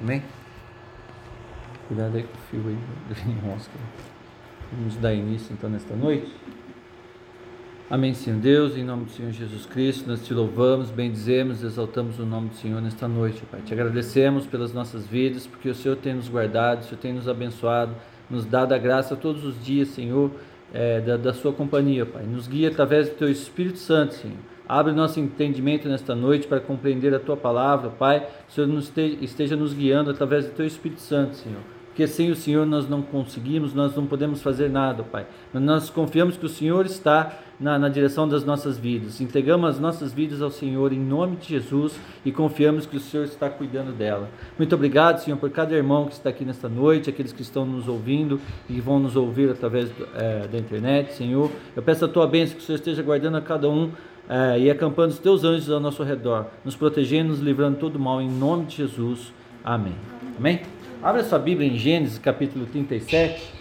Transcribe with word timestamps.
Amém? 0.00 0.22
Cuidado 1.88 2.16
aí 2.16 2.22
com 2.22 2.34
o 2.34 2.40
fio 2.50 2.62
aí, 2.68 3.34
mosca. 3.42 3.72
Vamos 4.72 4.96
dar 4.96 5.12
início 5.12 5.52
então 5.52 5.68
nesta 5.68 5.96
noite. 5.96 6.30
Amém, 7.90 8.12
Senhor 8.12 8.38
Deus, 8.38 8.76
em 8.76 8.84
nome 8.84 9.06
do 9.06 9.10
Senhor 9.10 9.32
Jesus 9.32 9.64
Cristo, 9.64 10.06
nós 10.06 10.24
te 10.24 10.34
louvamos, 10.34 10.90
bendizemos, 10.90 11.62
exaltamos 11.62 12.18
o 12.18 12.26
nome 12.26 12.50
do 12.50 12.54
Senhor 12.54 12.82
nesta 12.82 13.08
noite, 13.08 13.42
Pai. 13.50 13.62
Te 13.62 13.72
agradecemos 13.72 14.46
pelas 14.46 14.74
nossas 14.74 15.06
vidas, 15.06 15.46
porque 15.46 15.70
o 15.70 15.74
Senhor 15.74 15.96
tem 15.96 16.12
nos 16.12 16.28
guardado, 16.28 16.82
o 16.82 16.84
Senhor 16.84 16.98
tem 16.98 17.14
nos 17.14 17.26
abençoado, 17.26 17.94
nos 18.28 18.44
dado 18.44 18.74
a 18.74 18.78
graça 18.78 19.16
todos 19.16 19.42
os 19.42 19.64
dias, 19.64 19.88
Senhor, 19.88 20.30
é, 20.72 21.00
da, 21.00 21.16
da 21.16 21.32
Sua 21.32 21.52
companhia, 21.52 22.04
Pai. 22.04 22.24
Nos 22.24 22.46
guia 22.46 22.68
através 22.68 23.08
do 23.08 23.16
Teu 23.16 23.30
Espírito 23.30 23.78
Santo, 23.78 24.14
Senhor. 24.14 24.38
Abre 24.68 24.92
nosso 24.92 25.18
entendimento 25.18 25.88
nesta 25.88 26.14
noite 26.14 26.46
para 26.46 26.60
compreender 26.60 27.14
a 27.14 27.18
Tua 27.18 27.36
palavra, 27.36 27.90
Pai. 27.90 28.26
O 28.48 28.52
Senhor 28.52 28.66
nos 28.66 28.84
esteja, 28.84 29.16
esteja 29.22 29.56
nos 29.56 29.72
guiando 29.72 30.10
através 30.10 30.46
do 30.46 30.52
Teu 30.52 30.66
Espírito 30.66 31.00
Santo, 31.00 31.36
Senhor 31.36 31.77
porque 31.98 32.06
sem 32.06 32.30
o 32.30 32.36
Senhor 32.36 32.64
nós 32.64 32.88
não 32.88 33.02
conseguimos, 33.02 33.74
nós 33.74 33.96
não 33.96 34.06
podemos 34.06 34.40
fazer 34.40 34.70
nada, 34.70 35.02
Pai. 35.02 35.26
Mas 35.52 35.60
nós 35.60 35.90
confiamos 35.90 36.36
que 36.36 36.46
o 36.46 36.48
Senhor 36.48 36.86
está 36.86 37.32
na, 37.58 37.76
na, 37.76 37.88
direção 37.88 38.28
das 38.28 38.44
nossas 38.44 38.78
vidas. 38.78 39.20
Entregamos 39.20 39.70
as 39.70 39.80
nossas 39.80 40.12
vidas 40.12 40.40
ao 40.40 40.48
Senhor 40.48 40.92
em 40.92 41.00
nome 41.00 41.34
de 41.38 41.48
Jesus 41.48 41.98
e 42.24 42.30
confiamos 42.30 42.86
que 42.86 42.96
o 42.96 43.00
Senhor 43.00 43.24
está 43.24 43.50
cuidando 43.50 43.90
dela. 43.90 44.28
Muito 44.56 44.72
obrigado, 44.76 45.18
Senhor, 45.18 45.36
por 45.38 45.50
cada 45.50 45.74
irmão 45.74 46.06
que 46.06 46.12
está 46.12 46.30
aqui 46.30 46.44
nesta 46.44 46.68
noite, 46.68 47.10
aqueles 47.10 47.32
que 47.32 47.42
estão 47.42 47.66
nos 47.66 47.88
ouvindo 47.88 48.40
e 48.68 48.80
vão 48.80 49.00
nos 49.00 49.16
ouvir 49.16 49.50
através 49.50 49.90
do, 49.90 50.06
é, 50.14 50.46
da 50.46 50.56
internet, 50.56 51.14
Senhor. 51.14 51.50
Eu 51.74 51.82
peço 51.82 52.04
a 52.04 52.08
tua 52.08 52.28
bênção 52.28 52.56
que 52.56 52.62
o 52.62 52.64
Senhor 52.64 52.76
esteja 52.76 53.02
guardando 53.02 53.38
a 53.38 53.40
cada 53.40 53.68
um. 53.68 53.90
É, 54.30 54.60
e 54.60 54.70
acampando 54.70 55.08
os 55.08 55.18
teus 55.18 55.42
anjos 55.42 55.70
ao 55.70 55.80
nosso 55.80 56.02
redor, 56.04 56.46
nos 56.62 56.76
protegendo, 56.76 57.30
nos 57.30 57.40
livrando 57.40 57.74
de 57.74 57.80
todo 57.80 57.98
mal, 57.98 58.20
em 58.20 58.30
nome 58.30 58.66
de 58.66 58.76
Jesus. 58.76 59.32
Amém. 59.64 59.94
Amém? 60.38 60.77
Abra 61.00 61.22
sua 61.22 61.38
Bíblia 61.38 61.68
em 61.68 61.78
Gênesis 61.78 62.18
capítulo 62.18 62.66
37. 62.66 63.54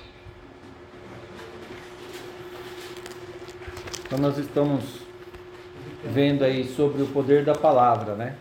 Então 4.03 4.17
nós 4.17 4.39
estamos 4.39 5.01
vendo 6.03 6.43
aí 6.43 6.67
sobre 6.67 7.03
o 7.03 7.05
poder 7.05 7.45
da 7.45 7.53
palavra, 7.53 8.15
né? 8.15 8.35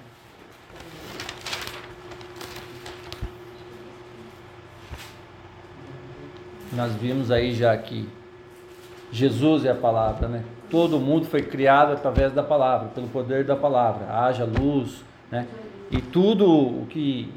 Nós 6.73 6.95
vimos 6.95 7.31
aí 7.31 7.53
já 7.53 7.77
que 7.77 8.09
Jesus 9.13 9.67
é 9.67 9.73
a 9.73 9.75
palavra, 9.75 10.27
né? 10.27 10.43
Todo 10.71 10.99
mundo 10.99 11.27
foi 11.27 11.43
criado 11.43 11.93
através 11.93 12.33
da 12.33 12.43
palavra, 12.43 12.89
pelo 12.89 13.09
poder 13.09 13.45
da 13.45 13.57
palavra. 13.57 14.07
Haja 14.11 14.47
luz, 14.47 15.05
né? 15.31 15.47
E 15.91 16.01
tudo 16.01 16.51
o 16.51 16.87
que 16.89 17.31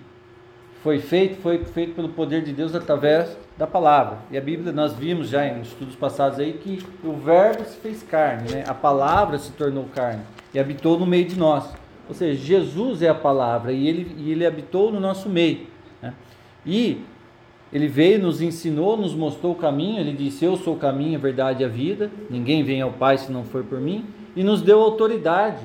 foi 0.84 1.00
feito, 1.00 1.42
foi 1.42 1.64
feito 1.66 1.94
pelo 1.94 2.10
poder 2.10 2.44
de 2.44 2.54
Deus 2.54 2.74
através 2.74 3.38
da 3.58 3.68
palavra. 3.68 4.20
E 4.32 4.38
a 4.38 4.42
Bíblia, 4.42 4.72
nós 4.72 4.94
vimos 4.94 5.30
já 5.30 5.46
em 5.46 5.62
estudos 5.62 5.96
passados 5.96 6.40
aí 6.40 6.54
que 6.54 6.82
o 7.04 7.14
verbo 7.14 7.66
se 7.66 7.78
fez 7.78 8.02
carne, 8.04 8.52
né? 8.52 8.64
a 8.68 8.74
palavra 8.74 9.38
se 9.38 9.52
tornou 9.52 9.86
carne 9.94 10.22
e 10.54 10.60
habitou 10.60 10.98
no 10.98 11.06
meio 11.06 11.26
de 11.26 11.38
nós. 11.38 11.70
Ou 12.08 12.16
seja, 12.16 12.42
Jesus 12.42 13.02
é 13.02 13.10
a 13.10 13.16
palavra 13.16 13.72
e 13.72 13.88
ele, 13.88 14.16
e 14.18 14.32
ele 14.32 14.46
habitou 14.46 14.92
no 14.92 15.00
nosso 15.00 15.30
meio. 15.30 15.68
Né? 16.02 16.14
E 16.66 17.02
ele 17.72 17.88
veio, 17.88 18.20
nos 18.20 18.42
ensinou, 18.42 18.98
nos 18.98 19.14
mostrou 19.14 19.52
o 19.52 19.56
caminho. 19.56 20.00
Ele 20.00 20.14
disse: 20.14 20.44
Eu 20.44 20.58
sou 20.58 20.74
o 20.74 20.80
caminho, 20.80 21.20
a 21.20 21.22
verdade 21.22 21.62
e 21.62 21.66
a 21.66 21.70
vida. 21.70 22.10
Ninguém 22.30 22.64
vem 22.64 22.82
ao 22.82 22.92
Pai 22.92 23.18
se 23.20 23.32
não 23.32 23.44
for 23.44 23.64
por 23.64 23.80
mim. 23.80 24.06
E 24.36 24.44
nos 24.44 24.62
deu 24.64 24.82
autoridade 24.82 25.64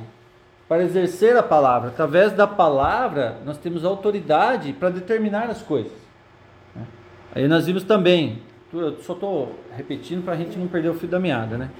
para 0.74 0.82
exercer 0.82 1.36
a 1.36 1.42
palavra. 1.42 1.90
Através 1.90 2.32
da 2.32 2.48
palavra, 2.48 3.38
nós 3.46 3.56
temos 3.56 3.84
autoridade 3.84 4.72
para 4.72 4.90
determinar 4.90 5.48
as 5.48 5.62
coisas. 5.62 5.92
Né? 6.74 6.82
Aí 7.32 7.46
nós 7.46 7.66
vimos 7.66 7.84
também, 7.84 8.42
eu 8.72 8.98
só 9.00 9.12
estou 9.12 9.54
repetindo 9.76 10.24
para 10.24 10.34
a 10.34 10.36
gente 10.36 10.58
não 10.58 10.66
perder 10.66 10.88
o 10.88 10.94
fio 10.94 11.08
da 11.08 11.20
meada, 11.20 11.56
né? 11.56 11.70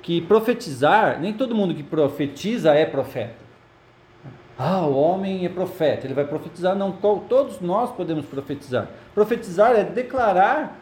Que 0.00 0.20
profetizar, 0.20 1.20
nem 1.20 1.32
todo 1.32 1.56
mundo 1.56 1.74
que 1.74 1.82
profetiza 1.82 2.72
é 2.72 2.86
profeta. 2.86 3.34
Ah, 4.56 4.86
o 4.86 4.94
homem 4.94 5.44
é 5.44 5.48
profeta, 5.48 6.06
ele 6.06 6.14
vai 6.14 6.24
profetizar. 6.24 6.76
Não, 6.76 6.92
todos 6.92 7.60
nós 7.60 7.90
podemos 7.90 8.26
profetizar. 8.26 8.88
Profetizar 9.12 9.72
é 9.72 9.82
declarar 9.82 10.78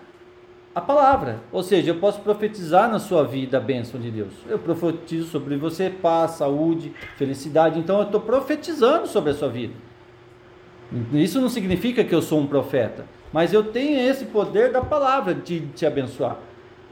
a 0.75 0.81
palavra. 0.81 1.41
Ou 1.53 1.62
seja, 1.62 1.91
eu 1.91 1.97
posso 1.97 2.21
profetizar 2.21 2.91
na 2.91 2.99
sua 2.99 3.23
vida 3.23 3.59
a 3.59 3.61
bênção 3.61 4.01
de 4.01 4.11
Deus. 4.11 4.33
Eu 4.49 4.59
profetizo 4.59 5.29
sobre 5.29 5.57
você 5.57 5.89
paz, 5.89 6.33
saúde, 6.33 6.93
felicidade. 7.17 7.79
Então 7.79 7.99
eu 7.99 8.05
estou 8.05 8.21
profetizando 8.21 9.07
sobre 9.07 9.31
a 9.31 9.35
sua 9.35 9.49
vida. 9.49 9.75
Isso 11.12 11.41
não 11.41 11.49
significa 11.49 12.05
que 12.05 12.15
eu 12.15 12.23
sou 12.23 12.41
um 12.41 12.47
profeta, 12.47 13.07
mas 13.33 13.53
eu 13.53 13.65
tenho 13.65 13.99
esse 14.09 14.27
poder 14.27 14.71
da 14.71 14.81
palavra 14.81 15.35
de 15.35 15.61
te 15.75 15.87
abençoar. 15.87 16.39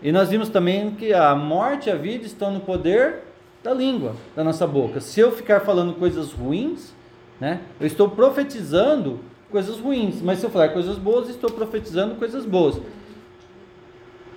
E 0.03 0.10
nós 0.10 0.31
vimos 0.31 0.49
também 0.49 0.93
que 0.93 1.12
a 1.12 1.34
morte 1.34 1.88
e 1.88 1.93
a 1.93 1.94
vida 1.94 2.25
estão 2.26 2.50
no 2.53 2.60
poder 2.60 3.20
da 3.62 3.72
língua, 3.72 4.16
da 4.34 4.43
nossa 4.43 4.66
boca. 4.66 5.00
Se 5.00 5.20
eu 5.20 5.31
ficar 5.31 5.60
falando 5.60 5.94
coisas 5.94 6.32
ruins, 6.32 6.93
né, 7.38 7.60
eu 7.81 7.87
estou 7.87 8.09
profetizando 8.09 9.20
coisas 9.50 9.78
ruins. 9.78 10.20
Mas 10.20 10.41
se 10.41 10.47
eu 10.47 10.50
falar 10.50 10.70
coisas 10.70 10.99
boas, 10.99 11.28
estou 11.28 11.50
profetizando 11.50 12.16
coisas 12.16 12.44
boas. 12.44 12.81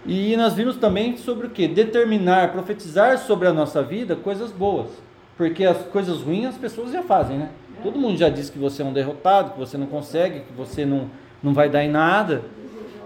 E 0.05 0.37
nós 0.37 0.53
vimos 0.53 0.75
também 0.75 1.17
sobre 1.17 1.47
o 1.47 1.49
que? 1.49 1.67
Determinar, 1.67 2.51
profetizar 2.51 3.17
sobre 3.17 3.47
a 3.47 3.53
nossa 3.53 3.81
vida 3.81 4.15
coisas 4.15 4.51
boas. 4.51 4.89
Porque 5.35 5.65
as 5.65 5.77
coisas 5.87 6.21
ruins 6.21 6.47
as 6.47 6.57
pessoas 6.57 6.91
já 6.91 7.01
fazem, 7.01 7.37
né? 7.37 7.49
Todo 7.81 7.99
mundo 7.99 8.17
já 8.17 8.29
disse 8.29 8.51
que 8.51 8.59
você 8.59 8.81
é 8.81 8.85
um 8.85 8.93
derrotado, 8.93 9.51
que 9.51 9.59
você 9.59 9.77
não 9.77 9.87
consegue, 9.87 10.41
que 10.41 10.53
você 10.53 10.85
não, 10.85 11.09
não 11.41 11.53
vai 11.53 11.69
dar 11.69 11.83
em 11.83 11.89
nada. 11.89 12.43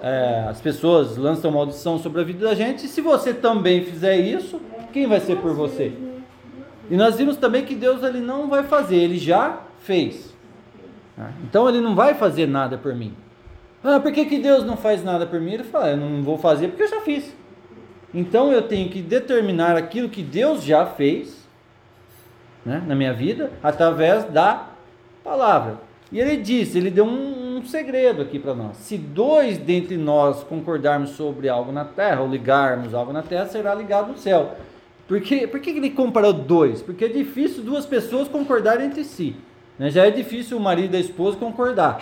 É, 0.01 0.45
as 0.47 0.61
pessoas 0.61 1.17
lançam 1.17 1.51
maldição 1.51 1.97
sobre 1.97 2.21
a 2.21 2.23
vida 2.23 2.45
da 2.45 2.53
gente. 2.53 2.85
E 2.85 2.89
se 2.89 3.01
você 3.01 3.33
também 3.33 3.83
fizer 3.83 4.17
isso, 4.17 4.61
quem 4.93 5.07
vai 5.07 5.19
ser 5.19 5.37
por 5.37 5.53
você? 5.53 5.93
E 6.89 6.95
nós 6.95 7.15
vimos 7.15 7.37
também 7.37 7.65
que 7.65 7.75
Deus 7.75 8.03
ele 8.03 8.19
não 8.19 8.47
vai 8.47 8.63
fazer, 8.63 8.97
ele 8.97 9.17
já 9.17 9.61
fez. 9.79 10.33
Então 11.43 11.67
ele 11.67 11.81
não 11.81 11.95
vai 11.95 12.13
fazer 12.13 12.47
nada 12.47 12.77
por 12.77 12.95
mim. 12.95 13.13
Ah, 13.83 13.99
por 13.99 14.11
que, 14.11 14.25
que 14.25 14.39
Deus 14.39 14.65
não 14.65 14.75
faz 14.75 15.03
nada 15.03 15.25
por 15.25 15.39
mim? 15.39 15.53
Ele 15.53 15.63
fala, 15.63 15.89
eu 15.91 15.97
não 15.97 16.21
vou 16.21 16.37
fazer 16.37 16.67
porque 16.67 16.83
eu 16.83 16.89
já 16.89 17.01
fiz. 17.01 17.33
Então 18.13 18.51
eu 18.51 18.63
tenho 18.63 18.89
que 18.89 19.01
determinar 19.01 19.77
aquilo 19.77 20.09
que 20.09 20.21
Deus 20.21 20.63
já 20.63 20.85
fez 20.85 21.47
né, 22.65 22.83
na 22.85 22.95
minha 22.95 23.13
vida 23.13 23.51
através 23.63 24.25
da 24.25 24.67
palavra. 25.23 25.77
E 26.11 26.19
ele 26.19 26.37
disse, 26.37 26.77
ele 26.77 26.89
deu 26.89 27.05
um, 27.05 27.57
um 27.57 27.65
segredo 27.65 28.21
aqui 28.21 28.39
para 28.39 28.55
nós. 28.55 28.77
Se 28.77 28.97
dois 28.97 29.57
dentre 29.57 29.95
nós 29.95 30.43
concordarmos 30.43 31.11
sobre 31.11 31.47
algo 31.47 31.71
na 31.71 31.85
terra, 31.85 32.21
ou 32.21 32.27
ligarmos 32.27 32.93
algo 32.93 33.13
na 33.13 33.21
terra, 33.21 33.45
será 33.45 33.75
ligado 33.75 34.11
no 34.11 34.17
céu. 34.17 34.55
Por 35.07 35.21
que, 35.21 35.47
por 35.47 35.59
que 35.59 35.69
ele 35.69 35.91
comparou 35.91 36.33
dois? 36.33 36.81
Porque 36.81 37.05
é 37.05 37.07
difícil 37.07 37.63
duas 37.63 37.85
pessoas 37.85 38.27
concordarem 38.27 38.87
entre 38.87 39.03
si. 39.03 39.35
Né? 39.77 39.89
Já 39.89 40.05
é 40.05 40.11
difícil 40.11 40.57
o 40.57 40.59
marido 40.59 40.95
e 40.95 40.97
a 40.97 40.99
esposa 40.99 41.37
concordar. 41.37 41.99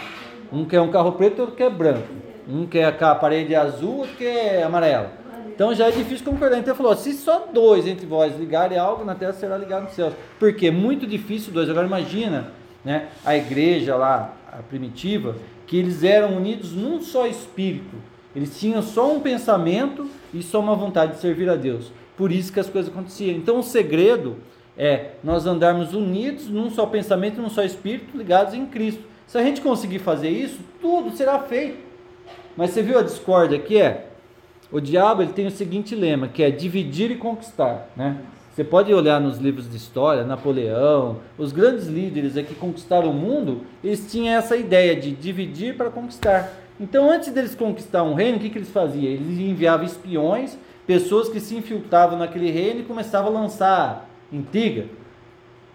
Um 0.52 0.66
quer 0.66 0.82
um 0.82 0.90
carro 0.90 1.14
preto, 1.14 1.42
outro 1.42 1.56
quer 1.56 1.70
branco. 1.70 2.08
Um 2.48 2.66
quer 2.66 2.86
a 2.86 3.16
parede 3.16 3.56
azul, 3.56 4.00
outro 4.00 4.16
quer 4.16 4.64
amarelo. 4.64 5.10
Então 5.54 5.74
já 5.74 5.88
é 5.88 5.92
difícil 5.92 6.24
concordar. 6.24 6.60
Então 6.60 6.74
ele 6.74 6.78
falou: 6.78 6.96
se 6.96 7.14
só 7.14 7.48
dois 7.52 7.88
entre 7.88 8.06
vós 8.06 8.38
ligarem 8.38 8.78
algo 8.78 9.04
na 9.04 9.16
terra, 9.16 9.34
será 9.34 9.58
ligado 9.58 9.84
no 9.84 9.90
céu. 9.90 10.14
Porque 10.40 10.68
é 10.68 10.72
muito 10.72 11.08
difícil 11.08 11.52
dois. 11.52 11.70
Agora 11.70 11.88
imagina 11.88 12.52
né, 12.86 13.08
a 13.26 13.36
igreja 13.36 13.96
lá, 13.96 14.36
a 14.52 14.58
primitiva, 14.58 15.36
que 15.66 15.76
eles 15.76 16.04
eram 16.04 16.38
unidos 16.38 16.74
num 16.74 17.02
só 17.02 17.26
espírito. 17.28 17.98
Eles 18.36 18.58
tinham 18.60 18.84
só 18.84 19.12
um 19.12 19.20
pensamento 19.20 20.08
e 20.32 20.44
só 20.44 20.60
uma 20.60 20.76
vontade 20.76 21.14
de 21.14 21.20
servir 21.20 21.50
a 21.50 21.56
Deus. 21.56 21.92
Por 22.16 22.32
isso 22.32 22.54
que 22.54 22.60
as 22.60 22.70
coisas 22.70 22.92
aconteciam. 22.92 23.36
Então 23.36 23.60
o 23.60 23.64
segredo 23.64 24.38
é 24.78 25.14
nós 25.24 25.48
andarmos 25.48 25.94
unidos 25.94 26.48
num 26.48 26.70
só 26.70 26.86
pensamento, 26.86 27.42
num 27.42 27.50
só 27.50 27.64
espírito, 27.64 28.16
ligados 28.16 28.54
em 28.54 28.68
Cristo. 28.68 29.04
Se 29.28 29.38
a 29.38 29.44
gente 29.44 29.60
conseguir 29.60 30.00
fazer 30.00 30.30
isso, 30.30 30.60
tudo 30.82 31.16
será 31.16 31.38
feito. 31.40 31.78
Mas 32.56 32.72
você 32.72 32.82
viu 32.82 32.98
a 32.98 33.04
discórdia 33.04 33.60
que 33.60 33.80
é? 33.80 34.08
O 34.72 34.80
diabo 34.80 35.22
ele 35.22 35.34
tem 35.34 35.46
o 35.46 35.52
seguinte 35.52 35.94
lema, 35.94 36.28
que 36.28 36.42
é 36.42 36.50
dividir 36.50 37.12
e 37.12 37.16
conquistar, 37.16 37.90
né? 37.96 38.18
Você 38.54 38.64
pode 38.64 38.92
olhar 38.92 39.22
nos 39.22 39.38
livros 39.38 39.70
de 39.70 39.78
história, 39.78 40.24
Napoleão, 40.24 41.18
os 41.38 41.52
grandes 41.52 41.86
líderes 41.88 42.34
que 42.34 42.56
conquistaram 42.56 43.12
o 43.12 43.14
mundo, 43.14 43.62
eles 43.84 44.12
tinham 44.12 44.36
essa 44.36 44.58
ideia 44.58 44.96
de 44.96 45.12
dividir 45.12 45.78
para 45.78 45.92
conquistar. 45.92 46.52
Então, 46.80 47.10
antes 47.10 47.32
deles 47.32 47.54
conquistar 47.54 48.02
um 48.02 48.16
reino, 48.16 48.38
o 48.38 48.42
que, 48.42 48.50
que 48.50 48.58
eles 48.58 48.70
faziam? 48.70 49.12
Eles 49.12 49.38
enviavam 49.38 49.86
espiões, 49.86 50.58
pessoas 50.88 51.30
que 51.30 51.40
se 51.40 51.56
infiltravam 51.56 52.18
naquele 52.18 52.50
reino 52.50 52.80
e 52.80 52.84
começavam 52.84 53.36
a 53.36 53.42
lançar 53.42 54.10
intriga, 54.32 54.86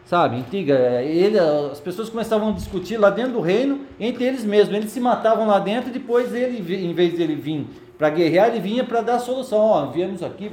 sabe, 0.04 0.36
antiga, 0.36 0.74
é, 0.74 1.06
ele, 1.06 1.38
as 1.38 1.80
pessoas 1.80 2.08
começavam 2.08 2.50
a 2.50 2.52
discutir 2.52 2.96
lá 2.96 3.10
dentro 3.10 3.32
do 3.32 3.40
reino 3.40 3.80
entre 3.98 4.24
eles 4.24 4.44
mesmos. 4.44 4.76
Eles 4.76 4.90
se 4.90 5.00
matavam 5.00 5.46
lá 5.46 5.58
dentro 5.58 5.90
e 5.90 5.92
depois 5.92 6.34
ele, 6.34 6.58
em 6.58 6.92
vez 6.92 7.14
de 7.14 7.22
ele 7.22 7.34
vir 7.34 7.66
para 7.96 8.10
guerrear, 8.10 8.48
ele 8.48 8.60
vinha 8.60 8.84
para 8.84 9.00
dar 9.00 9.18
solução. 9.18 9.58
Ó, 9.58 9.86
viemos 9.86 10.22
aqui, 10.22 10.50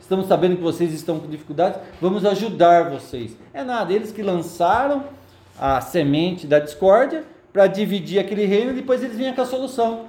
estamos 0.00 0.26
sabendo 0.26 0.56
que 0.56 0.62
vocês 0.62 0.92
estão 0.92 1.20
com 1.20 1.28
dificuldades, 1.28 1.80
vamos 2.00 2.24
ajudar 2.24 2.90
vocês. 2.90 3.36
É 3.52 3.62
nada, 3.62 3.92
eles 3.92 4.10
que 4.10 4.22
lançaram 4.22 5.04
a 5.60 5.80
semente 5.80 6.46
da 6.46 6.58
discórdia 6.58 7.24
para 7.52 7.66
dividir 7.66 8.18
aquele 8.18 8.46
reino 8.46 8.70
e 8.70 8.74
depois 8.74 9.02
eles 9.02 9.16
vinham 9.16 9.34
com 9.34 9.42
a 9.42 9.46
solução. 9.46 10.06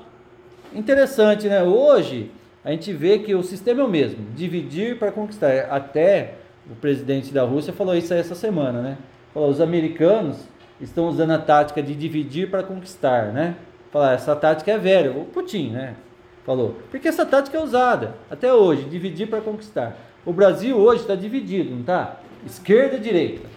Interessante, 0.73 1.47
né? 1.47 1.63
Hoje 1.63 2.31
a 2.63 2.71
gente 2.71 2.93
vê 2.93 3.19
que 3.19 3.33
o 3.33 3.41
sistema 3.41 3.81
é 3.81 3.83
o 3.83 3.89
mesmo, 3.89 4.25
dividir 4.35 4.97
para 4.99 5.11
conquistar. 5.11 5.67
Até 5.69 6.35
o 6.69 6.75
presidente 6.75 7.33
da 7.33 7.43
Rússia 7.43 7.73
falou 7.73 7.95
isso 7.95 8.13
essa 8.13 8.35
semana, 8.35 8.81
né? 8.81 8.97
Falou, 9.33 9.49
os 9.49 9.59
americanos 9.59 10.37
estão 10.79 11.07
usando 11.07 11.31
a 11.31 11.37
tática 11.37 11.81
de 11.81 11.95
dividir 11.95 12.49
para 12.49 12.63
conquistar, 12.63 13.33
né? 13.33 13.55
Falar, 13.91 14.13
essa 14.13 14.35
tática 14.35 14.71
é 14.71 14.77
velha, 14.77 15.11
o 15.11 15.25
Putin, 15.25 15.71
né? 15.71 15.95
Falou, 16.45 16.77
porque 16.89 17.07
essa 17.07 17.25
tática 17.25 17.57
é 17.57 17.61
usada 17.61 18.15
até 18.29 18.53
hoje, 18.53 18.85
dividir 18.85 19.27
para 19.27 19.41
conquistar. 19.41 19.97
O 20.25 20.31
Brasil 20.31 20.77
hoje 20.77 21.01
está 21.01 21.15
dividido, 21.15 21.71
não 21.71 21.81
está? 21.81 22.17
Esquerda 22.45 22.95
e 22.97 22.99
direita. 22.99 23.47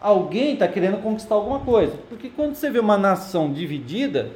Alguém 0.00 0.54
está 0.54 0.68
querendo 0.68 1.02
conquistar 1.02 1.34
alguma 1.34 1.60
coisa, 1.60 1.96
porque 2.08 2.28
quando 2.28 2.54
você 2.54 2.70
vê 2.70 2.78
uma 2.78 2.98
nação 2.98 3.52
dividida, 3.52 4.30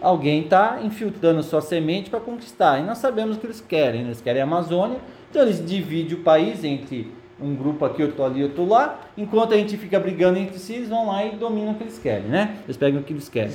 alguém 0.00 0.44
está 0.44 0.80
infiltrando 0.82 1.42
sua 1.42 1.60
semente 1.60 2.08
para 2.08 2.20
conquistar. 2.20 2.78
E 2.78 2.82
nós 2.82 2.98
sabemos 2.98 3.36
o 3.36 3.40
que 3.40 3.46
eles 3.46 3.60
querem. 3.60 4.02
Né? 4.02 4.08
Eles 4.08 4.20
querem 4.20 4.40
a 4.40 4.44
Amazônia, 4.44 4.98
então 5.30 5.42
eles 5.42 5.64
dividem 5.64 6.18
o 6.18 6.22
país 6.22 6.64
entre 6.64 7.12
um 7.40 7.54
grupo 7.54 7.84
aqui, 7.84 8.02
outro 8.02 8.24
ali, 8.24 8.42
outro 8.42 8.66
lá. 8.66 9.00
Enquanto 9.16 9.54
a 9.54 9.56
gente 9.56 9.76
fica 9.76 9.98
brigando 9.98 10.38
entre 10.38 10.58
si, 10.58 10.74
eles 10.74 10.88
vão 10.88 11.06
lá 11.06 11.24
e 11.24 11.36
dominam 11.36 11.72
o 11.72 11.74
que 11.76 11.84
eles 11.84 11.98
querem, 11.98 12.28
né? 12.28 12.56
Eles 12.64 12.76
pegam 12.76 13.00
o 13.00 13.04
que 13.04 13.12
eles 13.12 13.28
querem. 13.28 13.52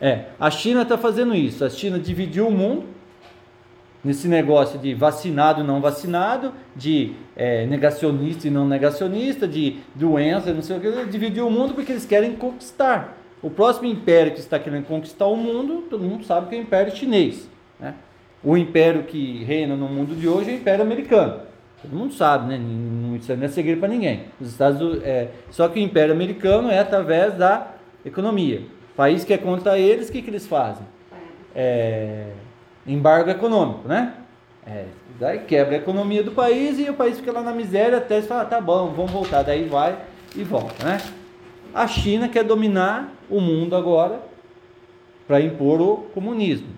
É, 0.00 0.26
a 0.38 0.50
China 0.50 0.82
está 0.82 0.96
fazendo 0.96 1.34
isso. 1.34 1.64
A 1.64 1.70
China 1.70 1.98
dividiu 1.98 2.46
o 2.46 2.50
mundo 2.52 2.84
nesse 4.04 4.28
negócio 4.28 4.78
de 4.78 4.94
vacinado 4.94 5.62
e 5.62 5.64
não 5.64 5.80
vacinado, 5.80 6.52
de 6.76 7.14
é, 7.34 7.66
negacionista 7.66 8.46
e 8.46 8.50
não 8.50 8.66
negacionista, 8.68 9.48
de 9.48 9.78
doença, 9.94 10.52
não 10.52 10.62
sei 10.62 10.76
o 10.76 10.80
que. 10.80 11.04
Dividiu 11.06 11.48
o 11.48 11.50
mundo 11.50 11.74
porque 11.74 11.92
eles 11.92 12.06
querem 12.06 12.36
conquistar. 12.36 13.16
O 13.42 13.50
próximo 13.50 13.86
império 13.86 14.32
que 14.32 14.40
está 14.40 14.58
querendo 14.58 14.86
conquistar 14.86 15.26
o 15.26 15.36
mundo, 15.36 15.86
todo 15.88 16.02
mundo 16.02 16.24
sabe 16.24 16.48
que 16.48 16.56
é 16.56 16.58
o 16.58 16.62
Império 16.62 16.94
Chinês. 16.94 17.48
Né? 17.78 17.94
O 18.42 18.56
império 18.56 19.02
que 19.02 19.42
reina 19.44 19.74
no 19.74 19.88
mundo 19.88 20.14
de 20.14 20.28
hoje 20.28 20.50
é 20.50 20.54
o 20.54 20.56
Império 20.56 20.82
Americano. 20.82 21.40
Todo 21.82 21.94
mundo 21.94 22.12
sabe, 22.14 22.48
né? 22.48 22.60
Isso 23.16 23.34
não 23.36 23.44
é 23.44 23.48
segredo 23.48 23.80
para 23.80 23.88
ninguém. 23.88 24.24
Os 24.40 24.48
Estados 24.48 25.02
é, 25.02 25.28
só 25.50 25.68
que 25.68 25.78
o 25.78 25.82
Império 25.82 26.12
Americano 26.12 26.70
é 26.70 26.78
através 26.78 27.34
da 27.34 27.68
economia. 28.04 28.62
O 28.92 28.96
país 28.96 29.24
que 29.24 29.32
é 29.32 29.38
contra 29.38 29.78
eles, 29.78 30.08
o 30.08 30.12
que, 30.12 30.22
que 30.22 30.30
eles 30.30 30.46
fazem? 30.46 30.86
É, 31.54 32.30
embargo 32.86 33.30
econômico, 33.30 33.86
né? 33.86 34.14
É, 34.66 34.84
daí 35.18 35.40
quebra 35.40 35.76
a 35.76 35.78
economia 35.78 36.22
do 36.22 36.32
país 36.32 36.78
e 36.78 36.90
o 36.90 36.94
país 36.94 37.18
fica 37.18 37.32
lá 37.32 37.42
na 37.42 37.52
miséria 37.52 37.98
até 37.98 38.16
eles 38.16 38.28
falam, 38.28 38.42
ah, 38.42 38.46
tá 38.46 38.60
bom, 38.60 38.88
vamos 38.88 39.10
voltar. 39.10 39.42
Daí 39.42 39.64
vai 39.64 39.96
e 40.36 40.42
volta, 40.44 40.84
né? 40.84 40.98
A 41.74 41.86
China 41.86 42.28
quer 42.28 42.44
dominar 42.44 43.12
o 43.30 43.40
mundo 43.40 43.74
agora 43.74 44.20
para 45.26 45.40
impor 45.40 45.80
o 45.80 45.96
comunismo. 46.14 46.77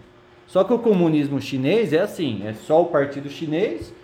Só 0.50 0.64
que 0.64 0.72
o 0.72 0.80
comunismo 0.80 1.40
chinês 1.40 1.92
é 1.92 2.00
assim, 2.00 2.42
é 2.44 2.52
só 2.52 2.82
o 2.82 2.86
partido 2.86 3.28
chinês 3.30 3.94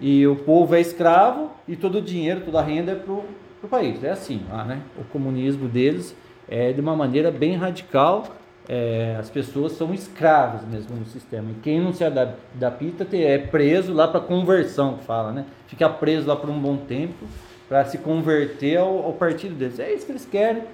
e 0.00 0.26
o 0.26 0.34
povo 0.34 0.74
é 0.74 0.80
escravo 0.80 1.52
e 1.68 1.76
todo 1.76 1.98
o 1.98 2.02
dinheiro, 2.02 2.40
toda 2.44 2.58
a 2.58 2.62
renda 2.62 2.90
é 2.90 2.94
para 2.96 3.12
o 3.12 3.68
país. 3.70 4.02
É 4.02 4.10
assim 4.10 4.42
lá, 4.50 4.64
né? 4.64 4.82
O 4.98 5.04
comunismo 5.04 5.68
deles 5.68 6.16
é 6.48 6.72
de 6.72 6.80
uma 6.80 6.96
maneira 6.96 7.30
bem 7.30 7.54
radical. 7.54 8.24
É, 8.68 9.14
as 9.16 9.30
pessoas 9.30 9.72
são 9.74 9.94
escravas 9.94 10.64
mesmo 10.64 10.96
no 10.96 11.06
sistema. 11.06 11.52
E 11.52 11.60
quem 11.60 11.80
não 11.80 11.92
se 11.92 12.02
adapta 12.02 13.06
é 13.16 13.38
preso 13.38 13.94
lá 13.94 14.08
para 14.08 14.18
conversão, 14.18 14.98
fala, 14.98 15.30
né? 15.30 15.44
Fica 15.68 15.88
preso 15.88 16.26
lá 16.26 16.34
por 16.34 16.50
um 16.50 16.58
bom 16.58 16.78
tempo 16.78 17.24
para 17.68 17.84
se 17.84 17.98
converter 17.98 18.78
ao, 18.78 19.04
ao, 19.04 19.12
partido 19.12 19.54
deles. 19.54 19.78
É 19.78 19.92
isso 19.94 20.04
que 20.04 20.10
eles 20.10 20.26
querem, 20.26 20.64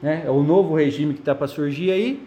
né? 0.00 0.22
É 0.24 0.30
o 0.30 0.42
novo 0.42 0.74
regime 0.74 1.12
que 1.12 1.20
está 1.20 1.34
para 1.34 1.48
surgir 1.48 1.90
aí. 1.90 2.26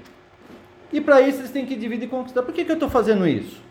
E 0.92 1.02
para 1.02 1.22
isso 1.22 1.40
eles 1.40 1.52
têm 1.52 1.66
que 1.66 1.76
dividir 1.76 2.06
e 2.06 2.10
conquistar. 2.10 2.44
Por 2.44 2.54
que, 2.54 2.64
que 2.64 2.72
eu 2.72 2.76
estou 2.76 2.90
fazendo 2.90 3.28
isso? 3.28 3.62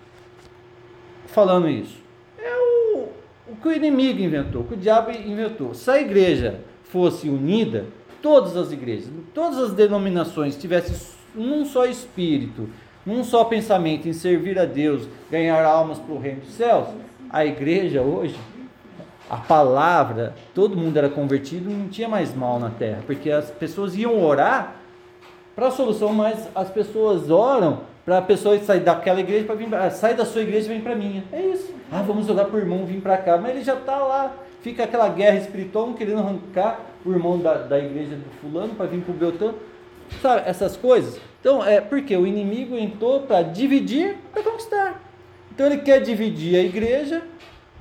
Falando 1.27 1.69
isso. 1.69 1.97
É 2.39 2.55
o, 2.57 3.09
o 3.49 3.57
que 3.61 3.69
o 3.69 3.73
inimigo 3.73 4.21
inventou, 4.21 4.63
o 4.63 4.65
que 4.65 4.75
o 4.75 4.77
diabo 4.77 5.11
inventou. 5.11 5.75
Se 5.75 5.91
a 5.91 6.01
igreja 6.01 6.61
fosse 6.85 7.29
unida, 7.29 7.87
todas 8.23 8.57
as 8.57 8.73
igrejas, 8.73 9.09
todas 9.35 9.59
as 9.59 9.73
denominações 9.73 10.57
tivessem 10.57 10.97
um 11.37 11.65
só 11.65 11.87
espírito, 11.87 12.69
um 13.07 13.23
só 13.25 13.45
pensamento 13.45 14.09
em 14.09 14.13
servir 14.13 14.59
a 14.59 14.65
Deus, 14.65 15.09
ganhar 15.31 15.65
almas 15.65 15.99
para 15.99 16.15
o 16.15 16.19
reino 16.19 16.41
dos 16.41 16.55
céus, 16.55 16.89
a 17.31 17.45
igreja 17.45 18.03
hoje 18.03 18.37
a 19.29 19.37
palavra, 19.37 20.35
todo 20.55 20.77
mundo 20.77 20.97
era 20.97 21.09
convertido, 21.09 21.69
não 21.69 21.89
tinha 21.89 22.09
mais 22.09 22.35
mal 22.35 22.61
na 22.61 22.71
terra, 22.71 23.01
porque 23.07 23.31
as 23.31 23.51
pessoas 23.51 23.97
iam 23.97 24.23
orar 24.23 24.77
para 25.57 25.69
a 25.69 25.71
solução, 25.71 26.13
mas 26.13 26.49
as 26.55 26.71
pessoas 26.71 27.31
oram 27.31 27.81
para 28.05 28.19
a 28.19 28.23
pessoa 28.23 28.57
sair 28.61 28.81
daquela 28.81 29.19
igreja 29.19 29.47
para 29.47 29.55
vir, 29.55 29.75
ah, 29.75 29.91
sai 29.91 30.15
da 30.15 30.25
sua 30.25 30.43
igreja 30.43 30.67
e 30.67 30.69
vem 30.69 30.81
para 30.81 30.95
minha. 30.95 31.25
É 31.33 31.41
isso. 31.41 31.75
Ah, 31.91 32.03
vamos 32.03 32.29
orar 32.31 32.49
o 32.49 32.59
irmão 32.59 32.85
vir 32.85 33.01
para 33.01 33.17
cá, 33.17 33.39
mas 33.39 33.53
ele 33.53 33.65
já 33.65 33.75
está 33.75 33.97
lá, 33.97 34.33
fica 34.61 34.85
aquela 34.85 35.09
guerra 35.09 35.39
espiritual, 35.39 35.93
querendo 35.95 36.19
arrancar 36.19 36.81
o 37.05 37.11
irmão 37.11 37.39
da, 37.39 37.55
da 37.55 37.79
igreja 37.79 38.15
do 38.15 38.31
fulano 38.41 38.75
para 38.75 38.87
vir 38.87 39.01
para 39.01 39.13
o 39.13 39.17
Beltrano. 39.17 39.55
Sabe, 40.23 40.43
essas 40.47 40.77
coisas. 40.77 41.19
Então, 41.41 41.65
é 41.65 41.81
porque 41.81 42.17
o 42.17 42.27
inimigo 42.27 42.77
entrou 42.77 43.23
para 43.23 43.43
dividir, 43.43 44.17
para 44.33 44.43
conquistar. 44.43 45.03
Então 45.57 45.67
ele 45.67 45.79
quer 45.79 46.01
dividir 46.01 46.55
a 46.55 46.63
igreja 46.63 47.23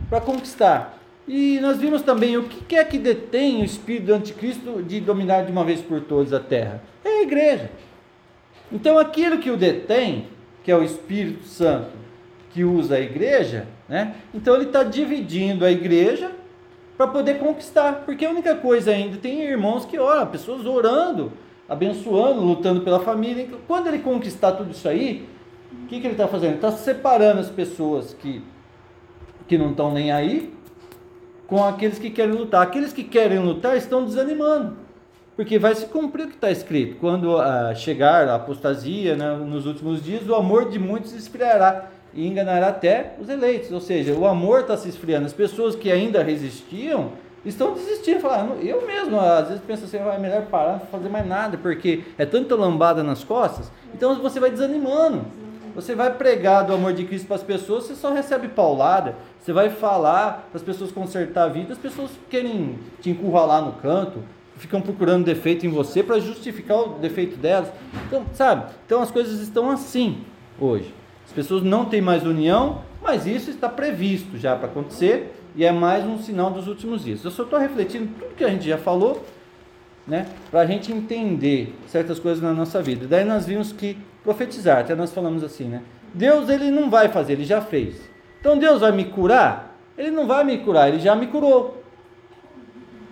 para 0.09 0.21
conquistar. 0.21 0.97
E 1.27 1.59
nós 1.59 1.77
vimos 1.77 2.03
também 2.03 2.37
o 2.37 2.43
que 2.43 2.75
é 2.75 2.83
que 2.83 2.99
detém 2.99 3.61
o 3.61 3.65
espírito 3.65 4.07
do 4.07 4.13
anticristo 4.13 4.83
de 4.83 4.99
dominar 4.99 5.43
de 5.43 5.51
uma 5.51 5.63
vez 5.63 5.81
por 5.81 6.01
todas 6.01 6.31
a 6.31 6.39
terra? 6.39 6.83
É 7.03 7.09
a 7.09 7.21
igreja. 7.23 7.71
Então 8.71 8.97
aquilo 8.97 9.39
que 9.39 9.49
o 9.49 9.57
detém, 9.57 10.27
que 10.63 10.71
é 10.71 10.75
o 10.75 10.83
Espírito 10.83 11.43
Santo, 11.45 11.91
que 12.51 12.63
usa 12.63 12.95
a 12.95 12.99
igreja, 12.99 13.67
né? 13.89 14.15
Então 14.33 14.55
ele 14.55 14.65
está 14.65 14.83
dividindo 14.83 15.65
a 15.65 15.71
igreja 15.71 16.31
para 16.95 17.07
poder 17.07 17.39
conquistar, 17.39 18.03
porque 18.05 18.25
a 18.25 18.29
única 18.29 18.55
coisa 18.55 18.91
ainda 18.91 19.17
tem 19.17 19.41
irmãos 19.41 19.85
que 19.85 19.99
oram, 19.99 20.25
pessoas 20.27 20.65
orando, 20.65 21.33
abençoando, 21.67 22.41
lutando 22.41 22.81
pela 22.81 22.99
família. 22.99 23.47
Quando 23.67 23.87
ele 23.87 23.99
conquistar 23.99 24.53
tudo 24.53 24.71
isso 24.71 24.87
aí, 24.87 25.27
o 25.83 25.87
que, 25.87 25.99
que 25.99 26.07
ele 26.07 26.13
está 26.13 26.27
fazendo? 26.27 26.55
Está 26.55 26.71
separando 26.71 27.41
as 27.41 27.49
pessoas 27.49 28.13
que, 28.13 28.41
que 29.47 29.57
não 29.57 29.71
estão 29.71 29.91
nem 29.91 30.11
aí 30.11 30.54
com 31.47 31.63
aqueles 31.63 31.99
que 31.99 32.09
querem 32.09 32.33
lutar. 32.33 32.61
Aqueles 32.61 32.93
que 32.93 33.03
querem 33.03 33.39
lutar 33.39 33.77
estão 33.77 34.05
desanimando, 34.05 34.77
porque 35.35 35.59
vai 35.59 35.75
se 35.75 35.85
cumprir 35.85 36.25
o 36.25 36.29
que 36.29 36.35
está 36.35 36.51
escrito. 36.51 36.97
Quando 36.99 37.37
ah, 37.37 37.73
chegar 37.75 38.27
a 38.27 38.35
apostasia 38.35 39.15
né, 39.15 39.35
nos 39.35 39.65
últimos 39.65 40.03
dias, 40.03 40.27
o 40.27 40.35
amor 40.35 40.69
de 40.69 40.79
muitos 40.79 41.13
esfriará 41.13 41.89
e 42.13 42.27
enganará 42.27 42.69
até 42.69 43.15
os 43.19 43.29
eleitos. 43.29 43.71
Ou 43.71 43.81
seja, 43.81 44.13
o 44.13 44.25
amor 44.25 44.61
está 44.61 44.77
se 44.77 44.89
esfriando. 44.89 45.25
As 45.25 45.33
pessoas 45.33 45.75
que 45.75 45.91
ainda 45.91 46.23
resistiam 46.23 47.11
estão 47.45 47.73
desistindo. 47.73 48.21
Falando, 48.21 48.61
eu 48.61 48.85
mesmo, 48.87 49.19
às 49.19 49.47
vezes, 49.49 49.63
penso 49.65 49.85
assim, 49.85 49.97
vai 49.99 50.19
melhor 50.19 50.43
parar, 50.43 50.73
não 50.73 50.79
fazer 50.79 51.09
mais 51.09 51.27
nada, 51.27 51.57
porque 51.57 52.03
é 52.17 52.25
tanta 52.25 52.55
lambada 52.55 53.03
nas 53.03 53.23
costas. 53.23 53.71
Então 53.93 54.15
você 54.15 54.39
vai 54.39 54.49
desanimando. 54.49 55.25
Você 55.75 55.93
vai 55.93 56.13
pregar 56.13 56.65
do 56.65 56.73
amor 56.73 56.93
de 56.93 57.03
Cristo 57.03 57.27
para 57.27 57.35
as 57.35 57.43
pessoas, 57.43 57.83
você 57.83 57.95
só 57.95 58.13
recebe 58.13 58.47
paulada. 58.47 59.15
Você 59.39 59.51
vai 59.51 59.69
falar 59.69 60.47
para 60.49 60.57
as 60.57 60.63
pessoas 60.63 60.91
consertar 60.91 61.43
a 61.43 61.49
vida, 61.49 61.73
as 61.73 61.77
pessoas 61.77 62.11
querem 62.29 62.79
te 63.01 63.09
encurralar 63.09 63.63
no 63.63 63.73
canto, 63.73 64.19
ficam 64.55 64.81
procurando 64.81 65.25
defeito 65.25 65.65
em 65.65 65.69
você 65.69 66.01
para 66.01 66.17
justificar 66.19 66.79
o 66.79 66.89
defeito 66.99 67.35
delas. 67.35 67.69
Então, 68.07 68.25
sabe? 68.33 68.71
Então 68.85 69.01
as 69.01 69.11
coisas 69.11 69.41
estão 69.41 69.69
assim 69.69 70.19
hoje. 70.59 70.93
As 71.25 71.33
pessoas 71.33 71.61
não 71.61 71.85
têm 71.85 72.01
mais 72.01 72.23
união, 72.23 72.81
mas 73.03 73.27
isso 73.27 73.49
está 73.49 73.67
previsto 73.67 74.37
já 74.37 74.55
para 74.55 74.67
acontecer 74.67 75.35
e 75.55 75.65
é 75.65 75.71
mais 75.71 76.05
um 76.05 76.17
sinal 76.19 76.51
dos 76.51 76.67
últimos 76.67 77.03
dias. 77.03 77.23
Eu 77.23 77.31
só 77.31 77.43
estou 77.43 77.59
refletindo 77.59 78.09
tudo 78.17 78.35
que 78.35 78.43
a 78.43 78.49
gente 78.49 78.67
já 78.67 78.77
falou, 78.77 79.25
né, 80.07 80.27
para 80.49 80.61
a 80.61 80.65
gente 80.65 80.91
entender 80.91 81.75
certas 81.87 82.19
coisas 82.19 82.41
na 82.41 82.53
nossa 82.53 82.81
vida. 82.81 83.07
Daí 83.07 83.25
nós 83.25 83.45
vimos 83.45 83.73
que 83.73 83.97
profetizar, 84.25 84.79
até 84.79 84.95
nós 84.95 85.13
falamos 85.13 85.43
assim, 85.43 85.65
né? 85.65 85.83
Deus 86.13 86.49
ele 86.49 86.71
não 86.71 86.89
vai 86.89 87.07
fazer, 87.07 87.33
ele 87.33 87.45
já 87.45 87.61
fez. 87.61 88.01
Então 88.41 88.57
Deus 88.57 88.81
vai 88.81 88.91
me 88.91 89.05
curar? 89.05 89.77
Ele 89.97 90.11
não 90.11 90.27
vai 90.27 90.43
me 90.43 90.57
curar, 90.57 90.89
ele 90.89 90.99
já 90.99 91.15
me 91.15 91.27
curou. 91.27 91.81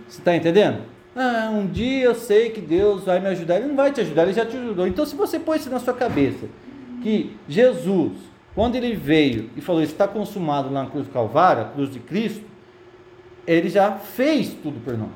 Você 0.08 0.20
está 0.20 0.36
entendendo? 0.36 0.82
Ah, 1.16 1.50
um 1.54 1.68
dia 1.68 2.04
eu 2.04 2.16
sei 2.16 2.50
que 2.50 2.60
Deus 2.60 3.04
vai 3.04 3.20
me 3.20 3.28
ajudar. 3.28 3.58
Ele 3.58 3.68
não 3.68 3.76
vai 3.76 3.92
te 3.92 4.02
ajudar, 4.02 4.24
ele 4.24 4.34
já 4.34 4.46
te 4.46 4.58
ajudou. 4.58 4.88
Então, 4.88 5.06
se 5.06 5.16
você 5.16 5.40
pôr 5.40 5.56
isso 5.56 5.70
na 5.70 5.80
sua 5.80 5.94
cabeça, 5.94 6.48
que 7.02 7.38
Jesus, 7.48 8.14
quando 8.56 8.76
ele 8.76 8.96
veio 8.96 9.50
e 9.56 9.62
falou, 9.62 9.82
está 9.84 10.08
consumado 10.08 10.72
na 10.72 10.88
cruz 10.88 11.06
do 11.06 11.14
Calvário, 11.14 11.64
a 11.64 11.66
cruz 11.66 11.92
de 11.92 12.00
Cristo, 12.00 12.46
ele 13.46 13.70
já 13.70 13.92
fez 13.92 14.54
tudo 14.54 14.84
por 14.84 14.98
nós. 14.98 15.10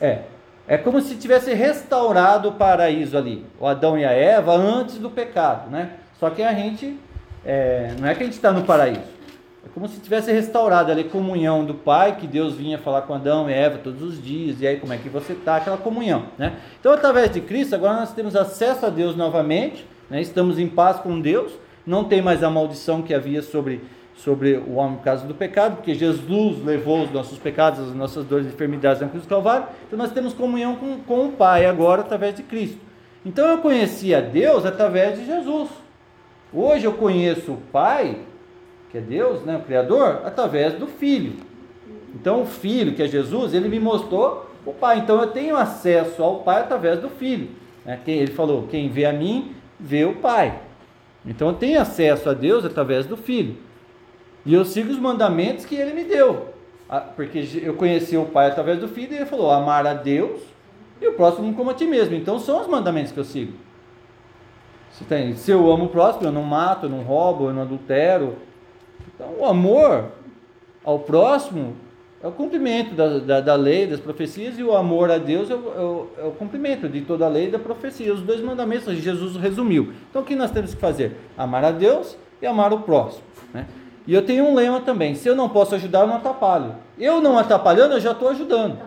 É. 0.00 0.22
É 0.68 0.76
como 0.76 1.00
se 1.00 1.14
tivesse 1.14 1.54
restaurado 1.54 2.48
o 2.48 2.52
paraíso 2.52 3.16
ali, 3.16 3.46
o 3.60 3.66
Adão 3.66 3.96
e 3.96 4.04
a 4.04 4.10
Eva, 4.10 4.52
antes 4.52 4.98
do 4.98 5.08
pecado, 5.08 5.70
né? 5.70 5.90
Só 6.18 6.28
que 6.30 6.42
a 6.42 6.52
gente, 6.52 6.98
é, 7.44 7.94
não 8.00 8.08
é 8.08 8.14
que 8.14 8.22
a 8.22 8.26
gente 8.26 8.34
está 8.34 8.50
no 8.50 8.64
paraíso. 8.64 9.16
É 9.64 9.68
como 9.72 9.86
se 9.88 10.00
tivesse 10.00 10.32
restaurado 10.32 10.90
ali 10.90 11.02
a 11.02 11.08
comunhão 11.08 11.64
do 11.64 11.74
Pai, 11.74 12.16
que 12.16 12.26
Deus 12.26 12.54
vinha 12.54 12.78
falar 12.78 13.02
com 13.02 13.14
Adão 13.14 13.48
e 13.48 13.52
Eva 13.52 13.78
todos 13.78 14.02
os 14.02 14.22
dias, 14.22 14.60
e 14.60 14.66
aí 14.66 14.78
como 14.78 14.92
é 14.92 14.96
que 14.96 15.08
você 15.08 15.34
está, 15.34 15.56
aquela 15.56 15.76
comunhão. 15.76 16.26
Né? 16.38 16.54
Então, 16.80 16.92
através 16.92 17.30
de 17.30 17.40
Cristo, 17.40 17.74
agora 17.74 18.00
nós 18.00 18.12
temos 18.12 18.34
acesso 18.34 18.86
a 18.86 18.90
Deus 18.90 19.14
novamente, 19.14 19.86
né? 20.10 20.20
estamos 20.20 20.58
em 20.58 20.68
paz 20.68 20.98
com 20.98 21.20
Deus, 21.20 21.52
não 21.86 22.04
tem 22.04 22.20
mais 22.20 22.42
a 22.42 22.50
maldição 22.50 23.02
que 23.02 23.14
havia 23.14 23.42
sobre, 23.42 23.82
sobre 24.16 24.56
o 24.56 24.74
homem 24.74 24.96
por 24.96 25.04
causa 25.04 25.26
do 25.26 25.34
pecado, 25.34 25.76
porque 25.76 25.94
Jesus 25.94 26.64
levou 26.64 27.02
os 27.02 27.12
nossos 27.12 27.38
pecados, 27.38 27.80
as 27.80 27.94
nossas 27.94 28.24
dores 28.24 28.46
e 28.46 28.48
enfermidades 28.48 29.02
na 29.02 29.08
cruz 29.08 29.24
do 29.24 29.28
Calvário, 29.28 29.66
então 29.86 29.98
nós 29.98 30.12
temos 30.12 30.32
comunhão 30.32 30.76
com, 30.76 30.98
com 31.00 31.26
o 31.26 31.32
Pai 31.32 31.66
agora 31.66 32.00
através 32.00 32.34
de 32.34 32.42
Cristo. 32.42 32.78
Então 33.24 33.46
eu 33.48 33.58
conheci 33.58 34.14
a 34.14 34.20
Deus 34.20 34.64
através 34.64 35.18
de 35.18 35.26
Jesus. 35.26 35.68
Hoje 36.52 36.84
eu 36.84 36.92
conheço 36.92 37.52
o 37.52 37.60
Pai 37.72 38.16
que 38.90 38.98
é 38.98 39.00
Deus, 39.00 39.42
né, 39.42 39.56
o 39.56 39.60
Criador, 39.60 40.22
através 40.24 40.74
do 40.74 40.86
Filho. 40.86 41.34
Então 42.14 42.42
o 42.42 42.46
Filho, 42.46 42.94
que 42.94 43.02
é 43.02 43.08
Jesus, 43.08 43.52
ele 43.52 43.68
me 43.68 43.78
mostrou 43.78 44.50
o 44.64 44.72
Pai. 44.72 44.98
Então 44.98 45.20
eu 45.20 45.26
tenho 45.28 45.56
acesso 45.56 46.22
ao 46.22 46.36
Pai 46.36 46.62
através 46.62 47.00
do 47.00 47.10
Filho. 47.10 47.50
Né? 47.84 48.00
Ele 48.06 48.32
falou: 48.32 48.66
quem 48.68 48.88
vê 48.88 49.04
a 49.04 49.12
mim, 49.12 49.54
vê 49.78 50.04
o 50.04 50.14
Pai. 50.14 50.60
Então 51.26 51.48
eu 51.48 51.54
tenho 51.54 51.80
acesso 51.80 52.30
a 52.30 52.32
Deus 52.32 52.64
através 52.64 53.04
do 53.04 53.16
Filho. 53.16 53.56
E 54.46 54.54
eu 54.54 54.64
sigo 54.64 54.90
os 54.90 54.98
mandamentos 54.98 55.66
que 55.66 55.74
ele 55.74 55.92
me 55.92 56.04
deu. 56.04 56.54
Ah, 56.88 57.00
porque 57.00 57.46
eu 57.62 57.74
conheci 57.74 58.16
o 58.16 58.24
Pai 58.24 58.46
através 58.46 58.78
do 58.78 58.88
Filho 58.88 59.12
e 59.12 59.16
ele 59.16 59.26
falou: 59.26 59.50
amar 59.50 59.86
a 59.86 59.92
Deus 59.92 60.40
e 61.02 61.06
o 61.06 61.12
próximo 61.12 61.52
como 61.54 61.70
a 61.70 61.74
ti 61.74 61.84
mesmo. 61.84 62.14
Então 62.14 62.38
são 62.38 62.62
os 62.62 62.66
mandamentos 62.66 63.12
que 63.12 63.18
eu 63.18 63.24
sigo. 63.24 63.52
Se, 65.36 65.50
eu 65.50 65.70
amo 65.70 65.86
o 65.86 65.88
próximo, 65.88 66.26
eu 66.26 66.32
não 66.32 66.42
mato, 66.42 66.86
eu 66.86 66.90
não 66.90 67.02
roubo, 67.02 67.48
eu 67.48 67.52
não 67.52 67.62
adultero, 67.62 68.36
então, 69.14 69.34
o 69.38 69.46
amor 69.46 70.12
ao 70.84 70.98
próximo 71.00 71.74
é 72.22 72.26
o 72.26 72.32
cumprimento 72.32 72.94
da, 72.94 73.18
da, 73.18 73.40
da 73.40 73.54
lei, 73.54 73.86
das 73.86 74.00
profecias, 74.00 74.58
e 74.58 74.62
o 74.62 74.74
amor 74.74 75.10
a 75.10 75.18
Deus 75.18 75.50
é 75.50 75.54
o, 75.54 75.58
é, 75.58 75.80
o, 75.80 76.08
é 76.18 76.24
o, 76.26 76.30
cumprimento 76.32 76.88
de 76.88 77.00
toda 77.00 77.24
a 77.24 77.28
lei 77.28 77.48
e 77.48 77.50
da 77.50 77.58
profecia. 77.58 78.12
Os 78.12 78.20
dois 78.20 78.40
mandamentos 78.40 78.94
Jesus 78.96 79.36
resumiu. 79.36 79.92
Então, 80.10 80.22
o 80.22 80.24
que 80.24 80.36
nós 80.36 80.50
temos 80.50 80.74
que 80.74 80.80
fazer? 80.80 81.16
Amar 81.36 81.64
a 81.64 81.70
Deus 81.70 82.16
e 82.40 82.46
amar 82.46 82.72
o 82.72 82.80
próximo. 82.80 83.24
Né? 83.52 83.66
E 84.06 84.14
eu 84.14 84.24
tenho 84.24 84.44
um 84.44 84.54
lema 84.54 84.80
também: 84.80 85.14
se 85.14 85.28
eu 85.28 85.34
não 85.34 85.48
posso 85.48 85.74
ajudar, 85.74 86.00
eu 86.00 86.06
não 86.06 86.16
atrapalho. 86.16 86.74
Eu 86.98 87.20
não 87.20 87.38
atrapalhando, 87.38 87.94
eu 87.94 88.00
já 88.00 88.12
estou 88.12 88.28
ajudando. 88.28 88.78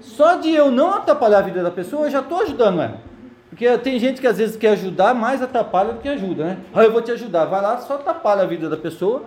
Só 0.00 0.36
de 0.36 0.50
eu 0.50 0.70
não 0.70 0.94
atrapalhar 0.94 1.38
a 1.38 1.42
vida 1.42 1.62
da 1.62 1.70
pessoa, 1.70 2.06
eu 2.06 2.10
já 2.10 2.20
estou 2.20 2.40
ajudando 2.40 2.80
ela. 2.80 3.00
Porque 3.48 3.78
tem 3.78 3.98
gente 3.98 4.20
que 4.20 4.26
às 4.26 4.38
vezes 4.38 4.56
quer 4.56 4.70
ajudar, 4.70 5.14
mais 5.14 5.42
atrapalha 5.42 5.92
do 5.92 6.00
que 6.00 6.08
ajuda, 6.08 6.44
né? 6.44 6.58
Ah, 6.74 6.82
eu 6.82 6.90
vou 6.90 7.02
te 7.02 7.12
ajudar. 7.12 7.44
Vai 7.44 7.60
lá, 7.60 7.78
só 7.78 7.94
atrapalha 7.94 8.42
a 8.42 8.46
vida 8.46 8.68
da 8.68 8.76
pessoa 8.76 9.22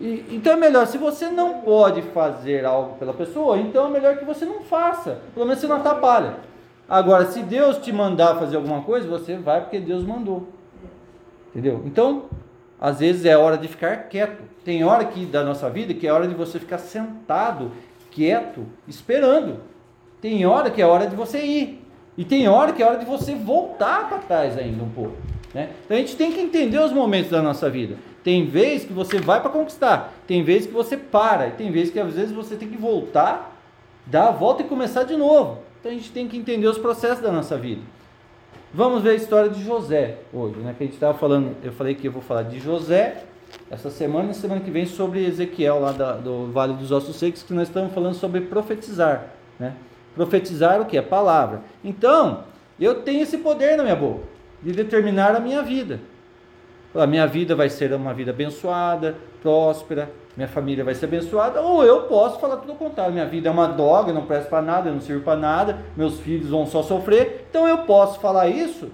e, 0.00 0.24
então 0.30 0.54
é 0.54 0.56
melhor, 0.56 0.86
se 0.86 0.96
você 0.96 1.28
não 1.28 1.60
pode 1.60 2.00
fazer 2.00 2.64
algo 2.64 2.96
pela 2.96 3.12
pessoa, 3.12 3.58
então 3.58 3.86
é 3.86 3.90
melhor 3.90 4.16
que 4.16 4.24
você 4.24 4.46
não 4.46 4.62
faça. 4.62 5.18
Pelo 5.34 5.44
menos 5.44 5.60
você 5.60 5.66
não 5.66 5.76
atrapalha. 5.76 6.36
Agora, 6.88 7.26
se 7.26 7.42
Deus 7.42 7.76
te 7.76 7.92
mandar 7.92 8.36
fazer 8.36 8.56
alguma 8.56 8.80
coisa, 8.82 9.06
você 9.06 9.36
vai 9.36 9.60
porque 9.60 9.78
Deus 9.78 10.02
mandou. 10.02 10.48
Entendeu? 11.50 11.82
Então, 11.84 12.24
às 12.80 13.00
vezes 13.00 13.26
é 13.26 13.36
hora 13.36 13.58
de 13.58 13.68
ficar 13.68 14.08
quieto. 14.08 14.42
Tem 14.64 14.82
hora 14.82 15.04
que 15.04 15.26
da 15.26 15.44
nossa 15.44 15.68
vida 15.68 15.92
que 15.92 16.06
é 16.06 16.12
hora 16.12 16.26
de 16.26 16.34
você 16.34 16.58
ficar 16.58 16.78
sentado, 16.78 17.72
quieto, 18.10 18.66
esperando. 18.88 19.60
Tem 20.20 20.46
hora 20.46 20.70
que 20.70 20.80
é 20.80 20.86
hora 20.86 21.06
de 21.06 21.14
você 21.14 21.44
ir. 21.44 21.84
E 22.16 22.24
tem 22.24 22.48
hora 22.48 22.72
que 22.72 22.82
é 22.82 22.86
hora 22.86 22.98
de 22.98 23.04
você 23.04 23.34
voltar 23.34 24.08
para 24.08 24.18
trás 24.18 24.56
ainda 24.56 24.82
um 24.82 24.88
pouco. 24.88 25.16
Né? 25.52 25.70
Então 25.84 25.96
a 25.96 26.00
gente 26.00 26.16
tem 26.16 26.32
que 26.32 26.40
entender 26.40 26.78
os 26.78 26.92
momentos 26.92 27.30
da 27.30 27.42
nossa 27.42 27.68
vida. 27.68 27.96
Tem 28.24 28.46
vez 28.46 28.84
que 28.84 28.92
você 28.92 29.18
vai 29.18 29.40
para 29.40 29.50
conquistar, 29.50 30.12
tem 30.26 30.42
vez 30.42 30.66
que 30.66 30.72
você 30.72 30.94
para, 30.94 31.48
e 31.48 31.52
tem 31.52 31.72
vez 31.72 31.90
que 31.90 31.98
às 31.98 32.12
vezes 32.12 32.32
você 32.32 32.54
tem 32.54 32.68
que 32.68 32.76
voltar, 32.76 33.58
dar 34.06 34.28
a 34.28 34.30
volta 34.30 34.62
e 34.62 34.66
começar 34.66 35.04
de 35.04 35.16
novo. 35.16 35.58
Então 35.80 35.90
a 35.90 35.94
gente 35.94 36.10
tem 36.10 36.28
que 36.28 36.36
entender 36.36 36.66
os 36.66 36.76
processos 36.76 37.22
da 37.22 37.32
nossa 37.32 37.56
vida. 37.56 37.80
Vamos 38.72 39.02
ver 39.02 39.10
a 39.10 39.14
história 39.14 39.50
de 39.50 39.64
José 39.64 40.18
hoje, 40.32 40.60
né? 40.60 40.72
Que 40.78 40.84
a 40.84 40.86
gente 40.86 40.94
estava 40.94 41.18
falando, 41.18 41.56
eu 41.64 41.72
falei 41.72 41.96
que 41.96 42.06
eu 42.06 42.12
vou 42.12 42.22
falar 42.22 42.44
de 42.44 42.60
José 42.60 43.24
essa 43.68 43.90
semana 43.90 44.30
e 44.30 44.34
semana 44.34 44.60
que 44.60 44.70
vem 44.70 44.86
sobre 44.86 45.26
Ezequiel 45.26 45.80
lá 45.80 45.90
da, 45.90 46.12
do 46.12 46.52
Vale 46.52 46.74
dos 46.74 46.92
Ossos 46.92 47.16
Secos, 47.16 47.42
que 47.42 47.52
nós 47.52 47.66
estamos 47.66 47.92
falando 47.92 48.14
sobre 48.14 48.42
profetizar, 48.42 49.26
né? 49.58 49.74
Profetizar 50.14 50.80
o 50.80 50.84
que? 50.84 50.96
A 50.96 51.02
palavra. 51.02 51.62
Então, 51.82 52.44
eu 52.78 53.02
tenho 53.02 53.24
esse 53.24 53.38
poder 53.38 53.76
na 53.76 53.82
minha 53.82 53.96
boca 53.96 54.22
de 54.62 54.70
determinar 54.70 55.34
a 55.34 55.40
minha 55.40 55.62
vida. 55.62 55.98
A 56.94 57.08
minha 57.08 57.26
vida 57.26 57.56
vai 57.56 57.68
ser 57.68 57.92
uma 57.92 58.14
vida 58.14 58.30
abençoada, 58.30 59.16
próspera, 59.42 60.08
minha 60.36 60.48
família 60.48 60.84
vai 60.84 60.94
ser 60.94 61.06
abençoada, 61.06 61.60
ou 61.60 61.84
eu 61.84 62.02
posso 62.02 62.38
falar 62.38 62.58
tudo 62.58 62.72
o 62.72 62.76
contrário. 62.76 63.12
Minha 63.12 63.26
vida 63.26 63.48
é 63.48 63.52
uma 63.52 63.66
droga, 63.66 64.12
não 64.12 64.26
presta 64.26 64.48
para 64.48 64.62
nada, 64.62 64.88
eu 64.88 64.94
não 64.94 65.00
sirvo 65.00 65.22
para 65.22 65.38
nada, 65.38 65.78
meus 65.96 66.20
filhos 66.20 66.50
vão 66.50 66.66
só 66.66 66.82
sofrer. 66.82 67.46
Então 67.50 67.66
eu 67.66 67.78
posso 67.78 68.20
falar 68.20 68.48
isso 68.48 68.88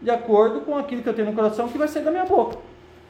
de 0.00 0.10
acordo 0.10 0.60
com 0.60 0.76
aquilo 0.76 1.02
que 1.02 1.08
eu 1.08 1.14
tenho 1.14 1.28
no 1.28 1.34
coração 1.34 1.68
que 1.68 1.76
vai 1.76 1.88
sair 1.88 2.04
da 2.04 2.10
minha 2.10 2.24
boca. 2.24 2.58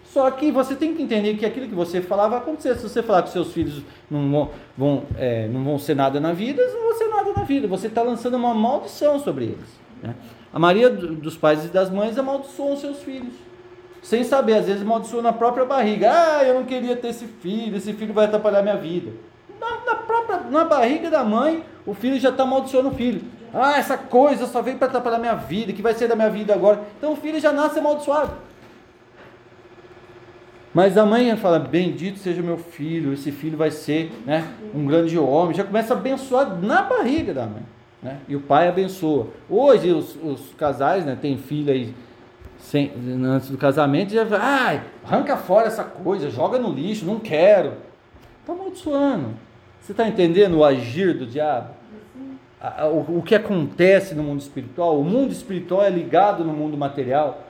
Só 0.05 0.31
que 0.31 0.51
você 0.51 0.75
tem 0.75 0.95
que 0.95 1.03
entender 1.03 1.35
que 1.35 1.45
aquilo 1.45 1.69
que 1.69 1.75
você 1.75 2.01
falar 2.01 2.29
vai 2.29 2.39
acontecer. 2.39 2.75
Se 2.77 2.89
você 2.89 3.03
falar 3.03 3.23
que 3.23 3.31
seus 3.31 3.53
filhos 3.53 3.83
não 4.11 4.31
vão, 4.31 4.51
vão 4.77 5.03
é, 5.19 5.47
não 5.49 5.63
vão 5.63 5.79
ser 5.79 5.95
nada 5.95 6.19
na 6.19 6.33
vida, 6.33 6.63
eles 6.63 6.75
não 6.75 6.83
vão 6.83 6.95
ser 6.95 7.09
nada 7.09 7.33
na 7.37 7.43
vida. 7.43 7.69
Você 7.69 7.89
está 7.89 8.03
lançando 8.03 8.35
uma 8.37 8.55
maldição 8.55 9.19
sobre 9.19 9.47
eles. 9.47 9.69
Né? 10.03 10.15
A 10.53 10.59
maioria 10.59 10.89
dos 10.89 11.37
pais 11.37 11.65
e 11.67 11.69
das 11.69 11.91
mães 11.91 12.17
amaldiçoam 12.17 12.77
seus 12.77 13.03
filhos 13.03 13.35
sem 14.07 14.23
saber, 14.23 14.55
às 14.55 14.67
vezes 14.67 14.83
amaldiçoa 14.83 15.21
na 15.21 15.33
própria 15.33 15.65
barriga. 15.65 16.09
Ah, 16.13 16.45
eu 16.45 16.55
não 16.55 16.65
queria 16.65 16.95
ter 16.95 17.09
esse 17.09 17.27
filho, 17.27 17.77
esse 17.77 17.93
filho 17.93 18.15
vai 18.15 18.27
atrapalhar 18.27 18.63
minha 18.63 18.77
vida. 18.77 19.11
Na, 19.61 19.85
na 19.85 19.95
própria, 19.97 20.41
na 20.49 20.65
barriga 20.65 21.11
da 21.11 21.25
mãe, 21.25 21.65
o 21.85 21.93
filho 21.93 22.17
já 22.17 22.29
está 22.29 22.45
amaldiçoando 22.45 22.91
o 22.91 22.95
filho. 22.95 23.23
Ah, 23.53 23.77
essa 23.77 23.99
coisa 23.99 24.47
só 24.47 24.63
veio 24.63 24.79
para 24.79 24.87
atrapalhar 24.87 25.19
minha 25.19 25.35
vida, 25.35 25.73
que 25.73 25.83
vai 25.83 25.93
ser 25.93 26.07
da 26.07 26.15
minha 26.15 26.31
vida 26.31 26.55
agora. 26.55 26.83
Então 26.97 27.15
o 27.15 27.17
filho 27.17 27.41
já 27.41 27.53
nasce 27.53 27.81
amaldiçoado. 27.81 28.31
Mas 30.73 30.97
a 30.97 31.05
mãe 31.05 31.37
fala: 31.37 31.59
Bendito 31.59 32.21
seja 32.21 32.41
meu 32.43 32.59
filho, 32.59 33.13
esse 33.13 33.33
filho 33.33 33.59
vai 33.59 33.73
ser 33.73 34.13
né, 34.25 34.47
um 34.73 34.87
grande 34.87 35.19
homem. 35.19 35.53
Já 35.53 35.65
começa 35.65 35.95
a 35.95 35.97
abençoar 35.97 36.57
na 36.63 36.83
barriga 36.83 37.35
da 37.35 37.45
mãe. 37.45 37.65
Né? 38.01 38.19
E 38.29 38.37
o 38.37 38.41
pai 38.41 38.69
abençoa. 38.69 39.27
Hoje 39.51 39.91
os, 39.91 40.17
os 40.23 40.55
casais 40.57 41.05
né, 41.05 41.19
têm 41.21 41.37
filho 41.37 41.73
aí 41.73 41.93
sem, 42.67 42.91
antes 43.25 43.49
do 43.49 43.57
casamento, 43.57 44.13
já 44.13 44.27
ai, 44.33 44.83
arranca 45.05 45.37
fora 45.37 45.69
essa 45.69 45.85
coisa, 45.85 46.29
joga 46.29 46.59
no 46.59 46.73
lixo, 46.73 47.07
não 47.07 47.21
quero. 47.21 47.75
Está 48.41 48.55
amaldiçoando. 48.55 49.35
Você 49.81 49.93
está 49.93 50.09
entendendo 50.09 50.59
o 50.59 50.65
agir 50.65 51.17
do 51.17 51.27
diabo? 51.27 51.71
O, 52.93 53.19
o 53.19 53.23
que 53.23 53.37
acontece 53.37 54.17
no 54.17 54.25
mundo 54.25 54.41
espiritual? 54.41 54.99
O 54.99 55.05
mundo 55.05 55.31
espiritual 55.31 55.85
é 55.85 55.91
ligado 55.91 56.43
no 56.43 56.53
mundo 56.53 56.77
material. 56.77 57.45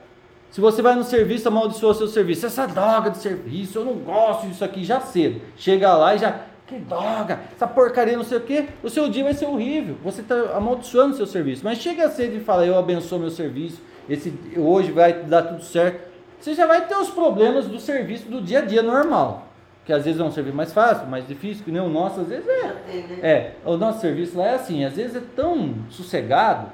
Se 0.51 0.61
você 0.61 0.83
vai 0.83 0.93
no 0.93 1.03
serviço, 1.03 1.47
amaldiçoa 1.47 1.95
seu 1.95 2.07
serviço. 2.07 2.45
Essa 2.45 2.67
droga 2.67 3.09
de 3.09 3.17
serviço, 3.17 3.79
eu 3.79 3.85
não 3.85 3.95
gosto 3.95 4.45
disso 4.45 4.63
aqui 4.63 4.83
já 4.83 4.99
cedo. 4.99 5.41
Chega 5.55 5.95
lá 5.95 6.13
e 6.13 6.19
já, 6.19 6.41
que 6.67 6.77
droga, 6.77 7.39
essa 7.55 7.65
porcaria, 7.65 8.15
não 8.15 8.23
sei 8.23 8.37
o 8.37 8.41
que. 8.41 8.67
O 8.83 8.89
seu 8.89 9.09
dia 9.09 9.23
vai 9.23 9.33
ser 9.33 9.47
horrível. 9.47 9.95
Você 10.03 10.21
está 10.21 10.35
amaldiçoando 10.55 11.15
seu 11.15 11.25
serviço. 11.25 11.63
Mas 11.63 11.79
chega 11.79 12.07
cedo 12.07 12.35
e 12.35 12.39
fala, 12.39 12.67
eu 12.67 12.77
abençoo 12.77 13.17
meu 13.17 13.31
serviço 13.31 13.81
esse 14.09 14.33
hoje 14.55 14.91
vai 14.91 15.23
dar 15.23 15.43
tudo 15.43 15.63
certo. 15.63 16.07
Você 16.39 16.53
já 16.53 16.65
vai 16.65 16.87
ter 16.87 16.95
os 16.95 17.09
problemas 17.09 17.65
do 17.67 17.79
serviço 17.79 18.29
do 18.29 18.41
dia 18.41 18.59
a 18.59 18.61
dia 18.61 18.81
normal. 18.81 19.47
Que 19.85 19.93
às 19.93 20.05
vezes 20.05 20.19
é 20.19 20.23
um 20.23 20.31
serviço 20.31 20.55
mais 20.55 20.73
fácil, 20.73 21.07
mais 21.07 21.27
difícil, 21.27 21.63
que 21.63 21.71
nem 21.71 21.81
o 21.81 21.89
nosso, 21.89 22.21
às 22.21 22.27
vezes 22.27 22.47
é. 22.47 22.75
É, 23.21 23.55
o 23.65 23.77
nosso 23.77 24.01
serviço 24.01 24.37
lá 24.37 24.47
é 24.47 24.55
assim, 24.55 24.83
às 24.83 24.93
vezes 24.93 25.15
é 25.15 25.21
tão 25.35 25.75
sossegado 25.89 26.71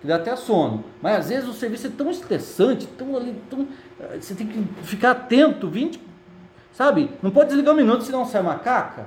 que 0.00 0.06
dá 0.06 0.16
até 0.16 0.34
sono. 0.36 0.84
Mas 1.00 1.18
às 1.18 1.28
vezes 1.28 1.48
o 1.48 1.52
serviço 1.52 1.88
é 1.88 1.90
tão 1.90 2.10
estressante, 2.10 2.86
tão 2.86 3.16
ali, 3.16 3.36
tão. 3.50 3.66
Você 4.20 4.34
tem 4.34 4.46
que 4.46 4.64
ficar 4.84 5.12
atento, 5.12 5.68
20. 5.68 6.00
Sabe? 6.72 7.10
Não 7.22 7.30
pode 7.30 7.48
desligar 7.50 7.74
um 7.74 7.76
minuto 7.76 8.02
senão 8.02 8.24
sai 8.24 8.40
uma 8.40 8.58
caca. 8.58 9.06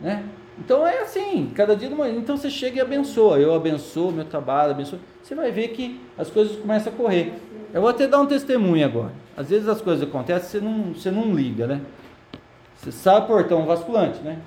Né? 0.00 0.24
Então 0.60 0.86
é 0.86 1.00
assim, 1.00 1.50
cada 1.54 1.74
dia 1.74 1.88
de 1.88 1.94
manhã. 1.94 2.14
Então 2.16 2.36
você 2.36 2.50
chega 2.50 2.76
e 2.76 2.80
abençoa. 2.80 3.38
Eu 3.38 3.54
abençoo 3.54 4.12
meu 4.12 4.24
trabalho, 4.24 4.72
abençoo. 4.72 4.98
Você 5.22 5.34
vai 5.34 5.50
ver 5.50 5.68
que 5.68 5.98
as 6.18 6.30
coisas 6.30 6.56
começam 6.56 6.92
a 6.92 6.96
correr. 6.96 7.32
Eu 7.72 7.80
vou 7.80 7.90
até 7.90 8.06
dar 8.06 8.20
um 8.20 8.26
testemunho 8.26 8.84
agora. 8.84 9.12
Às 9.36 9.48
vezes 9.48 9.68
as 9.68 9.80
coisas 9.80 10.06
acontecem, 10.06 10.48
você 10.48 10.60
não, 10.60 10.92
você 10.92 11.10
não 11.10 11.34
liga, 11.34 11.66
né? 11.66 11.80
Você 12.76 12.92
sabe 12.92 13.24
o 13.24 13.28
portão 13.28 13.64
vasculante, 13.64 14.20
né? 14.22 14.38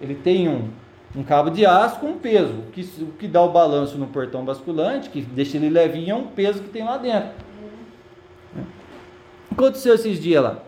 Ele 0.00 0.14
tem 0.14 0.48
um, 0.48 0.68
um 1.14 1.22
cabo 1.22 1.50
de 1.50 1.66
aço 1.66 2.00
com 2.00 2.08
um 2.08 2.18
peso. 2.18 2.52
O 2.52 2.70
que, 2.70 2.80
o 3.02 3.06
que 3.18 3.28
dá 3.28 3.42
o 3.42 3.50
balanço 3.50 3.98
no 3.98 4.06
portão 4.06 4.44
basculante, 4.44 5.10
que 5.10 5.20
deixa 5.20 5.56
ele 5.56 5.68
levinho, 5.68 6.12
é 6.12 6.14
um 6.14 6.26
peso 6.26 6.62
que 6.62 6.68
tem 6.68 6.84
lá 6.84 6.96
dentro. 6.96 7.30
Aconteceu 9.50 9.94
esses 9.94 10.20
dias 10.20 10.42
lá 10.42 10.67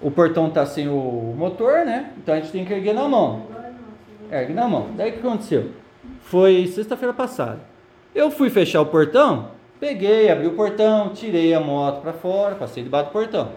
o 0.00 0.10
portão 0.10 0.48
está 0.48 0.64
sem 0.64 0.88
o 0.88 1.34
motor, 1.36 1.84
né? 1.84 2.12
Então 2.18 2.34
a 2.34 2.40
gente 2.40 2.52
tem 2.52 2.64
que 2.64 2.72
erguer 2.72 2.94
na 2.94 3.06
mão. 3.08 3.42
Ergue 4.30 4.52
na 4.52 4.66
mão. 4.66 4.88
Daí 4.96 5.10
o 5.10 5.12
que 5.14 5.18
aconteceu? 5.18 5.70
Foi 6.20 6.66
sexta-feira 6.66 7.12
passada. 7.12 7.60
Eu 8.14 8.30
fui 8.30 8.50
fechar 8.50 8.80
o 8.80 8.86
portão, 8.86 9.48
peguei, 9.78 10.30
abri 10.30 10.46
o 10.46 10.52
portão, 10.52 11.10
tirei 11.10 11.54
a 11.54 11.60
moto 11.60 12.00
para 12.00 12.12
fora, 12.12 12.54
passei 12.54 12.82
debaixo 12.82 13.10
do 13.10 13.12
portão. 13.12 13.50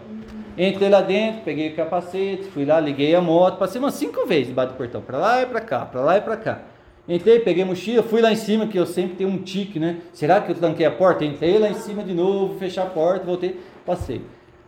Entrei 0.57 0.89
lá 0.89 1.01
dentro, 1.01 1.41
peguei 1.43 1.71
o 1.71 1.75
capacete, 1.75 2.43
fui 2.43 2.63
lá, 2.65 2.79
liguei 2.79 3.15
a 3.15 3.21
moto, 3.21 3.57
passei 3.57 3.79
umas 3.79 3.95
cinco 3.95 4.27
vezes 4.27 4.47
debaixo 4.47 4.73
do 4.73 4.77
portão, 4.77 5.01
para 5.01 5.17
lá 5.17 5.41
e 5.41 5.45
para 5.47 5.61
cá, 5.61 5.85
para 5.85 6.01
lá 6.01 6.17
e 6.17 6.21
para 6.21 6.37
cá. 6.37 6.61
Entrei, 7.07 7.39
peguei 7.39 7.65
mochila, 7.65 8.03
fui 8.03 8.21
lá 8.21 8.31
em 8.31 8.35
cima, 8.35 8.67
que 8.67 8.77
eu 8.77 8.85
sempre 8.85 9.15
tenho 9.15 9.29
um 9.29 9.39
tique, 9.39 9.79
né? 9.79 9.97
Será 10.13 10.39
que 10.39 10.51
eu 10.51 10.55
tranquei 10.55 10.85
a 10.85 10.91
porta? 10.91 11.25
Entrei 11.25 11.57
lá 11.57 11.67
em 11.67 11.73
cima 11.73 12.03
de 12.03 12.13
novo, 12.13 12.57
fechei 12.59 12.81
a 12.81 12.85
porta, 12.85 13.25
voltei, 13.25 13.59
passei. 13.85 14.21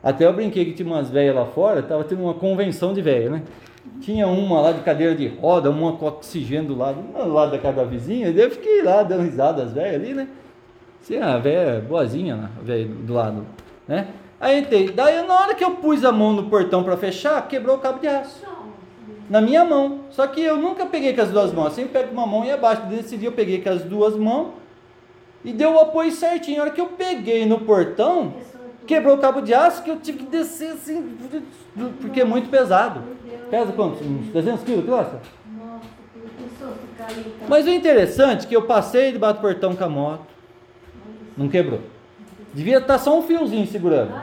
Até 0.06 0.28
eu 0.28 0.34
brinquei 0.34 0.66
que 0.66 0.74
tinha 0.74 0.88
umas 0.88 1.10
velhas 1.10 1.36
lá 1.36 1.48
fora, 1.48 1.82
tava 1.82 2.04
tendo 2.04 2.22
uma 2.22 2.36
convenção 2.36 2.94
de 2.94 3.02
velha, 3.02 3.28
né? 3.28 3.42
Tinha 4.02 4.28
uma 4.28 4.62
lá 4.62 4.72
de 4.72 4.82
cadeira 4.82 5.16
de 5.16 5.28
roda, 5.28 5.72
uma 5.72 5.94
com 5.94 6.06
oxigênio 6.06 6.68
do 6.68 6.78
lado, 6.78 7.02
do 7.02 7.34
lado 7.34 7.52
da 7.52 7.58
casa 7.58 7.78
da 7.78 7.84
vizinha, 7.86 8.30
e 8.30 8.40
eu 8.40 8.52
fiquei 8.52 8.84
lá 8.84 9.02
dando 9.02 9.24
risada 9.24 9.64
as 9.64 9.74
velhas 9.74 9.96
ali, 9.96 10.14
né? 10.14 10.28
Assim, 11.02 11.18
a 11.18 11.40
velha 11.40 11.82
boazinha 11.82 12.36
lá, 12.36 12.52
a 12.56 12.64
velha 12.64 12.86
do 12.88 13.14
lado, 13.14 13.48
né? 13.88 14.10
Aí 14.40 14.60
entrei. 14.60 14.92
Daí 14.92 15.26
na 15.26 15.34
hora 15.34 15.56
que 15.56 15.64
eu 15.64 15.72
pus 15.72 16.06
a 16.06 16.12
mão 16.12 16.34
no 16.34 16.44
portão 16.52 16.84
para 16.84 16.96
fechar, 16.96 17.48
quebrou 17.48 17.78
o 17.78 17.80
cabo 17.80 18.00
de 18.00 18.08
aço. 18.08 18.44
Na 19.28 19.42
minha 19.42 19.66
mão. 19.66 20.02
Só 20.12 20.28
que 20.28 20.40
eu 20.40 20.58
nunca 20.58 20.86
peguei 20.86 21.14
com 21.14 21.22
as 21.22 21.32
duas 21.32 21.52
mãos. 21.52 21.66
Eu 21.66 21.72
sempre 21.72 21.94
pego 21.94 22.14
uma 22.14 22.28
mão 22.28 22.46
e 22.46 22.52
abaixo. 22.52 22.84
Desse 22.84 23.18
dia 23.18 23.30
eu 23.30 23.34
peguei 23.34 23.60
com 23.60 23.70
as 23.70 23.82
duas 23.82 24.16
mãos 24.16 24.50
e 25.44 25.52
deu 25.52 25.74
o 25.74 25.80
apoio 25.80 26.12
certinho. 26.12 26.58
Na 26.58 26.64
hora 26.66 26.72
que 26.72 26.82
eu 26.82 26.88
peguei 26.88 27.46
no 27.46 27.62
portão, 27.62 28.36
quebrou 28.86 29.16
o 29.16 29.20
cabo 29.20 29.42
de 29.42 29.54
aço 29.54 29.84
que 29.84 29.90
eu 29.90 30.00
tive 30.00 30.20
que 30.20 30.26
descer 30.26 30.72
assim, 30.72 31.18
porque 32.02 32.22
é 32.22 32.26
muito 32.26 32.50
pesado. 32.50 33.02
Pesa 33.50 33.72
quanto? 33.74 34.04
Uns 34.04 34.32
300 34.32 34.64
quilos, 34.64 34.86
Nossa, 34.86 35.20
Mas 37.48 37.66
o 37.66 37.70
interessante 37.70 38.46
é 38.46 38.50
que 38.50 38.56
eu 38.56 38.64
passei 38.64 39.12
debaixo 39.12 39.36
do 39.38 39.42
portão 39.42 39.76
com 39.76 39.84
a 39.84 39.90
moto, 39.90 40.26
não 41.38 41.48
quebrou. 41.48 41.82
Devia 42.54 42.78
estar 42.78 42.98
só 42.98 43.18
um 43.18 43.22
fiozinho 43.22 43.68
segurando. 43.68 44.14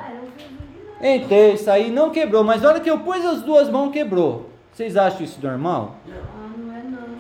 Entrei, 1.01 1.57
saí, 1.57 1.91
não 1.91 2.11
quebrou, 2.11 2.45
mas 2.45 2.63
na 2.63 2.71
hora 2.71 2.81
que 2.81 2.91
eu 2.91 2.99
pus 3.01 3.25
as 3.25 3.43
duas 3.43 3.69
mãos, 3.69 3.93
quebrou. 3.93 4.51
Vocês 4.73 4.97
acham 4.97 5.23
isso 5.23 5.39
normal? 5.43 5.97
Ah, 6.09 6.51
não 6.57 6.75
é 6.75 6.83
não. 6.83 7.17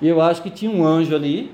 E 0.00 0.08
eu 0.08 0.20
acho 0.20 0.42
que 0.42 0.50
tinha 0.50 0.70
um 0.70 0.84
anjo 0.84 1.14
ali, 1.14 1.50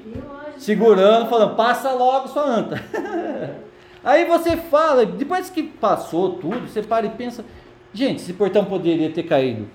segurando, 0.59 1.29
falando, 1.29 1.55
passa 1.55 1.93
logo 1.93 2.29
sua 2.29 2.43
anta. 2.43 2.83
Aí 4.07 4.25
você 4.25 4.57
fala, 4.57 5.05
depois 5.05 5.51
que 5.51 5.65
passou 5.65 6.35
tudo, 6.35 6.69
você 6.69 6.81
para 6.81 7.07
e 7.07 7.11
pensa, 7.11 7.45
gente, 7.93 8.23
esse 8.23 8.33
portão 8.33 8.65
poderia 8.65 9.11
ter 9.11 9.25
caído 9.25 9.67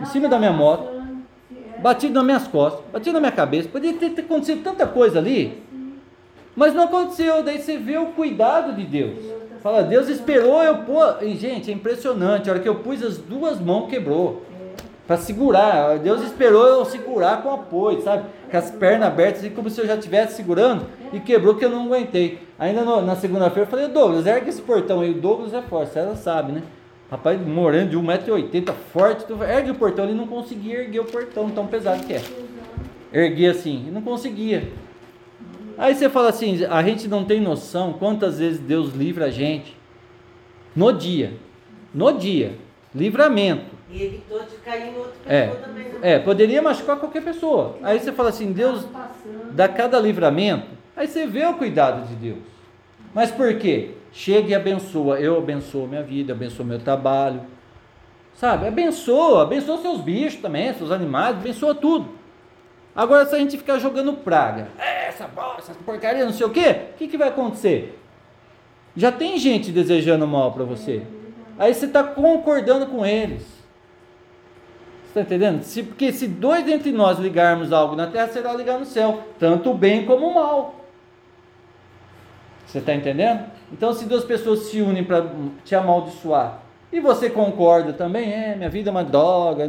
em 0.00 0.04
cima 0.04 0.28
da 0.28 0.38
minha 0.38 0.52
moto, 0.52 0.88
batido 1.82 2.14
nas 2.14 2.24
minhas 2.24 2.46
costas, 2.46 2.84
batido 2.92 3.14
na 3.14 3.18
minha 3.18 3.32
cabeça, 3.32 3.68
poderia 3.68 3.98
ter, 3.98 4.10
ter 4.10 4.22
acontecido 4.22 4.62
tanta 4.62 4.86
coisa 4.86 5.18
ali, 5.18 5.60
mas 6.54 6.72
não 6.72 6.84
aconteceu. 6.84 7.42
Daí 7.42 7.58
você 7.60 7.78
vê 7.78 7.98
o 7.98 8.06
cuidado 8.06 8.76
de 8.76 8.84
Deus. 8.84 9.24
Fala, 9.60 9.82
Deus 9.82 10.08
esperou 10.08 10.62
eu 10.62 10.84
pôr. 10.84 11.18
E, 11.22 11.34
gente, 11.34 11.70
é 11.70 11.74
impressionante. 11.74 12.48
A 12.48 12.52
hora 12.52 12.62
que 12.62 12.68
eu 12.68 12.76
pus 12.76 13.02
as 13.02 13.18
duas 13.18 13.60
mãos, 13.60 13.88
quebrou. 13.90 14.44
Para 15.10 15.16
segurar. 15.16 15.98
Deus 15.98 16.22
esperou 16.22 16.64
eu 16.64 16.84
segurar 16.84 17.42
com 17.42 17.52
apoio, 17.52 18.00
sabe? 18.00 18.26
Com 18.48 18.56
as 18.56 18.70
pernas 18.70 19.08
abertas, 19.08 19.40
assim 19.40 19.52
como 19.52 19.68
se 19.68 19.80
eu 19.80 19.84
já 19.84 19.96
estivesse 19.96 20.36
segurando. 20.36 20.86
E 21.12 21.18
quebrou 21.18 21.56
que 21.56 21.64
eu 21.64 21.68
não 21.68 21.86
aguentei. 21.86 22.38
Ainda 22.56 22.84
no, 22.84 23.02
na 23.02 23.16
segunda-feira 23.16 23.62
eu 23.62 23.66
falei, 23.66 23.88
Douglas, 23.88 24.24
ergue 24.24 24.50
esse 24.50 24.62
portão 24.62 25.00
aí. 25.00 25.10
O 25.10 25.14
Douglas 25.14 25.52
é 25.52 25.62
forte, 25.62 25.98
ela 25.98 26.14
sabe, 26.14 26.52
né? 26.52 26.62
Rapaz, 27.10 27.44
morando 27.44 27.90
de 27.90 27.96
1,80m, 27.96 28.72
forte. 28.92 29.24
Tu 29.24 29.42
ergue 29.42 29.72
o 29.72 29.74
portão. 29.74 30.04
Ele 30.04 30.14
não 30.14 30.28
conseguia 30.28 30.78
erguer 30.78 31.00
o 31.00 31.04
portão, 31.04 31.50
tão 31.50 31.66
pesado 31.66 32.06
que 32.06 32.12
é. 32.12 32.22
Erguer 33.12 33.50
assim. 33.50 33.86
E 33.88 33.90
não 33.90 34.02
conseguia. 34.02 34.70
Aí 35.76 35.92
você 35.92 36.08
fala 36.08 36.28
assim: 36.28 36.64
a 36.66 36.84
gente 36.84 37.08
não 37.08 37.24
tem 37.24 37.40
noção 37.40 37.94
quantas 37.94 38.38
vezes 38.38 38.60
Deus 38.60 38.94
livra 38.94 39.24
a 39.24 39.30
gente 39.30 39.76
no 40.76 40.92
dia. 40.92 41.32
No 41.92 42.12
dia. 42.12 42.54
Livramento. 42.94 43.79
E 43.92 44.04
evitou 44.04 44.40
de 44.40 44.56
cair 44.56 44.92
em 44.92 44.96
outra 44.96 45.12
é. 45.26 45.46
pessoa 45.46 45.58
é, 45.58 45.66
também. 45.66 45.84
Né? 45.84 45.98
É, 46.02 46.18
poderia 46.18 46.62
machucar 46.62 46.96
qualquer 46.96 47.22
pessoa. 47.22 47.76
Aí 47.82 47.98
você 47.98 48.12
fala 48.12 48.28
assim: 48.28 48.52
Deus 48.52 48.86
dá 49.52 49.68
cada 49.68 49.98
livramento. 49.98 50.68
Aí 50.96 51.08
você 51.08 51.26
vê 51.26 51.44
o 51.46 51.54
cuidado 51.54 52.06
de 52.06 52.14
Deus. 52.14 52.38
Mas 53.14 53.30
por 53.30 53.56
quê? 53.58 53.92
Chega 54.12 54.50
e 54.50 54.54
abençoa. 54.54 55.18
Eu 55.18 55.38
abençoo 55.38 55.86
minha 55.86 56.02
vida, 56.02 56.32
abençoo 56.32 56.64
meu 56.64 56.78
trabalho. 56.78 57.40
Sabe? 58.34 58.68
Abençoa, 58.68 59.42
abençoa 59.42 59.78
seus 59.78 60.00
bichos 60.00 60.40
também, 60.40 60.72
seus 60.72 60.90
animais, 60.90 61.36
abençoa 61.36 61.74
tudo. 61.74 62.08
Agora, 62.94 63.26
se 63.26 63.34
a 63.34 63.38
gente 63.38 63.56
ficar 63.56 63.78
jogando 63.78 64.14
praga, 64.14 64.68
essa, 64.78 65.28
essa 65.58 65.74
porcaria, 65.84 66.24
não 66.24 66.32
sei 66.32 66.46
o 66.46 66.50
quê, 66.50 66.76
o 66.94 66.98
que, 66.98 67.08
que 67.08 67.18
vai 67.18 67.28
acontecer? 67.28 67.98
Já 68.96 69.12
tem 69.12 69.38
gente 69.38 69.70
desejando 69.70 70.26
mal 70.26 70.52
para 70.52 70.64
você. 70.64 71.02
Aí 71.58 71.72
você 71.74 71.86
está 71.86 72.02
concordando 72.02 72.86
com 72.86 73.04
eles. 73.04 73.59
Está 75.10 75.22
entendendo? 75.22 75.64
Se, 75.64 75.82
porque 75.82 76.12
se 76.12 76.28
dois 76.28 76.68
entre 76.68 76.92
nós 76.92 77.18
ligarmos 77.18 77.72
algo 77.72 77.96
na 77.96 78.06
terra, 78.06 78.28
será 78.28 78.52
ligar 78.52 78.78
no 78.78 78.86
céu. 78.86 79.24
Tanto 79.40 79.72
o 79.72 79.74
bem 79.74 80.06
como 80.06 80.28
o 80.28 80.34
mal. 80.34 80.84
Você 82.64 82.78
está 82.78 82.94
entendendo? 82.94 83.44
Então, 83.72 83.92
se 83.92 84.04
duas 84.04 84.22
pessoas 84.22 84.60
se 84.66 84.80
unem 84.80 85.02
para 85.02 85.26
te 85.64 85.74
amaldiçoar, 85.74 86.60
e 86.92 87.00
você 87.00 87.28
concorda 87.28 87.92
também, 87.92 88.32
é, 88.32 88.54
minha 88.54 88.70
vida 88.70 88.88
é 88.88 88.92
uma 88.92 89.02
droga, 89.02 89.68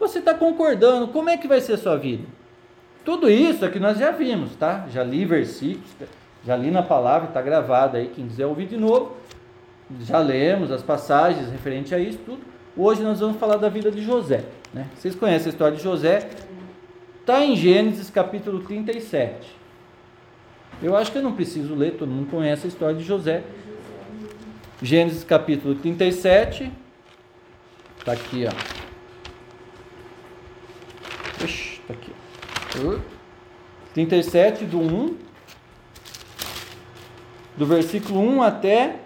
você 0.00 0.20
está 0.20 0.32
concordando, 0.32 1.08
como 1.08 1.28
é 1.28 1.36
que 1.36 1.46
vai 1.46 1.60
ser 1.60 1.74
a 1.74 1.78
sua 1.78 1.98
vida? 1.98 2.24
Tudo 3.04 3.28
isso 3.30 3.62
é 3.62 3.70
que 3.70 3.78
nós 3.78 3.98
já 3.98 4.10
vimos, 4.10 4.56
tá? 4.56 4.86
Já 4.90 5.04
li 5.04 5.26
versículos, 5.26 5.90
já 6.42 6.56
li 6.56 6.70
na 6.70 6.82
palavra, 6.82 7.28
está 7.28 7.42
gravado 7.42 7.98
aí, 7.98 8.08
quem 8.08 8.26
quiser 8.26 8.46
ouvir 8.46 8.66
de 8.66 8.78
novo. 8.78 9.16
Já 10.00 10.18
lemos 10.18 10.70
as 10.70 10.82
passagens 10.82 11.50
referentes 11.50 11.92
a 11.92 11.98
isso, 11.98 12.18
tudo. 12.24 12.55
Hoje 12.78 13.02
nós 13.02 13.20
vamos 13.20 13.38
falar 13.38 13.56
da 13.56 13.70
vida 13.70 13.90
de 13.90 14.02
José. 14.02 14.44
Né? 14.74 14.86
Vocês 14.94 15.14
conhecem 15.14 15.46
a 15.46 15.50
história 15.50 15.78
de 15.78 15.82
José? 15.82 16.28
Está 17.20 17.42
em 17.42 17.56
Gênesis 17.56 18.10
capítulo 18.10 18.60
37. 18.64 19.56
Eu 20.82 20.94
acho 20.94 21.10
que 21.10 21.16
eu 21.16 21.22
não 21.22 21.32
preciso 21.32 21.74
ler, 21.74 21.96
todo 21.96 22.10
mundo 22.10 22.30
conhece 22.30 22.66
a 22.66 22.68
história 22.68 22.94
de 22.94 23.02
José. 23.02 23.42
Gênesis 24.82 25.24
capítulo 25.24 25.74
37. 25.76 26.70
Está 27.98 28.12
aqui, 28.12 28.44
ó. 28.46 28.52
Ixi, 31.42 31.80
tá 31.88 31.94
aqui. 31.94 32.12
37 33.94 34.66
do 34.66 34.78
1, 34.78 35.16
do 37.56 37.64
versículo 37.64 38.20
1 38.20 38.42
até 38.42 38.96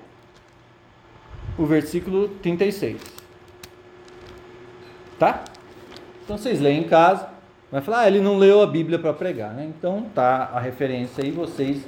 o 1.57 1.65
versículo 1.65 2.31
36. 2.43 3.20
Tá? 5.21 5.45
Então 6.25 6.39
vocês 6.39 6.61
leem 6.61 6.81
em 6.81 6.89
casa. 6.89 7.29
Vai 7.71 7.83
falar, 7.83 8.01
ah, 8.01 8.07
ele 8.09 8.21
não 8.21 8.39
leu 8.39 8.63
a 8.63 8.67
Bíblia 8.67 8.99
para 8.99 9.13
pregar, 9.13 9.53
né? 9.53 9.65
Então 9.67 10.07
tá 10.15 10.51
a 10.53 10.59
referência 10.59 11.23
aí, 11.23 11.31
vocês 11.31 11.87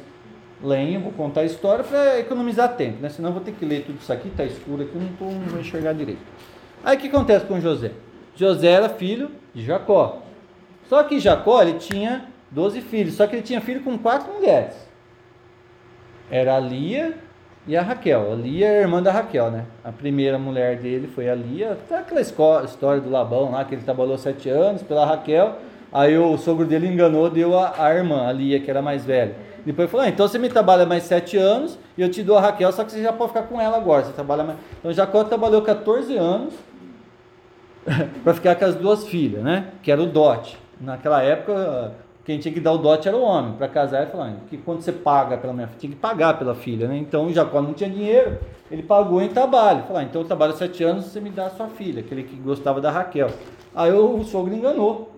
leem, 0.63 0.95
eu 0.95 1.01
vou 1.01 1.13
contar 1.13 1.41
a 1.41 1.45
história 1.45 1.83
para 1.83 2.21
economizar 2.21 2.77
tempo, 2.77 3.01
né? 3.01 3.09
Senão 3.09 3.31
eu 3.31 3.33
vou 3.33 3.43
ter 3.43 3.53
que 3.53 3.65
ler 3.65 3.85
tudo 3.85 3.99
isso 3.99 4.13
aqui, 4.13 4.29
tá 4.31 4.45
escuro 4.45 4.83
aqui, 4.83 4.97
não, 4.97 5.09
tô, 5.15 5.25
não 5.25 5.47
vou 5.47 5.61
enxergar 5.61 5.95
direito. 5.95 6.21
Aí 6.85 6.97
o 6.97 7.01
que 7.01 7.09
acontece 7.09 7.47
com 7.47 7.59
José? 7.59 7.93
José 8.37 8.69
era 8.69 8.91
filho 8.91 9.31
de 9.55 9.65
Jacó. 9.65 10.23
Só 10.87 11.03
que 11.03 11.19
Jacó 11.19 11.63
ele 11.63 11.79
tinha 11.79 12.27
12 12.51 12.83
filhos, 12.83 13.15
só 13.15 13.27
que 13.27 13.35
ele 13.35 13.43
tinha 13.43 13.63
filho 13.63 13.83
com 13.83 13.99
quatro 13.99 14.31
mulheres. 14.31 14.77
Era 16.31 16.61
Lia 16.61 17.17
e 17.67 17.77
a 17.77 17.83
Raquel. 17.83 18.33
A 18.33 18.35
Lia 18.35 18.67
é 18.67 18.79
a 18.79 18.81
irmã 18.83 19.03
da 19.03 19.13
Raquel, 19.13 19.51
né? 19.51 19.67
A 19.85 19.93
primeira 19.93 20.39
mulher 20.39 20.77
dele 20.79 21.07
foi 21.07 21.29
a 21.29 21.35
Lia, 21.35 21.73
até 21.73 21.99
aquela 21.99 22.21
história 22.21 23.01
do 23.01 23.11
Labão 23.11 23.53
lá, 23.53 23.65
que 23.65 23.75
ele 23.75 23.83
trabalhou 23.83 24.19
sete 24.19 24.49
anos 24.49 24.83
pela 24.83 25.05
Raquel. 25.07 25.57
Aí 25.93 26.17
o 26.17 26.37
sogro 26.39 26.67
dele 26.67 26.87
enganou, 26.87 27.29
deu 27.29 27.59
a, 27.59 27.75
a 27.79 27.95
irmã, 27.95 28.27
a 28.27 28.33
Lia, 28.33 28.59
que 28.59 28.71
era 28.71 28.81
mais 28.81 29.05
velha. 29.05 29.37
Depois 29.65 29.91
falou: 29.91 30.07
ah, 30.07 30.09
então 30.09 30.27
você 30.27 30.39
me 30.39 30.49
trabalha 30.49 30.85
mais 30.85 31.05
sete 31.05 31.37
anos 31.37 31.79
e 31.97 32.03
eu 32.03 32.11
te 32.11 32.23
dou 32.23 32.37
a 32.37 32.41
Raquel, 32.41 32.73
só 32.73 32.83
que 32.83 32.91
você 32.91 33.03
já 33.03 33.13
pode 33.13 33.33
ficar 33.33 33.45
com 33.45 33.61
ela 33.61 33.77
agora. 33.77 34.05
Você 34.05 34.13
trabalha 34.13 34.43
mais. 34.43 34.59
Então 34.79 34.93
Jacó 34.93 35.23
trabalhou 35.25 35.63
14 35.63 36.17
anos 36.17 36.55
para 38.25 38.35
ficar 38.35 38.57
com 38.57 38.65
as 38.65 38.75
duas 38.75 39.07
filhas, 39.07 39.43
né? 39.43 39.67
Que 39.83 39.93
era 39.93 40.03
o 40.03 40.07
dote. 40.07 40.59
Naquela 40.81 41.23
época, 41.23 41.93
quem 42.25 42.39
tinha 42.39 42.53
que 42.53 42.61
dar 42.61 42.73
o 42.73 42.79
dote 42.79 43.09
era 43.09 43.17
o 43.17 43.23
homem. 43.23 43.55
Para 43.55 43.69
casar, 43.69 44.03
ele 44.03 44.11
falou 44.11 44.29
que 44.49 44.57
quando 44.57 44.81
você 44.81 44.93
paga 44.93 45.37
pela 45.37 45.53
minha 45.53 45.67
filha, 45.67 45.79
tinha 45.79 45.93
que 45.93 45.99
pagar 45.99 46.39
pela 46.39 46.55
filha, 46.55 46.87
né? 46.87 46.97
Então 46.97 47.33
Jacó 47.33 47.61
não 47.61 47.73
tinha 47.73 47.91
dinheiro, 47.91 48.39
ele 48.71 48.83
pagou 48.83 49.21
em 49.21 49.29
trabalho. 49.29 49.83
Falou, 49.83 49.99
ah, 49.99 50.03
então 50.05 50.23
eu 50.23 50.27
trabalho 50.27 50.53
sete 50.55 50.85
anos, 50.85 51.07
você 51.07 51.21
me 51.21 51.31
dá 51.31 51.47
a 51.47 51.51
sua 51.51 51.69
filha, 51.69 52.01
aquele 52.01 52.23
que 52.23 52.37
gostava 52.37 52.81
da 52.81 52.91
Raquel. 52.91 53.31
Aí 53.75 53.93
o 53.93 54.23
sogro 54.25 54.55
enganou. 54.55 55.11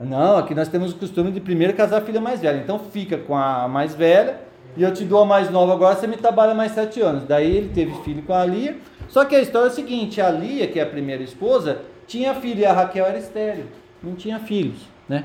Não, 0.00 0.38
aqui 0.38 0.54
nós 0.54 0.68
temos 0.68 0.92
o 0.92 0.96
costume 0.96 1.32
de 1.32 1.40
primeiro 1.40 1.74
casar 1.74 1.98
a 1.98 2.00
filha 2.00 2.20
mais 2.20 2.40
velha. 2.40 2.58
Então 2.58 2.78
fica 2.78 3.18
com 3.18 3.36
a 3.36 3.66
mais 3.66 3.94
velha 3.94 4.38
e 4.76 4.82
eu 4.82 4.92
te 4.92 5.04
dou 5.04 5.22
a 5.22 5.26
mais 5.26 5.50
nova 5.50 5.72
agora, 5.72 5.96
você 5.96 6.06
me 6.06 6.16
trabalha 6.16 6.54
mais 6.54 6.70
sete 6.70 7.00
anos. 7.00 7.24
Daí 7.24 7.56
ele 7.56 7.70
teve 7.70 7.92
filho 8.02 8.22
com 8.22 8.32
a 8.32 8.44
Lia. 8.44 8.76
Só 9.08 9.24
que 9.24 9.34
a 9.34 9.40
história 9.40 9.66
é 9.66 9.70
a 9.70 9.74
seguinte: 9.74 10.20
a 10.20 10.30
Lia, 10.30 10.68
que 10.68 10.78
é 10.78 10.84
a 10.84 10.86
primeira 10.86 11.22
esposa, 11.22 11.80
tinha 12.06 12.32
filho 12.34 12.60
e 12.60 12.64
a 12.64 12.72
Raquel 12.72 13.06
era 13.06 13.18
estéreo 13.18 13.64
não 14.02 14.14
tinha 14.14 14.38
filhos, 14.38 14.78
né? 15.08 15.24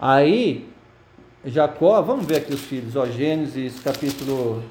Aí, 0.00 0.66
Jacó, 1.44 2.00
vamos 2.00 2.24
ver 2.24 2.38
aqui 2.38 2.54
os 2.54 2.62
filhos, 2.62 2.96
ó, 2.96 3.04
Gênesis 3.04 3.80
capítulo 3.80 4.62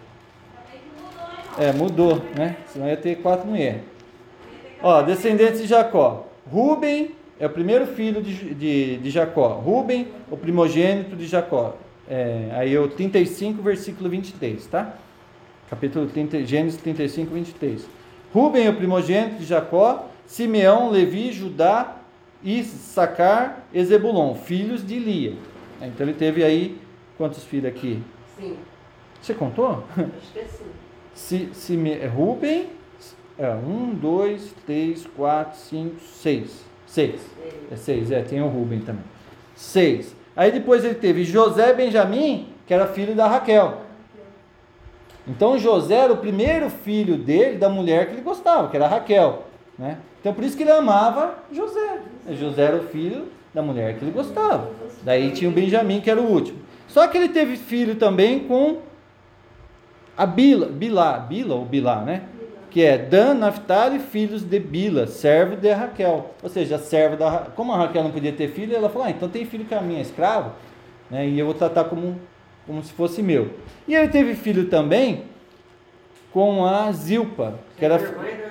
É, 1.55 1.71
mudou, 1.71 2.19
né? 2.35 2.57
Senão 2.65 2.87
ia 2.87 2.97
ter 2.97 3.17
quatro 3.17 3.47
mulheres. 3.47 3.81
Ó, 4.81 5.03
descendentes 5.03 5.61
de 5.61 5.67
Jacó. 5.67 6.25
Rubem 6.51 7.11
é 7.39 7.45
o 7.45 7.49
primeiro 7.49 7.85
filho 7.85 8.23
de, 8.23 8.55
de, 8.55 8.97
de 8.97 9.09
Jacó. 9.11 9.49
Rubem, 9.49 10.07
o 10.31 10.37
primogênito 10.37 11.15
de 11.15 11.27
Jacó. 11.27 11.75
É, 12.09 12.49
aí 12.53 12.73
é 12.73 12.79
o 12.79 12.87
35, 12.87 13.61
versículo 13.61 14.09
23, 14.09 14.65
tá? 14.65 14.95
Capítulo 15.69 16.07
30, 16.07 16.43
Gênesis 16.43 16.81
35, 16.81 17.31
23. 17.35 17.87
Rubem 18.33 18.67
o 18.67 18.73
primogênito 18.73 19.35
de 19.35 19.45
Jacó, 19.45 20.07
Simeão, 20.25 20.89
Levi, 20.89 21.31
Judá, 21.31 21.98
Issacar 22.43 23.63
e 23.73 23.83
Zebulon, 23.83 24.35
filhos 24.35 24.85
de 24.85 24.97
Lia. 24.97 25.35
Então 25.81 26.05
ele 26.05 26.13
teve 26.13 26.43
aí 26.43 26.79
quantos 27.17 27.43
filhos 27.43 27.65
aqui? 27.65 28.01
Sim. 28.37 28.57
Você 29.21 29.33
contou? 29.33 29.83
Acho 29.97 30.33
que 30.33 30.39
é 30.39 30.45
sim. 30.45 30.65
Se, 31.13 31.49
se, 31.53 31.91
é 31.91 32.07
Rubem, 32.07 32.69
é, 33.37 33.49
um, 33.49 33.93
dois, 33.93 34.53
três, 34.65 35.05
quatro, 35.05 35.57
cinco, 35.59 35.99
seis. 35.99 36.63
Seis. 36.87 37.21
É 37.71 37.75
seis, 37.75 38.11
é, 38.11 38.21
tem 38.21 38.41
o 38.41 38.47
Rubem 38.47 38.79
também. 38.79 39.03
Seis. 39.55 40.15
Aí 40.35 40.51
depois 40.51 40.85
ele 40.85 40.95
teve 40.95 41.23
José 41.25 41.73
Benjamim, 41.73 42.47
que 42.65 42.73
era 42.73 42.87
filho 42.87 43.15
da 43.15 43.27
Raquel. 43.27 43.81
Então 45.27 45.59
José 45.59 45.95
era 45.95 46.13
o 46.13 46.17
primeiro 46.17 46.69
filho 46.69 47.17
dele, 47.17 47.57
da 47.57 47.69
mulher 47.69 48.07
que 48.07 48.13
ele 48.13 48.21
gostava, 48.21 48.69
que 48.69 48.77
era 48.77 48.87
Raquel. 48.87 49.43
Né? 49.77 49.97
Então 50.19 50.33
por 50.33 50.43
isso 50.43 50.57
que 50.57 50.63
ele 50.63 50.71
amava 50.71 51.35
José. 51.51 51.99
José 52.31 52.63
era 52.63 52.77
o 52.77 52.83
filho 52.87 53.27
da 53.53 53.61
mulher 53.61 53.97
que 53.97 54.03
ele 54.03 54.11
gostava. 54.11 54.69
Daí 55.03 55.31
tinha 55.31 55.49
o 55.49 55.53
Benjamim, 55.53 56.01
que 56.01 56.09
era 56.09 56.21
o 56.21 56.25
último. 56.25 56.59
Só 56.87 57.07
que 57.07 57.17
ele 57.17 57.29
teve 57.29 57.55
filho 57.55 57.95
também 57.95 58.41
com 58.41 58.79
a 60.17 60.25
Bila, 60.25 60.65
Bilá, 60.65 61.17
Bila 61.17 61.55
ou 61.55 61.65
Bilá, 61.65 62.01
né? 62.01 62.23
Que 62.69 62.83
é 62.83 62.97
Dan, 62.97 63.35
Naphtali, 63.35 63.99
filhos 63.99 64.43
de 64.43 64.59
Bila, 64.59 65.07
servo 65.07 65.55
de 65.55 65.71
Raquel. 65.71 66.33
Ou 66.43 66.49
seja, 66.49 66.77
servo 66.77 67.15
da 67.15 67.47
Como 67.55 67.71
a 67.71 67.77
Raquel 67.77 68.03
não 68.03 68.11
podia 68.11 68.33
ter 68.33 68.49
filho, 68.49 68.75
ela 68.75 68.89
falou: 68.89 69.07
ah, 69.07 69.11
então 69.11 69.29
tem 69.29 69.45
filho 69.45 69.65
que 69.65 69.73
é 69.73 69.77
a 69.77 69.81
minha 69.81 70.01
escrava, 70.01 70.53
né? 71.09 71.27
E 71.27 71.39
eu 71.39 71.45
vou 71.45 71.55
tratar 71.55 71.85
como, 71.85 72.19
como 72.67 72.83
se 72.83 72.91
fosse 72.91 73.23
meu. 73.23 73.51
E 73.87 73.95
ele 73.95 74.09
teve 74.09 74.35
filho 74.35 74.67
também 74.67 75.23
com 76.31 76.65
a 76.65 76.91
Zilpa, 76.91 77.55
que 77.77 77.85
era, 77.85 77.95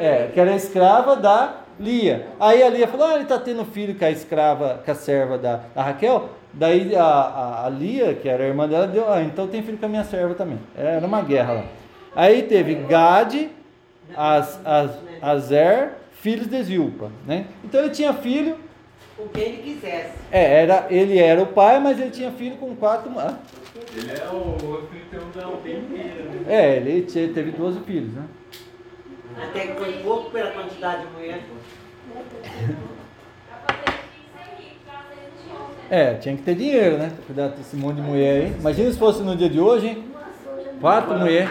é, 0.00 0.30
que 0.32 0.40
era 0.40 0.54
escrava 0.54 1.16
da 1.16 1.62
Lia. 1.78 2.26
Aí 2.40 2.62
a 2.62 2.68
Lia 2.68 2.88
falou: 2.88 3.06
ah, 3.06 3.14
ele 3.14 3.22
está 3.22 3.38
tendo 3.38 3.64
filho 3.64 3.94
com 3.94 4.04
a 4.04 4.10
escrava, 4.10 4.80
com 4.84 4.90
a 4.90 4.94
serva 4.94 5.38
da, 5.38 5.60
da 5.74 5.82
Raquel. 5.82 6.30
Daí 6.52 6.96
a, 6.96 7.04
a, 7.04 7.66
a, 7.66 7.68
Lia, 7.68 8.14
que 8.14 8.28
era 8.28 8.44
a 8.44 8.46
irmã 8.46 8.68
dela, 8.68 8.86
deu: 8.86 9.10
ah, 9.10 9.22
então 9.22 9.46
tem 9.46 9.62
filho 9.62 9.78
com 9.78 9.86
a 9.86 9.88
minha 9.88 10.04
serva 10.04 10.34
também. 10.34 10.58
Era 10.76 11.06
uma 11.06 11.22
guerra 11.22 11.52
lá. 11.52 11.64
Aí 12.16 12.42
teve 12.42 12.74
Gade, 12.74 13.50
as, 14.16 14.58
as, 14.64 14.90
Azer, 15.22 15.90
filhos 16.12 16.48
de 16.48 16.62
Zilpa. 16.62 17.10
Né? 17.26 17.46
Então 17.64 17.80
ele 17.80 17.90
tinha 17.90 18.12
filho. 18.12 18.56
Com 19.18 19.26
quem 19.28 19.42
ele 19.42 19.62
quisesse. 19.62 20.12
É, 20.30 20.62
era, 20.62 20.86
ele 20.88 21.18
era 21.18 21.42
o 21.42 21.46
pai, 21.46 21.80
mas 21.80 21.98
ele 21.98 22.10
tinha 22.10 22.30
filho 22.30 22.56
com 22.56 22.76
quatro. 22.76 23.10
Ah. 23.18 23.36
Ele 23.96 24.12
é 24.12 24.28
o 24.32 24.82
filho 24.86 25.24
da 25.34 25.44
aldeia 25.44 25.78
inteira. 25.78 26.22
Né? 26.22 26.44
É, 26.46 26.76
ele 26.76 27.02
teve 27.02 27.50
12 27.50 27.80
filhos, 27.80 28.14
né? 28.14 28.22
Até 29.36 29.66
que 29.66 29.74
foi 29.74 29.92
pouco 30.04 30.30
pela 30.30 30.52
quantidade 30.52 31.04
de 31.04 31.12
mulher. 31.12 31.40
É, 35.90 36.14
tinha 36.14 36.36
que 36.36 36.42
ter 36.42 36.54
dinheiro, 36.54 36.96
né? 36.98 37.10
Pra 37.16 37.24
cuidar 37.26 37.48
desse 37.48 37.74
monte 37.74 37.96
de 37.96 38.02
mulher 38.02 38.42
aí. 38.42 38.54
Imagina 38.58 38.92
se 38.92 38.98
fosse 38.98 39.20
no 39.22 39.34
dia 39.34 39.48
de 39.48 39.58
hoje, 39.58 39.88
hein? 39.88 40.04
Quatro 40.80 41.18
mulheres. 41.18 41.50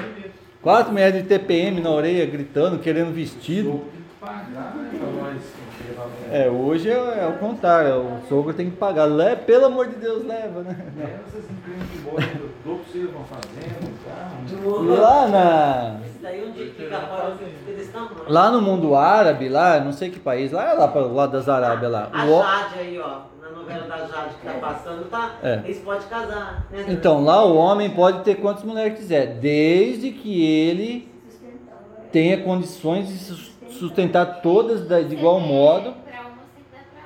Quatro 0.62 0.93
mulheres 0.93 1.21
de 1.21 1.27
TPM 1.27 1.82
na 1.82 1.89
orelha, 1.89 2.25
gritando, 2.25 2.80
querendo 2.80 3.13
vestido. 3.13 3.84
É, 6.32 6.50
hoje 6.50 6.90
é, 6.90 6.94
é 6.94 7.28
o 7.28 7.40
contrário, 7.40 8.02
o 8.02 8.22
sogro 8.28 8.54
tem 8.54 8.70
que 8.70 8.76
pagar. 8.76 9.06
Le, 9.06 9.36
pelo 9.38 9.68
amor 9.68 9.88
de 9.88 9.96
Deus, 9.96 10.26
leva, 10.26 10.62
né? 10.62 10.76
É? 11.00 11.20
Lá 15.00 15.28
na. 15.28 16.00
Lá 18.28 18.52
no 18.52 18.62
mundo 18.62 18.96
árabe, 18.96 19.48
lá, 19.48 19.80
não 19.80 19.94
sei 19.94 20.10
que 20.10 20.20
país, 20.20 20.52
lá 20.52 20.72
é 20.72 20.74
lá 20.74 20.88
para 20.88 21.06
o 21.06 21.13
lado 21.13 21.32
das 21.32 21.48
Arábias 21.48 21.92
lá. 21.92 22.10
A 22.12 22.26
Jade 22.26 22.80
aí, 22.80 23.00
ó, 23.00 23.22
na 23.42 23.50
novela 23.50 23.88
da 23.88 23.98
Jade 23.98 24.36
que 24.42 24.46
tá 24.46 24.54
passando, 24.60 25.10
tá? 25.10 25.36
É. 25.42 25.62
Eles 25.63 25.80
podem 25.80 26.08
casar, 26.08 26.68
né? 26.70 26.86
Então, 26.90 27.24
lá 27.24 27.46
o 27.46 27.56
homem 27.56 27.90
pode 27.92 28.24
ter 28.24 28.36
quantas 28.36 28.63
mulheres 28.63 28.98
quiser, 28.98 29.36
desde 29.40 30.12
que 30.12 30.44
ele 30.44 31.10
tenha 32.12 32.42
condições 32.44 33.08
de 33.08 33.18
sustentar 33.78 34.42
todas 34.42 34.88
de 34.88 35.16
igual 35.16 35.40
modo. 35.40 35.94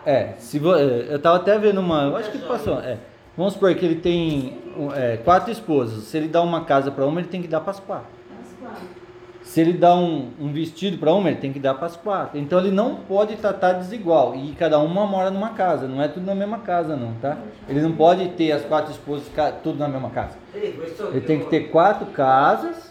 É, 0.06 0.34
se 0.40 0.58
é, 0.58 1.12
eu 1.12 1.18
estava 1.18 1.38
até 1.38 1.58
vendo 1.60 1.80
uma, 1.80 2.18
acho 2.18 2.32
que 2.32 2.40
passou, 2.40 2.80
é. 2.80 2.98
Vamos 3.38 3.54
supor 3.54 3.74
que 3.76 3.86
ele 3.86 3.96
tem 3.96 4.58
é, 4.96 5.18
quatro 5.18 5.52
esposas. 5.52 6.04
Se 6.04 6.18
ele 6.18 6.28
dá 6.28 6.42
uma 6.42 6.66
casa 6.66 6.92
para 6.92 7.06
uma, 7.06 7.20
ele 7.20 7.30
tem 7.30 7.42
que 7.42 7.48
dar 7.48 7.62
para 7.62 7.72
as 7.72 7.80
quatro. 7.80 8.22
Se 9.42 9.60
ele 9.60 9.74
dá 9.74 9.96
um, 9.96 10.30
um 10.40 10.52
vestido 10.52 10.98
para 10.98 11.14
uma, 11.14 11.30
ele 11.30 11.40
tem 11.40 11.52
que 11.52 11.60
dar 11.60 11.74
para 11.74 11.88
as 11.88 11.96
quatro. 11.96 12.38
Então 12.38 12.60
ele 12.60 12.72
não 12.72 12.96
pode 12.96 13.36
tratar 13.36 13.74
desigual. 13.74 14.36
E 14.36 14.54
cada 14.54 14.80
uma 14.80 15.06
mora 15.06 15.30
numa 15.30 15.50
casa, 15.50 15.88
não 15.88 16.02
é 16.02 16.08
tudo 16.08 16.26
na 16.26 16.36
mesma 16.36 16.60
casa, 16.60 16.96
não, 16.96 17.14
tá? 17.16 17.38
Ele 17.68 17.82
não 17.82 17.92
pode 17.92 18.30
ter 18.30 18.52
as 18.52 18.64
quatro 18.64 18.92
esposas 18.92 19.30
tudo 19.64 19.78
na 19.78 19.88
mesma 19.88 20.10
casa. 20.10 20.38
Ele 20.54 21.22
tem 21.22 21.40
que 21.40 21.46
ter 21.48 21.70
quatro 21.70 22.08
casas, 22.08 22.91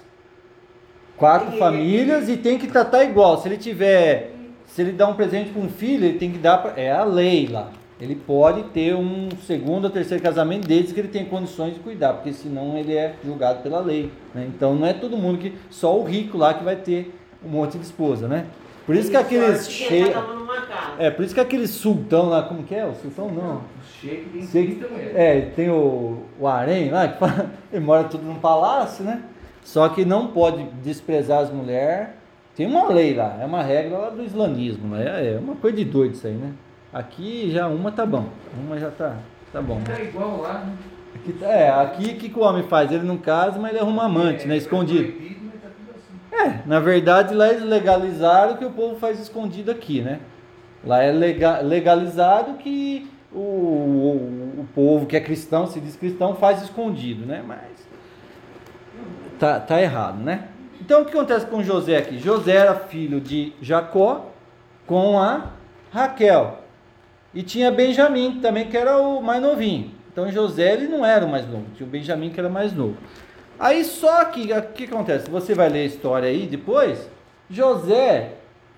quatro 1.20 1.56
famílias 1.56 2.28
e 2.28 2.36
tem 2.36 2.58
que 2.58 2.66
tratar 2.66 3.04
igual. 3.04 3.40
Se 3.40 3.46
ele 3.46 3.58
tiver, 3.58 4.32
se 4.66 4.82
ele 4.82 4.90
dá 4.90 5.06
um 5.06 5.14
presente 5.14 5.50
para 5.50 5.62
um 5.62 5.68
filho, 5.68 6.06
ele 6.06 6.18
tem 6.18 6.32
que 6.32 6.38
dar 6.38 6.58
pra, 6.58 6.72
é 6.76 6.90
a 6.90 7.04
lei 7.04 7.46
lá 7.46 7.70
ele 8.00 8.14
pode 8.14 8.62
ter 8.70 8.94
um 8.94 9.28
segundo 9.46 9.84
ou 9.84 9.90
terceiro 9.90 10.22
casamento 10.22 10.66
desde 10.66 10.94
que 10.94 11.00
ele 11.00 11.08
tenha 11.08 11.26
condições 11.26 11.74
de 11.74 11.80
cuidar, 11.80 12.14
porque 12.14 12.32
senão 12.32 12.76
ele 12.78 12.94
é 12.94 13.14
julgado 13.22 13.62
pela 13.62 13.80
lei. 13.80 14.10
Né? 14.34 14.46
Então 14.48 14.74
não 14.74 14.86
é 14.86 14.94
todo 14.94 15.18
mundo 15.18 15.38
que. 15.38 15.52
Só 15.68 15.98
o 15.98 16.04
rico 16.04 16.38
lá 16.38 16.54
que 16.54 16.64
vai 16.64 16.76
ter 16.76 17.14
um 17.44 17.50
monte 17.50 17.76
de 17.76 17.84
esposa, 17.84 18.26
né? 18.26 18.46
Por 18.86 18.96
isso 18.96 19.10
que 19.10 19.16
aqueles 19.16 19.68
che... 19.68 20.02
É, 20.98 21.10
por 21.10 21.24
isso 21.24 21.34
que 21.34 21.40
aquele 21.40 21.68
sultão 21.68 22.28
lá, 22.28 22.42
como 22.42 22.64
que 22.64 22.74
é? 22.74 22.84
O 22.84 22.94
sultão 22.94 23.30
não. 23.30 23.56
O 23.56 23.62
sheik 24.00 24.82
É, 25.14 25.42
tem 25.54 25.70
o, 25.70 26.24
o 26.40 26.46
harém 26.46 26.90
lá, 26.90 27.06
que 27.06 27.18
fala, 27.18 27.50
ele 27.70 27.84
mora 27.84 28.04
tudo 28.04 28.24
num 28.24 28.36
palácio, 28.36 29.04
né? 29.04 29.22
Só 29.62 29.88
que 29.88 30.04
não 30.04 30.28
pode 30.28 30.64
desprezar 30.82 31.40
as 31.40 31.50
mulheres. 31.50 32.08
Tem 32.56 32.66
uma 32.66 32.88
lei 32.88 33.14
lá, 33.14 33.38
é 33.40 33.46
uma 33.46 33.62
regra 33.62 33.96
lá 33.96 34.10
do 34.10 34.22
islamismo, 34.22 34.88
né? 34.88 35.34
É 35.34 35.38
uma 35.38 35.54
coisa 35.56 35.76
de 35.76 35.84
doido 35.84 36.14
isso 36.14 36.26
aí, 36.26 36.34
né? 36.34 36.52
Aqui 36.92 37.50
já 37.50 37.68
uma 37.68 37.92
tá 37.92 38.04
bom. 38.04 38.26
Uma 38.66 38.78
já 38.78 38.90
tá, 38.90 39.16
tá 39.52 39.62
bom. 39.62 39.80
Tá 39.82 40.00
igual 40.00 40.40
lá, 40.40 40.54
né? 40.64 40.72
Aqui, 41.14 41.32
tá, 41.32 41.46
é, 41.46 41.70
aqui 41.70 42.04
o 42.04 42.16
que, 42.16 42.28
que 42.28 42.38
o 42.38 42.42
homem 42.42 42.64
faz? 42.64 42.90
Ele 42.90 43.04
não 43.04 43.16
casa, 43.16 43.58
mas 43.58 43.72
ele 43.72 43.80
arruma 43.80 44.04
amante, 44.04 44.44
é, 44.44 44.48
né? 44.48 44.56
Escondido. 44.56 45.12
É, 46.32 46.42
assim. 46.42 46.50
é, 46.50 46.62
na 46.66 46.80
verdade 46.80 47.34
lá 47.34 47.48
eles 47.48 47.62
legalizaram 47.62 48.54
o 48.54 48.58
que 48.58 48.64
o 48.64 48.70
povo 48.70 48.96
faz 48.96 49.20
escondido 49.20 49.70
aqui, 49.70 50.00
né? 50.00 50.20
Lá 50.84 51.02
é 51.02 51.12
legalizado 51.62 52.54
que 52.54 53.10
o, 53.32 53.38
o, 53.38 54.60
o, 54.60 54.66
povo 54.74 55.06
que 55.06 55.16
é 55.16 55.20
cristão, 55.20 55.66
se 55.66 55.78
diz 55.78 55.94
cristão, 55.94 56.34
faz 56.34 56.62
escondido, 56.62 57.26
né? 57.26 57.44
Mas 57.46 57.86
tá, 59.40 59.58
tá 59.58 59.80
errado, 59.80 60.22
né? 60.22 60.48
Então 60.80 61.02
o 61.02 61.04
que 61.04 61.16
acontece 61.16 61.46
com 61.46 61.62
José 61.62 61.96
aqui? 61.96 62.18
José 62.18 62.52
era 62.52 62.74
filho 62.74 63.20
de 63.20 63.52
Jacó 63.60 64.26
com 64.86 65.18
a 65.18 65.46
Raquel. 65.90 66.58
E 67.32 67.42
tinha 67.42 67.70
Benjamim 67.70 68.40
também, 68.40 68.68
que 68.68 68.76
era 68.76 68.98
o 68.98 69.22
mais 69.22 69.40
novinho. 69.40 69.92
Então 70.12 70.30
José 70.30 70.72
ele 70.74 70.88
não 70.88 71.04
era 71.04 71.24
o 71.24 71.28
mais 71.28 71.48
novo, 71.48 71.64
tinha 71.74 71.86
o 71.86 71.90
Benjamim 71.90 72.30
que 72.30 72.38
era 72.38 72.48
mais 72.48 72.72
novo. 72.72 72.96
Aí 73.58 73.84
só 73.84 74.24
que 74.26 74.52
o 74.52 74.62
que 74.72 74.84
acontece? 74.84 75.30
Você 75.30 75.54
vai 75.54 75.68
ler 75.68 75.80
a 75.80 75.86
história 75.86 76.28
aí 76.28 76.46
depois. 76.46 77.08
José 77.48 78.32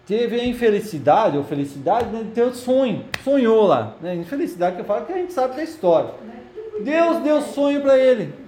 teve 0.06 0.40
a 0.40 0.44
infelicidade 0.44 1.36
ou 1.36 1.44
felicidade 1.44 2.06
né, 2.06 2.22
de 2.24 2.30
ter 2.30 2.44
um 2.44 2.52
sonho, 2.52 3.04
sonhou 3.22 3.66
lá. 3.66 3.94
Né? 4.00 4.16
Infelicidade 4.16 4.76
que 4.76 4.82
eu 4.82 4.86
falo 4.86 5.06
que 5.06 5.12
a 5.12 5.16
gente 5.16 5.32
sabe 5.32 5.56
da 5.56 5.62
história. 5.62 6.10
Deus 6.82 7.18
deu 7.22 7.40
sonho 7.40 7.80
para 7.80 7.98
ele. 7.98 8.41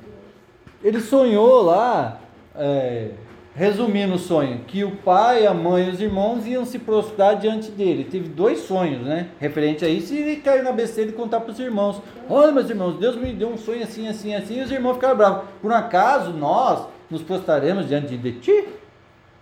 Ele 0.84 1.00
sonhou 1.00 1.62
lá. 1.62 2.20
É, 2.54 3.10
Resumindo 3.56 4.14
o 4.14 4.18
sonho, 4.18 4.62
que 4.66 4.82
o 4.82 4.96
pai, 4.96 5.46
a 5.46 5.54
mãe 5.54 5.86
e 5.86 5.90
os 5.90 6.00
irmãos 6.00 6.44
iam 6.44 6.64
se 6.64 6.76
prostrar 6.76 7.36
diante 7.36 7.70
dele. 7.70 8.02
Teve 8.02 8.28
dois 8.28 8.62
sonhos, 8.62 9.00
né? 9.02 9.28
Referente 9.38 9.84
a 9.84 9.88
isso, 9.88 10.12
e 10.12 10.18
ele 10.18 10.36
caiu 10.40 10.64
na 10.64 10.72
besteira 10.72 11.12
de 11.12 11.16
contar 11.16 11.38
para 11.38 11.52
os 11.52 11.60
irmãos: 11.60 12.02
Olha, 12.28 12.50
meus 12.50 12.68
irmãos, 12.68 12.98
Deus 12.98 13.14
me 13.14 13.32
deu 13.32 13.50
um 13.50 13.56
sonho 13.56 13.84
assim, 13.84 14.08
assim, 14.08 14.34
assim, 14.34 14.58
e 14.58 14.62
os 14.62 14.72
irmãos 14.72 14.94
ficaram 14.94 15.16
bravos. 15.16 15.44
Por 15.62 15.70
um 15.70 15.74
acaso 15.74 16.32
nós 16.32 16.88
nos 17.08 17.22
prostraremos 17.22 17.86
diante 17.86 18.16
de 18.16 18.32
ti? 18.40 18.68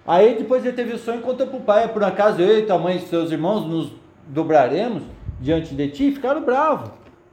Aí 0.07 0.35
depois 0.35 0.63
ele 0.63 0.77
teve 0.77 0.93
o 0.93 0.99
sonho 0.99 1.21
e 1.21 1.23
contou 1.23 1.47
para 1.47 1.57
o 1.57 1.63
pai: 1.63 1.89
Por 1.89 2.05
acaso 2.05 2.43
eu 2.43 2.59
e 2.59 2.67
tua 2.67 2.77
mãe 2.77 2.97
e 2.97 3.01
seus 3.01 3.33
irmãos 3.33 3.67
nos 3.67 3.93
dobraremos 4.27 5.05
diante 5.41 5.75
de 5.75 5.89
ti? 5.89 6.13
Ficaram 6.13 6.43
bravos, 6.43 6.91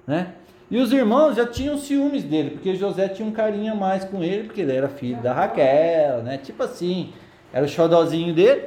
né? 0.08 0.36
E 0.72 0.78
os 0.78 0.94
irmãos 0.94 1.36
já 1.36 1.48
tinham 1.48 1.78
ciúmes 1.78 2.24
dele, 2.24 2.52
porque 2.52 2.76
José 2.76 3.08
tinha 3.08 3.28
um 3.28 3.32
carinho 3.32 3.74
a 3.74 3.76
mais 3.76 4.06
com 4.06 4.24
ele, 4.24 4.44
porque 4.44 4.62
ele 4.62 4.76
era 4.76 4.88
filho 4.88 5.20
da 5.22 5.34
Raquel, 5.34 6.22
né? 6.22 6.38
Tipo 6.38 6.62
assim, 6.62 7.12
era 7.52 7.66
o 7.66 7.70
xodózinho 7.70 8.34
dele. 8.34 8.66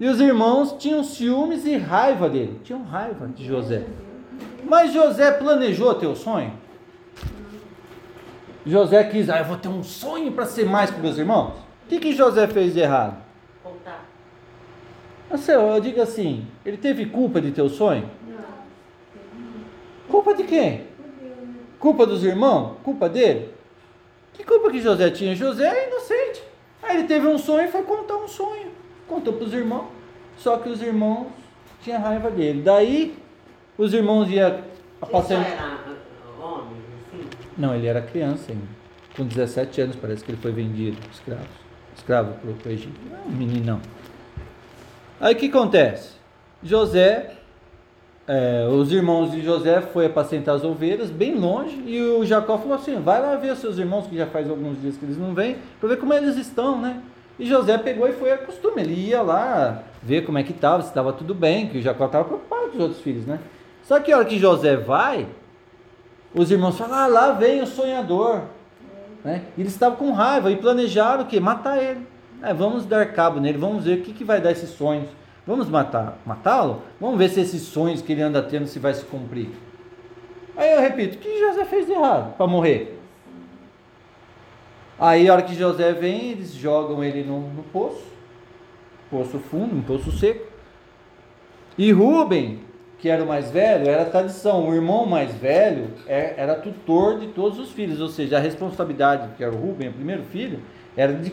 E 0.00 0.08
os 0.08 0.20
irmãos 0.20 0.74
tinham 0.78 1.04
ciúmes 1.04 1.64
e 1.64 1.76
raiva 1.76 2.28
dele, 2.28 2.60
tinham 2.64 2.82
raiva 2.82 3.28
de 3.28 3.44
José. 3.44 3.84
Mas 4.64 4.92
José 4.92 5.30
planejou 5.30 5.94
ter 5.94 6.06
o 6.06 6.16
sonho? 6.16 6.52
José 8.66 9.04
quis, 9.04 9.30
ah, 9.30 9.38
eu 9.38 9.44
vou 9.44 9.56
ter 9.56 9.68
um 9.68 9.84
sonho 9.84 10.32
para 10.32 10.44
ser 10.44 10.66
mais 10.66 10.90
que 10.90 11.00
meus 11.00 11.16
irmãos. 11.16 11.52
O 11.84 11.88
que, 11.88 12.00
que 12.00 12.12
José 12.12 12.48
fez 12.48 12.74
de 12.74 12.80
errado? 12.80 13.16
Contar. 13.62 14.04
Eu 15.30 15.80
digo 15.80 16.02
assim, 16.02 16.44
ele 16.64 16.76
teve 16.76 17.06
culpa 17.06 17.40
de 17.40 17.52
ter 17.52 17.62
o 17.62 17.68
sonho? 17.68 18.10
Não. 18.26 18.36
Culpa 20.08 20.34
de 20.34 20.42
quem? 20.42 20.95
Culpa 21.78 22.06
dos 22.06 22.24
irmãos? 22.24 22.76
Culpa 22.82 23.08
dele? 23.08 23.50
Que 24.32 24.44
culpa 24.44 24.70
que 24.70 24.80
José 24.80 25.10
tinha? 25.10 25.34
José 25.34 25.66
é 25.66 25.88
inocente. 25.88 26.42
Aí 26.82 26.98
ele 26.98 27.08
teve 27.08 27.26
um 27.26 27.38
sonho 27.38 27.68
e 27.68 27.70
foi 27.70 27.82
contar 27.82 28.16
um 28.16 28.28
sonho. 28.28 28.70
Contou 29.08 29.32
para 29.32 29.44
os 29.44 29.52
irmãos. 29.52 29.86
Só 30.38 30.58
que 30.58 30.68
os 30.68 30.82
irmãos 30.82 31.28
tinham 31.82 32.00
raiva 32.00 32.30
dele. 32.30 32.62
Daí 32.62 33.16
os 33.78 33.92
irmãos 33.94 34.28
iam 34.30 34.60
apacentar. 35.00 35.84
Não, 37.56 37.74
ele 37.74 37.86
era 37.86 38.02
criança 38.02 38.52
ainda. 38.52 38.66
Com 39.16 39.24
17 39.24 39.80
anos 39.80 39.96
parece 39.96 40.22
que 40.22 40.30
ele 40.30 40.38
foi 40.38 40.52
vendido, 40.52 40.98
escravo. 41.10 41.46
Escravo 41.96 42.34
para 42.34 42.68
o 42.68 42.72
Egito. 42.72 43.00
Não, 43.10 43.18
é 43.18 43.28
meninão. 43.28 43.80
Aí 45.18 45.34
o 45.34 45.36
que 45.38 45.48
acontece? 45.48 46.16
José, 46.62 47.35
é, 48.28 48.66
os 48.68 48.90
irmãos 48.92 49.30
de 49.30 49.40
José 49.40 49.80
foi 49.80 50.06
apacentar 50.06 50.56
as 50.56 50.64
ovelhas 50.64 51.10
bem 51.10 51.34
longe 51.36 51.80
e 51.86 52.00
o 52.00 52.24
Jacó 52.24 52.58
falou 52.58 52.74
assim: 52.74 53.00
vai 53.00 53.20
lá 53.20 53.36
ver 53.36 53.54
seus 53.56 53.78
irmãos 53.78 54.06
que 54.06 54.16
já 54.16 54.26
faz 54.26 54.50
alguns 54.50 54.80
dias 54.80 54.96
que 54.96 55.04
eles 55.04 55.16
não 55.16 55.32
vêm, 55.32 55.56
para 55.78 55.88
ver 55.90 55.96
como 55.96 56.12
eles 56.12 56.36
estão, 56.36 56.80
né? 56.80 57.00
E 57.38 57.46
José 57.46 57.76
pegou 57.78 58.08
e 58.08 58.12
foi 58.12 58.32
a 58.32 58.38
costume, 58.38 58.82
ele 58.82 58.94
ia 58.94 59.22
lá 59.22 59.82
ver 60.02 60.24
como 60.24 60.38
é 60.38 60.42
que 60.42 60.52
estava, 60.52 60.82
se 60.82 60.88
estava 60.88 61.12
tudo 61.12 61.34
bem, 61.34 61.68
que 61.68 61.78
o 61.78 61.82
Jacó 61.82 62.06
estava 62.06 62.24
preocupado 62.24 62.68
com 62.68 62.76
os 62.76 62.82
outros 62.82 63.00
filhos, 63.00 63.26
né? 63.26 63.38
Só 63.84 64.00
que 64.00 64.10
a 64.10 64.16
hora 64.16 64.26
que 64.26 64.38
José 64.38 64.74
vai, 64.76 65.28
os 66.34 66.50
irmãos 66.50 66.76
falam, 66.76 66.98
ah, 66.98 67.06
lá 67.06 67.32
vem 67.32 67.62
o 67.62 67.66
sonhador. 67.66 68.42
Né? 69.22 69.42
E 69.56 69.60
eles 69.60 69.72
estavam 69.72 69.96
com 69.96 70.12
raiva 70.12 70.50
e 70.50 70.56
planejaram 70.56 71.22
o 71.24 71.26
quê? 71.26 71.38
Matar 71.38 71.82
ele. 71.82 72.06
É, 72.42 72.52
vamos 72.52 72.84
dar 72.84 73.06
cabo 73.12 73.38
nele, 73.38 73.58
vamos 73.58 73.84
ver 73.84 73.98
o 73.98 74.02
que, 74.02 74.12
que 74.12 74.24
vai 74.24 74.40
dar 74.40 74.52
esses 74.52 74.70
sonhos. 74.70 75.08
Vamos 75.46 75.68
matar, 75.68 76.18
matá-lo? 76.26 76.82
Vamos 77.00 77.18
ver 77.18 77.28
se 77.28 77.40
esses 77.40 77.62
sonhos 77.62 78.02
que 78.02 78.12
ele 78.12 78.22
anda 78.22 78.42
tendo 78.42 78.66
se 78.66 78.78
vai 78.78 78.92
se 78.92 79.04
cumprir. 79.04 79.50
Aí 80.56 80.72
eu 80.72 80.80
repito, 80.80 81.16
o 81.16 81.18
que 81.20 81.38
José 81.38 81.64
fez 81.64 81.86
de 81.86 81.92
errado 81.92 82.34
para 82.36 82.46
morrer? 82.46 82.98
Aí 84.98 85.28
a 85.28 85.32
hora 85.32 85.42
que 85.42 85.54
José 85.54 85.92
vem, 85.92 86.30
eles 86.30 86.52
jogam 86.52 87.04
ele 87.04 87.22
no, 87.22 87.40
no 87.40 87.62
poço, 87.62 88.02
poço 89.10 89.38
fundo, 89.38 89.76
um 89.76 89.82
poço 89.82 90.10
seco. 90.10 90.46
E 91.78 91.92
Rubem 91.92 92.66
que 92.98 93.10
era 93.10 93.22
o 93.22 93.26
mais 93.26 93.50
velho, 93.50 93.88
era 93.88 94.04
tradição. 94.06 94.68
O 94.68 94.74
irmão 94.74 95.06
mais 95.06 95.34
velho 95.34 95.90
é, 96.06 96.34
era 96.36 96.54
tutor 96.54 97.18
de 97.18 97.28
todos 97.28 97.58
os 97.58 97.70
filhos, 97.70 98.00
ou 98.00 98.08
seja, 98.08 98.38
a 98.38 98.40
responsabilidade, 98.40 99.28
que 99.36 99.44
era 99.44 99.54
o 99.54 99.58
Rubem, 99.58 99.88
o 99.88 99.92
primeiro 99.92 100.24
filho, 100.24 100.60
era 100.96 101.12
de 101.12 101.32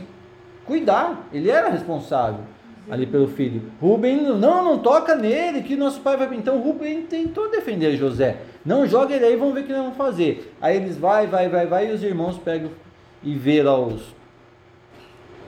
cuidar. 0.65 1.27
Ele 1.31 1.49
era 1.49 1.69
responsável 1.69 2.41
ali 2.89 3.05
pelo 3.05 3.27
filho. 3.27 3.61
Rubem, 3.81 4.21
não, 4.21 4.63
não 4.63 4.79
toca 4.79 5.15
nele, 5.15 5.61
que 5.61 5.75
nosso 5.75 6.01
pai 6.01 6.17
vai. 6.17 6.33
Então 6.35 6.59
Rubem 6.59 7.03
tentou 7.03 7.49
defender 7.49 7.95
José. 7.95 8.37
Não 8.65 8.85
joga 8.85 9.15
ele 9.15 9.25
aí, 9.25 9.35
vamos 9.35 9.53
ver 9.53 9.61
o 9.61 9.63
que 9.63 9.71
nós 9.71 9.81
vamos 9.81 9.97
fazer. 9.97 10.53
Aí 10.61 10.77
eles 10.77 10.97
vai, 10.97 11.27
vai, 11.27 11.49
vai, 11.49 11.65
vai, 11.65 11.89
e 11.89 11.91
os 11.91 12.03
irmãos 12.03 12.37
pegam 12.37 12.71
e 13.21 13.33
vê 13.35 13.63
lá 13.63 13.77
os, 13.79 14.13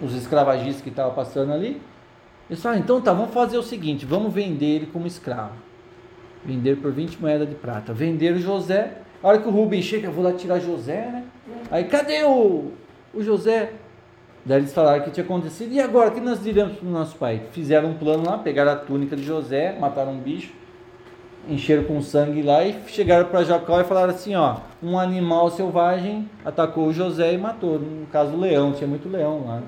os 0.02 0.16
escravagistas 0.16 0.82
que 0.82 0.90
estavam 0.90 1.14
passando 1.14 1.52
ali. 1.52 1.82
Eles 2.50 2.62
falam, 2.62 2.80
então 2.80 3.02
tá, 3.02 3.12
vamos 3.12 3.34
fazer 3.34 3.58
o 3.58 3.64
seguinte, 3.64 4.06
vamos 4.06 4.34
vender 4.34 4.66
ele 4.66 4.86
como 4.86 5.08
escravo. 5.08 5.56
Vender 6.44 6.78
por 6.78 6.92
20 6.92 7.20
moedas 7.20 7.50
de 7.50 7.56
prata. 7.56 7.92
Venderam 7.92 8.38
José. 8.38 9.00
A 9.24 9.28
hora 9.28 9.40
que 9.40 9.48
o 9.48 9.52
Rubem 9.52 9.82
chega, 9.82 10.08
eu 10.08 10.12
vou 10.12 10.24
lá 10.24 10.32
tirar 10.32 10.60
José, 10.60 11.10
né? 11.12 11.24
Aí, 11.72 11.86
cadê 11.86 12.24
o, 12.24 12.72
o 13.14 13.24
José? 13.24 13.74
Daí 14.46 14.60
eles 14.60 14.74
falaram 14.74 15.04
que 15.04 15.10
tinha 15.10 15.24
acontecido. 15.24 15.74
E 15.74 15.80
agora, 15.80 16.10
o 16.10 16.14
que 16.14 16.22
nós 16.22 16.42
diremos 16.44 16.78
para 16.78 16.88
o 16.88 16.92
nosso 16.92 17.16
pai? 17.16 17.42
Fizeram 17.52 17.90
um 17.90 17.94
plano 17.96 18.30
lá, 18.30 18.38
pegaram 18.38 18.74
a 18.74 18.76
túnica 18.76 19.16
de 19.16 19.24
José, 19.24 19.76
mataram 19.80 20.12
um 20.12 20.20
bicho, 20.20 20.54
encheram 21.50 21.84
com 21.86 22.00
sangue 22.02 22.44
lá 22.44 22.64
e 22.64 22.76
chegaram 22.88 23.26
para 23.26 23.44
Jacó 23.44 23.82
e 23.82 23.84
falaram 23.84 24.14
assim: 24.14 24.36
ó, 24.36 24.58
um 24.84 25.00
animal 25.00 25.50
selvagem 25.50 26.30
atacou 26.44 26.94
José 26.94 27.34
e 27.34 27.38
matou. 27.40 27.80
No 27.80 28.06
caso, 28.08 28.34
o 28.34 28.40
leão, 28.40 28.72
tinha 28.72 28.88
muito 28.88 29.10
leão 29.10 29.46
lá. 29.48 29.64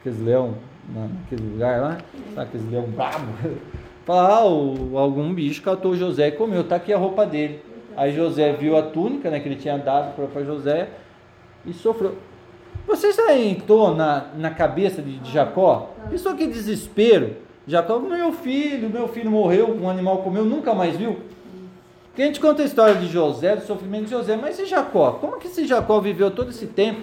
Aqueles 0.00 0.20
leão 0.20 0.54
naquele 0.92 1.48
lugar 1.48 1.80
lá, 1.80 1.98
sabe 2.34 2.48
aqueles 2.48 2.68
leão 2.68 2.84
brabo? 2.84 3.26
Fala, 4.04 4.28
ah, 4.28 4.98
algum 4.98 5.32
bicho 5.32 5.62
catou 5.62 5.94
José 5.94 6.28
e 6.28 6.32
comeu, 6.32 6.64
tá 6.64 6.76
aqui 6.76 6.92
a 6.92 6.98
roupa 6.98 7.24
dele. 7.24 7.62
Aí 7.96 8.12
José 8.12 8.52
viu 8.54 8.76
a 8.76 8.82
túnica 8.82 9.30
né, 9.30 9.38
que 9.38 9.46
ele 9.46 9.56
tinha 9.56 9.78
dado 9.78 10.16
para 10.16 10.42
José 10.42 10.88
e 11.64 11.72
sofreu. 11.72 12.16
Você 12.86 13.12
já 13.12 13.36
entrou 13.36 13.94
na, 13.94 14.26
na 14.36 14.50
cabeça 14.50 15.00
de, 15.00 15.18
de 15.18 15.32
Jacó? 15.32 15.90
Pensou 16.08 16.34
que 16.34 16.46
desespero. 16.46 17.36
Jacó, 17.66 17.98
meu 17.98 18.32
filho, 18.32 18.90
meu 18.90 19.08
filho 19.08 19.30
morreu, 19.30 19.76
um 19.80 19.88
animal 19.88 20.18
comeu, 20.18 20.44
nunca 20.44 20.74
mais 20.74 20.96
viu. 20.96 21.18
Que 22.14 22.22
a 22.22 22.26
gente 22.26 22.40
conta 22.40 22.62
a 22.62 22.64
história 22.66 22.96
de 22.96 23.06
José, 23.06 23.54
do 23.54 23.64
sofrimento 23.64 24.04
de 24.04 24.10
José, 24.10 24.36
mas 24.36 24.58
e 24.58 24.66
Jacó? 24.66 25.12
Como 25.12 25.38
que 25.38 25.46
esse 25.46 25.66
Jacó 25.66 26.00
viveu 26.00 26.30
todo 26.30 26.50
esse 26.50 26.66
tempo 26.66 27.02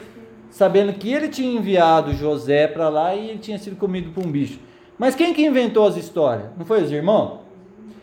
sabendo 0.49 0.93
que 0.93 1.11
ele 1.11 1.29
tinha 1.29 1.57
enviado 1.57 2.13
José 2.13 2.67
para 2.67 2.89
lá 2.89 3.15
e 3.15 3.29
ele 3.29 3.39
tinha 3.39 3.57
sido 3.57 3.75
comido 3.77 4.11
por 4.11 4.25
um 4.25 4.31
bicho? 4.31 4.59
Mas 4.97 5.15
quem 5.15 5.33
que 5.33 5.45
inventou 5.45 5.87
as 5.87 5.95
histórias? 5.95 6.47
Não 6.57 6.65
foi 6.65 6.83
os 6.83 6.91
irmãos? 6.91 7.39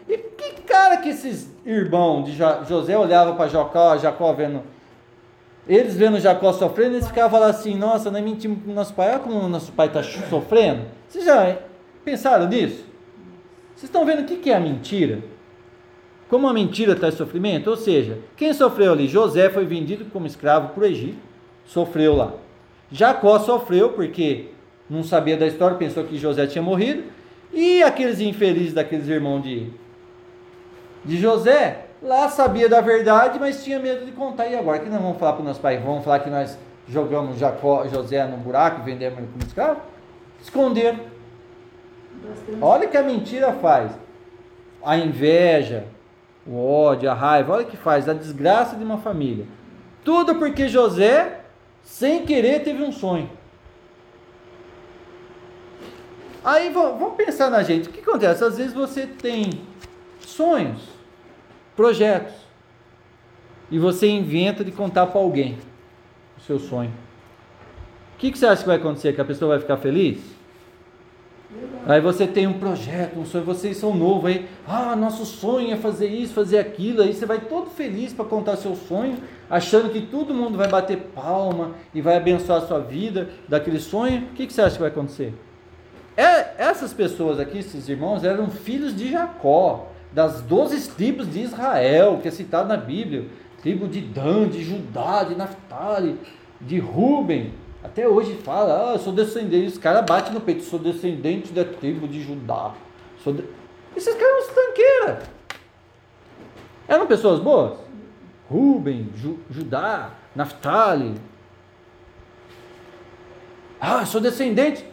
E 0.09 0.17
que 0.17 0.63
cara 0.63 0.97
que 0.97 1.11
esses 1.11 1.51
irmãos 1.65 2.25
de 2.25 2.37
José 2.69 2.97
olhavam 2.97 3.37
para 3.37 3.49
Jacó, 3.49 3.97
Jacó 3.97 4.33
vendo. 4.33 4.63
Eles 5.67 5.97
vendo 5.97 6.21
Jacó 6.21 6.53
sofrendo, 6.53 6.97
eles 6.97 7.09
ficavam 7.09 7.41
lá 7.41 7.47
assim, 7.47 7.75
nossa, 7.75 8.11
nós 8.11 8.23
mentimos 8.23 8.63
com 8.63 8.73
nosso 8.73 8.93
pai, 8.93 9.11
olha 9.11 9.19
como 9.19 9.39
o 9.39 9.49
nosso 9.49 9.73
pai 9.73 9.87
está 9.87 10.03
sofrendo. 10.03 10.83
Vocês 11.09 11.25
já 11.25 11.57
pensaram 12.05 12.47
nisso? 12.49 12.85
Vocês 13.75 13.85
estão 13.85 14.05
vendo 14.05 14.21
o 14.21 14.25
que 14.25 14.51
é 14.51 14.55
a 14.55 14.61
mentira? 14.61 15.21
Como 16.29 16.49
a 16.49 16.53
mentira 16.53 16.95
traz 16.95 17.15
sofrimento? 17.15 17.71
Ou 17.71 17.77
seja, 17.77 18.19
quem 18.37 18.53
sofreu 18.53 18.93
ali? 18.93 19.09
José 19.09 19.49
foi 19.49 19.65
vendido 19.65 20.05
como 20.07 20.27
escravo 20.27 20.69
para 20.69 20.83
o 20.83 20.87
Egito, 20.87 21.19
sofreu 21.65 22.15
lá. 22.15 22.35
Jacó 22.91 23.39
sofreu 23.39 23.91
porque 23.91 24.49
não 24.89 25.03
sabia 25.03 25.37
da 25.37 25.47
história, 25.47 25.77
pensou 25.77 26.05
que 26.05 26.19
José 26.19 26.47
tinha 26.47 26.63
morrido. 26.63 27.05
E 27.53 27.83
aqueles 27.83 28.21
infelizes 28.21 28.75
daqueles 28.75 29.09
irmãos 29.09 29.43
de, 29.43 29.69
de 31.05 31.17
José, 31.17 31.87
lá 32.05 32.29
sabia 32.29 32.69
da 32.69 32.81
verdade, 32.81 33.39
mas 33.41 33.65
tinha 33.65 33.79
medo 33.79 34.05
de 34.05 34.13
contar. 34.13 34.47
E 34.47 34.55
agora, 34.55 34.79
que 34.79 34.91
nós 34.91 35.01
vamos 35.01 35.19
falar 35.19 35.33
para 35.33 35.41
os 35.41 35.47
nossos 35.47 35.63
pais? 35.63 35.83
Vamos 35.83 36.05
falar 36.05 36.21
que 36.21 36.31
nós 36.31 36.57
jogamos 36.87 37.39
Jacó, 37.39 37.89
José 37.89 38.27
no 38.27 38.37
buraco 38.37 38.83
vendemos 38.83 39.19
ele 39.19 39.29
como 39.33 39.45
escravo? 39.45 39.81
Esconderam. 40.41 41.01
Olha 42.61 42.87
que 42.87 42.97
a 42.97 43.03
mentira 43.03 43.53
faz. 43.55 43.91
A 44.85 44.99
inveja, 44.99 45.87
o 46.47 46.63
ódio, 46.63 47.11
a 47.11 47.15
raiva, 47.15 47.55
olha 47.55 47.65
o 47.65 47.69
que 47.69 47.77
faz, 47.77 48.07
a 48.07 48.13
desgraça 48.13 48.77
de 48.77 48.85
uma 48.85 48.99
família. 48.99 49.47
Tudo 50.05 50.35
porque 50.35 50.69
José, 50.69 51.41
sem 51.83 52.27
querer, 52.27 52.63
teve 52.63 52.83
um 52.83 52.93
sonho. 52.93 53.31
Aí 56.45 56.69
vamos 56.69 57.15
pensar 57.15 57.51
na 57.51 57.63
gente. 57.63 57.89
O 57.89 57.93
que 57.93 58.01
acontece? 58.01 58.45
Às 58.45 58.59
vezes 58.59 58.75
você 58.75 59.07
tem 59.07 59.63
sonhos, 60.21 60.83
projetos, 61.77 62.35
e 63.71 63.79
você 63.79 64.09
inventa 64.09 64.65
de 64.65 64.71
contar 64.71 65.07
para 65.07 65.21
alguém 65.21 65.59
o 66.37 66.41
seu 66.41 66.59
sonho. 66.59 66.93
O 68.15 68.19
que, 68.19 68.31
que 68.31 68.39
você 68.39 68.47
acha 68.47 68.63
que 68.63 68.69
vai 68.69 68.77
acontecer? 68.77 69.13
Que 69.13 69.21
a 69.21 69.25
pessoa 69.25 69.51
vai 69.51 69.61
ficar 69.61 69.77
feliz? 69.79 70.21
Aí 71.87 72.01
você 72.01 72.27
tem 72.27 72.47
um 72.47 72.55
projeto, 72.55 73.19
um 73.19 73.27
sonho, 73.27 73.45
vocês 73.45 73.77
são 73.77 73.95
novos 73.95 74.31
aí, 74.31 74.49
ah, 74.67 74.97
nosso 74.97 75.27
sonho 75.27 75.73
é 75.73 75.77
fazer 75.77 76.09
isso, 76.09 76.33
fazer 76.33 76.59
aquilo, 76.59 77.03
aí 77.03 77.13
você 77.13 77.27
vai 77.27 77.39
todo 77.41 77.69
feliz 77.69 78.13
para 78.13 78.25
contar 78.25 78.57
seu 78.57 78.75
sonho, 78.75 79.19
achando 79.51 79.91
que 79.91 80.01
todo 80.01 80.33
mundo 80.33 80.57
vai 80.57 80.67
bater 80.67 80.97
palma 81.15 81.73
e 81.93 82.01
vai 82.01 82.17
abençoar 82.17 82.63
a 82.63 82.67
sua 82.67 82.81
vida 82.81 83.29
daquele 83.47 83.79
sonho. 83.79 84.23
O 84.23 84.35
que, 84.35 84.47
que 84.47 84.53
você 84.53 84.63
acha 84.63 84.77
que 84.77 84.81
vai 84.81 84.91
acontecer? 84.91 85.35
É, 86.17 86.55
essas 86.57 86.95
pessoas 86.95 87.39
aqui, 87.39 87.59
esses 87.59 87.89
irmãos, 87.89 88.25
eram 88.25 88.49
filhos 88.49 88.97
de 88.97 89.11
Jacó, 89.11 89.89
das 90.15 90.41
doze 90.43 90.89
tribos 90.91 91.31
de 91.31 91.41
Israel, 91.41 92.21
que 92.23 92.29
é 92.29 92.31
citado 92.31 92.69
na 92.69 92.77
Bíblia. 92.77 93.27
Tribo 93.61 93.89
de 93.89 94.01
Dan, 94.01 94.49
de 94.49 94.63
Judá, 94.63 95.25
de 95.25 95.35
Naphtali, 95.35 96.19
de 96.61 96.79
Ruben. 96.79 97.53
Até 97.83 98.09
hoje 98.09 98.35
fala, 98.37 98.91
ah, 98.91 98.93
eu 98.93 98.99
sou 98.99 99.13
descendente. 99.13 99.69
Os 99.69 99.79
caras 99.79 100.07
batem 100.07 100.33
no 100.33 100.41
peito, 100.41 100.63
sou 100.63 100.79
descendente 100.79 101.53
da 101.53 101.65
tribo 101.65 102.07
de 102.07 102.23
Judá. 102.23 102.73
Sou 103.23 103.33
de... 103.33 103.45
Esses 103.97 104.15
caras 104.15 104.45
eram 104.45 104.55
tanqueira. 104.55 105.23
Eram 106.87 107.07
pessoas 107.07 107.41
boas? 107.41 107.79
Ruben, 108.49 109.09
Ju, 109.17 109.39
Judá, 109.51 110.11
Naphtali. 110.35 111.15
Ah, 113.81 114.07
sou 114.07 114.21
descendente. 114.21 114.85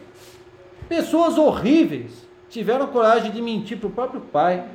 Pessoas 0.88 1.38
horríveis 1.38 2.26
tiveram 2.48 2.86
coragem 2.88 3.30
de 3.30 3.40
mentir 3.40 3.78
para 3.78 3.88
o 3.88 3.92
próprio 3.92 4.20
pai. 4.20 4.66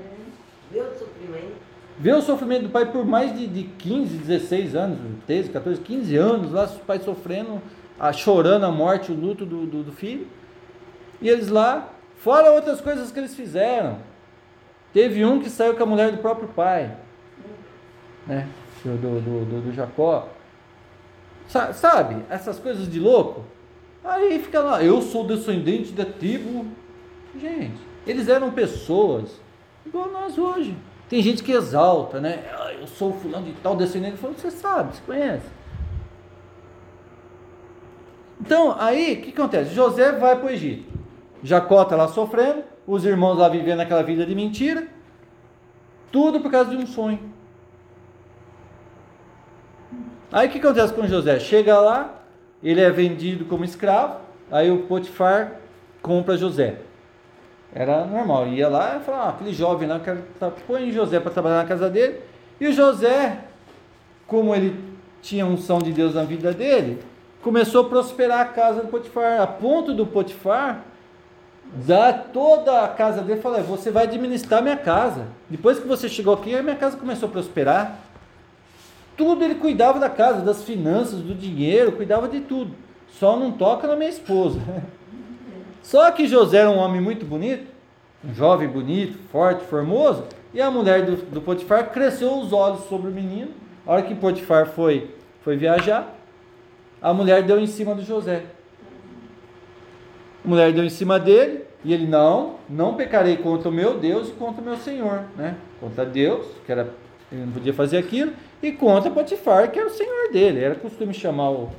Viu 0.71 0.83
o 0.83 0.97
sofrimento? 0.97 1.67
Vê 1.99 2.13
o 2.13 2.21
sofrimento 2.21 2.63
do 2.63 2.69
pai 2.69 2.85
por 2.91 3.03
mais 3.05 3.35
de, 3.35 3.47
de 3.47 3.63
15, 3.63 4.17
16 4.17 4.75
anos, 4.75 4.99
13, 5.25 5.49
14, 5.49 5.81
15 5.81 6.15
anos, 6.15 6.51
lá 6.51 6.65
os 6.65 6.73
pais 6.73 7.03
sofrendo, 7.03 7.59
a, 7.99 8.13
chorando 8.13 8.65
a 8.65 8.71
morte, 8.71 9.11
o 9.11 9.15
luto 9.15 9.45
do, 9.45 9.65
do, 9.65 9.83
do 9.83 9.91
filho. 9.91 10.27
E 11.19 11.27
eles 11.27 11.47
lá, 11.47 11.89
fora 12.17 12.51
outras 12.51 12.81
coisas 12.81 13.11
que 13.11 13.19
eles 13.19 13.35
fizeram. 13.35 13.97
Teve 14.93 15.25
um 15.25 15.39
que 15.39 15.49
saiu 15.49 15.75
com 15.75 15.83
a 15.83 15.87
mulher 15.87 16.11
do 16.11 16.19
próprio 16.19 16.47
pai, 16.49 16.95
né? 18.27 18.47
Do, 18.83 18.95
do, 18.95 19.45
do, 19.45 19.61
do 19.61 19.73
Jacó. 19.73 20.29
Sabe, 21.47 22.17
essas 22.29 22.59
coisas 22.59 22.89
de 22.89 22.99
louco. 22.99 23.43
Aí 24.03 24.39
fica 24.39 24.59
lá, 24.59 24.83
eu 24.83 25.01
sou 25.01 25.25
descendente 25.25 25.93
da 25.93 26.05
tribo. 26.05 26.67
Gente, 27.39 27.79
eles 28.05 28.27
eram 28.27 28.51
pessoas 28.51 29.39
igual 29.87 30.09
nós 30.09 30.37
hoje. 30.37 30.77
Tem 31.09 31.21
gente 31.21 31.41
que 31.41 31.51
exalta, 31.51 32.19
né? 32.19 32.43
Ah, 32.57 32.73
eu 32.73 32.85
sou 32.85 33.13
fulano 33.13 33.45
de 33.45 33.53
tal 33.53 33.75
descendente. 33.75 34.17
Falou, 34.17 34.35
você 34.35 34.51
sabe, 34.51 34.95
você 34.95 35.01
conhece. 35.05 35.47
Então, 38.39 38.75
aí, 38.77 39.13
o 39.13 39.21
que 39.21 39.29
acontece? 39.29 39.73
José 39.73 40.11
vai 40.11 40.35
para 40.35 40.45
o 40.45 40.49
Egito. 40.49 40.97
Jacó 41.41 41.83
está 41.83 41.95
lá 41.95 42.07
sofrendo, 42.07 42.63
os 42.85 43.05
irmãos 43.05 43.37
lá 43.37 43.47
vivendo 43.47 43.79
aquela 43.79 44.03
vida 44.03 44.25
de 44.25 44.35
mentira. 44.35 44.87
Tudo 46.11 46.39
por 46.39 46.51
causa 46.51 46.69
de 46.69 46.77
um 46.77 46.85
sonho. 46.85 47.19
Aí 50.31 50.47
o 50.47 50.51
que 50.51 50.59
acontece 50.59 50.93
com 50.93 51.07
José? 51.07 51.39
Chega 51.39 51.79
lá, 51.79 52.21
ele 52.61 52.81
é 52.81 52.91
vendido 52.91 53.45
como 53.45 53.63
escravo, 53.63 54.19
aí 54.51 54.69
o 54.69 54.83
Potifar 54.83 55.59
compra 56.01 56.37
José. 56.37 56.81
Era 57.79 58.05
normal, 58.05 58.47
ia 58.47 58.67
lá 58.67 58.97
e 58.99 59.05
falava, 59.05 59.25
ah, 59.25 59.29
aquele 59.29 59.53
jovem 59.53 59.87
lá, 59.87 59.99
quero, 59.99 60.23
põe 60.65 60.91
José 60.91 61.19
para 61.19 61.29
trabalhar 61.29 61.57
na 61.57 61.65
casa 61.65 61.87
dele. 61.87 62.21
E 62.59 62.65
o 62.65 62.73
José, 62.73 63.37
como 64.25 64.55
ele 64.55 64.83
tinha 65.21 65.45
unção 65.45 65.77
de 65.77 65.93
Deus 65.93 66.15
na 66.15 66.23
vida 66.23 66.51
dele, 66.51 67.03
começou 67.43 67.85
a 67.85 67.87
prosperar 67.87 68.39
a 68.39 68.45
casa 68.45 68.81
do 68.81 68.87
Potifar, 68.87 69.39
a 69.41 69.45
ponto 69.45 69.93
do 69.93 70.07
Potifar 70.07 70.85
dar 71.71 72.29
toda 72.33 72.83
a 72.83 72.87
casa 72.87 73.21
dele 73.21 73.37
e 73.37 73.43
falar, 73.43 73.61
você 73.61 73.91
vai 73.91 74.05
administrar 74.05 74.63
minha 74.63 74.77
casa. 74.77 75.27
Depois 75.47 75.77
que 75.77 75.87
você 75.87 76.09
chegou 76.09 76.33
aqui, 76.33 76.55
a 76.55 76.63
minha 76.63 76.75
casa 76.75 76.97
começou 76.97 77.29
a 77.29 77.31
prosperar. 77.31 77.99
Tudo 79.15 79.43
ele 79.43 79.53
cuidava 79.53 79.99
da 79.99 80.09
casa, 80.09 80.41
das 80.41 80.63
finanças, 80.63 81.21
do 81.21 81.35
dinheiro, 81.35 81.91
cuidava 81.91 82.27
de 82.27 82.39
tudo. 82.39 82.71
Só 83.19 83.37
não 83.37 83.51
toca 83.51 83.85
na 83.85 83.95
minha 83.95 84.09
esposa. 84.09 84.59
Só 85.87 86.11
que 86.11 86.27
José 86.27 86.57
era 86.57 86.69
um 86.69 86.75
homem 86.75 86.99
muito 86.99 87.25
bonito, 87.25 87.65
um 88.21 88.33
jovem 88.33 88.67
bonito, 88.67 89.17
forte, 89.31 89.63
formoso, 89.63 90.25
e 90.53 90.59
a 90.59 90.69
mulher 90.69 91.05
do, 91.05 91.15
do 91.15 91.39
Potifar 91.39 91.91
cresceu 91.91 92.37
os 92.39 92.51
olhos 92.51 92.81
sobre 92.89 93.09
o 93.09 93.13
menino. 93.13 93.51
A 93.85 93.93
hora 93.93 94.01
que 94.01 94.13
Potifar 94.13 94.67
foi, 94.67 95.11
foi 95.45 95.55
viajar, 95.55 96.13
a 97.01 97.13
mulher 97.13 97.41
deu 97.43 97.57
em 97.57 97.67
cima 97.67 97.95
do 97.95 98.01
José. 98.01 98.43
A 100.43 100.47
mulher 100.49 100.73
deu 100.73 100.83
em 100.83 100.89
cima 100.89 101.17
dele, 101.17 101.63
e 101.85 101.93
ele, 101.93 102.05
não, 102.05 102.55
não 102.67 102.95
pecarei 102.95 103.37
contra 103.37 103.69
o 103.69 103.71
meu 103.71 103.97
Deus 103.97 104.27
e 104.27 104.31
contra 104.33 104.61
o 104.61 104.65
meu 104.65 104.75
Senhor, 104.75 105.23
né? 105.37 105.55
Contra 105.79 106.05
Deus, 106.05 106.47
que 106.65 106.71
era, 106.73 106.93
ele 107.31 107.45
não 107.45 107.53
podia 107.53 107.73
fazer 107.73 107.97
aquilo, 107.97 108.33
e 108.61 108.73
contra 108.73 109.09
Potifar, 109.09 109.71
que 109.71 109.79
era 109.79 109.87
o 109.87 109.91
senhor 109.91 110.33
dele. 110.33 110.61
Era 110.61 110.75
costume 110.75 111.13
chamar 111.13 111.51
o, 111.51 111.69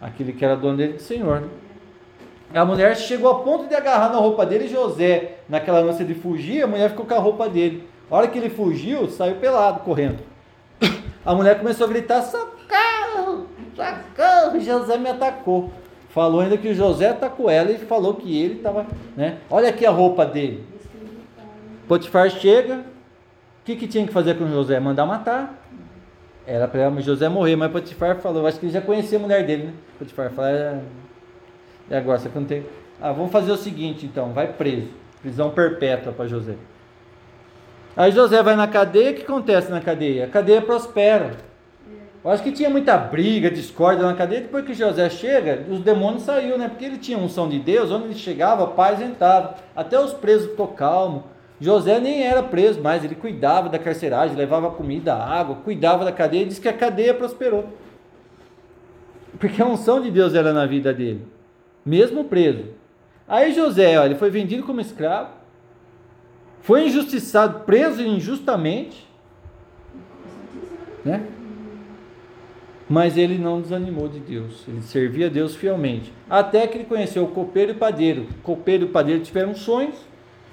aquele 0.00 0.32
que 0.32 0.44
era 0.44 0.54
dono 0.54 0.76
dele 0.76 0.92
de 0.92 1.02
senhor. 1.02 1.40
Né? 1.40 1.48
A 2.54 2.64
mulher 2.64 2.96
chegou 2.96 3.30
a 3.30 3.40
ponto 3.40 3.68
de 3.68 3.74
agarrar 3.74 4.10
na 4.10 4.18
roupa 4.18 4.46
dele 4.46 4.68
José, 4.68 5.38
naquela 5.48 5.80
ânsia 5.80 6.04
de 6.04 6.14
fugir, 6.14 6.62
a 6.62 6.66
mulher 6.66 6.90
ficou 6.90 7.04
com 7.04 7.14
a 7.14 7.18
roupa 7.18 7.48
dele. 7.48 7.86
A 8.10 8.16
hora 8.16 8.28
que 8.28 8.38
ele 8.38 8.48
fugiu, 8.48 9.08
saiu 9.08 9.36
pelado, 9.36 9.80
correndo. 9.80 10.18
A 11.24 11.34
mulher 11.34 11.58
começou 11.58 11.86
a 11.86 11.90
gritar: 11.90 12.22
socorro, 12.22 13.46
socorro, 13.76 14.60
José 14.60 14.96
me 14.96 15.10
atacou. 15.10 15.70
Falou 16.08 16.40
ainda 16.40 16.56
que 16.56 16.68
o 16.68 16.74
José 16.74 17.10
atacou 17.10 17.50
ela 17.50 17.70
e 17.70 17.78
falou 17.78 18.14
que 18.14 18.40
ele 18.42 18.54
estava, 18.54 18.86
né? 19.14 19.38
Olha 19.50 19.68
aqui 19.68 19.84
a 19.84 19.90
roupa 19.90 20.24
dele. 20.24 20.64
Potifar 21.86 22.30
chega, 22.30 22.76
o 22.76 23.64
que, 23.64 23.76
que 23.76 23.86
tinha 23.86 24.06
que 24.06 24.12
fazer 24.12 24.38
com 24.38 24.44
o 24.44 24.50
José? 24.50 24.80
Mandar 24.80 25.04
matar. 25.04 25.62
Era 26.46 26.66
para 26.66 26.90
José 27.02 27.28
morrer, 27.28 27.56
mas 27.56 27.70
Potifar 27.70 28.16
falou, 28.16 28.46
acho 28.46 28.58
que 28.58 28.64
ele 28.64 28.72
já 28.72 28.80
conhecia 28.80 29.18
a 29.18 29.20
mulher 29.20 29.44
dele, 29.44 29.64
né? 29.64 29.72
Potifar 29.98 30.30
falou, 30.30 30.50
é, 30.50 30.80
e 31.90 31.94
agora 31.94 32.18
você 32.18 32.30
não 32.34 32.44
tem. 32.44 32.64
Ah, 33.00 33.12
vamos 33.12 33.30
fazer 33.30 33.52
o 33.52 33.56
seguinte 33.56 34.06
então, 34.06 34.32
vai 34.32 34.52
preso. 34.52 34.88
Prisão 35.22 35.50
perpétua 35.50 36.12
para 36.12 36.26
José. 36.26 36.54
Aí 37.96 38.12
José 38.12 38.42
vai 38.42 38.54
na 38.54 38.68
cadeia, 38.68 39.10
o 39.10 39.14
que 39.14 39.22
acontece 39.22 39.70
na 39.70 39.80
cadeia? 39.80 40.26
A 40.26 40.28
cadeia 40.28 40.62
prospera. 40.62 41.32
Eu 42.24 42.30
acho 42.30 42.42
que 42.42 42.52
tinha 42.52 42.68
muita 42.68 42.96
briga, 42.96 43.50
discórdia 43.50 44.04
na 44.04 44.14
cadeia. 44.14 44.42
Depois 44.42 44.64
que 44.64 44.74
José 44.74 45.08
chega, 45.08 45.64
os 45.70 45.80
demônios 45.80 46.24
saíram, 46.24 46.58
né? 46.58 46.68
Porque 46.68 46.84
ele 46.84 46.98
tinha 46.98 47.16
unção 47.16 47.48
de 47.48 47.58
Deus, 47.58 47.90
onde 47.90 48.06
ele 48.06 48.14
chegava, 48.14 48.64
a 48.64 48.66
paz 48.66 49.00
entrava. 49.00 49.54
Até 49.74 49.98
os 49.98 50.12
presos 50.12 50.50
ficou 50.50 50.68
calmo. 50.68 51.24
José 51.60 51.98
nem 51.98 52.24
era 52.24 52.42
preso 52.42 52.80
mais, 52.80 53.04
ele 53.04 53.14
cuidava 53.14 53.68
da 53.68 53.78
carceragem, 53.78 54.36
levava 54.36 54.70
comida, 54.70 55.14
água, 55.14 55.56
cuidava 55.56 56.04
da 56.04 56.12
cadeia, 56.12 56.42
e 56.42 56.46
diz 56.46 56.58
que 56.58 56.68
a 56.68 56.72
cadeia 56.72 57.12
prosperou. 57.14 57.66
Porque 59.38 59.60
a 59.60 59.66
unção 59.66 60.00
de 60.00 60.10
Deus 60.10 60.34
era 60.34 60.52
na 60.52 60.66
vida 60.66 60.92
dele, 60.92 61.26
mesmo 61.84 62.24
preso. 62.24 62.64
Aí 63.26 63.52
José, 63.52 63.98
ó, 63.98 64.04
ele 64.04 64.14
foi 64.14 64.30
vendido 64.30 64.62
como 64.62 64.80
escravo, 64.80 65.30
foi 66.62 66.86
injustiçado, 66.86 67.60
preso 67.60 68.02
injustamente, 68.02 69.06
né? 71.04 71.26
Mas 72.88 73.18
ele 73.18 73.36
não 73.36 73.60
desanimou 73.60 74.08
de 74.08 74.18
Deus, 74.18 74.64
ele 74.66 74.80
servia 74.80 75.26
a 75.26 75.30
Deus 75.30 75.54
fielmente, 75.54 76.10
até 76.28 76.66
que 76.66 76.78
ele 76.78 76.84
conheceu 76.84 77.24
o 77.24 77.28
copeiro 77.28 77.72
e 77.72 77.74
o 77.74 77.78
padeiro. 77.78 78.26
O 78.38 78.42
copeiro 78.42 78.84
e 78.84 78.88
o 78.88 78.90
padeiro 78.90 79.22
tiveram 79.22 79.54
sonhos, 79.54 79.96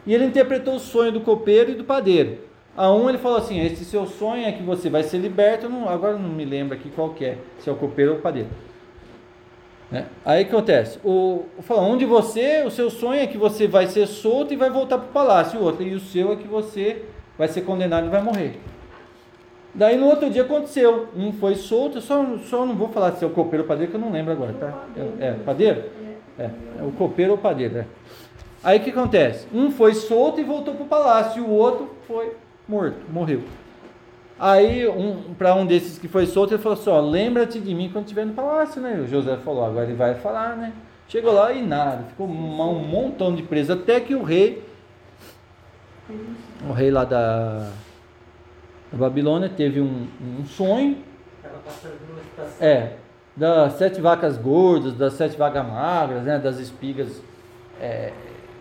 e 0.06 0.14
ele 0.14 0.26
interpretou 0.26 0.76
o 0.76 0.80
sonho 0.80 1.14
do 1.14 1.22
copeiro 1.22 1.72
e 1.72 1.76
do 1.76 1.86
padeiro. 1.86 2.40
A 2.76 2.92
um 2.92 3.08
ele 3.08 3.18
falou 3.18 3.38
assim: 3.38 3.60
Esse 3.62 3.86
seu 3.86 4.06
sonho 4.06 4.46
é 4.46 4.52
que 4.52 4.62
você 4.62 4.90
vai 4.90 5.02
ser 5.04 5.18
liberto. 5.18 5.70
Não, 5.70 5.88
agora 5.88 6.18
não 6.18 6.30
me 6.30 6.44
lembro 6.44 6.76
aqui 6.76 6.90
qual 6.90 7.16
é, 7.22 7.38
se 7.60 7.70
é 7.70 7.72
o 7.72 7.76
copeiro 7.76 8.14
ou 8.14 8.18
o 8.18 8.22
padeiro. 8.22 8.50
Né? 9.96 10.08
Aí 10.26 10.44
o 10.44 10.46
que 10.46 10.52
acontece? 10.54 11.00
O, 11.06 11.46
um 11.70 11.98
de 11.98 12.04
você, 12.04 12.64
o 12.66 12.70
seu 12.70 12.90
sonho 12.90 13.22
é 13.22 13.28
que 13.28 13.38
você 13.38 13.66
vai 13.66 13.88
ser 13.88 14.08
solto 14.08 14.54
e 14.54 14.58
vai 14.58 14.70
voltar 14.70 14.98
para 14.98 15.08
o 15.08 15.12
palácio. 15.14 15.58
O 15.58 15.64
outro, 15.64 15.84
e 15.84 15.94
o 15.94 16.02
seu 16.02 16.34
é 16.34 16.36
que 16.36 16.46
você 16.46 17.06
vai 17.38 17.48
ser 17.48 17.62
condenado 17.62 18.08
e 18.08 18.10
vai 18.10 18.22
morrer. 18.22 18.60
Daí 19.74 19.96
no 19.96 20.08
outro 20.08 20.30
dia 20.30 20.42
aconteceu. 20.42 21.08
Um 21.16 21.32
foi 21.32 21.56
solto, 21.56 22.02
só, 22.02 22.26
só 22.44 22.66
não 22.66 22.76
vou 22.76 22.90
falar 22.90 23.14
se 23.14 23.24
é 23.24 23.28
o 23.28 23.30
copeiro 23.30 23.64
ou 23.64 23.68
padeiro, 23.70 23.90
que 23.90 23.96
eu 23.96 24.02
não 24.02 24.12
lembro 24.12 24.34
agora, 24.34 24.52
tá? 24.60 24.84
É, 24.98 25.28
é 25.28 25.32
padeiro? 25.46 25.84
É, 26.38 26.50
é 26.80 26.84
o 26.84 26.92
copeiro 26.92 27.32
ou 27.32 27.38
o 27.38 27.42
padeiro, 27.42 27.78
é. 27.78 27.86
Aí 28.62 28.80
o 28.80 28.84
que 28.84 28.90
acontece? 28.90 29.48
Um 29.54 29.72
foi 29.72 29.94
solto 29.94 30.42
e 30.42 30.44
voltou 30.44 30.74
para 30.74 30.84
o 30.84 30.88
palácio, 30.88 31.42
e 31.42 31.46
o 31.46 31.50
outro 31.50 31.90
foi 32.06 32.34
morto, 32.68 32.98
morreu. 33.10 33.44
Aí, 34.38 34.88
um, 34.88 35.34
para 35.34 35.56
um 35.56 35.66
desses 35.66 35.98
que 35.98 36.08
foi 36.08 36.26
solto, 36.26 36.54
ele 36.54 36.62
falou 36.62 36.78
assim: 36.78 36.90
ó, 36.90 37.00
lembra-te 37.00 37.60
de 37.60 37.74
mim 37.74 37.90
quando 37.92 38.06
estiver 38.06 38.26
no 38.26 38.34
palácio, 38.34 38.82
né? 38.82 39.00
O 39.00 39.08
José 39.08 39.38
falou: 39.38 39.66
agora 39.66 39.86
ele 39.86 39.96
vai 39.96 40.16
falar, 40.16 40.56
né? 40.56 40.74
Chegou 41.08 41.34
lá 41.34 41.54
e 41.54 41.62
nada, 41.62 42.04
ficou 42.04 42.28
um, 42.28 42.62
um 42.62 42.80
montão 42.80 43.34
de 43.34 43.44
preso, 43.44 43.74
até 43.74 44.00
que 44.00 44.16
o 44.16 44.24
rei, 44.24 44.64
o 46.68 46.74
rei 46.74 46.90
lá 46.90 47.06
da, 47.06 47.70
da 48.92 48.98
Babilônia, 48.98 49.48
teve 49.48 49.80
um, 49.80 50.08
um 50.40 50.46
sonho. 50.46 50.98
É, 52.60 52.94
das 53.36 53.74
sete 53.74 54.02
vacas 54.02 54.38
gordas, 54.38 54.94
das 54.94 55.14
sete 55.14 55.38
vacas 55.38 55.66
magras, 55.66 56.24
né? 56.24 56.40
Das 56.40 56.60
espigas. 56.60 57.22
É, 57.80 58.12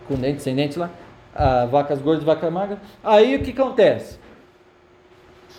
com 0.07 0.15
dente, 0.15 0.41
sem 0.41 0.55
dente 0.55 0.77
lá, 0.77 0.89
ah, 1.33 1.65
vacas 1.65 2.01
gordas 2.01 2.23
e 2.23 2.25
vacas 2.25 2.51
magras. 2.51 2.79
Aí 3.03 3.35
o 3.35 3.43
que 3.43 3.51
acontece? 3.51 4.19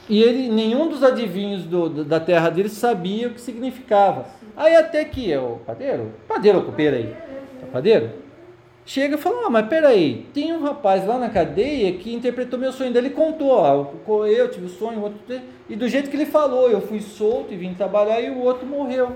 E 0.08 0.22
ele, 0.22 0.48
nenhum 0.48 0.88
dos 0.88 1.02
adivinhos 1.02 1.64
do, 1.64 2.04
da 2.04 2.20
terra 2.20 2.48
dele 2.48 2.68
sabia 2.68 3.26
o 3.26 3.30
que 3.32 3.40
significava. 3.40 4.26
Aí 4.56 4.76
até 4.76 5.04
que 5.04 5.36
o 5.36 5.60
padeiro, 5.66 6.12
padeiro 6.28 6.62
copeiro 6.62 6.96
aí, 6.96 7.12
é 7.62 7.66
padeiro, 7.66 8.10
chega 8.84 9.16
e 9.16 9.18
fala, 9.18 9.46
ah, 9.46 9.50
mas 9.50 9.66
peraí, 9.66 10.26
tem 10.32 10.52
um 10.52 10.62
rapaz 10.62 11.04
lá 11.04 11.18
na 11.18 11.28
cadeia 11.28 11.92
que 11.94 12.14
interpretou 12.14 12.58
meu 12.58 12.72
sonho 12.72 12.92
dele 12.92 13.10
contou, 13.10 13.50
ó, 13.50 13.86
eu 14.24 14.48
tive 14.48 14.66
o 14.66 14.68
sonho, 14.68 15.00
o 15.00 15.02
outro, 15.02 15.18
e 15.68 15.74
do 15.74 15.88
jeito 15.88 16.08
que 16.08 16.16
ele 16.16 16.26
falou, 16.26 16.70
eu 16.70 16.80
fui 16.80 17.00
solto 17.00 17.52
e 17.52 17.56
vim 17.56 17.74
trabalhar 17.74 18.20
e 18.20 18.30
o 18.30 18.38
outro 18.38 18.64
morreu. 18.64 19.12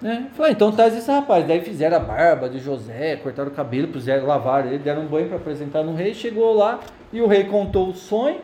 Né? 0.00 0.28
Falei, 0.34 0.52
ah, 0.52 0.54
então 0.54 0.70
traz 0.70 0.94
esse 0.94 1.10
rapaz. 1.10 1.46
Daí 1.46 1.60
fizeram 1.62 1.96
a 1.96 2.00
barba 2.00 2.48
de 2.48 2.58
José, 2.58 3.16
cortaram 3.16 3.50
o 3.50 3.54
cabelo, 3.54 3.88
puseram, 3.88 4.26
lavaram 4.26 4.68
ele, 4.68 4.78
deram 4.78 5.02
um 5.02 5.06
banho 5.06 5.28
para 5.28 5.38
apresentar 5.38 5.82
no 5.82 5.94
rei. 5.94 6.12
Chegou 6.12 6.52
lá 6.52 6.80
e 7.12 7.22
o 7.22 7.26
rei 7.26 7.44
contou 7.44 7.88
o 7.88 7.94
sonho 7.94 8.38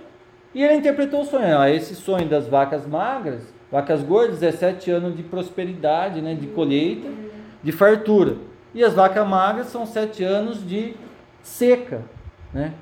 e 0.54 0.62
ele 0.62 0.74
interpretou 0.74 1.22
o 1.22 1.24
sonho. 1.24 1.58
Ah, 1.58 1.70
esse 1.70 1.94
sonho 1.94 2.28
das 2.28 2.48
vacas 2.48 2.86
magras, 2.86 3.42
vacas 3.70 4.02
gordas, 4.02 4.40
17 4.40 4.90
anos 4.90 5.16
de 5.16 5.22
prosperidade, 5.22 6.20
né, 6.20 6.34
de 6.34 6.46
colheita, 6.48 7.08
de 7.62 7.72
fartura. 7.72 8.36
E 8.74 8.82
as 8.84 8.94
vacas 8.94 9.26
magras 9.26 9.66
são 9.66 9.84
sete 9.86 10.22
anos 10.22 10.66
de 10.66 10.94
seca, 11.42 12.02
né? 12.52 12.74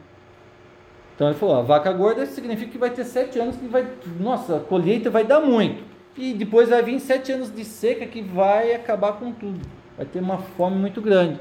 Então 1.19 1.27
ele 1.29 1.37
falou, 1.37 1.57
a 1.57 1.63
vaca 1.63 1.93
gorda 1.93 2.25
significa 2.27 2.71
que 2.71 2.79
vai 2.79 2.91
ter 2.91 3.03
sete 3.03 3.41
anos 3.41 3.57
que 3.57 3.67
vai, 3.67 3.85
nossa, 4.21 4.59
a 4.59 4.61
colheita 4.61 5.11
vai 5.11 5.25
dar 5.25 5.41
muito. 5.41 5.83
E 6.17 6.33
depois 6.33 6.69
vai 6.69 6.81
vir 6.81 7.01
sete 7.01 7.33
anos 7.33 7.53
de 7.53 7.65
seca 7.65 8.07
que 8.07 8.23
vai 8.23 8.73
acabar 8.73 9.15
com 9.15 9.33
tudo. 9.33 9.61
Vai 9.97 10.07
ter 10.07 10.21
uma 10.21 10.39
fome 10.39 10.77
muito 10.77 11.01
grande. 11.01 11.41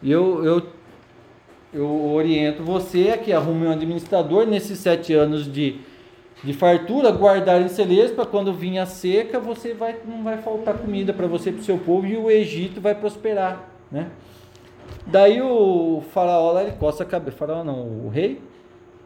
E 0.00 0.10
eu, 0.10 0.44
eu, 0.44 0.62
eu 1.72 2.12
oriento 2.12 2.62
você 2.62 3.10
a 3.10 3.18
que 3.18 3.32
arrume 3.32 3.66
um 3.66 3.70
administrador 3.70 4.46
nesses 4.46 4.78
sete 4.78 5.12
anos 5.12 5.50
de, 5.50 5.76
de 6.42 6.52
fartura, 6.52 7.10
guardar 7.10 7.60
em 7.60 7.68
celeiros 7.68 8.10
para 8.10 8.24
quando 8.24 8.52
vir 8.52 8.78
a 8.78 8.86
seca, 8.86 9.38
você 9.38 9.74
vai, 9.74 9.96
não 10.06 10.22
vai 10.22 10.38
faltar 10.38 10.74
comida 10.78 11.12
para 11.12 11.26
você 11.26 11.50
e 11.50 11.52
para 11.52 11.60
o 11.60 11.64
seu 11.64 11.78
povo 11.78 12.06
e 12.06 12.16
o 12.16 12.30
Egito 12.30 12.80
vai 12.80 12.94
prosperar. 12.94 13.68
Né? 13.90 14.08
Daí 15.06 15.40
o 15.40 16.02
faraó 16.12 16.52
lá, 16.52 16.62
ele 16.62 16.72
coça 16.72 17.02
a 17.02 17.06
cabeça, 17.06 17.36
faraó 17.36 17.62
não, 17.62 17.80
o 18.06 18.08
rei, 18.08 18.40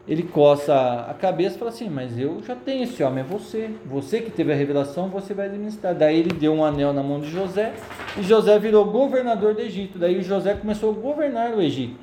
ele 0.07 0.23
coça 0.23 1.05
a 1.09 1.13
cabeça 1.13 1.55
e 1.55 1.59
fala 1.59 1.71
assim, 1.71 1.89
mas 1.89 2.17
eu 2.19 2.41
já 2.43 2.55
tenho 2.55 2.83
esse 2.83 3.01
homem, 3.01 3.23
é 3.23 3.23
você, 3.27 3.69
você 3.85 4.19
que 4.19 4.29
teve 4.29 4.51
a 4.51 4.55
revelação, 4.55 5.07
você 5.07 5.33
vai 5.33 5.45
administrar. 5.45 5.95
Daí 5.95 6.19
ele 6.19 6.33
deu 6.33 6.53
um 6.53 6.63
anel 6.63 6.91
na 6.91 7.01
mão 7.01 7.21
de 7.21 7.29
José, 7.29 7.73
e 8.17 8.23
José 8.23 8.59
virou 8.59 8.83
governador 8.85 9.53
do 9.53 9.61
Egito, 9.61 9.97
daí 9.97 10.21
José 10.21 10.55
começou 10.55 10.91
a 10.91 10.93
governar 10.93 11.53
o 11.53 11.61
Egito. 11.61 12.02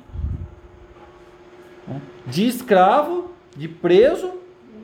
Né? 1.93 2.01
De 2.27 2.47
escravo, 2.47 3.31
de 3.55 3.67
preso, 3.67 4.33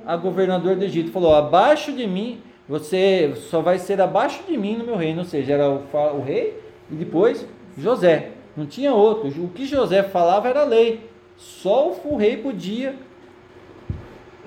a 0.05 0.16
governador 0.16 0.76
do 0.76 0.84
Egito, 0.84 1.12
falou, 1.12 1.36
abaixo 1.36 1.91
de 1.91 2.08
mim, 2.08 2.41
você 2.68 3.34
só 3.36 3.62
vai 3.62 3.80
ser 3.80 3.99
abaixo 4.01 4.43
de 4.47 4.58
mim 4.58 4.78
no 4.78 4.86
meu 4.86 4.95
reino, 4.95 5.20
ou 5.20 5.26
seja, 5.26 5.53
era 5.53 5.70
o, 5.70 5.84
o 6.18 6.22
rei, 6.22 6.62
e 6.91 6.95
depois 6.95 7.45
José, 7.78 8.32
não 8.55 8.66
tinha 8.66 8.93
outro, 8.93 9.30
o 9.43 9.49
que 9.49 9.66
José 9.66 10.03
falava 10.03 10.47
era 10.47 10.64
lei, 10.64 11.10
só 11.38 11.91
o 12.03 12.18
rei 12.18 12.38
podia 12.38 12.95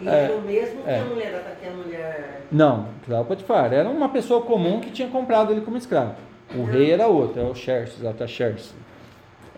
e 0.03 0.09
é, 0.09 0.35
o 0.35 0.41
mesmo 0.41 0.83
que 0.83 0.91
é. 0.91 0.99
a 0.99 1.05
mulher 1.05 1.57
que 1.61 1.69
a 1.69 1.73
mulher. 1.73 2.41
Não, 2.51 2.89
claro, 3.05 3.25
Potifar. 3.27 3.73
Era 3.73 3.89
uma 3.89 4.09
pessoa 4.09 4.41
comum 4.43 4.81
que 4.81 4.91
tinha 4.91 5.09
comprado 5.09 5.53
ele 5.53 5.61
como 5.61 5.77
escravo. 5.77 6.15
O 6.55 6.65
rei 6.65 6.91
era 6.91 7.07
outro, 7.07 7.41
era 7.41 7.49
o 7.49 7.55
Xerxes, 7.55 8.05
Artaxerxes. 8.05 8.75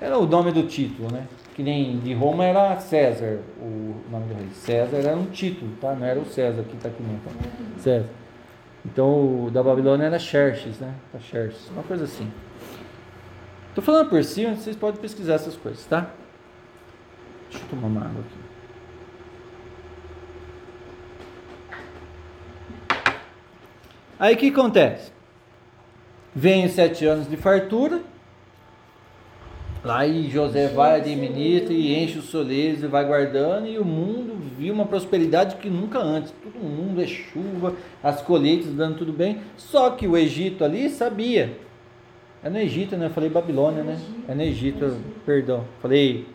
Era 0.02 0.18
o 0.18 0.26
nome 0.26 0.50
do 0.50 0.64
título, 0.64 1.12
né? 1.12 1.28
Que 1.54 1.62
nem 1.62 2.00
de 2.00 2.12
Roma 2.12 2.44
era 2.44 2.76
César, 2.80 3.38
o 3.60 3.94
nome 4.10 4.26
do 4.26 4.34
rei. 4.34 4.48
César 4.52 4.96
era 4.96 5.16
um 5.16 5.26
título, 5.26 5.70
tá? 5.80 5.94
Não 5.94 6.04
era 6.04 6.18
o 6.18 6.26
César 6.26 6.64
que 6.64 6.74
está 6.74 6.88
aqui 6.88 7.00
não, 7.00 7.16
tá? 7.20 7.30
César. 7.78 8.08
Então 8.84 9.44
o 9.44 9.50
da 9.52 9.62
Babilônia 9.62 10.06
era 10.06 10.18
Xerxes, 10.18 10.80
né? 10.80 10.92
Artaxerxes, 11.14 11.68
uma 11.70 11.84
coisa 11.84 12.02
assim. 12.02 12.28
Tô 13.76 13.80
falando 13.80 14.10
por 14.10 14.24
cima, 14.24 14.56
vocês 14.56 14.74
podem 14.74 15.00
pesquisar 15.00 15.34
essas 15.34 15.54
coisas, 15.54 15.86
tá? 15.86 16.10
Deixa 17.48 17.64
eu 17.64 17.70
tomar 17.70 17.86
uma 17.86 18.00
água 18.00 18.22
aqui. 18.22 18.42
Aí 24.18 24.34
o 24.34 24.36
que 24.36 24.48
acontece? 24.48 25.12
Vem 26.34 26.66
os 26.66 26.72
sete 26.72 27.06
anos 27.06 27.30
de 27.30 27.36
fartura, 27.36 28.02
lá 29.84 30.06
e 30.06 30.30
José 30.30 30.68
vai, 30.68 31.00
administra 31.00 31.72
e 31.72 32.02
enche 32.02 32.18
os 32.18 32.26
soleiros 32.26 32.82
e 32.82 32.86
vai 32.86 33.04
guardando, 33.04 33.66
e 33.66 33.78
o 33.78 33.84
mundo 33.84 34.36
viu 34.56 34.72
uma 34.72 34.86
prosperidade 34.86 35.56
que 35.56 35.68
nunca 35.68 35.98
antes. 35.98 36.32
Todo 36.42 36.62
mundo 36.62 37.00
é 37.02 37.06
chuva, 37.06 37.74
as 38.02 38.20
colheitas 38.22 38.72
dando 38.72 38.98
tudo 38.98 39.12
bem. 39.12 39.38
Só 39.56 39.90
que 39.90 40.06
o 40.06 40.16
Egito 40.16 40.64
ali 40.64 40.88
sabia. 40.88 41.58
É 42.42 42.50
no 42.50 42.58
Egito, 42.58 42.96
né? 42.96 43.06
Eu 43.06 43.10
falei 43.10 43.30
Babilônia, 43.30 43.82
né? 43.82 44.00
É 44.28 44.34
no 44.34 44.42
Egito, 44.42 44.96
perdão. 45.24 45.64
Falei, 45.80 46.26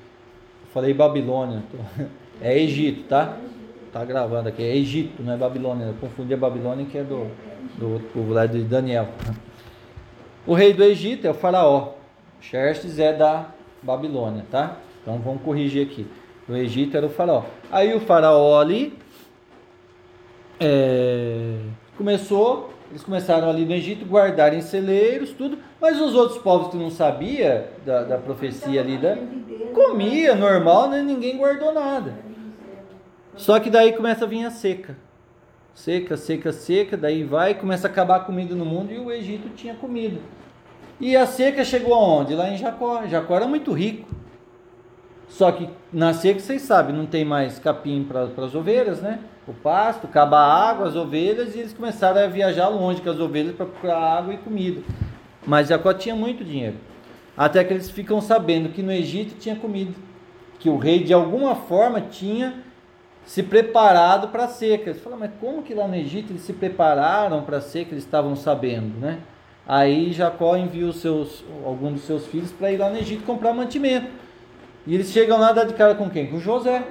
falei 0.73 0.93
Babilônia. 0.93 1.63
É 2.39 2.55
Egito, 2.55 3.03
tá? 3.09 3.35
Tá 3.91 4.05
gravando 4.05 4.47
aqui. 4.47 4.61
É 4.61 4.75
Egito, 4.75 5.23
não 5.23 5.33
é 5.33 5.37
Babilônia. 5.37 5.85
Eu 5.85 5.95
confundi 5.95 6.33
a 6.33 6.37
Babilônia 6.37 6.85
que 6.85 6.97
é 6.97 7.03
do 7.03 7.27
do 7.77 7.93
outro 7.93 8.07
povo 8.09 8.33
lá 8.33 8.45
de 8.45 8.63
Daniel. 8.63 9.09
O 10.45 10.53
rei 10.53 10.73
do 10.73 10.83
Egito 10.83 11.27
é 11.27 11.29
o 11.29 11.33
faraó. 11.33 11.93
Xerxes 12.41 12.99
é 12.99 13.13
da 13.13 13.47
Babilônia, 13.81 14.45
tá? 14.49 14.77
Então 15.01 15.19
vamos 15.19 15.41
corrigir 15.41 15.85
aqui. 15.85 16.07
O 16.47 16.55
Egito 16.55 16.95
era 16.95 17.05
o 17.05 17.09
faraó. 17.09 17.43
Aí 17.71 17.93
o 17.93 17.99
faraó 17.99 18.59
ali 18.59 18.97
é, 20.59 21.57
começou, 21.97 22.73
eles 22.89 23.03
começaram 23.03 23.49
ali 23.49 23.65
no 23.65 23.73
Egito 23.73 24.05
guardarem 24.05 24.61
celeiros, 24.61 25.31
tudo, 25.31 25.57
mas 25.79 25.99
os 25.99 26.15
outros 26.15 26.39
povos 26.39 26.69
que 26.69 26.77
não 26.77 26.89
sabia 26.89 27.69
da, 27.85 28.03
da 28.03 28.17
profecia 28.17 28.79
ali, 28.79 28.97
da, 28.97 29.17
comia 29.73 30.35
normal, 30.35 30.89
né? 30.89 31.01
ninguém 31.01 31.37
guardou 31.37 31.73
nada. 31.73 32.15
Só 33.35 33.59
que 33.59 33.69
daí 33.69 33.93
começa 33.93 34.25
a 34.25 34.27
vir 34.27 34.45
a 34.45 34.51
seca 34.51 34.95
seca, 35.77 36.17
seca, 36.17 36.51
seca, 36.51 36.97
daí 36.97 37.23
vai, 37.23 37.53
começa 37.53 37.87
a 37.87 37.91
acabar 37.91 38.15
a 38.15 38.19
comida 38.21 38.55
no 38.55 38.65
mundo 38.65 38.91
e 38.91 38.97
o 38.97 39.11
Egito 39.11 39.49
tinha 39.49 39.75
comida. 39.75 40.19
E 40.99 41.15
a 41.15 41.25
seca 41.25 41.63
chegou 41.63 41.93
aonde? 41.93 42.33
Lá 42.33 42.49
em 42.49 42.57
Jacó. 42.57 43.05
Jacó 43.05 43.35
era 43.35 43.47
muito 43.47 43.71
rico. 43.71 44.07
Só 45.27 45.51
que 45.51 45.69
na 45.91 46.13
seca, 46.13 46.39
vocês 46.39 46.61
sabem, 46.61 46.95
não 46.95 47.05
tem 47.05 47.23
mais 47.23 47.59
capim 47.59 48.03
para 48.03 48.23
as 48.23 48.55
ovelhas, 48.55 49.01
né? 49.01 49.19
O 49.47 49.53
pasto, 49.53 50.07
acaba 50.07 50.39
a 50.39 50.69
água, 50.69 50.87
as 50.87 50.95
ovelhas, 50.95 51.55
e 51.55 51.59
eles 51.59 51.73
começaram 51.73 52.21
a 52.21 52.27
viajar 52.27 52.67
longe 52.69 53.01
com 53.01 53.09
as 53.09 53.19
ovelhas 53.19 53.55
para 53.55 53.65
procurar 53.65 54.17
água 54.17 54.33
e 54.33 54.37
comida. 54.37 54.81
Mas 55.45 55.67
Jacó 55.67 55.93
tinha 55.93 56.15
muito 56.15 56.43
dinheiro. 56.43 56.75
Até 57.35 57.63
que 57.63 57.73
eles 57.73 57.89
ficam 57.89 58.19
sabendo 58.19 58.69
que 58.69 58.81
no 58.81 58.91
Egito 58.91 59.35
tinha 59.37 59.55
comida. 59.55 59.93
Que 60.59 60.69
o 60.69 60.77
rei, 60.77 61.03
de 61.03 61.13
alguma 61.13 61.55
forma, 61.55 62.01
tinha 62.01 62.63
se 63.23 63.43
preparado 63.43 64.29
para 64.29 64.45
a 64.45 64.47
seca. 64.47 64.89
Eles 64.89 65.01
falam, 65.01 65.19
mas 65.19 65.31
como 65.39 65.61
que 65.61 65.73
lá 65.73 65.87
no 65.87 65.95
Egito 65.95 66.31
eles 66.31 66.41
se 66.41 66.53
prepararam 66.53 67.43
para 67.43 67.57
a 67.57 67.61
seca? 67.61 67.93
Eles 67.93 68.03
estavam 68.03 68.35
sabendo, 68.35 68.99
né? 68.99 69.19
Aí 69.67 70.13
Jacó 70.13 70.55
envia 70.55 70.85
os 70.85 71.01
seus, 71.01 71.43
alguns 71.65 71.93
dos 71.93 72.03
seus 72.03 72.25
filhos 72.27 72.51
para 72.51 72.71
ir 72.71 72.77
lá 72.77 72.89
no 72.89 72.97
Egito 72.97 73.25
comprar 73.25 73.53
mantimento. 73.53 74.07
E 74.85 74.95
eles 74.95 75.11
chegam 75.11 75.37
lá 75.37 75.51
dar 75.51 75.65
de 75.65 75.73
cara 75.73 75.93
com 75.95 76.09
quem? 76.09 76.27
Com 76.27 76.39
José. 76.39 76.83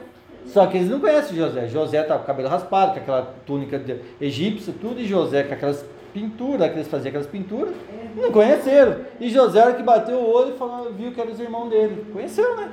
Só 0.46 0.66
que 0.66 0.76
eles 0.76 0.90
não 0.90 1.00
conhecem 1.00 1.36
José. 1.36 1.66
José 1.68 2.02
tá 2.02 2.16
com 2.16 2.24
o 2.24 2.26
cabelo 2.26 2.48
raspado, 2.48 2.92
com 2.92 3.00
aquela 3.00 3.34
túnica 3.46 3.82
egípcia, 4.20 4.74
tudo, 4.78 5.00
e 5.00 5.06
José 5.06 5.42
com 5.42 5.54
aquelas 5.54 5.84
pinturas, 6.12 6.70
que 6.70 6.76
eles 6.76 6.88
faziam 6.88 7.08
aquelas 7.08 7.26
pinturas, 7.26 7.74
não 8.14 8.30
conheceram. 8.30 8.96
E 9.18 9.28
José 9.28 9.58
era 9.58 9.74
que 9.74 9.82
bateu 9.82 10.18
o 10.18 10.32
olho 10.32 10.54
e 10.54 10.58
falou, 10.58 10.92
viu 10.92 11.12
que 11.12 11.20
era 11.20 11.30
os 11.30 11.40
irmãos 11.40 11.68
dele. 11.68 12.06
Conheceu, 12.12 12.56
né? 12.56 12.70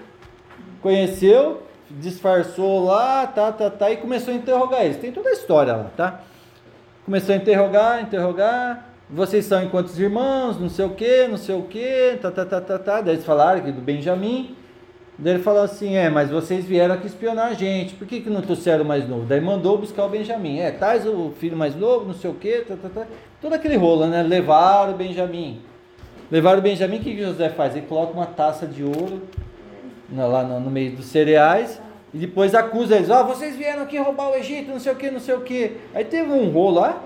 Conheceu, 0.81 1.63
disfarçou 1.89 2.85
lá, 2.85 3.25
tá, 3.25 3.51
tá, 3.51 3.69
tá, 3.69 3.89
e 3.89 3.97
começou 3.97 4.33
a 4.33 4.37
interrogar 4.37 4.83
eles. 4.83 4.97
Tem 4.97 5.11
toda 5.11 5.29
a 5.29 5.33
história 5.33 5.75
lá, 5.75 5.91
tá? 5.95 6.21
Começou 7.05 7.33
a 7.33 7.37
interrogar, 7.37 8.01
interrogar. 8.01 8.92
Vocês 9.13 9.45
são 9.45 9.63
enquanto 9.63 9.95
irmãos, 9.95 10.59
não 10.59 10.69
sei 10.69 10.85
o 10.85 10.89
que, 10.89 11.27
não 11.27 11.37
sei 11.37 11.53
o 11.53 11.61
que, 11.61 12.17
tá, 12.19 12.31
tá, 12.31 12.43
tá, 12.43 12.59
tá, 12.59 12.79
tá. 12.79 13.01
Daí 13.01 13.13
eles 13.13 13.25
falaram 13.25 13.59
aqui 13.59 13.71
do 13.71 13.79
Benjamim. 13.79 14.55
Daí 15.19 15.35
ele 15.35 15.43
falou 15.43 15.61
assim: 15.61 15.95
é, 15.95 16.09
mas 16.09 16.31
vocês 16.31 16.65
vieram 16.65 16.95
aqui 16.95 17.05
espionar 17.05 17.49
a 17.49 17.53
gente, 17.53 17.93
por 17.93 18.07
que, 18.07 18.21
que 18.21 18.29
não 18.31 18.41
trouxeram 18.41 18.83
o 18.83 18.87
mais 18.87 19.07
novo? 19.07 19.27
Daí 19.27 19.39
mandou 19.39 19.77
buscar 19.77 20.05
o 20.05 20.09
Benjamim. 20.09 20.57
É, 20.57 20.71
traz 20.71 21.05
o 21.05 21.31
filho 21.39 21.55
mais 21.55 21.75
novo, 21.75 22.07
não 22.07 22.15
sei 22.15 22.31
o 22.31 22.33
que, 22.33 22.61
tá, 22.61 22.75
tá, 22.75 22.89
tá. 22.89 23.05
Todo 23.39 23.53
aquele 23.53 23.75
rolo, 23.75 24.07
né? 24.07 24.23
Levaram 24.23 24.93
o 24.93 24.97
Benjamim. 24.97 25.61
Levaram 26.31 26.57
o 26.57 26.63
Benjamim, 26.63 26.97
o 26.97 27.01
que, 27.01 27.15
que 27.15 27.23
José 27.23 27.49
faz? 27.49 27.75
Ele 27.75 27.85
coloca 27.85 28.13
uma 28.13 28.25
taça 28.25 28.65
de 28.65 28.83
ouro 28.83 29.21
lá 30.11 30.43
no, 30.43 30.59
no, 30.59 30.71
meio 30.71 30.95
dos 30.95 31.05
cereais, 31.05 31.79
e 32.11 32.17
depois 32.17 32.55
acusa 32.55 32.95
eles, 32.95 33.09
ó, 33.09 33.21
oh, 33.21 33.25
vocês 33.25 33.55
vieram 33.55 33.83
aqui 33.83 33.97
roubar 33.97 34.31
o 34.31 34.35
Egito, 34.35 34.71
não 34.71 34.79
sei 34.79 34.91
o 34.91 34.95
que, 34.95 35.11
não 35.11 35.19
sei 35.19 35.35
o 35.35 35.41
que. 35.41 35.77
Aí 35.93 36.03
teve 36.03 36.31
um 36.31 36.49
rolo 36.49 36.79
lá, 36.79 37.03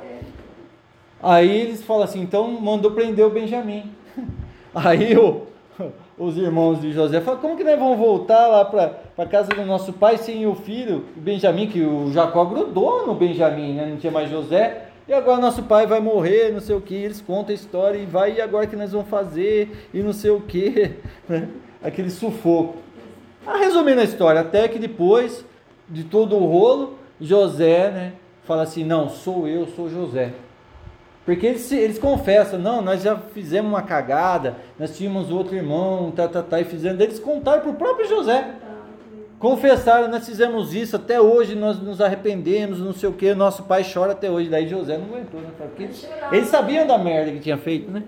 aí 1.21 1.61
eles 1.61 1.83
falam 1.83 2.03
assim, 2.03 2.21
então 2.21 2.49
mandou 2.59 2.91
prender 2.91 3.25
o 3.25 3.29
Benjamim. 3.29 3.91
Aí 4.75 5.17
o, 5.17 5.47
os 6.17 6.37
irmãos 6.37 6.79
de 6.79 6.91
José 6.91 7.19
falam, 7.21 7.39
como 7.39 7.57
que 7.57 7.63
nós 7.63 7.79
vamos 7.79 7.97
voltar 7.97 8.47
lá 8.47 8.65
para 8.65 8.99
a 9.17 9.25
casa 9.25 9.49
do 9.49 9.65
nosso 9.65 9.93
pai 9.93 10.17
sem 10.17 10.45
o 10.45 10.53
filho, 10.53 11.05
Benjamim, 11.15 11.67
que 11.67 11.81
o 11.81 12.11
Jacó 12.11 12.45
grudou 12.45 13.07
no 13.07 13.15
Benjamim, 13.15 13.73
né? 13.73 13.87
não 13.87 13.97
tinha 13.97 14.11
mais 14.11 14.29
José, 14.29 14.89
e 15.07 15.13
agora 15.13 15.41
nosso 15.41 15.63
pai 15.63 15.87
vai 15.87 15.99
morrer, 15.99 16.51
não 16.51 16.59
sei 16.59 16.75
o 16.75 16.81
que, 16.81 16.93
eles 16.93 17.21
contam 17.21 17.51
a 17.51 17.55
história 17.55 17.97
e 17.97 18.05
vai, 18.05 18.35
e 18.35 18.41
agora 18.41 18.67
que 18.67 18.75
nós 18.75 18.91
vamos 18.91 19.07
fazer, 19.07 19.87
e 19.93 19.99
não 19.99 20.13
sei 20.13 20.29
o 20.29 20.41
que, 20.41 20.95
né? 21.27 21.47
aquele 21.81 22.09
sufoco. 22.09 22.75
Ah, 23.45 23.57
resumindo 23.57 24.01
a 24.01 24.03
história, 24.03 24.41
até 24.41 24.67
que 24.67 24.77
depois 24.77 25.45
de 25.87 26.03
todo 26.03 26.35
o 26.35 26.45
rolo, 26.45 26.95
José, 27.19 27.89
né, 27.89 28.13
fala 28.43 28.63
assim: 28.63 28.83
Não, 28.83 29.09
sou 29.09 29.47
eu, 29.47 29.65
sou 29.67 29.89
José. 29.89 30.33
Porque 31.27 31.45
eles, 31.45 31.69
eles 31.73 31.99
confessam: 31.99 32.57
Não, 32.57 32.81
nós 32.81 33.03
já 33.03 33.17
fizemos 33.17 33.69
uma 33.69 33.81
cagada, 33.81 34.55
nós 34.79 34.95
tínhamos 34.95 35.29
outro 35.29 35.53
irmão, 35.57 36.09
tá, 36.09 36.25
tá, 36.25 36.41
tá, 36.41 36.61
e 36.61 36.63
fizemos. 36.63 37.01
Eles 37.01 37.19
contaram 37.19 37.63
para 37.63 37.69
o 37.69 37.73
próprio 37.73 38.07
José. 38.07 38.55
Confessaram, 39.37 40.07
nós 40.07 40.25
fizemos 40.25 40.73
isso, 40.73 40.95
até 40.95 41.19
hoje 41.19 41.53
nós 41.53 41.81
nos 41.81 41.99
arrependemos, 41.99 42.79
não 42.79 42.93
sei 42.93 43.09
o 43.09 43.13
que, 43.13 43.35
nosso 43.35 43.63
pai 43.63 43.83
chora 43.83 44.13
até 44.13 44.31
hoje. 44.31 44.49
Daí 44.49 44.69
José 44.69 44.97
não 44.97 45.07
aguentou, 45.07 45.41
né? 45.41 45.49
Porque 45.57 45.83
eles, 45.83 46.09
eles 46.31 46.47
sabiam 46.47 46.87
da 46.87 46.97
merda 46.97 47.29
que 47.33 47.39
tinha 47.39 47.57
feito, 47.57 47.91
né? 47.91 48.03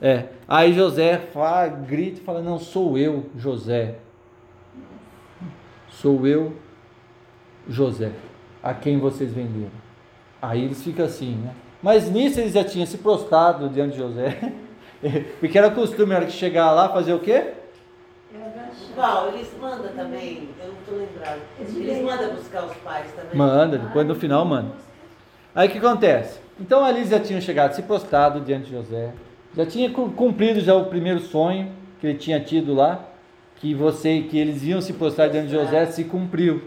É. 0.00 0.26
Aí 0.46 0.72
José 0.72 1.18
fala, 1.18 1.66
grita 1.66 2.20
e 2.20 2.22
fala: 2.22 2.40
Não, 2.40 2.60
sou 2.60 2.96
eu, 2.96 3.26
José. 3.36 3.96
Sou 5.90 6.24
eu, 6.24 6.52
José, 7.68 8.12
a 8.62 8.72
quem 8.72 9.00
vocês 9.00 9.32
venderam. 9.32 9.72
Aí 10.40 10.64
eles 10.64 10.80
ficam 10.84 11.06
assim, 11.06 11.34
né? 11.34 11.52
Mas 11.82 12.10
nisso 12.10 12.40
eles 12.40 12.52
já 12.52 12.64
tinham 12.64 12.86
se 12.86 12.98
prostrado 12.98 13.68
diante 13.68 13.92
de 13.92 13.98
José. 13.98 14.52
Porque 15.38 15.56
era 15.56 15.70
costume, 15.70 16.14
era 16.14 16.24
que 16.24 16.32
chegar 16.32 16.72
lá, 16.72 16.88
fazer 16.88 17.12
o 17.12 17.18
quê? 17.18 17.52
Val, 18.96 19.28
eles 19.28 19.50
mandam 19.60 19.92
também, 19.92 20.48
eu 20.58 20.68
não 20.68 20.74
estou 20.80 20.98
lembrado. 20.98 21.40
Eles 21.60 22.02
mandam 22.02 22.34
buscar 22.34 22.64
os 22.64 22.74
pais 22.78 23.12
também. 23.12 23.36
Manda, 23.36 23.76
depois 23.76 24.06
no 24.06 24.14
final 24.14 24.44
manda. 24.44 24.72
Aí 25.54 25.68
o 25.68 25.70
que 25.70 25.78
acontece? 25.78 26.40
Então 26.58 26.82
ali 26.82 27.00
eles 27.00 27.10
já 27.10 27.20
tinham 27.20 27.40
chegado, 27.40 27.74
se 27.74 27.82
prostrado 27.82 28.40
diante 28.40 28.66
de 28.66 28.72
José. 28.72 29.12
Já 29.54 29.66
tinha 29.66 29.90
cumprido 29.90 30.60
já 30.60 30.74
o 30.74 30.86
primeiro 30.86 31.20
sonho 31.20 31.70
que 32.00 32.06
ele 32.06 32.18
tinha 32.18 32.40
tido 32.40 32.74
lá, 32.74 33.04
que 33.56 33.74
você, 33.74 34.22
que 34.22 34.38
eles 34.38 34.62
iam 34.62 34.80
se 34.80 34.94
prostrar 34.94 35.28
diante 35.28 35.48
de 35.48 35.54
José, 35.54 35.86
se 35.86 36.04
cumpriu. 36.04 36.62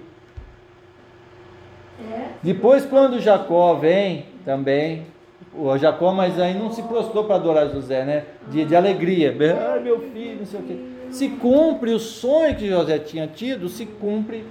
É. 1.99 2.29
Depois 2.43 2.85
quando 2.85 3.19
Jacó 3.19 3.73
vem 3.75 4.25
também, 4.49 5.05
o 5.53 5.77
Jacó, 5.77 6.11
mas 6.11 6.39
aí 6.39 6.57
não 6.57 6.73
se 6.73 6.81
prostrou 6.81 7.25
para 7.25 7.35
adorar 7.35 7.69
José, 7.69 8.03
né? 8.03 8.25
De, 8.47 8.65
de 8.65 8.75
alegria. 8.75 9.35
Ai, 9.71 9.79
meu 9.79 9.99
filho, 10.11 10.39
não 10.39 10.45
sei 10.47 10.59
o 10.59 10.63
quê. 10.63 10.75
Se 11.11 11.29
cumpre 11.29 11.91
o 11.91 11.99
sonho 11.99 12.55
que 12.55 12.67
José 12.67 12.97
tinha 12.97 13.27
tido, 13.27 13.69
se 13.69 13.85
cumpre 13.85 14.43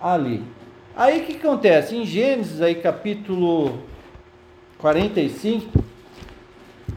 ali. 0.00 0.44
Aí 0.94 1.22
o 1.22 1.24
que 1.24 1.44
acontece? 1.44 1.96
Em 1.96 2.06
Gênesis, 2.06 2.62
aí 2.62 2.76
capítulo 2.76 3.80
45, 4.78 5.82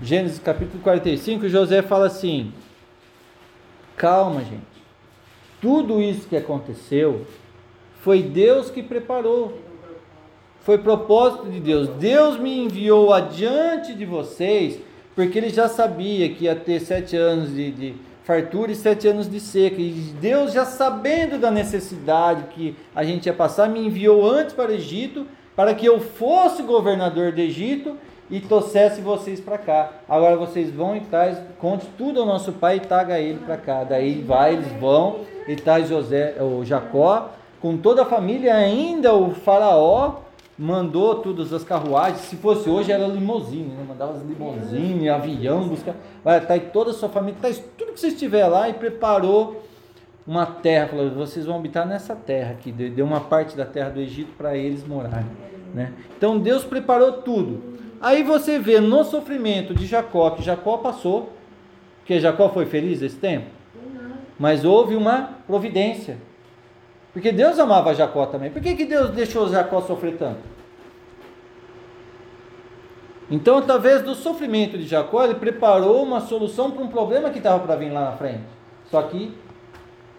Gênesis 0.04 0.38
capítulo 0.38 0.84
45, 0.84 1.50
José 1.50 1.82
fala 1.82 2.06
assim: 2.06 2.54
Calma, 3.98 4.42
gente. 4.42 4.62
Tudo 5.60 6.00
isso 6.00 6.28
que 6.28 6.38
aconteceu 6.38 7.26
foi 8.02 8.22
Deus 8.22 8.70
que 8.70 8.84
preparou. 8.84 9.65
Foi 10.66 10.80
propósito 10.80 11.48
de 11.48 11.60
Deus. 11.60 11.88
Deus 11.90 12.40
me 12.40 12.66
enviou 12.66 13.14
adiante 13.14 13.94
de 13.94 14.04
vocês, 14.04 14.80
porque 15.14 15.38
ele 15.38 15.52
já 15.52 15.68
sabia 15.68 16.28
que 16.30 16.46
ia 16.46 16.56
ter 16.56 16.80
sete 16.80 17.16
anos 17.16 17.54
de, 17.54 17.70
de 17.70 17.96
fartura 18.24 18.72
e 18.72 18.76
sete 18.76 19.08
anos 19.08 19.30
de 19.30 19.40
seca. 19.40 19.80
E 19.80 19.92
Deus, 20.20 20.52
já 20.52 20.66
sabendo 20.66 21.38
da 21.38 21.52
necessidade 21.52 22.46
que 22.46 22.76
a 22.96 23.04
gente 23.04 23.28
ia 23.28 23.34
passar, 23.34 23.70
me 23.70 23.86
enviou 23.86 24.28
antes 24.28 24.56
para 24.56 24.72
o 24.72 24.74
Egito, 24.74 25.28
para 25.56 25.76
que 25.76 25.86
eu 25.86 26.00
fosse 26.00 26.64
governador 26.64 27.32
do 27.32 27.42
Egito 27.42 27.96
e 28.28 28.40
trouxesse 28.40 29.02
vocês 29.02 29.40
para 29.40 29.60
cá. 29.60 29.92
Agora 30.10 30.36
vocês 30.36 30.72
vão 30.72 30.96
e 30.96 31.02
traz, 31.02 31.38
conte 31.60 31.86
tudo 31.96 32.22
ao 32.22 32.26
nosso 32.26 32.54
pai 32.54 32.78
e 32.78 32.80
traga 32.80 33.20
ele 33.20 33.38
para 33.38 33.58
cá. 33.58 33.84
Daí 33.84 34.20
vai, 34.20 34.54
eles 34.54 34.72
vão 34.80 35.20
e 35.48 35.56
traz 35.56 35.88
José, 35.88 36.38
o 36.42 36.66
Jacó, 36.66 37.30
com 37.62 37.78
toda 37.78 38.02
a 38.02 38.06
família, 38.06 38.56
ainda 38.56 39.14
o 39.14 39.30
faraó 39.30 40.25
mandou 40.58 41.16
todas 41.16 41.52
as 41.54 41.64
carruagens. 41.64 42.22
Se 42.22 42.36
fosse 42.38 42.70
hoje 42.70 42.92
era 42.92 43.06
limousine, 43.08 43.70
né? 43.70 43.86
mandava 43.88 44.14
as 44.14 44.22
limousine, 44.24 45.10
avião, 45.10 45.68
buscar. 45.68 45.96
Vai, 46.24 46.40
tá 46.46 46.54
aí 46.54 46.62
toda 46.62 46.92
a 46.92 46.94
sua 46.94 47.10
família, 47.10 47.40
tá 47.42 47.50
tudo 47.78 47.94
que 47.94 48.00
você 48.00 48.08
estiver 48.08 48.48
lá 48.48 48.70
e 48.70 48.74
preparou 48.74 49.64
uma 50.26 50.46
terra. 50.46 50.88
Falou, 50.88 51.10
vocês 51.12 51.46
vão 51.46 51.58
habitar 51.58 51.86
nessa 51.88 52.16
terra 52.16 52.52
aqui. 52.52 52.72
Deu 52.72 53.06
uma 53.06 53.22
parte 53.22 53.56
da 53.56 53.66
terra 53.66 53.90
do 53.90 54.00
Egito 54.00 54.34
para 54.38 54.56
eles 54.56 54.86
morarem. 54.86 55.28
Né? 55.74 55.94
Então 56.18 56.40
Deus 56.40 56.64
preparou 56.64 57.12
tudo. 57.14 57.76
Aí 58.02 58.24
você 58.24 58.60
vê 58.60 58.80
no 58.80 59.04
sofrimento 59.04 59.74
de 59.74 59.86
Jacó, 59.86 60.30
que 60.32 60.44
Jacó 60.44 60.78
passou, 60.78 61.34
que 62.06 62.20
Jacó 62.20 62.50
foi 62.50 62.66
feliz 62.66 63.02
esse 63.02 63.16
tempo, 63.16 63.48
mas 64.38 64.64
houve 64.64 64.96
uma 64.96 65.30
providência. 65.48 66.18
Porque 67.16 67.32
Deus 67.32 67.58
amava 67.58 67.96
Jacó 67.96 68.26
também. 68.26 68.52
Por 68.52 68.62
que, 68.62 68.76
que 68.76 68.84
Deus 68.84 69.12
deixou 69.12 69.48
Jacó 69.48 69.80
sofrer 69.80 70.18
tanto? 70.18 70.42
Então, 73.32 73.60
através 73.60 74.02
do 74.02 74.14
sofrimento 74.14 74.78
de 74.78 74.86
Jacó, 74.86 75.24
ele 75.24 75.36
preparou 75.36 76.04
uma 76.04 76.20
solução 76.20 76.72
para 76.72 76.84
um 76.84 76.90
problema 76.90 77.30
que 77.30 77.38
estava 77.38 77.66
para 77.66 77.78
vir 77.78 77.90
lá 77.90 78.02
na 78.02 78.12
frente. 78.12 78.44
Só 78.92 79.02
que 79.04 79.34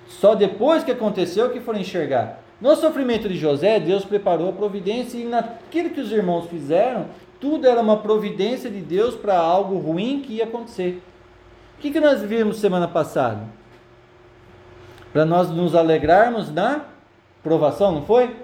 só 0.09 0.35
depois 0.35 0.85
que 0.85 0.91
aconteceu 0.91 1.51
que 1.51 1.61
foram 1.61 1.81
enxergar. 1.81 2.41
No 2.59 2.75
sofrimento 2.75 3.29
de 3.29 3.37
José, 3.37 3.79
Deus 3.79 4.03
preparou 4.03 4.49
a 4.49 4.53
providência 4.55 5.19
e 5.19 5.27
naquilo 5.27 5.91
que 5.91 6.01
os 6.01 6.11
irmãos 6.11 6.47
fizeram, 6.49 7.09
tudo 7.39 7.67
era 7.67 7.83
uma 7.83 7.99
providência 7.99 8.71
de 8.71 8.81
Deus 8.81 9.15
para 9.15 9.37
algo 9.37 9.77
ruim 9.77 10.23
que 10.23 10.37
ia 10.37 10.45
acontecer. 10.45 11.03
O 11.77 11.81
que, 11.83 11.91
que 11.91 12.01
nós 12.01 12.23
vimos 12.23 12.57
semana 12.57 12.89
passada? 12.89 13.43
Para 15.17 15.25
nós 15.25 15.49
nos 15.49 15.75
alegrarmos 15.75 16.53
na 16.53 16.85
provação, 17.43 17.91
não 17.91 18.03
foi? 18.03 18.37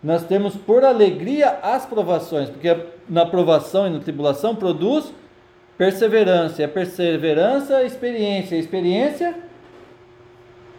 Nós 0.00 0.22
temos 0.22 0.54
por 0.54 0.84
alegria 0.84 1.58
as 1.64 1.84
provações, 1.84 2.48
porque 2.48 2.76
na 3.08 3.26
provação 3.26 3.88
e 3.88 3.90
na 3.90 3.98
tribulação 3.98 4.54
produz 4.54 5.12
perseverança, 5.76 6.64
a 6.64 6.68
perseverança, 6.68 7.82
experiência, 7.82 8.54
experiência, 8.54 9.34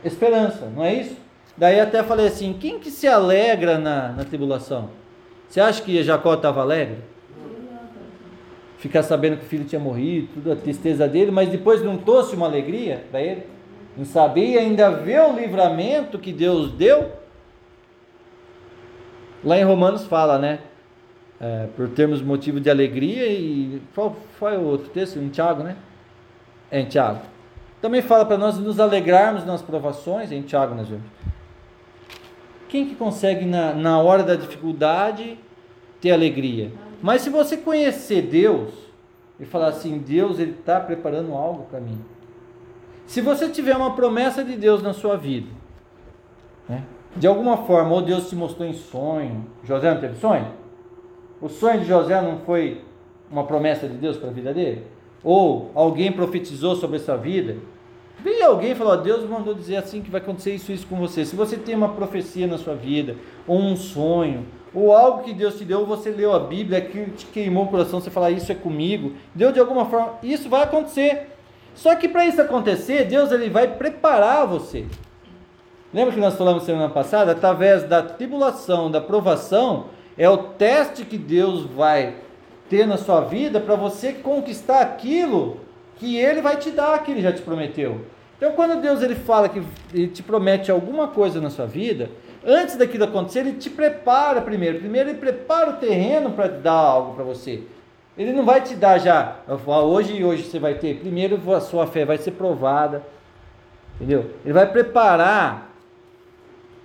esperança, 0.01 0.72
não 0.74 0.86
é 0.86 0.93
isso? 0.93 1.18
Daí 1.57 1.82
até 1.82 2.01
falei 2.03 2.28
assim: 2.28 2.53
quem 2.53 2.80
que 2.80 2.89
se 2.89 3.05
alegra 3.05 3.78
na, 3.78 4.14
na 4.14 4.24
tribulação? 4.24 4.91
Você 5.49 5.59
acha 5.59 5.82
que 5.82 6.01
Jacó 6.01 6.36
estava 6.36 6.62
alegre? 6.62 6.99
Ficar 8.78 9.03
sabendo 9.03 9.36
que 9.36 9.43
o 9.43 9.49
filho 9.49 9.66
tinha 9.66 9.82
morrido, 9.82 10.30
tudo 10.36 10.53
a 10.53 10.55
tristeza 10.55 11.05
dele, 11.05 11.32
mas 11.32 11.49
depois 11.49 11.84
não 11.84 11.97
trouxe 11.97 12.34
uma 12.34 12.45
alegria 12.45 13.03
para 13.12 13.22
ele? 13.22 13.43
Saber 14.06 14.52
e 14.52 14.58
ainda 14.58 14.89
ver 14.92 15.22
o 15.22 15.34
livramento 15.34 16.18
que 16.18 16.32
Deus 16.32 16.72
deu. 16.72 17.12
Lá 19.44 19.58
em 19.58 19.64
Romanos 19.64 20.06
fala, 20.06 20.38
né? 20.38 20.60
É, 21.39 21.68
por 21.76 21.89
termos 21.89 22.22
motivo 22.22 22.60
de 22.60 22.70
alegria 22.70 23.28
e 23.28 23.82
qual 23.96 24.16
foi 24.38 24.56
o 24.58 24.64
outro 24.64 24.89
texto? 24.89 25.18
Em 25.18 25.30
Tiago, 25.30 25.64
né? 25.64 25.76
É 26.70 26.80
em 26.80 26.86
Tiago. 26.86 27.22
Também 27.82 28.02
fala 28.02 28.24
para 28.26 28.38
nós 28.38 28.60
nos 28.60 28.80
alegrarmos 28.80 29.44
nas 29.44 29.62
provações, 29.62 30.32
em 30.32 30.44
Tiago 30.44 30.76
nós 30.76 30.88
vemos. 30.88 31.06
Quem 32.70 32.86
que 32.86 32.96
consegue 32.96 33.44
na, 33.44 33.74
na 33.74 34.00
hora 34.00 34.24
da 34.24 34.36
dificuldade 34.36 35.38
ter 36.00 36.12
alegria? 36.12 36.72
Mas 37.02 37.24
se 37.24 37.30
você 37.30 37.58
conhecer 37.58 38.22
Deus 38.22 38.72
e 39.39 39.46
falar 39.46 39.70
assim, 39.70 39.98
Deus 39.98 40.39
ele 40.39 40.52
está 40.52 40.80
preparando 40.80 41.34
algo 41.34 41.64
para 41.64 41.80
mim. 41.80 42.00
Se 43.12 43.20
você 43.20 43.49
tiver 43.49 43.76
uma 43.76 43.93
promessa 43.93 44.41
de 44.41 44.55
Deus 44.55 44.82
na 44.82 44.93
sua 44.93 45.18
vida, 45.18 45.49
né? 46.70 46.82
de 47.14 47.28
alguma 47.28 47.57
forma, 47.57 47.93
ou 47.93 48.01
Deus 48.01 48.30
te 48.30 48.38
mostrou 48.38 48.66
em 48.66 48.72
sonho, 48.72 49.47
José 49.66 49.93
não 49.93 49.99
teve 49.99 50.16
sonho? 50.16 50.47
O 51.41 51.49
sonho 51.49 51.82
de 51.82 51.88
José 51.88 52.22
não 52.22 52.38
foi 52.45 52.80
uma 53.30 53.43
promessa 53.43 53.86
de 53.86 53.95
Deus 53.95 54.16
para 54.16 54.30
a 54.30 54.32
vida 54.32 54.53
dele? 54.53 54.88
Ou 55.26 55.72
alguém 55.76 56.09
profetizou 56.09 56.74
sobre 56.78 56.95
essa 56.95 57.18
vida? 57.18 57.57
Veio 58.24 58.45
alguém 58.45 58.72
e 58.72 58.76
falou: 58.76 58.95
Deus 58.95 59.30
mandou 59.30 59.53
dizer 59.53 59.76
assim 59.76 60.01
que 60.01 60.09
vai 60.09 60.22
acontecer 60.22 60.55
isso 60.55 60.72
isso 60.72 60.88
com 60.88 60.95
você. 60.95 61.26
Se 61.26 61.36
você 61.36 61.57
tem 61.57 61.76
uma 61.76 61.89
profecia 61.89 62.47
na 62.47 62.57
sua 62.57 62.76
vida, 62.76 63.18
ou 63.45 63.59
um 63.59 63.76
sonho, 63.76 64.45
ou 64.74 64.95
algo 64.95 65.22
que 65.24 65.34
Deus 65.34 65.57
te 65.57 65.66
deu, 65.66 65.86
você 65.86 66.12
leu 66.12 66.32
a 66.32 66.39
Bíblia, 66.39 66.80
que 66.80 67.12
te 67.12 67.26
queimou 67.26 67.66
o 67.66 67.68
coração, 67.68 67.99
você 67.99 68.09
fala: 68.09 68.32
Isso 68.32 68.53
é 68.53 68.55
comigo. 68.55 69.12
Deu 69.36 69.51
de 69.51 69.59
alguma 69.59 69.84
forma, 69.88 70.14
isso 70.24 70.47
vai 70.47 70.64
acontecer. 70.64 71.28
Só 71.74 71.95
que 71.95 72.07
para 72.07 72.26
isso 72.26 72.41
acontecer, 72.41 73.05
Deus 73.05 73.32
ele 73.32 73.49
vai 73.49 73.67
preparar 73.67 74.45
você. 74.45 74.86
Lembra 75.93 76.13
que 76.13 76.19
nós 76.19 76.36
falamos 76.38 76.63
semana 76.63 76.89
passada? 76.89 77.32
Através 77.34 77.84
da 77.84 78.01
tribulação, 78.01 78.89
da 78.89 79.01
provação, 79.01 79.88
é 80.17 80.30
o 80.30 80.38
teste 80.38 81.03
que 81.03 81.17
Deus 81.17 81.65
vai 81.65 82.15
ter 82.69 82.88
na 82.88 82.97
sua 82.97 83.22
vida 83.22 83.59
para 83.59 83.76
você 83.76 84.13
conquistar 84.13 84.82
aquilo 84.82 85.59
que 85.97 86.17
Ele 86.17 86.41
vai 86.41 86.57
te 86.57 86.72
dar, 86.72 87.03
que 87.03 87.11
Ele 87.11 87.22
já 87.22 87.34
te 87.34 87.41
prometeu. 87.41 88.01
Então, 88.38 88.53
quando 88.53 88.82
Deus 88.82 89.03
ele 89.03 89.15
fala 89.15 89.49
que 89.49 89.61
Ele 89.93 90.07
te 90.07 90.24
promete 90.24 90.72
alguma 90.72 91.09
coisa 91.09 91.41
na 91.41 91.49
sua 91.49 91.65
vida, 91.65 92.09
antes 92.45 92.76
daquilo 92.78 93.03
acontecer, 93.03 93.39
Ele 93.39 93.53
te 93.53 93.69
prepara 93.69 94.41
primeiro. 94.41 94.80
Primeiro, 94.80 95.09
Ele 95.09 95.19
prepara 95.19 95.72
o 95.72 95.74
terreno 95.74 96.32
para 96.32 96.47
dar 96.47 96.72
algo 96.72 97.13
para 97.13 97.24
você. 97.24 97.63
Ele 98.18 98.34
não 98.34 98.43
vai 98.43 98.62
te 98.62 98.76
dar 98.76 98.97
já, 98.97 99.38
hoje 99.66 100.18
e 100.18 100.24
hoje 100.24 100.43
você 100.43 100.59
vai 100.59 100.76
ter. 100.76 100.99
Primeiro 100.99 101.39
a 101.53 101.62
sua 101.62 101.88
fé 101.88 102.03
vai 102.03 102.18
ser 102.18 102.32
provada. 102.32 103.03
Entendeu? 103.95 104.32
Ele 104.43 104.53
vai 104.53 104.70
preparar 104.70 105.70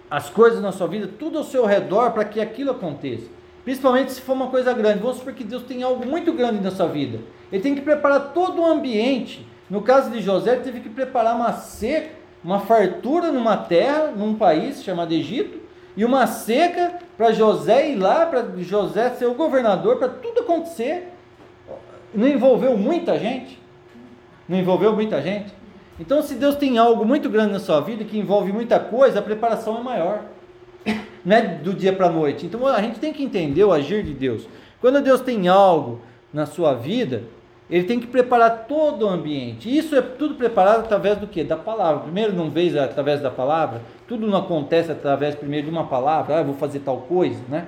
as 0.09 0.31
coisas 0.31 0.63
na 0.63 0.71
sua 0.71 0.87
vida, 0.87 1.11
tudo 1.19 1.39
ao 1.39 1.45
seu 1.45 1.67
redor 1.67 2.13
para 2.13 2.25
que 2.25 2.41
aquilo 2.41 2.71
aconteça. 2.71 3.27
Principalmente 3.65 4.13
se 4.13 4.21
for 4.21 4.35
uma 4.35 4.47
coisa 4.49 4.73
grande. 4.73 5.01
Vamos 5.01 5.17
supor 5.17 5.33
que 5.33 5.43
Deus 5.43 5.65
tem 5.65 5.83
algo 5.83 6.07
muito 6.07 6.33
grande 6.33 6.63
na 6.63 6.71
sua 6.71 6.87
vida. 6.87 7.19
Ele 7.51 7.63
tem 7.63 7.75
que 7.75 7.81
preparar 7.81 8.33
todo 8.33 8.63
o 8.63 8.67
ambiente. 8.67 9.45
No 9.69 9.83
caso 9.83 10.11
de 10.11 10.21
José, 10.21 10.53
ele 10.53 10.61
teve 10.61 10.81
que 10.81 10.89
preparar 10.89 11.35
uma 11.35 11.53
seca, 11.55 12.11
uma 12.45 12.61
fartura 12.61 13.33
numa 13.33 13.57
terra, 13.57 14.13
num 14.17 14.37
país 14.37 14.85
chamado 14.85 15.13
Egito, 15.13 15.59
e 15.97 16.05
uma 16.05 16.29
seca 16.29 17.01
para 17.17 17.33
José 17.33 17.91
ir 17.91 17.97
lá, 17.97 18.27
para 18.27 18.45
José 18.59 19.11
ser 19.11 19.27
o 19.27 19.35
governador, 19.35 19.97
para 19.97 20.09
tudo 20.09 20.41
acontecer 20.41 21.16
não 22.17 22.27
envolveu 22.27 22.77
muita 22.77 23.19
gente? 23.19 23.59
Não 24.49 24.59
envolveu 24.59 24.93
muita 24.93 25.21
gente? 25.21 25.53
Então, 25.99 26.23
se 26.23 26.35
Deus 26.35 26.57
tem 26.57 26.79
algo 26.79 27.05
muito 27.05 27.29
grande 27.29 27.53
na 27.53 27.59
sua 27.59 27.81
vida 27.81 28.05
que 28.05 28.19
envolve 28.19 28.53
muita 28.53 28.79
coisa, 28.79 29.19
a 29.19 29.23
preparação 29.23 29.79
é 29.79 29.83
maior. 29.83 30.23
Não 31.25 31.37
é 31.37 31.43
do 31.43 31.73
dia 31.73 31.93
para 31.93 32.07
a 32.07 32.11
noite. 32.11 32.47
Então, 32.47 32.67
a 32.67 32.81
gente 32.81 33.01
tem 33.01 33.13
que 33.13 33.23
entender 33.23 33.65
o 33.65 33.73
agir 33.73 34.03
de 34.03 34.13
Deus. 34.13 34.47
Quando 34.81 35.01
Deus 35.01 35.21
tem 35.21 35.49
algo 35.49 36.01
na 36.33 36.47
sua 36.47 36.75
vida, 36.75 37.25
ele 37.69 37.85
tem 37.85 37.99
que 37.99 38.07
preparar 38.07 38.67
todo 38.69 39.07
o 39.07 39.09
ambiente. 39.09 39.75
Isso 39.75 39.97
é 39.97 40.03
tudo 40.03 40.35
preparado 40.35 40.81
através 40.81 41.19
do 41.19 41.27
que? 41.27 41.43
Da 41.43 41.57
palavra. 41.57 42.03
Primeiro, 42.03 42.33
não 42.33 42.51
vejo 42.51 42.79
através 42.79 43.21
da 43.21 43.31
palavra. 43.31 43.83
Tudo 44.07 44.27
não 44.27 44.39
acontece 44.39 44.93
através 44.93 45.35
primeiro 45.35 45.67
de 45.67 45.73
uma 45.73 45.87
palavra. 45.87 46.37
Ah, 46.37 46.39
eu 46.41 46.45
vou 46.45 46.55
fazer 46.55 46.81
tal 46.81 46.99
coisa, 46.99 47.41
né? 47.49 47.67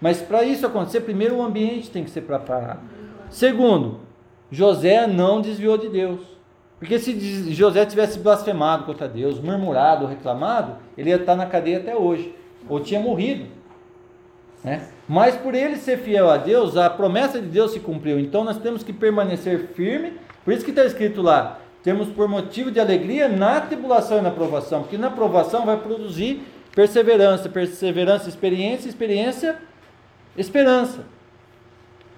Mas 0.00 0.22
para 0.22 0.42
isso 0.42 0.66
acontecer, 0.66 1.00
primeiro 1.00 1.36
o 1.36 1.42
ambiente 1.42 1.90
tem 1.90 2.02
que 2.02 2.10
ser 2.10 2.22
preparado. 2.22 2.80
Segundo, 3.30 4.00
José 4.50 5.06
não 5.06 5.40
desviou 5.40 5.78
de 5.78 5.88
Deus. 5.88 6.20
Porque 6.78 6.98
se 6.98 7.52
José 7.52 7.84
tivesse 7.84 8.18
blasfemado 8.18 8.84
contra 8.84 9.06
Deus, 9.06 9.38
murmurado, 9.38 10.06
reclamado, 10.06 10.76
ele 10.96 11.10
ia 11.10 11.16
estar 11.16 11.36
na 11.36 11.46
cadeia 11.46 11.78
até 11.78 11.94
hoje, 11.94 12.34
ou 12.68 12.80
tinha 12.80 12.98
morrido. 12.98 13.46
Né? 14.64 14.88
Mas 15.08 15.36
por 15.36 15.54
ele 15.54 15.76
ser 15.76 15.98
fiel 15.98 16.30
a 16.30 16.36
Deus, 16.36 16.76
a 16.76 16.88
promessa 16.88 17.40
de 17.40 17.46
Deus 17.46 17.72
se 17.72 17.80
cumpriu. 17.80 18.18
Então 18.18 18.44
nós 18.44 18.58
temos 18.58 18.82
que 18.82 18.92
permanecer 18.92 19.68
firme. 19.74 20.14
Por 20.44 20.54
isso 20.54 20.64
que 20.64 20.70
está 20.70 20.84
escrito 20.84 21.20
lá: 21.20 21.58
temos 21.82 22.08
por 22.08 22.28
motivo 22.28 22.70
de 22.70 22.80
alegria 22.80 23.28
na 23.28 23.60
tribulação 23.60 24.18
e 24.18 24.22
na 24.22 24.30
provação, 24.30 24.82
porque 24.82 24.98
na 24.98 25.10
provação 25.10 25.66
vai 25.66 25.76
produzir 25.76 26.42
perseverança, 26.74 27.48
perseverança, 27.48 28.28
experiência, 28.28 28.88
experiência, 28.88 29.58
esperança. 30.36 31.04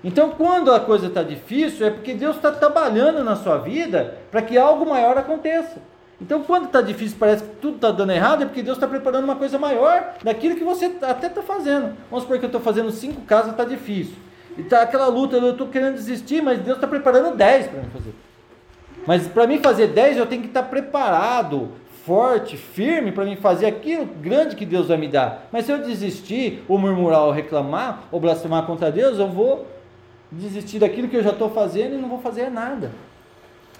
Então, 0.04 0.30
quando 0.30 0.72
a 0.72 0.80
coisa 0.80 1.06
está 1.06 1.22
difícil, 1.22 1.86
é 1.86 1.90
porque 1.90 2.14
Deus 2.14 2.36
está 2.36 2.50
trabalhando 2.50 3.22
na 3.22 3.36
sua 3.36 3.58
vida 3.58 4.18
para 4.30 4.42
que 4.42 4.58
algo 4.58 4.84
maior 4.84 5.16
aconteça. 5.16 5.80
Então, 6.20 6.42
quando 6.42 6.66
está 6.66 6.80
difícil, 6.80 7.16
parece 7.18 7.44
que 7.44 7.56
tudo 7.56 7.76
está 7.76 7.90
dando 7.90 8.12
errado, 8.12 8.42
é 8.42 8.46
porque 8.46 8.62
Deus 8.62 8.76
está 8.76 8.86
preparando 8.86 9.24
uma 9.24 9.36
coisa 9.36 9.58
maior 9.58 10.14
daquilo 10.22 10.56
que 10.56 10.64
você 10.64 10.92
até 11.02 11.26
está 11.28 11.42
fazendo. 11.42 11.96
Vamos 12.10 12.22
supor 12.22 12.38
que 12.38 12.44
eu 12.44 12.48
estou 12.48 12.60
fazendo 12.60 12.90
cinco 12.90 13.20
casas, 13.22 13.52
está 13.52 13.64
difícil. 13.64 14.14
E 14.56 14.60
está 14.60 14.82
aquela 14.82 15.06
luta, 15.06 15.36
eu 15.36 15.50
estou 15.50 15.68
querendo 15.68 15.94
desistir, 15.94 16.42
mas 16.42 16.60
Deus 16.60 16.76
está 16.76 16.86
preparando 16.86 17.36
dez 17.36 17.66
para 17.66 17.80
me 17.80 17.90
fazer. 17.90 18.14
Mas 19.06 19.26
para 19.26 19.46
mim 19.46 19.58
fazer 19.58 19.88
dez, 19.88 20.16
eu 20.16 20.26
tenho 20.26 20.42
que 20.42 20.48
estar 20.48 20.62
tá 20.62 20.68
preparado, 20.68 21.70
forte, 22.04 22.56
firme 22.56 23.10
para 23.10 23.24
mim 23.24 23.36
fazer 23.36 23.66
aquilo 23.66 24.04
grande 24.04 24.54
que 24.54 24.66
Deus 24.66 24.88
vai 24.88 24.96
me 24.96 25.08
dar. 25.08 25.48
Mas 25.50 25.66
se 25.66 25.72
eu 25.72 25.78
desistir, 25.78 26.62
ou 26.68 26.78
murmurar, 26.78 27.22
ou 27.22 27.32
reclamar, 27.32 28.04
ou 28.12 28.20
blasfemar 28.20 28.64
contra 28.64 28.92
Deus, 28.92 29.18
eu 29.18 29.28
vou 29.28 29.66
desistir 30.32 30.78
daquilo 30.78 31.08
que 31.08 31.16
eu 31.16 31.22
já 31.22 31.30
estou 31.30 31.50
fazendo 31.50 31.94
e 31.94 31.98
não 31.98 32.08
vou 32.08 32.18
fazer 32.18 32.50
nada. 32.50 32.90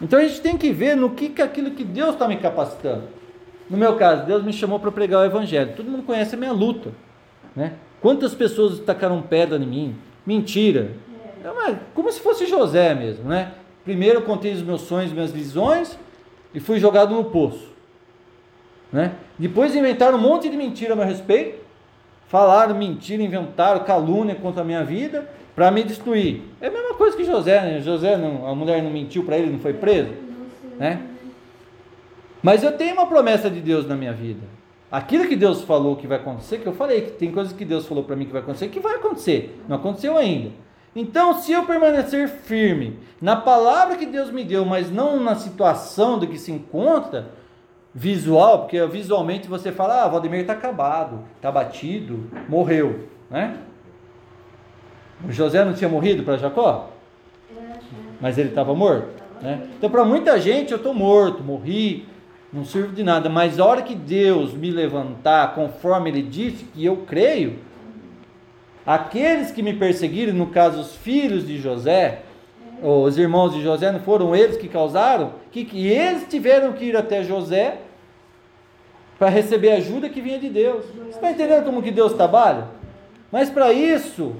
Então 0.00 0.18
a 0.18 0.22
gente 0.22 0.40
tem 0.40 0.58
que 0.58 0.70
ver 0.70 0.96
no 0.96 1.10
que, 1.10 1.28
que 1.30 1.40
aquilo 1.40 1.70
que 1.70 1.84
Deus 1.84 2.10
está 2.10 2.28
me 2.28 2.36
capacitando. 2.36 3.04
No 3.70 3.76
meu 3.76 3.96
caso, 3.96 4.26
Deus 4.26 4.44
me 4.44 4.52
chamou 4.52 4.78
para 4.78 4.92
pregar 4.92 5.22
o 5.22 5.24
Evangelho. 5.24 5.74
Todo 5.74 5.90
mundo 5.90 6.02
conhece 6.02 6.34
a 6.34 6.38
minha 6.38 6.52
luta. 6.52 6.90
Né? 7.56 7.74
Quantas 8.00 8.34
pessoas 8.34 8.80
tacaram 8.80 9.22
pedra 9.22 9.56
em 9.56 9.66
mim? 9.66 9.96
Mentira. 10.26 10.92
É, 11.42 11.76
como 11.94 12.10
se 12.12 12.20
fosse 12.20 12.46
José 12.46 12.94
mesmo. 12.94 13.28
Né? 13.28 13.52
Primeiro 13.84 14.18
eu 14.18 14.22
contei 14.22 14.52
os 14.52 14.62
meus 14.62 14.82
sonhos, 14.82 15.12
minhas 15.12 15.30
visões 15.30 15.98
e 16.52 16.60
fui 16.60 16.78
jogado 16.78 17.14
no 17.14 17.24
poço. 17.24 17.72
Né? 18.92 19.12
Depois 19.38 19.74
inventaram 19.74 20.18
um 20.18 20.20
monte 20.20 20.50
de 20.50 20.56
mentira 20.56 20.92
a 20.92 20.96
meu 20.96 21.06
respeito. 21.06 21.62
Falaram 22.26 22.74
mentira, 22.74 23.22
inventaram 23.22 23.84
calúnia 23.84 24.34
contra 24.34 24.62
a 24.62 24.64
minha 24.64 24.84
vida 24.84 25.28
para 25.54 25.70
me 25.70 25.82
destruir. 25.82 26.42
É 26.60 26.68
a 26.68 26.70
mesma 26.70 26.94
coisa 26.94 27.16
que 27.16 27.24
José, 27.24 27.60
né? 27.60 27.80
José, 27.80 28.16
não, 28.16 28.46
a 28.46 28.54
mulher 28.54 28.82
não 28.82 28.90
mentiu 28.90 29.24
para 29.24 29.36
ele, 29.36 29.50
não 29.50 29.58
foi 29.58 29.74
preso, 29.74 30.10
né? 30.78 31.02
Mas 32.42 32.62
eu 32.62 32.72
tenho 32.72 32.94
uma 32.94 33.06
promessa 33.06 33.48
de 33.48 33.60
Deus 33.60 33.86
na 33.86 33.94
minha 33.94 34.12
vida. 34.12 34.40
Aquilo 34.90 35.26
que 35.26 35.36
Deus 35.36 35.62
falou 35.62 35.96
que 35.96 36.06
vai 36.06 36.18
acontecer, 36.18 36.58
que 36.58 36.66
eu 36.66 36.74
falei 36.74 37.02
que 37.02 37.10
tem 37.12 37.30
coisas 37.30 37.52
que 37.52 37.64
Deus 37.64 37.86
falou 37.86 38.04
para 38.04 38.16
mim 38.16 38.26
que 38.26 38.32
vai 38.32 38.42
acontecer, 38.42 38.68
que 38.68 38.80
vai 38.80 38.96
acontecer. 38.96 39.62
Não 39.68 39.76
aconteceu 39.76 40.18
ainda. 40.18 40.50
Então, 40.94 41.38
se 41.38 41.52
eu 41.52 41.64
permanecer 41.64 42.28
firme 42.28 42.98
na 43.20 43.34
palavra 43.34 43.96
que 43.96 44.04
Deus 44.04 44.30
me 44.30 44.44
deu, 44.44 44.66
mas 44.66 44.90
não 44.90 45.18
na 45.18 45.34
situação 45.34 46.18
do 46.18 46.26
que 46.26 46.38
se 46.38 46.52
encontra, 46.52 47.30
visual, 47.94 48.60
porque 48.60 48.84
visualmente 48.86 49.48
você 49.48 49.70
fala, 49.70 50.02
ah, 50.02 50.08
Valdemir 50.08 50.40
está 50.40 50.52
acabado, 50.54 51.20
está 51.36 51.50
batido, 51.50 52.30
morreu, 52.48 53.08
né? 53.30 53.58
José 55.28 55.64
não 55.64 55.72
tinha 55.72 55.88
morrido 55.88 56.22
para 56.22 56.36
Jacó? 56.36 56.90
Mas 58.20 58.38
ele 58.38 58.50
estava 58.50 58.74
morto? 58.74 59.22
Né? 59.40 59.68
Então, 59.76 59.90
para 59.90 60.04
muita 60.04 60.38
gente, 60.40 60.70
eu 60.70 60.76
estou 60.76 60.94
morto, 60.94 61.42
morri, 61.42 62.06
não 62.52 62.64
sirvo 62.64 62.94
de 62.94 63.02
nada. 63.02 63.28
Mas 63.28 63.58
a 63.58 63.64
hora 63.64 63.82
que 63.82 63.94
Deus 63.94 64.54
me 64.54 64.70
levantar, 64.70 65.54
conforme 65.54 66.10
Ele 66.10 66.22
disse, 66.22 66.64
que 66.64 66.84
eu 66.84 66.98
creio, 66.98 67.58
aqueles 68.86 69.50
que 69.50 69.62
me 69.62 69.74
perseguiram, 69.74 70.32
no 70.32 70.46
caso 70.46 70.80
os 70.80 70.94
filhos 70.94 71.46
de 71.46 71.58
José, 71.58 72.22
os 72.82 73.16
irmãos 73.16 73.52
de 73.52 73.62
José, 73.62 73.90
não 73.90 74.00
foram 74.00 74.34
eles 74.34 74.56
que 74.56 74.68
causaram? 74.68 75.34
Que, 75.50 75.64
que 75.64 75.86
eles 75.86 76.26
tiveram 76.28 76.72
que 76.72 76.86
ir 76.86 76.96
até 76.96 77.22
José 77.22 77.78
para 79.18 79.28
receber 79.28 79.70
ajuda 79.72 80.08
que 80.08 80.20
vinha 80.20 80.38
de 80.38 80.48
Deus. 80.48 80.84
Você 80.86 81.10
está 81.10 81.30
entendendo 81.30 81.64
como 81.64 81.82
que 81.82 81.92
Deus 81.92 82.12
trabalha? 82.12 82.66
Mas 83.30 83.48
para 83.48 83.72
isso, 83.72 84.34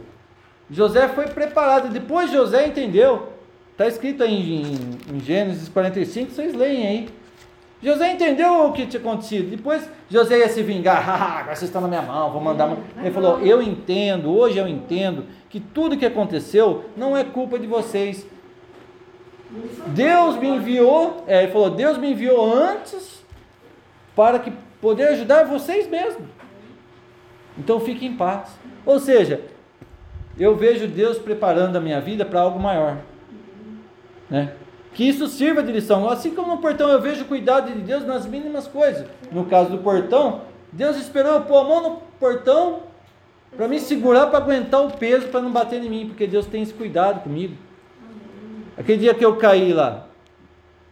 José 0.73 1.07
foi 1.09 1.27
preparado. 1.27 1.91
Depois 1.91 2.31
José 2.33 2.67
entendeu. 2.67 3.29
Está 3.73 3.87
escrito 3.87 4.23
aí 4.23 4.63
em, 4.63 5.17
em, 5.17 5.21
Gênesis 5.21 5.69
45, 5.69 6.33
vocês 6.33 6.55
leem 6.55 6.87
aí. 6.87 7.09
José 7.83 8.13
entendeu 8.13 8.67
o 8.67 8.73
que 8.73 8.87
tinha 8.87 9.01
acontecido. 9.01 9.51
Depois 9.51 9.89
José 10.09 10.39
ia 10.39 10.49
se 10.49 10.63
vingar. 10.63 11.03
Ah, 11.09 11.39
agora 11.41 11.57
vocês 11.57 11.69
estão 11.69 11.81
na 11.81 11.89
minha 11.89 12.03
mão, 12.03 12.31
vou 12.31 12.41
mandar. 12.41 12.77
Ele 12.99 13.11
falou: 13.11 13.41
Eu 13.41 13.63
entendo, 13.63 14.31
hoje 14.31 14.59
eu 14.59 14.69
entendo 14.69 15.25
que 15.51 15.61
tudo 15.61 15.97
que 15.97 16.07
aconteceu 16.07 16.85
não 16.97 17.17
é 17.17 17.25
culpa 17.25 17.59
de 17.59 17.67
vocês. 17.67 18.27
Deus 19.89 20.37
me 20.37 20.49
enviou, 20.49 21.25
é, 21.27 21.43
ele 21.43 21.53
falou: 21.53 21.71
Deus 21.71 21.99
me 21.99 22.13
enviou 22.13 22.55
antes 22.55 23.23
para 24.15 24.39
que 24.39 24.53
poder 24.81 25.09
ajudar 25.09 25.45
vocês 25.45 25.89
mesmos. 25.89 26.29
Então 27.59 27.81
fique 27.81 28.07
em 28.07 28.17
paz. 28.17 28.51
Ou 28.87 28.99
seja, 28.99 29.41
eu 30.39 30.57
vejo 30.57 30.87
Deus 30.87 31.19
preparando 31.19 31.77
a 31.77 31.81
minha 31.81 32.01
vida 32.01 32.25
para 32.25 32.41
algo 32.41 32.59
maior. 32.59 32.99
Né? 34.31 34.53
Que 34.95 35.09
isso 35.09 35.27
sirva 35.27 35.63
de 35.63 35.73
lição. 35.73 36.09
Assim 36.09 36.35
como 36.35 36.53
no 36.53 36.59
portão 36.59 36.89
eu 36.89 37.01
vejo 37.01 37.23
o 37.23 37.27
cuidado 37.27 37.73
de 37.73 37.81
Deus 37.81 38.05
nas 38.05 38.27
mínimas 38.27 38.67
coisas. 38.67 39.07
No 39.31 39.45
caso 39.47 39.71
do 39.71 39.79
portão, 39.79 40.43
Deus 40.73 40.97
esperou 40.97 41.35
eu 41.35 41.41
pôr 41.43 41.59
a 41.59 41.65
mão 41.65 41.83
no 41.83 41.97
portão 42.19 42.81
para 43.57 43.69
me 43.69 43.79
segurar, 43.79 44.27
para 44.27 44.39
aguentar 44.39 44.83
o 44.83 44.91
peso, 44.91 45.29
para 45.29 45.43
não 45.43 45.53
bater 45.53 45.83
em 45.83 45.89
mim, 45.89 46.07
porque 46.09 46.27
Deus 46.27 46.47
tem 46.47 46.63
esse 46.63 46.73
cuidado 46.73 47.23
comigo. 47.23 47.55
Aquele 48.77 48.99
dia 48.99 49.15
que 49.15 49.25
eu 49.25 49.37
caí 49.37 49.73
lá, 49.73 50.07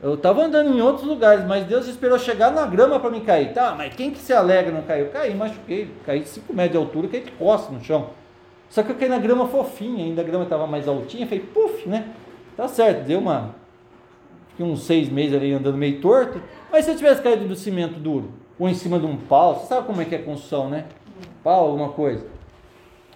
eu 0.03 0.15
estava 0.15 0.45
andando 0.45 0.71
em 0.71 0.81
outros 0.81 1.07
lugares, 1.07 1.47
mas 1.47 1.67
Deus 1.67 1.87
esperou 1.87 2.19
chegar 2.19 2.51
na 2.51 2.67
grama 2.67 3.01
para 3.01 3.11
me 3.11 3.21
cair. 3.21 3.53
Tá, 3.53 3.75
mas 3.77 3.95
quem 3.95 4.11
que 4.11 4.19
se 4.19 4.33
alegra 4.33 4.73
não 4.73 4.83
caiu? 4.83 5.07
Eu 5.07 5.13
caí, 5.13 5.35
machuquei, 5.35 5.91
caí 6.05 6.21
de 6.21 6.29
5 6.29 6.53
metros 6.53 6.73
de 6.73 6.79
altura, 6.79 7.09
caí 7.09 7.21
de 7.23 7.31
costas 7.33 7.73
no 7.73 7.83
chão. 7.83 8.11
Só 8.71 8.85
que 8.85 8.93
eu 8.93 8.97
caí 8.97 9.09
na 9.09 9.19
grama 9.19 9.49
fofinha, 9.49 10.05
ainda 10.05 10.23
a 10.23 10.25
grama 10.25 10.45
estava 10.45 10.67
mais 10.67 10.87
altinha, 10.87 11.27
falei, 11.27 11.45
puf, 11.45 11.89
né? 11.89 12.09
Tá 12.57 12.69
certo, 12.69 13.05
deu 13.05 13.19
uma. 13.19 13.57
Fiquei 14.51 14.65
uns 14.65 14.85
seis 14.85 15.09
meses 15.09 15.37
ali 15.37 15.53
andando 15.53 15.77
meio 15.77 16.01
torto. 16.01 16.41
Mas 16.71 16.85
se 16.85 16.93
eu 16.93 16.97
tivesse 16.97 17.21
caído 17.21 17.49
do 17.49 17.57
cimento 17.57 17.99
duro, 17.99 18.31
ou 18.59 18.69
em 18.69 18.75
cima 18.75 18.99
de 18.99 19.07
um 19.07 19.17
pau, 19.17 19.57
você 19.57 19.67
sabe 19.67 19.87
como 19.87 20.01
é 20.01 20.05
que 20.05 20.15
é 20.15 20.19
a 20.19 20.23
construção, 20.23 20.71
né? 20.71 20.85
Pau, 21.43 21.67
alguma 21.67 21.89
coisa. 21.89 22.25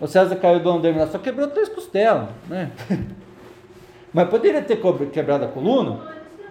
O 0.01 0.09
César 0.09 0.35
caiu 0.37 0.59
do 0.59 0.71
andame 0.71 1.07
só 1.07 1.19
quebrou 1.19 1.47
três 1.47 1.69
costelas, 1.69 2.29
né? 2.49 2.73
Mas 4.13 4.29
poderia 4.29 4.61
ter 4.61 4.81
quebrado 5.13 5.45
a 5.45 5.49
coluna? 5.49 6.01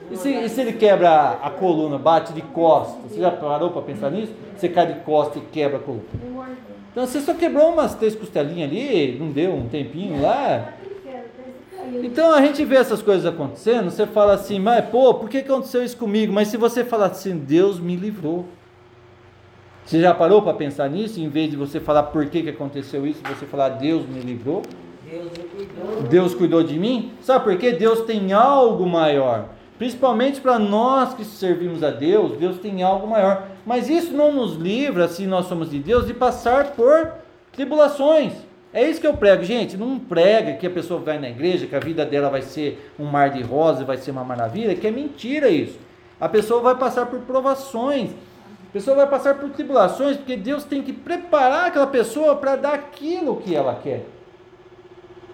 E 0.09 0.15
se, 0.15 0.29
e 0.29 0.49
se, 0.49 0.61
ele 0.61 0.73
quebra 0.73 1.39
a 1.41 1.49
coluna, 1.49 1.97
bate 1.97 2.31
de 2.31 2.41
costas? 2.41 3.11
Você 3.11 3.19
já 3.19 3.31
parou 3.31 3.71
para 3.71 3.81
pensar 3.81 4.11
nisso? 4.11 4.33
Você 4.55 4.69
cai 4.69 4.87
de 4.93 4.99
costas 5.01 5.41
e 5.41 5.45
quebra 5.47 5.77
a 5.77 5.81
coluna. 5.81 6.03
Então 6.93 7.07
você 7.07 7.19
só 7.21 7.33
quebrou 7.33 7.73
umas 7.73 7.95
três 7.95 8.15
costelinhas 8.15 8.69
ali, 8.69 9.17
não 9.19 9.31
deu 9.31 9.51
um 9.51 9.67
tempinho 9.67 10.21
lá. 10.21 10.73
Então 12.03 12.31
a 12.31 12.39
gente 12.39 12.63
vê 12.63 12.75
essas 12.75 13.01
coisas 13.01 13.25
acontecendo, 13.25 13.89
você 13.89 14.05
fala 14.05 14.33
assim, 14.33 14.59
mas 14.59 14.85
pô, 14.85 15.15
por 15.15 15.27
que 15.27 15.39
aconteceu 15.39 15.83
isso 15.83 15.97
comigo? 15.97 16.31
Mas 16.31 16.49
se 16.49 16.55
você 16.55 16.85
falar 16.85 17.07
assim, 17.07 17.35
Deus 17.35 17.79
me 17.79 17.95
livrou. 17.95 18.45
Você 19.83 19.99
já 19.99 20.13
parou 20.13 20.41
para 20.43 20.53
pensar 20.53 20.87
nisso? 20.87 21.19
Em 21.19 21.27
vez 21.27 21.49
de 21.49 21.57
você 21.57 21.79
falar 21.79 22.03
por 22.03 22.27
que, 22.27 22.43
que 22.43 22.49
aconteceu 22.49 23.05
isso, 23.07 23.19
você 23.27 23.45
falar 23.45 23.69
Deus 23.69 24.07
me 24.07 24.21
livrou? 24.21 24.61
Deus 25.03 25.31
me 25.31 25.43
cuidou. 25.43 26.03
Deus 26.03 26.35
cuidou 26.35 26.63
de 26.63 26.79
mim? 26.79 27.11
Sabe 27.21 27.43
por 27.43 27.57
quê? 27.57 27.71
Deus 27.71 28.01
tem 28.01 28.31
algo 28.33 28.85
maior. 28.85 29.49
Principalmente 29.83 30.39
para 30.39 30.57
nós 30.57 31.13
que 31.13 31.25
servimos 31.25 31.83
a 31.83 31.89
Deus, 31.89 32.37
Deus 32.37 32.57
tem 32.57 32.81
algo 32.83 33.05
maior. 33.05 33.49
Mas 33.65 33.89
isso 33.89 34.13
não 34.13 34.31
nos 34.31 34.55
livra, 34.55 35.09
se 35.09 35.27
nós 35.27 35.47
somos 35.47 35.69
de 35.69 35.77
Deus, 35.77 36.07
de 36.07 36.13
passar 36.13 36.67
por 36.67 37.11
tribulações. 37.51 38.31
É 38.73 38.89
isso 38.89 39.01
que 39.01 39.05
eu 39.05 39.17
prego, 39.17 39.43
gente. 39.43 39.75
Não 39.75 39.99
prega 39.99 40.53
que 40.53 40.65
a 40.65 40.69
pessoa 40.69 41.01
vai 41.01 41.19
na 41.19 41.27
igreja, 41.27 41.67
que 41.67 41.75
a 41.75 41.81
vida 41.81 42.05
dela 42.05 42.29
vai 42.29 42.41
ser 42.41 42.93
um 42.97 43.03
mar 43.03 43.31
de 43.31 43.43
rosa, 43.43 43.83
vai 43.83 43.97
ser 43.97 44.11
uma 44.11 44.23
maravilha, 44.23 44.73
que 44.73 44.87
é 44.87 44.91
mentira 44.91 45.49
isso. 45.49 45.77
A 46.17 46.29
pessoa 46.29 46.61
vai 46.61 46.75
passar 46.75 47.07
por 47.07 47.19
provações, 47.19 48.11
a 48.69 48.71
pessoa 48.71 48.95
vai 48.95 49.07
passar 49.07 49.35
por 49.35 49.49
tribulações, 49.49 50.15
porque 50.15 50.37
Deus 50.37 50.63
tem 50.63 50.81
que 50.81 50.93
preparar 50.93 51.65
aquela 51.65 51.87
pessoa 51.87 52.37
para 52.37 52.55
dar 52.55 52.73
aquilo 52.73 53.35
que 53.35 53.53
ela 53.53 53.77
quer, 53.83 54.05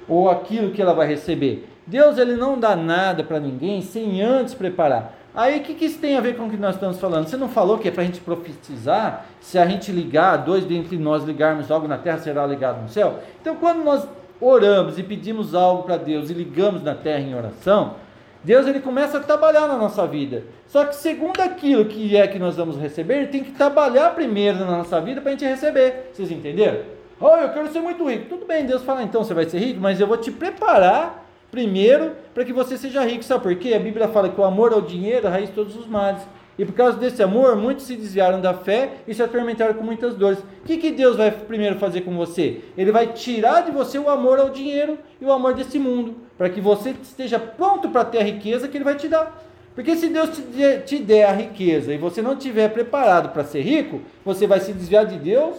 ou 0.08 0.28
aquilo 0.28 0.72
que 0.72 0.82
ela 0.82 0.96
vai 0.96 1.08
receber. 1.08 1.70
Deus 1.90 2.20
ele 2.20 2.36
não 2.36 2.60
dá 2.60 2.76
nada 2.76 3.24
para 3.24 3.40
ninguém 3.40 3.82
sem 3.82 4.22
antes 4.22 4.54
preparar. 4.54 5.16
Aí 5.34 5.60
o 5.60 5.64
que, 5.64 5.74
que 5.74 5.86
isso 5.86 5.98
tem 6.00 6.16
a 6.16 6.22
ver 6.22 6.38
com 6.38 6.46
o 6.46 6.50
que 6.50 6.58
nós 6.58 6.76
estamos 6.76 7.00
falando? 7.00 7.28
Você 7.28 7.36
não 7.36 7.50
falou 7.50 7.80
que 7.80 7.88
é 7.88 7.92
para 7.92 8.04
a 8.04 8.06
gente 8.06 8.20
profetizar? 8.20 9.26
Se 9.42 9.58
a 9.58 9.66
gente 9.66 9.92
ligar, 9.92 10.38
dois 10.38 10.66
dentre 10.66 10.98
nós 10.98 11.24
ligarmos 11.24 11.72
algo 11.72 11.88
na 11.88 11.98
terra, 11.98 12.20
será 12.20 12.46
ligado 12.46 12.82
no 12.84 12.90
céu? 12.90 13.20
Então, 13.42 13.56
quando 13.56 13.84
nós 13.84 14.08
oramos 14.40 15.00
e 15.00 15.04
pedimos 15.04 15.56
algo 15.56 15.84
para 15.84 15.98
Deus 15.98 16.30
e 16.30 16.34
ligamos 16.34 16.84
na 16.84 16.94
terra 16.94 17.22
em 17.22 17.36
oração, 17.36 17.96
Deus 18.44 18.68
ele 18.68 18.80
começa 18.80 19.18
a 19.18 19.22
trabalhar 19.22 19.68
na 19.68 19.76
nossa 19.76 20.06
vida. 20.06 20.44
Só 20.68 20.86
que 20.86 20.96
segundo 20.96 21.42
aquilo 21.42 21.86
que 21.86 22.16
é 22.16 22.28
que 22.28 22.38
nós 22.38 22.56
vamos 22.56 22.78
receber, 22.78 23.16
ele 23.16 23.28
tem 23.28 23.44
que 23.44 23.52
trabalhar 23.52 24.14
primeiro 24.14 24.60
na 24.60 24.78
nossa 24.78 25.02
vida 25.02 25.22
para 25.22 25.32
a 25.32 25.34
gente 25.34 25.46
receber. 25.46 26.12
Vocês 26.14 26.30
entenderam? 26.30 26.82
Oh, 27.20 27.36
eu 27.36 27.50
quero 27.50 27.68
ser 27.72 27.82
muito 27.82 28.08
rico. 28.08 28.30
Tudo 28.30 28.46
bem, 28.46 28.66
Deus 28.66 28.84
fala, 28.84 29.02
então 29.02 29.24
você 29.24 29.34
vai 29.34 29.46
ser 29.50 29.58
rico, 29.58 29.80
mas 29.82 30.00
eu 30.00 30.08
vou 30.08 30.18
te 30.18 30.32
preparar 30.32 31.29
primeiro 31.52 32.14
para 32.34 32.46
que 32.46 32.54
você 32.54 32.78
seja 32.78 33.04
rico. 33.04 33.24
Sabe 33.24 33.44
por 33.44 33.56
quê? 33.56 33.74
A 33.74 33.80
Bíblia 33.80 34.08
fala 34.08 34.30
que 34.30 34.40
o 34.40 34.44
amor 34.44 34.74
ao 34.74 34.82
dinheiro 34.82 35.26
é 35.26 35.30
a 35.30 35.34
raiz 35.34 35.50
de 35.50 35.56
todos 35.56 35.76
os 35.76 35.88
males. 35.88 36.22
E 36.60 36.66
por 36.66 36.74
causa 36.74 36.98
desse 36.98 37.24
amor, 37.24 37.56
muitos 37.56 37.86
se 37.86 37.96
desviaram 37.96 38.42
da 38.42 38.54
fé 38.54 38.96
e 39.08 39.14
se 39.14 39.24
atormentaram 39.24 39.74
com 39.76 39.84
muitas 39.84 40.14
dores. 40.16 40.40
O 40.40 40.66
que, 40.66 40.76
que 40.76 40.92
Deus 40.92 41.16
vai 41.16 41.32
primeiro 41.32 41.80
fazer 41.80 42.02
com 42.02 42.14
você? 42.18 42.60
Ele 42.78 42.92
vai 42.92 43.14
tirar 43.14 43.62
de 43.62 43.72
você 43.72 43.98
o 43.98 44.10
amor 44.10 44.40
ao 44.40 44.50
dinheiro 44.50 45.00
e 45.22 45.26
o 45.26 45.32
amor 45.32 45.54
desse 45.54 45.80
mundo, 45.80 46.18
para 46.38 46.50
que 46.50 46.60
você 46.60 46.94
esteja 47.02 47.40
pronto 47.40 47.88
para 47.88 48.04
ter 48.04 48.18
a 48.18 48.24
riqueza 48.24 48.68
que 48.68 48.76
Ele 48.76 48.84
vai 48.84 48.96
te 48.96 49.08
dar. 49.08 49.42
Porque 49.74 49.96
se 49.96 50.10
Deus 50.10 50.32
te, 50.32 50.82
te 50.86 51.00
der 51.00 51.30
a 51.30 51.32
riqueza 51.32 51.94
e 51.94 51.98
você 51.98 52.22
não 52.22 52.34
estiver 52.34 52.68
preparado 52.68 53.32
para 53.32 53.46
ser 53.46 53.62
rico, 53.62 54.02
você 54.26 54.46
vai 54.46 54.60
se 54.60 54.74
desviar 54.74 55.06
de 55.06 55.18
Deus 55.18 55.56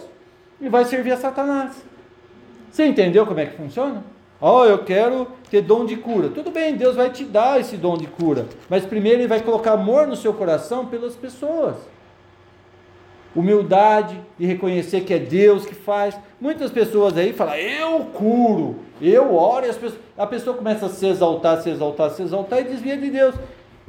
e 0.61 0.69
vai 0.69 0.85
servir 0.85 1.13
a 1.13 1.17
Satanás. 1.17 1.83
Você 2.69 2.85
entendeu 2.85 3.25
como 3.25 3.39
é 3.39 3.47
que 3.47 3.57
funciona? 3.57 4.03
Oh, 4.43 4.65
eu 4.65 4.79
quero 4.79 5.27
ter 5.51 5.61
dom 5.61 5.85
de 5.85 5.95
cura. 5.95 6.29
Tudo 6.29 6.49
bem, 6.49 6.75
Deus 6.75 6.95
vai 6.95 7.11
te 7.11 7.23
dar 7.23 7.59
esse 7.59 7.77
dom 7.77 7.95
de 7.95 8.07
cura. 8.07 8.47
Mas 8.67 8.83
primeiro 8.83 9.19
Ele 9.19 9.27
vai 9.27 9.39
colocar 9.39 9.73
amor 9.73 10.07
no 10.07 10.15
seu 10.15 10.33
coração 10.33 10.87
pelas 10.87 11.15
pessoas. 11.15 11.75
Humildade 13.35 14.19
de 14.39 14.45
reconhecer 14.47 15.01
que 15.01 15.13
é 15.13 15.19
Deus 15.19 15.63
que 15.63 15.75
faz. 15.75 16.17
Muitas 16.39 16.71
pessoas 16.71 17.15
aí 17.15 17.33
falam, 17.33 17.55
eu 17.55 17.99
curo, 18.05 18.77
eu 18.99 19.33
oro, 19.35 19.67
e 19.67 19.69
as 19.69 19.77
pessoas, 19.77 20.01
a 20.17 20.25
pessoa 20.25 20.57
começa 20.57 20.87
a 20.87 20.89
se 20.89 21.05
exaltar, 21.05 21.61
se 21.61 21.69
exaltar, 21.69 22.09
se 22.09 22.23
exaltar 22.23 22.61
e 22.61 22.63
desvia 22.63 22.97
de 22.97 23.11
Deus. 23.11 23.35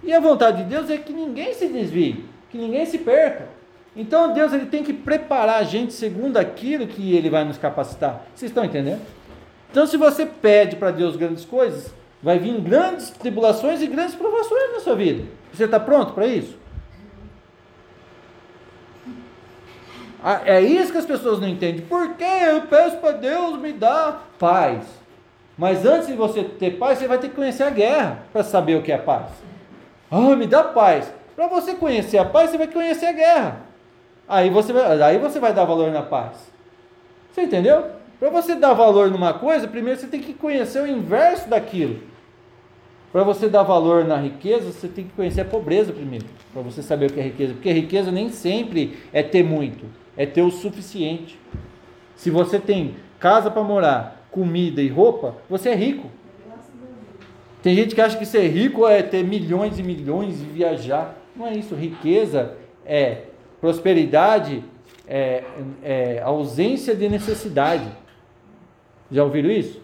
E 0.04 0.12
a 0.12 0.20
vontade 0.20 0.64
de 0.64 0.68
Deus 0.68 0.90
é 0.90 0.98
que 0.98 1.14
ninguém 1.14 1.54
se 1.54 1.66
desvie, 1.66 2.26
que 2.50 2.58
ninguém 2.58 2.84
se 2.84 2.98
perca. 2.98 3.48
Então 3.96 4.32
Deus 4.32 4.52
ele 4.52 4.66
tem 4.66 4.82
que 4.82 4.92
preparar 4.92 5.60
a 5.60 5.64
gente 5.64 5.92
segundo 5.92 6.36
aquilo 6.36 6.86
que 6.86 7.16
ele 7.16 7.30
vai 7.30 7.44
nos 7.44 7.58
capacitar. 7.58 8.26
Vocês 8.34 8.50
estão 8.50 8.64
entendendo? 8.64 9.00
Então 9.72 9.86
se 9.86 9.96
você 9.96 10.26
pede 10.26 10.76
para 10.76 10.90
Deus 10.90 11.16
grandes 11.16 11.46
coisas, 11.46 11.90
vai 12.22 12.38
vir 12.38 12.60
grandes 12.60 13.08
tribulações 13.08 13.80
e 13.80 13.86
grandes 13.86 14.14
provações 14.14 14.70
na 14.74 14.80
sua 14.80 14.94
vida. 14.94 15.24
Você 15.50 15.64
está 15.64 15.80
pronto 15.80 16.12
para 16.12 16.26
isso? 16.26 16.58
Ah, 20.22 20.42
é 20.44 20.60
isso 20.60 20.92
que 20.92 20.98
as 20.98 21.06
pessoas 21.06 21.40
não 21.40 21.48
entendem. 21.48 21.86
Por 21.86 22.16
que 22.16 22.22
eu 22.22 22.60
peço 22.66 22.98
para 22.98 23.12
Deus 23.12 23.58
me 23.58 23.72
dar 23.72 24.28
paz? 24.38 24.84
Mas 25.56 25.86
antes 25.86 26.06
de 26.06 26.12
você 26.12 26.44
ter 26.44 26.72
paz, 26.72 26.98
você 26.98 27.08
vai 27.08 27.16
ter 27.16 27.30
que 27.30 27.34
conhecer 27.34 27.62
a 27.62 27.70
guerra 27.70 28.24
para 28.30 28.44
saber 28.44 28.76
o 28.76 28.82
que 28.82 28.92
é 28.92 28.98
paz. 28.98 29.30
Ah, 30.10 30.36
me 30.36 30.46
dá 30.46 30.62
paz. 30.62 31.10
Para 31.34 31.46
você 31.46 31.74
conhecer 31.74 32.18
a 32.18 32.26
paz, 32.26 32.50
você 32.50 32.58
vai 32.58 32.68
conhecer 32.68 33.06
a 33.06 33.12
guerra. 33.12 33.60
Aí 34.28 34.50
você 34.50 34.70
vai, 34.70 35.00
aí 35.00 35.18
você 35.18 35.40
vai 35.40 35.54
dar 35.54 35.64
valor 35.64 35.90
na 35.90 36.02
paz. 36.02 36.52
Você 37.32 37.42
entendeu? 37.42 38.01
Para 38.22 38.30
você 38.30 38.54
dar 38.54 38.72
valor 38.72 39.10
numa 39.10 39.34
coisa, 39.34 39.66
primeiro 39.66 39.98
você 39.98 40.06
tem 40.06 40.20
que 40.20 40.32
conhecer 40.32 40.80
o 40.80 40.86
inverso 40.86 41.48
daquilo. 41.48 41.98
Para 43.10 43.24
você 43.24 43.48
dar 43.48 43.64
valor 43.64 44.04
na 44.04 44.16
riqueza, 44.16 44.70
você 44.70 44.86
tem 44.86 45.06
que 45.06 45.10
conhecer 45.10 45.40
a 45.40 45.44
pobreza 45.44 45.92
primeiro, 45.92 46.26
para 46.52 46.62
você 46.62 46.84
saber 46.84 47.10
o 47.10 47.12
que 47.12 47.18
é 47.18 47.24
riqueza. 47.24 47.54
Porque 47.54 47.72
riqueza 47.72 48.12
nem 48.12 48.28
sempre 48.28 48.96
é 49.12 49.24
ter 49.24 49.42
muito, 49.42 49.86
é 50.16 50.24
ter 50.24 50.40
o 50.40 50.52
suficiente. 50.52 51.36
Se 52.14 52.30
você 52.30 52.60
tem 52.60 52.94
casa 53.18 53.50
para 53.50 53.64
morar, 53.64 54.24
comida 54.30 54.80
e 54.80 54.86
roupa, 54.86 55.34
você 55.50 55.70
é 55.70 55.74
rico. 55.74 56.08
Tem 57.60 57.74
gente 57.74 57.92
que 57.92 58.00
acha 58.00 58.16
que 58.16 58.24
ser 58.24 58.46
rico 58.46 58.86
é 58.86 59.02
ter 59.02 59.24
milhões 59.24 59.80
e 59.80 59.82
milhões 59.82 60.40
e 60.40 60.44
viajar. 60.44 61.16
Não 61.34 61.48
é 61.48 61.54
isso. 61.54 61.74
Riqueza 61.74 62.54
é 62.86 63.22
prosperidade, 63.60 64.62
é, 65.08 65.42
é 65.82 66.22
ausência 66.24 66.94
de 66.94 67.08
necessidade. 67.08 68.01
Já 69.12 69.22
ouviram 69.22 69.50
isso? 69.50 69.80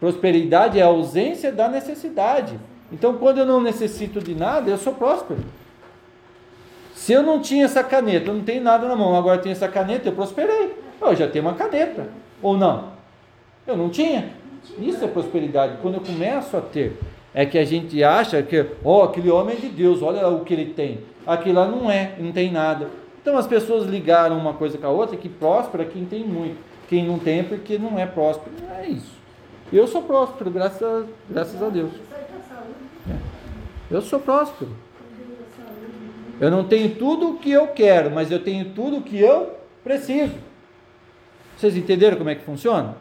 Prosperidade 0.00 0.78
é 0.78 0.82
a 0.82 0.86
ausência 0.86 1.52
da 1.52 1.68
necessidade. 1.68 2.58
Então, 2.92 3.16
quando 3.16 3.38
eu 3.38 3.46
não 3.46 3.60
necessito 3.60 4.20
de 4.20 4.34
nada, 4.34 4.70
eu 4.70 4.76
sou 4.76 4.94
próspero. 4.94 5.40
Se 6.94 7.12
eu 7.12 7.22
não 7.22 7.40
tinha 7.40 7.64
essa 7.64 7.82
caneta, 7.82 8.30
eu 8.30 8.34
não 8.34 8.42
tenho 8.42 8.62
nada 8.62 8.86
na 8.88 8.96
mão, 8.96 9.16
agora 9.16 9.38
tenho 9.38 9.52
essa 9.52 9.68
caneta, 9.68 10.08
eu 10.08 10.12
prosperei. 10.12 10.76
Eu 11.00 11.14
já 11.14 11.28
tenho 11.28 11.44
uma 11.44 11.54
caneta. 11.54 12.08
Ou 12.42 12.56
não? 12.56 12.92
Eu 13.66 13.76
não 13.76 13.88
tinha. 13.88 14.30
Isso 14.78 15.04
é 15.04 15.08
prosperidade. 15.08 15.78
Quando 15.80 15.94
eu 15.94 16.00
começo 16.00 16.56
a 16.56 16.60
ter 16.60 16.98
é 17.34 17.44
que 17.44 17.58
a 17.58 17.64
gente 17.64 18.02
acha 18.02 18.42
que, 18.42 18.60
ó, 18.84 19.00
oh, 19.00 19.02
aquele 19.02 19.30
homem 19.30 19.56
é 19.56 19.60
de 19.60 19.68
Deus, 19.68 20.02
olha 20.02 20.28
o 20.28 20.44
que 20.44 20.54
ele 20.54 20.66
tem. 20.66 21.00
Aquilo 21.26 21.56
lá 21.56 21.66
não 21.66 21.90
é, 21.90 22.14
não 22.18 22.30
tem 22.30 22.52
nada. 22.52 22.88
Então 23.20 23.36
as 23.36 23.46
pessoas 23.46 23.86
ligaram 23.86 24.38
uma 24.38 24.54
coisa 24.54 24.78
com 24.78 24.86
a 24.86 24.90
outra, 24.90 25.16
que 25.16 25.28
próspero 25.28 25.82
é 25.82 25.86
quem 25.86 26.04
tem 26.04 26.24
muito. 26.24 26.73
Quem 26.88 27.06
não 27.06 27.18
tem 27.18 27.40
é 27.40 27.42
porque 27.42 27.78
não 27.78 27.98
é 27.98 28.06
próspero. 28.06 28.54
É 28.78 28.86
isso. 28.86 29.12
Eu 29.72 29.86
sou 29.86 30.02
próspero, 30.02 30.50
graças 30.50 30.82
a, 30.82 31.04
graças 31.28 31.62
a 31.62 31.68
Deus. 31.68 31.92
É. 33.10 33.16
Eu 33.90 34.02
sou 34.02 34.20
próspero. 34.20 34.70
Eu 36.40 36.50
não 36.50 36.64
tenho 36.64 36.94
tudo 36.96 37.30
o 37.30 37.38
que 37.38 37.50
eu 37.50 37.68
quero, 37.68 38.10
mas 38.10 38.30
eu 38.30 38.42
tenho 38.42 38.66
tudo 38.70 38.98
o 38.98 39.02
que 39.02 39.18
eu 39.18 39.54
preciso. 39.82 40.34
Vocês 41.56 41.76
entenderam 41.76 42.16
como 42.16 42.30
é 42.30 42.34
que 42.34 42.44
funciona? 42.44 42.96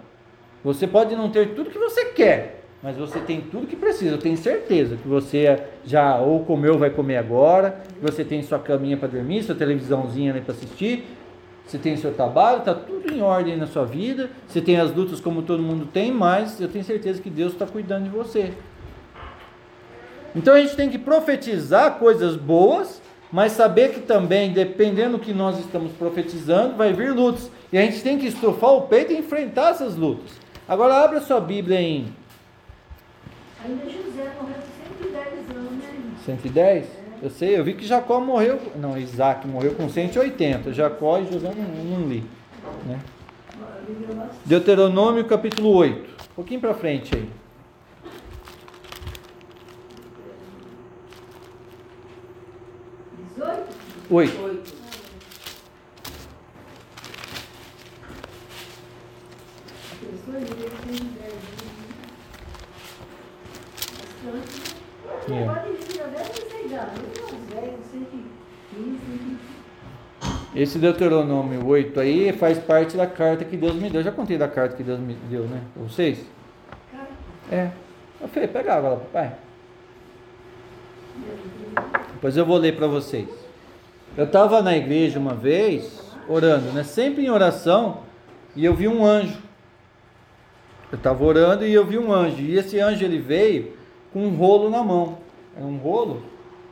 Você 0.64 0.88
pode 0.88 1.16
não 1.16 1.30
ter 1.30 1.56
tudo 1.56 1.70
que 1.70 1.78
você 1.78 2.06
quer, 2.06 2.64
mas 2.82 2.96
você 2.96 3.20
tem 3.20 3.42
tudo 3.42 3.68
que 3.68 3.76
precisa. 3.76 4.16
Eu 4.16 4.20
tenho 4.20 4.38
certeza 4.38 4.96
que 4.96 5.08
você 5.08 5.62
já 5.84 6.18
ou 6.20 6.46
comeu, 6.46 6.78
vai 6.78 6.90
comer 6.90 7.18
agora, 7.18 7.82
você 8.02 8.24
tem 8.24 8.42
sua 8.44 8.60
caminha 8.60 8.96
para 8.96 9.08
dormir, 9.08 9.44
sua 9.44 9.56
televisãozinha 9.56 10.34
para 10.34 10.54
assistir, 10.54 11.06
você 11.66 11.78
tem 11.78 11.96
seu 11.98 12.14
trabalho, 12.14 12.60
está 12.60 12.74
tudo 12.74 13.12
em 13.12 13.22
ordem 13.22 13.58
na 13.58 13.68
sua 13.68 13.86
vida, 13.86 14.30
você 14.48 14.62
tem 14.62 14.80
as 14.80 14.94
lutas 14.94 15.20
como 15.20 15.42
todo 15.42 15.64
mundo 15.64 15.88
tem, 15.92 16.12
mas 16.12 16.60
eu 16.60 16.68
tenho 16.68 16.84
certeza 16.84 17.22
que 17.22 17.30
Deus 17.30 17.54
está 17.54 17.66
cuidando 17.66 18.04
de 18.04 18.10
você. 18.10 18.54
Então 20.36 20.54
a 20.54 20.62
gente 20.62 20.76
tem 20.76 20.90
que 20.90 20.98
profetizar 20.98 21.96
coisas 22.00 22.36
boas, 22.36 23.02
mas 23.32 23.54
saber 23.54 23.94
que 23.94 24.02
também, 24.02 24.52
dependendo 24.52 25.18
do 25.18 25.24
que 25.24 25.34
nós 25.34 25.58
estamos 25.60 25.92
profetizando, 25.94 26.76
vai 26.76 26.94
vir 26.94 27.14
lutas. 27.14 27.50
E 27.72 27.78
a 27.78 27.82
gente 27.82 28.04
tem 28.04 28.20
que 28.20 28.28
estufar 28.28 28.72
o 28.74 28.82
peito 28.84 29.12
e 29.12 29.18
enfrentar 29.18 29.72
essas 29.72 29.96
lutas. 29.96 30.32
Agora 30.68 31.04
abra 31.04 31.20
sua 31.22 31.40
Bíblia 31.40 31.82
em 31.82 32.14
Ainda 33.66 33.86
José 33.86 34.30
morreu 34.40 34.56
com 34.56 35.04
110 35.06 35.56
anos, 35.56 35.72
né? 35.72 36.16
110? 36.26 37.03
Eu 37.24 37.30
sei, 37.30 37.58
eu 37.58 37.64
vi 37.64 37.74
que 37.74 37.88
Jacó 37.88 38.20
morreu. 38.20 38.60
Não, 38.76 38.98
Isaac 38.98 39.48
morreu 39.48 39.74
com 39.76 39.88
180. 39.88 40.74
Jacó 40.74 41.18
e 41.20 41.32
José 41.32 41.54
não, 41.56 42.00
não 42.00 42.06
li. 42.10 42.22
Né? 42.86 43.00
Deuteronômio 44.44 45.24
capítulo 45.24 45.70
8. 45.70 46.02
Um 46.02 46.36
pouquinho 46.36 46.60
para 46.60 46.74
frente 46.74 47.16
aí. 47.16 47.30
18? 53.38 53.70
8. 54.10 54.42
Oito. 54.44 54.74
A 59.92 59.96
pessoa 59.96 60.38
ele 60.38 60.46
deve 60.46 60.72
ter 60.72 60.98
110 60.98 61.34
Bastante. 64.26 64.74
É. 65.32 65.44
Agora 65.44 65.68
ele 65.68 65.96
já 65.96 66.08
deve 66.08 66.34
ser 66.34 66.66
idade. 66.66 67.00
Ele 67.00 67.20
é 67.20 67.24
uns 67.24 67.46
velhos, 67.50 67.86
115, 67.92 68.26
115. 68.74 69.38
Esse 70.74 70.80
Deuteronômio 70.80 71.68
8 71.68 72.00
aí 72.00 72.34
faz 72.34 72.58
parte 72.58 72.98
da 72.98 73.06
carta 73.06 73.46
que 73.46 73.56
Deus 73.56 73.76
me 73.76 73.92
deu. 73.92 74.02
Eu 74.02 74.06
já 74.06 74.12
contei 74.12 74.40
da 74.40 74.48
carta 74.48 74.76
que 74.76 74.82
Deus 74.82 75.00
me 75.00 75.14
deu, 75.30 75.44
né? 75.44 75.62
Pra 75.72 75.84
vocês? 75.84 76.26
É. 77.52 77.70
Eu 78.20 78.28
falei, 78.28 78.48
pega 78.48 78.74
água 78.74 78.90
lá, 78.90 78.96
papai. 78.96 79.36
Depois 82.14 82.36
eu 82.36 82.44
vou 82.44 82.58
ler 82.58 82.76
para 82.76 82.88
vocês. 82.88 83.30
Eu 84.18 84.26
estava 84.26 84.64
na 84.64 84.76
igreja 84.76 85.20
uma 85.20 85.36
vez, 85.36 86.12
orando, 86.28 86.72
né? 86.72 86.84
Sempre 86.84 87.24
em 87.24 87.30
oração, 87.30 88.00
e 88.56 88.66
eu 88.66 88.74
vi 88.74 88.88
um 88.88 89.06
anjo. 89.06 89.38
eu 90.92 90.98
estava 90.98 91.24
orando 91.24 91.68
e 91.68 91.72
eu 91.72 91.86
vi 91.86 92.00
um 92.00 92.12
anjo. 92.12 92.42
E 92.42 92.58
esse 92.58 92.80
anjo 92.80 93.06
ele 93.06 93.20
veio 93.20 93.74
com 94.12 94.26
um 94.26 94.36
rolo 94.36 94.72
na 94.72 94.84
mão. 94.84 95.20
É 95.56 95.64
um 95.64 95.78
rolo, 95.78 96.24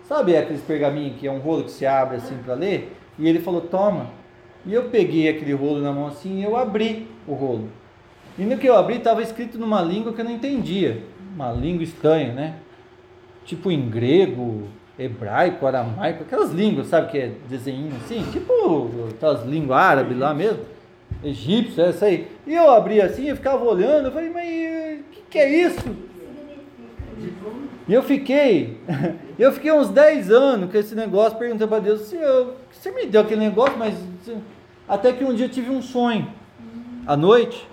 sabe 0.08 0.36
aqueles 0.36 0.64
pergaminhos 0.64 1.20
que 1.20 1.28
é 1.28 1.32
um 1.32 1.38
rolo 1.38 1.66
que 1.66 1.72
se 1.72 1.86
abre 1.86 2.18
assim 2.18 2.36
para 2.44 2.56
ler? 2.56 2.98
E 3.22 3.30
ele 3.30 3.40
falou: 3.40 3.62
Toma. 3.62 4.08
E 4.66 4.74
eu 4.74 4.90
peguei 4.90 5.30
aquele 5.30 5.54
rolo 5.54 5.80
na 5.80 5.94
mão 5.94 6.08
assim 6.08 6.40
e 6.40 6.44
eu 6.44 6.58
abri 6.58 7.08
o 7.28 7.34
rolo. 7.34 7.70
E 8.38 8.44
no 8.44 8.58
que 8.58 8.68
eu 8.68 8.76
abri 8.76 8.98
estava 8.98 9.22
escrito 9.22 9.58
numa 9.58 9.82
língua 9.82 10.12
que 10.12 10.22
eu 10.22 10.26
não 10.26 10.32
entendia. 10.32 11.04
Uma 11.34 11.52
língua 11.52 11.84
estranha, 11.84 12.34
né? 12.34 12.56
Tipo 13.46 13.72
em 13.72 13.90
grego, 13.90 14.68
hebraico, 14.98 15.66
aramaico, 15.66 16.24
aquelas 16.24 16.52
línguas, 16.52 16.88
sabe, 16.88 17.12
que 17.12 17.18
é 17.18 17.32
desenho 17.50 17.92
assim, 17.96 18.24
tipo 18.32 18.90
aquelas 19.10 19.46
línguas 19.46 19.80
árabes 19.80 20.18
lá 20.18 20.34
mesmo, 20.34 20.60
egípcio, 21.24 21.84
essa 21.84 22.06
aí. 22.06 22.28
E 22.46 22.54
eu 22.54 22.70
abri 22.70 23.02
assim, 23.02 23.30
eu 23.30 23.36
ficava 23.36 23.64
olhando, 23.64 24.06
eu 24.06 24.12
falei, 24.12 24.30
mas 24.30 25.00
o 25.00 25.04
que, 25.12 25.22
que 25.30 25.40
é 25.40 25.50
isso? 25.50 26.11
E 27.88 27.94
eu 27.94 28.04
fiquei, 28.04 28.78
eu 29.38 29.52
fiquei 29.52 29.72
uns 29.72 29.90
10 29.90 30.32
anos 30.32 30.72
com 30.72 30.78
esse 30.78 30.96
negócio, 30.96 31.38
perguntando 31.38 31.68
para 31.68 31.80
Deus, 31.80 32.02
Senhor, 32.02 32.56
você 32.72 32.92
me 32.92 33.06
deu 33.06 33.22
aquele 33.22 33.42
negócio, 33.42 33.78
mas 33.78 33.96
até 34.88 35.14
que 35.14 35.24
um 35.24 35.34
dia 35.34 35.46
eu 35.46 35.50
tive 35.50 35.70
um 35.70 35.82
sonho, 35.82 36.28
à 37.06 37.18
noite, 37.18 37.68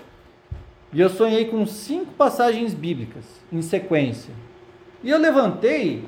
e 0.93 1.01
eu 1.01 1.09
sonhei 1.09 1.45
com 1.47 1.67
cinco 1.67 2.13
passagens 2.15 2.73
bíblicas 2.73 3.25
em 3.53 3.61
sequência. 3.61 4.33
E 5.03 5.11
eu 5.11 5.19
levantei 5.19 6.05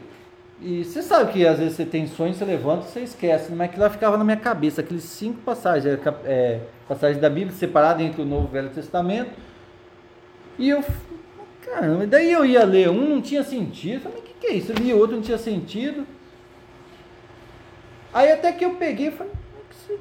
e 0.62 0.84
você 0.84 1.02
sabe 1.02 1.32
que 1.32 1.46
às 1.46 1.58
vezes 1.58 1.74
você 1.74 1.86
tem 1.86 2.06
sonhos, 2.06 2.36
você 2.36 2.44
levanta 2.44 2.86
e 2.86 2.90
você 2.90 3.00
esquece, 3.00 3.50
mas 3.50 3.70
aquilo 3.70 3.82
lá 3.82 3.90
ficava 3.90 4.18
na 4.18 4.24
minha 4.24 4.36
cabeça, 4.36 4.82
aqueles 4.82 5.04
cinco 5.04 5.40
passagens, 5.40 5.98
é, 6.24 6.60
passagens 6.86 7.18
da 7.18 7.30
Bíblia 7.30 7.52
separadas 7.52 8.04
entre 8.04 8.20
o 8.20 8.26
Novo 8.26 8.44
e 8.44 8.48
o 8.48 8.52
Velho 8.52 8.68
Testamento. 8.68 9.30
E 10.58 10.68
eu, 10.68 10.84
caramba, 11.72 12.06
daí 12.06 12.32
eu 12.32 12.44
ia 12.44 12.64
ler 12.64 12.88
um, 12.90 13.08
não 13.08 13.22
tinha 13.22 13.42
sentido, 13.42 14.02
falei, 14.02 14.18
o 14.18 14.22
que, 14.22 14.34
que 14.40 14.46
é 14.46 14.54
isso? 14.54 14.72
Eu 14.72 14.76
li 14.76 14.92
outro, 14.92 15.16
não 15.16 15.22
tinha 15.22 15.38
sentido. 15.38 16.06
Aí 18.12 18.32
até 18.32 18.52
que 18.52 18.64
eu 18.64 18.74
peguei, 18.74 19.10
falei, 19.10 19.32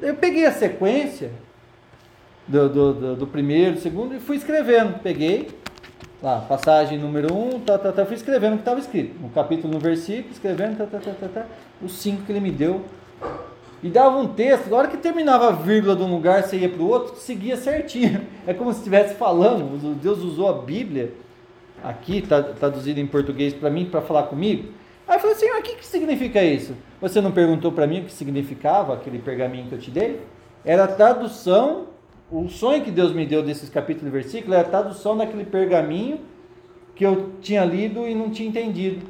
eu 0.01 0.15
peguei 0.15 0.45
a 0.45 0.51
sequência 0.51 1.31
do, 2.47 2.67
do, 2.69 2.93
do, 2.93 3.15
do 3.15 3.27
primeiro, 3.27 3.75
do 3.75 3.81
segundo 3.81 4.15
e 4.15 4.19
fui 4.19 4.37
escrevendo. 4.37 4.99
Peguei, 4.99 5.47
Lá, 6.21 6.41
passagem 6.41 6.97
número 6.97 7.33
1, 7.33 7.55
um, 7.55 7.59
tá, 7.61 7.77
tá, 7.77 7.93
tá, 7.93 8.05
fui 8.05 8.15
escrevendo 8.15 8.53
o 8.53 8.55
que 8.57 8.61
estava 8.63 8.77
escrito. 8.77 9.17
No 9.21 9.29
capítulo, 9.29 9.73
no 9.73 9.79
versículo, 9.79 10.33
escrevendo, 10.33 10.77
tá, 10.77 10.85
tá, 10.85 10.99
tá, 10.99 11.13
tá, 11.13 11.27
tá, 11.29 11.45
os 11.81 11.93
cinco 11.93 12.23
que 12.23 12.31
ele 12.33 12.41
me 12.41 12.51
deu. 12.51 12.81
E 13.81 13.89
dava 13.89 14.17
um 14.17 14.27
texto, 14.27 14.69
na 14.69 14.75
hora 14.75 14.89
que 14.89 14.97
terminava 14.97 15.47
a 15.47 15.51
vírgula 15.51 15.95
de 15.95 16.03
um 16.03 16.13
lugar, 16.13 16.43
você 16.43 16.57
ia 16.57 16.67
para 16.67 16.81
o 16.81 16.89
outro, 16.89 17.15
seguia 17.15 17.55
certinho. 17.55 18.27
É 18.45 18.53
como 18.53 18.73
se 18.73 18.79
estivesse 18.79 19.13
falando, 19.13 19.95
Deus 20.01 20.19
usou 20.19 20.49
a 20.49 20.53
Bíblia, 20.61 21.13
aqui, 21.83 22.21
tá, 22.21 22.41
traduzido 22.41 22.99
em 22.99 23.07
português 23.07 23.53
para 23.53 23.69
mim, 23.69 23.85
para 23.85 24.01
falar 24.01 24.23
comigo. 24.23 24.69
Aí 25.07 25.15
eu 25.15 25.19
falei 25.19 25.35
assim, 25.35 25.49
o 25.49 25.61
que, 25.61 25.75
que 25.75 25.85
significa 25.85 26.43
isso? 26.43 26.75
Você 27.01 27.19
não 27.19 27.31
perguntou 27.31 27.71
para 27.71 27.87
mim 27.87 28.01
o 28.01 28.05
que 28.05 28.13
significava 28.13 28.93
aquele 28.93 29.19
pergaminho 29.19 29.67
que 29.67 29.73
eu 29.73 29.79
te 29.79 29.89
dei? 29.89 30.21
Era 30.63 30.83
a 30.83 30.87
tradução 30.87 31.87
o 32.31 32.47
sonho 32.47 32.83
que 32.83 32.91
Deus 32.91 33.11
me 33.11 33.25
deu 33.25 33.41
desses 33.41 33.69
capítulos 33.69 34.07
e 34.07 34.11
versículos 34.11 34.55
é 34.55 34.61
a 34.61 34.63
tradução 34.63 35.17
daquele 35.17 35.45
pergaminho 35.45 36.19
que 36.95 37.03
eu 37.03 37.31
tinha 37.41 37.65
lido 37.65 38.07
e 38.07 38.13
não 38.13 38.29
tinha 38.29 38.47
entendido. 38.47 39.03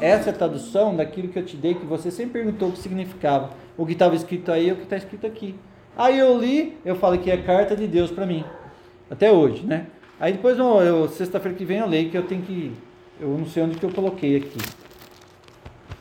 Essa 0.00 0.30
é 0.30 0.32
a 0.32 0.36
tradução 0.36 0.96
daquilo 0.96 1.28
que 1.28 1.38
eu 1.38 1.44
te 1.44 1.56
dei, 1.56 1.74
que 1.74 1.86
você 1.86 2.10
sempre 2.10 2.42
perguntou 2.42 2.70
o 2.70 2.72
que 2.72 2.78
significava. 2.78 3.50
O 3.76 3.86
que 3.86 3.92
estava 3.92 4.16
escrito 4.16 4.50
aí 4.50 4.70
é 4.70 4.72
o 4.72 4.76
que 4.76 4.82
está 4.82 4.96
escrito 4.96 5.24
aqui. 5.24 5.54
Aí 5.96 6.18
eu 6.18 6.36
li, 6.36 6.76
eu 6.84 6.96
falo 6.96 7.16
que 7.18 7.30
é 7.30 7.36
carta 7.36 7.76
de 7.76 7.86
Deus 7.86 8.10
para 8.10 8.26
mim. 8.26 8.44
Até 9.08 9.30
hoje, 9.30 9.64
né? 9.64 9.86
Aí 10.18 10.32
depois, 10.32 10.56
sexta-feira 11.12 11.56
que 11.56 11.64
vem, 11.64 11.78
eu 11.78 11.86
leio 11.86 12.10
que 12.10 12.16
eu 12.16 12.22
tenho 12.22 12.42
que. 12.42 12.72
Eu 13.20 13.28
não 13.28 13.46
sei 13.46 13.62
onde 13.62 13.78
que 13.78 13.84
eu 13.84 13.90
coloquei 13.90 14.36
aqui. 14.36 14.58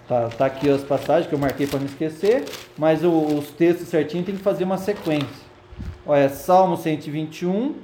Tá, 0.08 0.30
tá 0.30 0.46
aqui 0.46 0.70
as 0.70 0.84
passagens 0.84 1.28
que 1.28 1.34
eu 1.34 1.40
marquei 1.40 1.66
para 1.66 1.80
não 1.80 1.86
esquecer, 1.86 2.44
mas 2.78 3.04
os 3.04 3.50
textos 3.52 3.88
certinho 3.88 4.24
tem 4.24 4.36
que 4.36 4.42
fazer 4.42 4.64
uma 4.64 4.78
sequência. 4.78 5.44
Olha, 6.06 6.30
Salmo 6.30 6.76
121, 6.76 7.76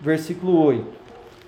versículo 0.00 0.62
8. 0.64 0.86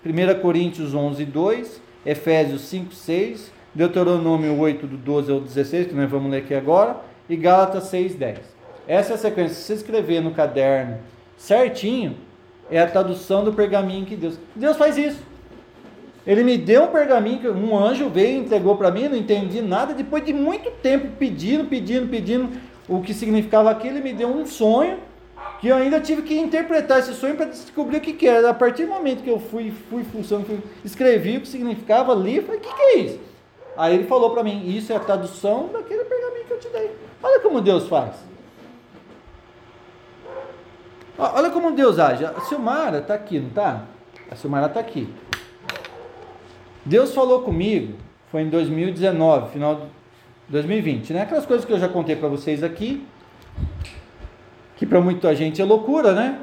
1 0.04 0.40
Coríntios 0.40 0.94
11, 0.94 1.24
2. 1.24 1.82
Efésios 2.04 2.62
5, 2.62 2.94
6. 2.94 3.52
Deuteronômio 3.74 4.58
8, 4.58 4.86
do 4.86 4.96
12 4.96 5.30
ao 5.30 5.40
16, 5.40 5.88
que 5.88 5.94
nós 5.94 6.10
vamos 6.10 6.30
ler 6.30 6.38
aqui 6.38 6.54
agora. 6.54 6.96
E 7.28 7.36
Gálatas 7.36 7.84
6, 7.84 8.14
10. 8.16 8.38
Essa 8.86 9.12
é 9.12 9.14
a 9.14 9.18
sequência. 9.18 9.54
Se 9.54 9.62
você 9.62 9.74
escrever 9.74 10.20
no 10.20 10.32
caderno 10.32 10.98
certinho, 11.36 12.16
é 12.70 12.80
a 12.80 12.86
tradução 12.86 13.44
do 13.44 13.52
pergaminho 13.52 14.06
que 14.06 14.16
Deus. 14.16 14.38
Deus 14.54 14.76
faz 14.76 14.96
isso. 14.96 15.22
Ele 16.26 16.44
me 16.44 16.58
deu 16.58 16.84
um 16.84 16.88
pergaminho, 16.88 17.54
um 17.54 17.76
anjo 17.76 18.10
veio 18.10 18.40
entregou 18.40 18.76
para 18.76 18.90
mim, 18.90 19.08
não 19.08 19.16
entendi 19.16 19.62
nada. 19.62 19.94
Depois 19.94 20.24
de 20.24 20.32
muito 20.32 20.70
tempo 20.82 21.08
pedindo, 21.18 21.64
pedindo, 21.64 22.08
pedindo 22.08 22.50
o 22.86 23.00
que 23.00 23.14
significava 23.14 23.70
aquilo, 23.70 23.96
ele 23.96 24.04
me 24.04 24.12
deu 24.12 24.28
um 24.28 24.44
sonho 24.44 24.98
que 25.60 25.68
eu 25.68 25.76
ainda 25.76 25.98
tive 26.00 26.22
que 26.22 26.38
interpretar 26.38 26.98
esse 26.98 27.14
sonho 27.14 27.34
para 27.34 27.46
descobrir 27.46 27.96
o 27.96 28.00
que, 28.00 28.12
que 28.12 28.28
era. 28.28 28.50
A 28.50 28.54
partir 28.54 28.84
do 28.84 28.90
momento 28.90 29.22
que 29.22 29.30
eu 29.30 29.40
fui, 29.40 29.72
fui 29.88 30.04
funcionando, 30.04 30.46
fui, 30.46 30.60
escrevi 30.84 31.38
o 31.38 31.40
que 31.40 31.48
significava, 31.48 32.14
li, 32.14 32.40
falei, 32.40 32.58
o 32.58 32.62
que, 32.62 32.74
que 32.74 32.82
é 32.82 32.98
isso? 32.98 33.20
Aí 33.76 33.94
ele 33.94 34.04
falou 34.04 34.30
para 34.30 34.44
mim, 34.44 34.68
isso 34.68 34.92
é 34.92 34.96
a 34.96 35.00
tradução 35.00 35.70
daquele 35.72 36.04
pergaminho 36.04 36.44
que 36.44 36.52
eu 36.52 36.58
te 36.58 36.68
dei. 36.68 36.90
Olha 37.22 37.40
como 37.40 37.60
Deus 37.60 37.88
faz. 37.88 38.27
Olha 41.18 41.50
como 41.50 41.72
Deus 41.72 41.98
age. 41.98 42.24
A 42.24 42.40
Silmara 42.42 42.98
está 42.98 43.14
aqui, 43.14 43.40
não 43.40 43.48
está? 43.48 43.82
A 44.30 44.36
Silmara 44.36 44.66
está 44.66 44.78
aqui. 44.78 45.12
Deus 46.84 47.12
falou 47.12 47.42
comigo, 47.42 47.94
foi 48.30 48.42
em 48.42 48.48
2019, 48.48 49.50
final 49.50 49.74
de 49.74 49.82
2020, 50.48 51.12
né? 51.12 51.22
Aquelas 51.22 51.44
coisas 51.44 51.66
que 51.66 51.72
eu 51.72 51.78
já 51.78 51.88
contei 51.88 52.16
para 52.16 52.28
vocês 52.28 52.62
aqui 52.62 53.06
que 54.78 54.86
para 54.86 55.00
muita 55.00 55.34
gente 55.34 55.60
é 55.60 55.64
loucura, 55.64 56.12
né? 56.12 56.38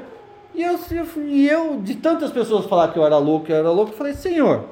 E 0.54 0.62
eu, 0.62 0.78
e 1.26 1.48
eu, 1.48 1.80
de 1.80 1.96
tantas 1.96 2.30
pessoas 2.30 2.66
falar 2.66 2.88
que 2.88 2.98
eu 2.98 3.04
era 3.04 3.16
louco, 3.16 3.50
eu 3.50 3.56
era 3.56 3.70
louco, 3.70 3.92
eu 3.92 3.96
falei, 3.96 4.12
Senhor, 4.12 4.66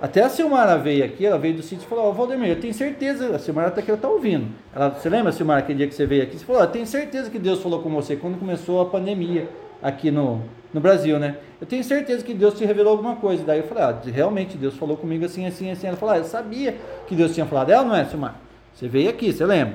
até 0.00 0.22
a 0.22 0.28
Silmara 0.28 0.78
veio 0.78 1.04
aqui, 1.04 1.26
ela 1.26 1.38
veio 1.38 1.54
do 1.54 1.62
sítio 1.62 1.84
e 1.84 1.88
falou, 1.88 2.04
ó, 2.04 2.10
oh, 2.10 2.12
Valdemir, 2.12 2.50
eu 2.50 2.60
tenho 2.60 2.72
certeza, 2.72 3.34
a 3.34 3.38
Silmara 3.38 3.68
está 3.68 3.80
aqui, 3.80 3.90
ela 3.90 3.98
está 3.98 4.08
ouvindo. 4.08 4.46
Ela, 4.74 4.90
você 4.90 5.08
lembra, 5.08 5.32
Silmara, 5.32 5.60
aquele 5.60 5.78
dia 5.78 5.88
que 5.88 5.94
você 5.94 6.06
veio 6.06 6.22
aqui? 6.22 6.38
Você 6.38 6.44
falou, 6.44 6.62
eu 6.62 6.68
tenho 6.68 6.86
certeza 6.86 7.28
que 7.28 7.38
Deus 7.38 7.60
falou 7.60 7.82
com 7.82 7.90
você 7.90 8.14
quando 8.14 8.38
começou 8.38 8.80
a 8.80 8.86
pandemia 8.86 9.48
aqui 9.82 10.10
no, 10.10 10.42
no 10.72 10.80
Brasil, 10.80 11.18
né? 11.18 11.38
Eu 11.60 11.66
tenho 11.66 11.82
certeza 11.82 12.24
que 12.24 12.32
Deus 12.32 12.54
te 12.54 12.64
revelou 12.64 12.92
alguma 12.92 13.16
coisa. 13.16 13.42
Daí 13.44 13.58
eu 13.58 13.64
falei, 13.64 13.82
ah, 13.82 13.98
realmente, 14.04 14.56
Deus 14.56 14.76
falou 14.76 14.96
comigo 14.96 15.24
assim, 15.24 15.46
assim, 15.46 15.70
assim. 15.70 15.88
Ela 15.88 15.96
falou, 15.96 16.14
ah, 16.14 16.18
eu 16.18 16.24
sabia 16.24 16.76
que 17.06 17.16
Deus 17.16 17.34
tinha 17.34 17.46
falado. 17.46 17.70
Ela 17.70 17.84
não 17.84 17.96
é, 17.96 18.04
Silmara? 18.04 18.34
Você 18.74 18.86
veio 18.86 19.10
aqui, 19.10 19.32
você 19.32 19.44
lembra? 19.44 19.74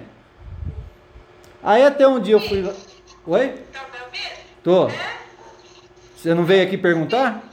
Aí 1.61 1.83
até 1.83 2.07
um 2.07 2.19
dia 2.19 2.35
eu 2.35 2.39
fui 2.39 2.61
lá. 2.61 2.73
Oi? 3.27 3.49
Tá 3.71 3.85
Tô. 4.63 4.89
Você 6.15 6.33
não 6.33 6.45
veio 6.45 6.63
aqui 6.63 6.77
perguntar? 6.77 7.52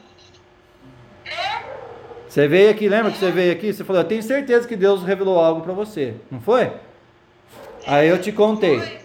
Você 2.30 2.46
veio 2.46 2.70
aqui, 2.70 2.88
lembra 2.88 3.10
que 3.10 3.18
você 3.18 3.32
veio 3.32 3.52
aqui? 3.52 3.72
Você 3.72 3.82
falou, 3.82 4.02
eu 4.02 4.06
tenho 4.06 4.22
certeza 4.22 4.68
que 4.68 4.76
Deus 4.76 5.02
revelou 5.02 5.40
algo 5.40 5.62
para 5.62 5.72
você. 5.72 6.14
Não 6.30 6.40
foi? 6.40 6.70
Aí 7.84 8.06
eu 8.06 8.20
te 8.20 8.30
contei. 8.30 8.78
Foi, 8.78 8.86
foi, 8.86 8.98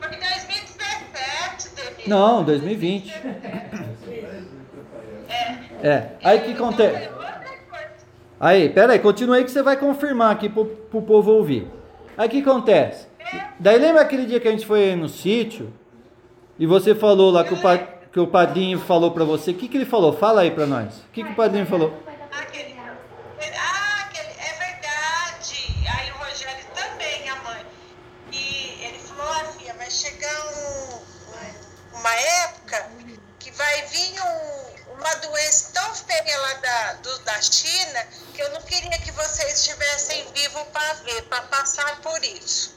foi 0.00 0.08
2017, 0.08 2.08
Não, 2.08 2.42
2020. 2.42 3.14
É. 5.28 5.88
é. 5.88 6.10
Aí 6.24 6.40
que 6.40 6.54
acontece? 6.54 7.08
Aí, 8.40 8.68
pera 8.70 8.94
aí, 8.94 8.98
continua 8.98 9.36
aí 9.36 9.44
que 9.44 9.52
você 9.52 9.62
vai 9.62 9.76
confirmar 9.76 10.32
aqui 10.32 10.48
pro, 10.48 10.64
pro 10.64 11.02
povo 11.02 11.30
ouvir. 11.30 11.68
Aí 12.18 12.28
que 12.28 12.40
acontece? 12.40 13.06
Daí 13.60 13.78
lembra 13.78 14.02
aquele 14.02 14.26
dia 14.26 14.40
que 14.40 14.48
a 14.48 14.50
gente 14.50 14.66
foi 14.66 14.96
no 14.96 15.08
sítio 15.08 15.72
e 16.58 16.66
você 16.66 16.96
falou 16.96 17.30
lá 17.30 17.44
que 17.44 17.54
o, 17.54 17.62
pa, 17.62 17.78
que 18.12 18.18
o 18.18 18.26
padrinho 18.26 18.78
falou 18.80 19.12
para 19.12 19.24
você? 19.24 19.52
O 19.52 19.54
que, 19.54 19.68
que 19.68 19.76
ele 19.76 19.86
falou? 19.86 20.12
Fala 20.12 20.42
aí 20.42 20.50
para 20.50 20.66
nós. 20.66 20.96
O 20.98 21.08
que, 21.12 21.22
que 21.22 21.30
o 21.30 21.34
padrinho 21.34 21.66
falou? 21.66 21.94
Aquele, 22.32 22.76
ah, 22.78 24.04
aquele, 24.04 24.28
é 24.28 24.52
verdade. 24.58 25.86
Aí 25.96 26.10
o 26.10 26.16
Rogério 26.16 26.64
também, 26.74 27.28
a 27.28 27.36
mãe. 27.36 27.66
E 28.32 28.84
ele 28.84 28.98
falou 28.98 29.32
assim: 29.32 29.72
vai 29.76 29.90
chegar 29.90 30.46
um, 30.46 31.98
uma 31.98 32.14
época 32.14 32.90
que 33.38 33.50
vai 33.52 33.82
vir 33.86 34.20
um, 34.20 34.94
uma 34.98 35.14
doença 35.16 35.72
tão 35.72 35.94
feia 35.94 36.38
lá 36.38 36.54
da, 36.54 36.92
do, 36.94 37.18
da 37.20 37.40
China 37.40 38.06
que 38.34 38.42
eu 38.42 38.50
não 38.52 38.60
queria 38.62 38.98
que 38.98 39.12
vocês 39.12 39.60
estivessem 39.60 40.24
vivos 40.34 40.62
para 40.72 40.94
ver, 41.04 41.22
para 41.22 41.42
passar 41.42 42.00
por 42.00 42.22
isso. 42.24 42.76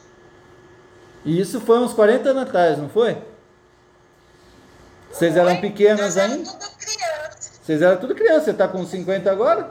E 1.24 1.40
isso 1.40 1.60
foi 1.60 1.78
uns 1.78 1.92
40 1.92 2.28
anos 2.28 2.42
atrás, 2.42 2.78
não 2.78 2.88
foi? 2.88 3.33
Vocês 5.14 5.36
eram 5.36 5.60
pequenas 5.60 6.16
ainda? 6.18 6.50
Vocês 7.62 7.80
eram 7.80 7.96
tudo 7.98 8.16
criança. 8.16 8.46
Você 8.46 8.50
está 8.50 8.66
com 8.66 8.84
50 8.84 9.30
agora? 9.30 9.70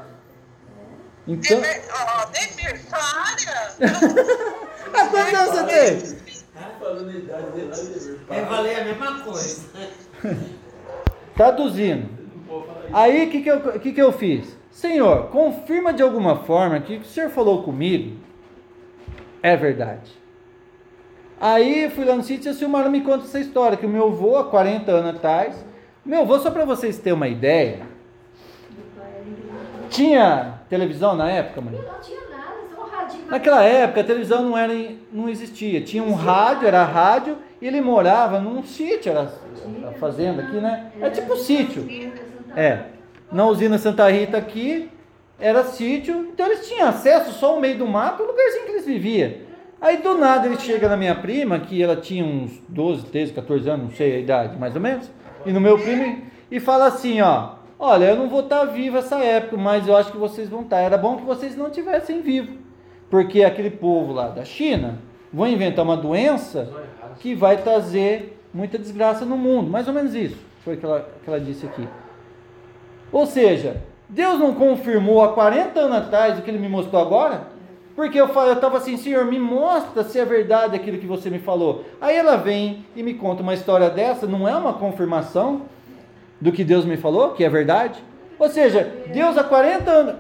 Então. 1.27 1.57
Ó, 1.59 2.25
Demir, 2.27 2.81
para! 2.89 3.73
Ah, 4.95 5.07
quantos 5.07 5.33
anos 5.33 5.55
você 5.55 5.63
tem? 5.65 6.19
Vai 8.27 8.45
valer 8.45 8.79
a 8.79 8.83
mesma 8.85 9.21
coisa. 9.21 9.63
Traduzindo. 11.35 12.09
Aí 12.93 13.25
o 13.25 13.31
que, 13.31 13.41
que, 13.41 13.49
eu, 13.49 13.79
que, 13.79 13.91
que 13.91 14.01
eu 14.01 14.11
fiz? 14.11 14.55
Senhor, 14.69 15.29
confirma 15.29 15.91
de 15.91 16.03
alguma 16.03 16.43
forma 16.43 16.79
que 16.79 16.97
o 16.97 16.99
que 16.99 17.07
o 17.07 17.09
Senhor 17.09 17.31
falou 17.31 17.63
comigo 17.63 18.19
é 19.41 19.57
verdade. 19.57 20.11
Aí 21.43 21.89
fui 21.89 22.05
lá 22.05 22.15
no 22.15 22.23
sítio 22.23 22.47
e 22.47 22.51
a 22.51 22.53
Silmara 22.53 22.87
me 22.87 23.01
conta 23.01 23.25
essa 23.25 23.37
história, 23.37 23.75
que 23.75 23.85
o 23.85 23.89
meu 23.89 24.05
avô, 24.05 24.37
há 24.37 24.45
40 24.45 24.89
anos 24.89 25.15
atrás, 25.17 25.65
meu 26.05 26.21
avô, 26.21 26.39
só 26.39 26.49
para 26.49 26.63
vocês 26.63 26.97
terem 26.97 27.17
uma 27.17 27.27
ideia, 27.27 27.81
tinha 29.89 30.61
televisão 30.69 31.17
na 31.17 31.29
época, 31.29 31.59
mãe? 31.59 31.73
Não 31.73 31.99
tinha 31.99 32.21
nada, 32.29 32.55
só 32.73 32.81
um 32.81 32.89
radinho. 32.89 33.25
Naquela 33.27 33.61
época 33.61 33.99
a 33.99 34.03
televisão 34.05 34.41
não, 34.41 34.57
era, 34.57 34.73
não 35.11 35.27
existia. 35.27 35.81
Tinha 35.81 36.01
um 36.01 36.13
rádio, 36.13 36.65
era 36.65 36.81
rádio, 36.85 37.37
e 37.61 37.67
ele 37.67 37.81
morava 37.81 38.39
num 38.39 38.63
sítio, 38.63 39.11
era 39.11 39.29
a 39.89 39.91
fazenda 39.99 40.43
aqui, 40.43 40.55
né? 40.61 40.93
É 41.01 41.09
tipo 41.09 41.35
sítio. 41.35 41.85
É. 42.55 42.83
Na 43.29 43.45
usina 43.47 43.77
Santa 43.77 44.09
Rita 44.09 44.37
aqui, 44.37 44.89
era 45.37 45.61
sítio, 45.65 46.29
então 46.33 46.45
eles 46.45 46.65
tinham 46.69 46.87
acesso 46.87 47.33
só 47.33 47.51
ao 47.51 47.59
meio 47.59 47.77
do 47.77 47.85
mato, 47.85 48.23
o 48.23 48.27
lugarzinho 48.27 48.63
que 48.63 48.71
eles 48.71 48.85
viviam. 48.85 49.52
Aí 49.83 49.97
do 49.97 50.17
nada 50.17 50.47
ele 50.47 50.57
chega 50.57 50.87
na 50.87 50.95
minha 50.95 51.13
prima, 51.13 51.59
que 51.59 51.83
ela 51.83 51.97
tinha 51.97 52.23
uns 52.23 52.57
12, 52.69 53.03
13, 53.07 53.33
14 53.33 53.69
anos, 53.69 53.85
não 53.87 53.91
sei 53.91 54.15
a 54.15 54.19
idade 54.19 54.57
mais 54.57 54.73
ou 54.75 54.81
menos, 54.81 55.11
e 55.45 55.51
no 55.51 55.59
meu 55.59 55.77
primo, 55.77 56.21
e 56.49 56.57
fala 56.57 56.87
assim, 56.87 57.19
ó, 57.19 57.55
olha, 57.77 58.05
eu 58.05 58.15
não 58.15 58.29
vou 58.29 58.39
estar 58.39 58.63
vivo 58.63 58.97
essa 58.97 59.17
época, 59.17 59.57
mas 59.57 59.85
eu 59.85 59.97
acho 59.97 60.09
que 60.09 60.17
vocês 60.17 60.47
vão 60.47 60.61
estar. 60.61 60.77
Era 60.77 60.97
bom 60.97 61.17
que 61.17 61.25
vocês 61.25 61.57
não 61.57 61.69
tivessem 61.69 62.21
vivo, 62.21 62.59
porque 63.09 63.43
aquele 63.43 63.71
povo 63.71 64.13
lá 64.13 64.29
da 64.29 64.45
China 64.45 64.99
vão 65.33 65.49
inventar 65.49 65.83
uma 65.83 65.97
doença 65.97 66.71
que 67.19 67.35
vai 67.35 67.57
trazer 67.57 68.41
muita 68.53 68.77
desgraça 68.77 69.25
no 69.25 69.35
mundo. 69.35 69.69
Mais 69.69 69.85
ou 69.85 69.93
menos 69.93 70.15
isso 70.15 70.37
foi 70.63 70.75
o 70.75 70.77
que 70.77 70.85
ela, 70.85 71.09
que 71.25 71.29
ela 71.29 71.41
disse 71.41 71.65
aqui. 71.65 71.85
Ou 73.11 73.25
seja, 73.25 73.81
Deus 74.07 74.39
não 74.39 74.53
confirmou 74.53 75.21
há 75.21 75.33
40 75.33 75.77
anos 75.77 75.97
atrás 75.97 76.39
o 76.39 76.41
que 76.41 76.49
ele 76.49 76.57
me 76.57 76.69
mostrou 76.69 77.01
agora? 77.01 77.51
Porque 77.95 78.19
eu 78.19 78.27
eu 78.27 78.53
estava 78.53 78.77
assim, 78.77 78.97
Senhor, 78.97 79.25
me 79.25 79.37
mostra 79.37 80.03
se 80.03 80.19
é 80.19 80.25
verdade 80.25 80.75
aquilo 80.75 80.97
que 80.97 81.05
você 81.05 81.29
me 81.29 81.39
falou. 81.39 81.85
Aí 82.01 82.15
ela 82.15 82.35
vem 82.37 82.85
e 82.95 83.03
me 83.03 83.13
conta 83.13 83.43
uma 83.43 83.53
história 83.53 83.89
dessa, 83.89 84.25
não 84.25 84.47
é 84.47 84.55
uma 84.55 84.73
confirmação 84.73 85.63
do 86.41 86.51
que 86.51 86.63
Deus 86.63 86.85
me 86.85 86.97
falou, 86.97 87.31
que 87.31 87.43
é 87.43 87.49
verdade? 87.49 88.03
Ou 88.39 88.49
seja, 88.49 88.91
Deus 89.13 89.37
há 89.37 89.43
40 89.43 89.91
anos, 89.91 90.15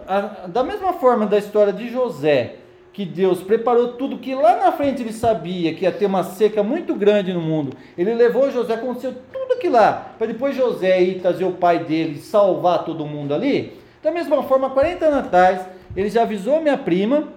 da 0.47 0.63
mesma 0.63 0.93
forma 0.93 1.25
da 1.25 1.37
história 1.37 1.73
de 1.73 1.89
José, 1.89 2.55
que 2.93 3.03
Deus 3.03 3.41
preparou 3.41 3.93
tudo 3.93 4.19
que 4.19 4.35
lá 4.35 4.55
na 4.57 4.71
frente 4.71 5.01
ele 5.01 5.11
sabia 5.11 5.73
que 5.73 5.83
ia 5.83 5.91
ter 5.91 6.05
uma 6.05 6.23
seca 6.23 6.61
muito 6.61 6.93
grande 6.93 7.33
no 7.33 7.41
mundo. 7.41 7.75
Ele 7.97 8.13
levou 8.13 8.51
José, 8.51 8.75
aconteceu 8.75 9.15
tudo 9.33 9.53
aquilo 9.53 9.73
lá, 9.73 10.13
para 10.17 10.27
depois 10.27 10.55
José 10.55 11.01
ir 11.01 11.19
trazer 11.19 11.43
o 11.43 11.53
pai 11.53 11.79
dele 11.79 12.19
salvar 12.19 12.85
todo 12.85 13.03
mundo 13.03 13.33
ali. 13.33 13.73
Da 14.01 14.11
mesma 14.11 14.43
forma, 14.43 14.69
40 14.69 15.05
anos 15.05 15.19
atrás, 15.25 15.61
ele 15.95 16.09
já 16.09 16.21
avisou 16.21 16.61
minha 16.61 16.77
prima 16.77 17.29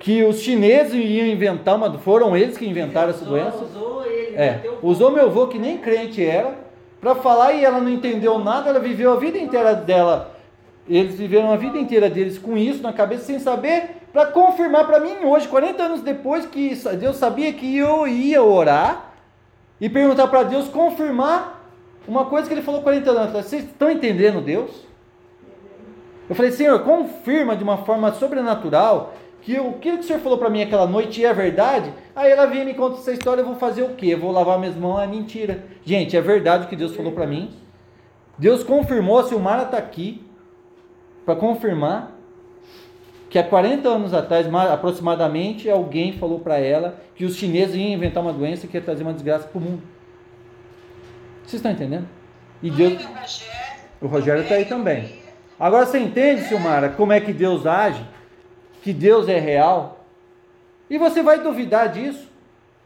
que 0.00 0.24
os 0.24 0.40
chineses 0.40 0.94
iam 0.94 1.26
inventar 1.26 1.76
uma. 1.76 1.92
Foram 1.98 2.34
eles 2.36 2.56
que 2.56 2.66
inventaram 2.66 3.10
essa 3.10 3.24
doença. 3.24 3.62
Usou 3.62 4.04
ele, 4.04 4.34
É, 4.34 4.62
usou 4.82 5.10
meu 5.10 5.26
avô, 5.26 5.46
que 5.46 5.58
nem 5.58 5.76
crente 5.76 6.24
era, 6.24 6.58
para 7.00 7.14
falar 7.14 7.52
e 7.52 7.64
ela 7.64 7.80
não 7.80 7.90
entendeu 7.90 8.38
nada, 8.38 8.70
ela 8.70 8.80
viveu 8.80 9.12
a 9.12 9.16
vida 9.16 9.38
inteira 9.38 9.74
dela. 9.74 10.34
Eles 10.88 11.14
viveram 11.16 11.52
a 11.52 11.56
vida 11.56 11.78
inteira 11.78 12.08
deles 12.08 12.38
com 12.38 12.56
isso 12.56 12.82
na 12.82 12.92
cabeça, 12.92 13.24
sem 13.24 13.38
saber, 13.38 13.90
para 14.12 14.26
confirmar 14.26 14.86
para 14.86 14.98
mim 14.98 15.24
hoje, 15.24 15.46
40 15.46 15.82
anos 15.82 16.00
depois, 16.00 16.46
que 16.46 16.74
Deus 16.98 17.16
sabia 17.16 17.52
que 17.52 17.76
eu 17.76 18.08
ia 18.08 18.42
orar 18.42 19.12
e 19.78 19.88
perguntar 19.88 20.26
para 20.28 20.42
Deus 20.44 20.66
confirmar 20.68 21.62
uma 22.08 22.24
coisa 22.24 22.48
que 22.48 22.54
ele 22.54 22.62
falou 22.62 22.80
40 22.80 23.10
anos 23.10 23.22
atrás. 23.24 23.46
Vocês 23.46 23.64
estão 23.64 23.90
entendendo 23.90 24.40
Deus? 24.40 24.70
Eu 26.28 26.34
falei, 26.34 26.50
Senhor, 26.52 26.80
confirma 26.80 27.54
de 27.54 27.62
uma 27.62 27.78
forma 27.78 28.12
sobrenatural 28.12 29.14
que 29.42 29.58
o 29.58 29.74
que 29.74 29.90
o 29.90 30.02
Senhor 30.02 30.20
falou 30.20 30.38
para 30.38 30.50
mim 30.50 30.62
aquela 30.62 30.86
noite 30.86 31.24
é 31.24 31.32
verdade. 31.32 31.92
Aí 32.14 32.30
ela 32.30 32.46
vem 32.46 32.62
e 32.62 32.64
me 32.64 32.74
conta 32.74 32.98
essa 32.98 33.12
história, 33.12 33.40
eu 33.40 33.46
vou 33.46 33.56
fazer 33.56 33.82
o 33.82 33.94
quê? 33.94 34.06
Eu 34.08 34.18
vou 34.18 34.30
lavar 34.30 34.58
minhas 34.58 34.76
mãos, 34.76 35.00
é 35.00 35.06
mentira. 35.06 35.64
Gente, 35.84 36.16
é 36.16 36.20
verdade 36.20 36.66
o 36.66 36.68
que 36.68 36.76
Deus 36.76 36.94
falou 36.94 37.12
para 37.12 37.26
mim. 37.26 37.50
Deus 38.38 38.62
confirmou, 38.62 39.18
a 39.18 39.24
Silmara 39.24 39.64
está 39.64 39.78
aqui 39.78 40.24
para 41.24 41.36
confirmar 41.36 42.16
que 43.28 43.38
há 43.38 43.44
40 43.44 43.88
anos 43.88 44.12
atrás, 44.12 44.46
aproximadamente, 44.52 45.70
alguém 45.70 46.12
falou 46.12 46.40
para 46.40 46.58
ela 46.58 47.00
que 47.14 47.24
os 47.24 47.36
chineses 47.36 47.76
iam 47.76 47.90
inventar 47.90 48.22
uma 48.22 48.32
doença 48.32 48.66
que 48.66 48.76
ia 48.76 48.82
trazer 48.82 49.02
uma 49.04 49.12
desgraça 49.12 49.46
para 49.46 49.58
o 49.58 49.60
mundo. 49.62 49.82
Vocês 51.44 51.54
estão 51.54 51.70
entendendo? 51.70 52.08
E 52.62 52.70
Deus, 52.70 52.94
Ai, 52.98 53.04
o 53.04 53.20
Rogério. 53.20 53.74
o 54.02 54.06
Rogério 54.06 54.42
está 54.42 54.54
aí 54.56 54.64
também. 54.64 55.20
Agora 55.58 55.86
você 55.86 55.98
entende, 55.98 56.42
Silmara, 56.42 56.88
como 56.88 57.12
é 57.12 57.20
que 57.20 57.32
Deus 57.32 57.66
age? 57.66 58.02
Que 58.82 58.92
Deus 58.92 59.28
é 59.28 59.38
real? 59.38 60.04
E 60.88 60.98
você 60.98 61.22
vai 61.22 61.40
duvidar 61.40 61.92
disso? 61.92 62.28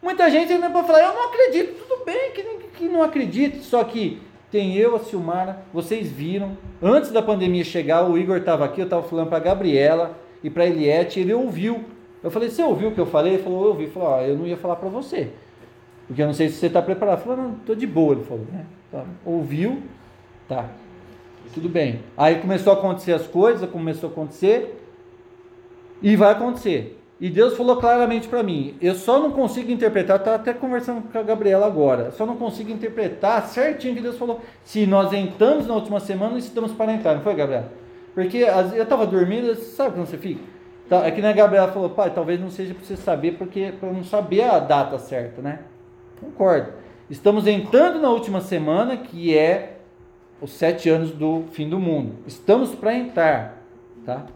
Muita 0.03 0.31
gente 0.31 0.53
ainda 0.53 0.69
vai 0.69 0.85
falar, 0.85 1.03
eu 1.03 1.15
não 1.15 1.25
acredito. 1.29 1.83
Tudo 1.87 2.05
bem 2.05 2.33
que, 2.33 2.43
que 2.77 2.89
não 2.89 3.03
acredite, 3.03 3.61
só 3.61 3.83
que 3.85 4.21
tem 4.51 4.77
eu, 4.77 4.95
a 4.95 5.01
Silmara, 5.01 5.63
vocês 5.73 6.11
viram. 6.11 6.57
Antes 6.83 7.11
da 7.11 7.23
pandemia 7.23 7.65
chegar, 7.65 8.09
o 8.09 8.19
Igor 8.19 8.37
estava 8.37 8.65
aqui, 8.65 8.81
eu 8.81 8.85
estava 8.85 9.03
falando 9.03 9.29
para 9.29 9.39
a 9.39 9.41
Gabriela 9.41 10.17
e 10.43 10.51
para 10.51 10.65
a 10.65 10.67
Eliette, 10.67 11.19
ele 11.19 11.33
ouviu. 11.33 11.85
Eu 12.23 12.31
falei, 12.31 12.51
você 12.51 12.63
ouviu 12.63 12.89
o 12.89 12.93
que 12.93 13.01
eu 13.01 13.07
falei? 13.07 13.35
Ele 13.35 13.43
falou, 13.43 13.63
eu 13.63 13.69
ouvi. 13.71 13.85
Ele 13.85 13.93
falou, 13.93 14.09
ó, 14.11 14.21
eu 14.21 14.37
não 14.37 14.47
ia 14.47 14.57
falar 14.57 14.77
para 14.77 14.89
você. 14.89 15.31
Porque 16.07 16.23
eu 16.23 16.27
não 16.27 16.35
sei 16.35 16.49
se 16.49 16.57
você 16.57 16.67
está 16.67 16.83
preparado. 16.83 17.19
Eu 17.19 17.25
falei, 17.25 17.45
não, 17.45 17.53
estou 17.55 17.75
de 17.75 17.87
boa, 17.87 18.15
ele 18.15 18.25
falou. 18.25 18.47
Né? 18.53 18.65
Tá. 18.93 19.05
Ouviu, 19.25 19.83
tá. 20.49 20.69
Tudo 21.53 21.69
bem. 21.69 22.01
Aí 22.17 22.37
começou 22.37 22.73
a 22.73 22.77
acontecer 22.77 23.13
as 23.13 23.27
coisas, 23.27 23.69
começou 23.71 24.09
a 24.09 24.13
acontecer. 24.13 24.84
E 26.05 26.17
vai 26.17 26.33
acontecer. 26.33 27.01
E 27.19 27.31
Deus 27.31 27.57
falou 27.57 27.77
claramente 27.77 28.29
para 28.29 28.43
mim. 28.43 28.77
Eu 28.79 28.95
só 28.95 29.19
não 29.19 29.31
consigo 29.31 29.73
interpretar, 29.73 30.19
estava 30.19 30.37
até 30.37 30.53
conversando 30.53 31.11
com 31.11 31.19
a 31.19 31.23
Gabriela 31.23 31.67
agora. 31.67 32.11
Só 32.11 32.27
não 32.27 32.37
consigo 32.37 32.71
interpretar 32.71 33.43
certinho 33.47 33.95
que 33.95 34.03
Deus 34.03 34.19
falou. 34.19 34.43
Se 34.65 34.87
nós 34.87 35.15
entramos 35.15 35.67
na 35.67 35.75
última 35.75 36.01
semana, 36.01 36.37
estamos 36.37 36.73
para 36.73 36.93
entrar, 36.93 37.15
não 37.15 37.23
foi, 37.23 37.35
Gabriela? 37.35 37.73
Porque 38.13 38.37
eu 38.37 38.83
estava 38.83 39.07
dormindo, 39.07 39.55
sabe 39.55 39.95
quando 39.95 40.07
você 40.07 40.19
fica? 40.19 40.43
É 40.91 41.11
que 41.11 41.23
nem 41.23 41.31
a 41.31 41.35
Gabriela 41.35 41.73
falou, 41.73 41.89
pai, 41.89 42.13
talvez 42.15 42.39
não 42.39 42.51
seja 42.51 42.75
para 42.75 42.85
você 42.85 42.97
saber, 42.97 43.39
porque 43.39 43.73
para 43.81 43.91
não 43.91 44.05
saber 44.05 44.43
a 44.43 44.59
data 44.59 44.99
certa, 44.99 45.41
né? 45.41 45.61
Concordo. 46.21 46.73
Estamos 47.09 47.47
entrando 47.47 47.99
na 47.99 48.11
última 48.11 48.43
semana, 48.43 48.99
que 48.99 49.37
é 49.37 49.79
os 50.41 50.51
sete 50.51 50.91
anos 50.91 51.13
do 51.13 51.45
fim 51.53 51.69
do 51.69 51.81
mundo. 51.81 52.17
Estamos 52.27 52.75
para 52.75 52.95
entrar, 52.95 53.63
tá? 54.05 54.27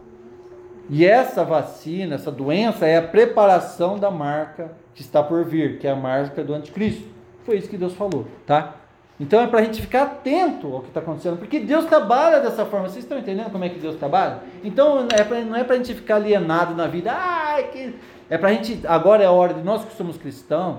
E 0.89 1.05
essa 1.05 1.43
vacina, 1.43 2.15
essa 2.15 2.31
doença 2.31 2.85
é 2.85 2.97
a 2.97 3.01
preparação 3.01 3.99
da 3.99 4.09
marca 4.09 4.71
que 4.95 5.01
está 5.01 5.21
por 5.21 5.45
vir, 5.45 5.77
que 5.77 5.87
é 5.87 5.91
a 5.91 5.95
marca 5.95 6.43
do 6.43 6.53
anticristo. 6.53 7.07
Foi 7.43 7.57
isso 7.57 7.69
que 7.69 7.77
Deus 7.77 7.93
falou, 7.93 8.25
tá? 8.45 8.75
Então 9.19 9.41
é 9.41 9.47
para 9.47 9.59
a 9.59 9.63
gente 9.63 9.81
ficar 9.81 10.03
atento 10.03 10.73
ao 10.73 10.81
que 10.81 10.87
está 10.87 11.01
acontecendo, 11.01 11.37
porque 11.37 11.59
Deus 11.59 11.85
trabalha 11.85 12.39
dessa 12.39 12.65
forma. 12.65 12.87
Vocês 12.87 13.03
estão 13.03 13.19
entendendo 13.19 13.51
como 13.51 13.63
é 13.63 13.69
que 13.69 13.77
Deus 13.77 13.97
trabalha? 13.97 14.39
Então 14.63 15.07
é 15.11 15.23
pra, 15.23 15.41
não 15.41 15.55
é 15.55 15.63
para 15.63 15.75
a 15.75 15.77
gente 15.77 15.93
ficar 15.93 16.15
alienado 16.15 16.73
na 16.73 16.87
vida. 16.87 17.11
Ah, 17.11 17.61
que... 17.71 17.93
É 18.29 18.37
para 18.37 18.49
a 18.49 18.53
gente, 18.53 18.79
agora 18.87 19.23
é 19.23 19.25
a 19.25 19.31
hora 19.31 19.53
de 19.53 19.61
nós 19.61 19.83
que 19.83 19.95
somos 19.95 20.17
cristãos, 20.17 20.77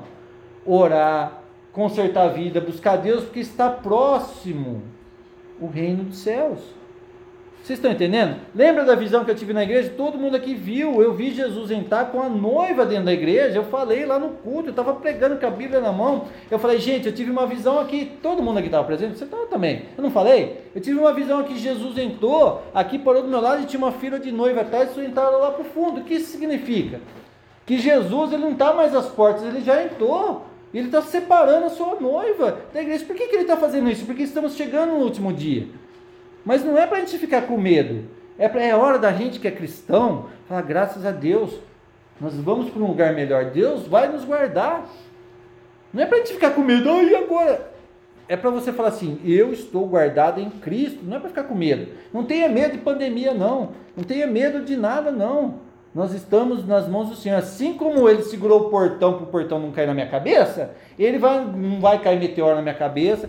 orar, 0.65 1.43
consertar 1.73 2.27
a 2.27 2.29
vida, 2.29 2.61
buscar 2.61 2.97
Deus, 2.97 3.25
porque 3.25 3.41
está 3.41 3.69
próximo 3.69 4.83
o 5.61 5.67
reino 5.67 6.05
dos 6.05 6.19
céus. 6.19 6.61
Vocês 7.63 7.79
estão 7.79 7.93
entendendo? 7.93 8.37
Lembra 8.55 8.85
da 8.85 8.95
visão 8.95 9.25
que 9.25 9.31
eu 9.31 9.35
tive 9.35 9.53
na 9.53 9.63
igreja? 9.63 9.93
Todo 9.97 10.19
mundo 10.19 10.35
aqui 10.35 10.55
viu. 10.55 11.03
Eu 11.03 11.13
vi 11.13 11.31
Jesus 11.31 11.71
entrar 11.71 12.07
com 12.07 12.21
a 12.21 12.29
noiva 12.29 12.87
dentro 12.87 13.05
da 13.05 13.13
igreja. 13.13 13.59
Eu 13.59 13.65
falei 13.65 14.07
lá 14.07 14.19
no 14.19 14.31
culto, 14.31 14.69
eu 14.69 14.71
estava 14.71 14.95
pregando 14.95 15.37
com 15.37 15.47
a 15.47 15.51
Bíblia 15.51 15.81
na 15.81 15.93
mão. 15.93 16.25
Eu 16.51 16.59
falei, 16.59 16.79
gente, 16.79 17.07
eu 17.07 17.13
tive 17.13 17.31
uma 17.31 17.47
visão 17.47 17.79
aqui. 17.79 18.13
Todo 18.23 18.43
mundo 18.43 18.59
aqui 18.59 18.67
estava 18.67 18.85
presente? 18.85 19.19
Você 19.19 19.25
estava 19.25 19.47
também. 19.47 19.83
Eu 19.97 20.03
não 20.03 20.11
falei? 20.11 20.63
Eu 20.75 20.81
tive 20.81 20.99
uma 20.99 21.13
visão 21.13 21.39
aqui. 21.41 21.57
Jesus 21.59 21.97
entrou, 21.99 22.63
aqui 22.75 22.99
parou 22.99 23.23
do 23.23 23.29
meu 23.29 23.41
lado 23.41 23.63
e 23.63 23.67
tinha 23.67 23.79
uma 23.79 23.93
fila 23.93 24.19
de 24.19 24.33
noiva 24.33 24.63
atrás. 24.63 24.97
E 24.97 25.01
entraram 25.01 25.39
lá 25.39 25.51
para 25.51 25.63
o 25.63 25.65
fundo. 25.65 26.01
O 26.01 26.05
que 26.05 26.15
isso 26.15 26.33
significa? 26.33 27.01
Que 27.67 27.79
Jesus 27.79 28.33
ele 28.33 28.43
não 28.43 28.53
está 28.53 28.73
mais 28.73 28.97
às 28.97 29.07
portas, 29.07 29.45
ele 29.45 29.61
já 29.61 29.83
entrou. 29.83 30.47
Ele 30.73 30.87
está 30.87 31.03
separando 31.03 31.67
a 31.67 31.71
sua 31.71 31.97
noiva 32.01 32.59
da 32.73 32.81
igreja. 32.81 33.05
Por 33.05 33.17
que, 33.17 33.27
que 33.27 33.35
ele 33.35 33.43
está 33.43 33.57
fazendo 33.57 33.91
isso? 33.91 34.07
Porque 34.07 34.23
estamos 34.23 34.55
chegando 34.55 34.91
no 34.91 35.05
último 35.05 35.33
dia. 35.33 35.67
Mas 36.45 36.65
não 36.65 36.79
é 36.79 36.87
para 36.87 36.99
a 36.99 37.01
gente 37.01 37.19
ficar 37.19 37.43
com 37.43 37.57
medo. 37.57 38.05
É, 38.39 38.49
pra, 38.49 38.63
é 38.63 38.75
hora 38.75 38.99
da 38.99 39.13
gente 39.13 39.39
que 39.39 39.47
é 39.47 39.51
cristão 39.51 40.27
falar, 40.49 40.63
graças 40.63 41.05
a 41.05 41.11
Deus, 41.11 41.61
nós 42.21 42.35
vamos 42.35 42.71
para 42.71 42.83
um 42.83 42.87
lugar 42.87 43.15
melhor. 43.15 43.47
Deus 43.47 43.87
vai 43.87 44.11
nos 44.11 44.25
guardar. 44.25 44.87
Não 45.93 46.03
é 46.03 46.07
para 46.07 46.17
a 46.17 46.21
gente 46.21 46.35
ficar 46.35 46.51
com 46.51 46.63
medo, 46.63 46.89
ah, 46.89 47.03
e 47.03 47.15
agora? 47.15 47.71
É 48.29 48.37
para 48.37 48.51
você 48.51 48.73
falar 48.73 48.91
assim, 48.91 49.21
eu 49.25 49.53
estou 49.53 49.87
guardado 49.87 50.41
em 50.41 50.49
Cristo. 50.51 51.01
Não 51.03 51.17
é 51.17 51.21
para 51.21 51.29
ficar 51.29 51.45
com 51.45 51.55
medo. 51.55 51.93
Não 52.13 52.25
tenha 52.25 52.49
medo 52.49 52.73
de 52.73 52.79
pandemia, 52.79 53.35
não. 53.35 53.71
Não 53.97 54.05
tenha 54.05 54.27
medo 54.27 54.65
de 54.65 54.77
nada, 54.77 55.11
não. 55.11 55.57
Nós 55.95 56.15
estamos 56.15 56.65
nas 56.65 56.87
mãos 56.87 57.09
do 57.09 57.17
Senhor. 57.17 57.37
Assim 57.37 57.75
como 57.75 58.09
ele 58.09 58.23
segurou 58.23 58.67
o 58.67 58.71
portão 58.71 59.15
para 59.15 59.25
o 59.25 59.27
portão 59.27 59.59
não 59.59 59.73
cair 59.73 59.87
na 59.87 59.95
minha 59.95 60.09
cabeça, 60.09 60.71
ele 60.99 61.19
vai, 61.19 61.45
não 61.45 61.81
vai 61.81 62.01
cair 62.01 62.21
meteoro 62.21 62.55
na 62.55 62.63
minha 62.63 62.75
cabeça. 62.75 63.29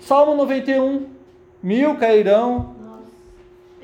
Salmo 0.00 0.34
91. 0.34 1.17
Mil 1.62 1.96
cairão 1.96 2.74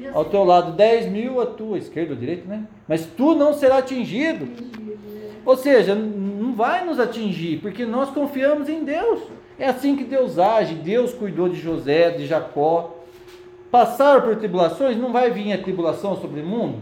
Nossa. 0.01 0.17
Ao 0.17 0.25
teu 0.25 0.45
lado, 0.45 0.73
dez 0.73 1.07
mil 1.11 1.41
à 1.41 1.47
tua 1.47 1.79
esquerda 1.79 2.13
ou 2.13 2.19
direita, 2.19 2.49
né? 2.49 2.65
Mas 2.89 3.07
tu 3.07 3.35
não 3.35 3.53
será 3.53 3.79
atingido. 3.79 4.47
é. 4.47 5.31
Ou 5.45 5.57
seja, 5.57 5.95
não 5.95 6.55
vai 6.55 6.85
nos 6.85 6.99
atingir, 6.99 7.59
porque 7.61 7.85
nós 7.85 8.11
confiamos 8.11 8.69
em 8.69 8.83
Deus. 8.85 9.21
É 9.59 9.69
assim 9.69 9.97
que 9.97 10.05
Deus 10.05 10.39
age. 10.39 10.75
Deus 10.75 11.13
cuidou 11.13 11.49
de 11.49 11.57
José, 11.57 12.11
de 12.11 12.27
Jacó. 12.27 12.97
Passaram 13.71 14.23
por 14.23 14.37
tribulações, 14.37 14.97
não 14.97 15.13
vai 15.13 15.31
vir 15.31 15.53
a 15.53 15.59
tribulação 15.59 16.17
sobre 16.17 16.41
o 16.41 16.47
mundo? 16.47 16.79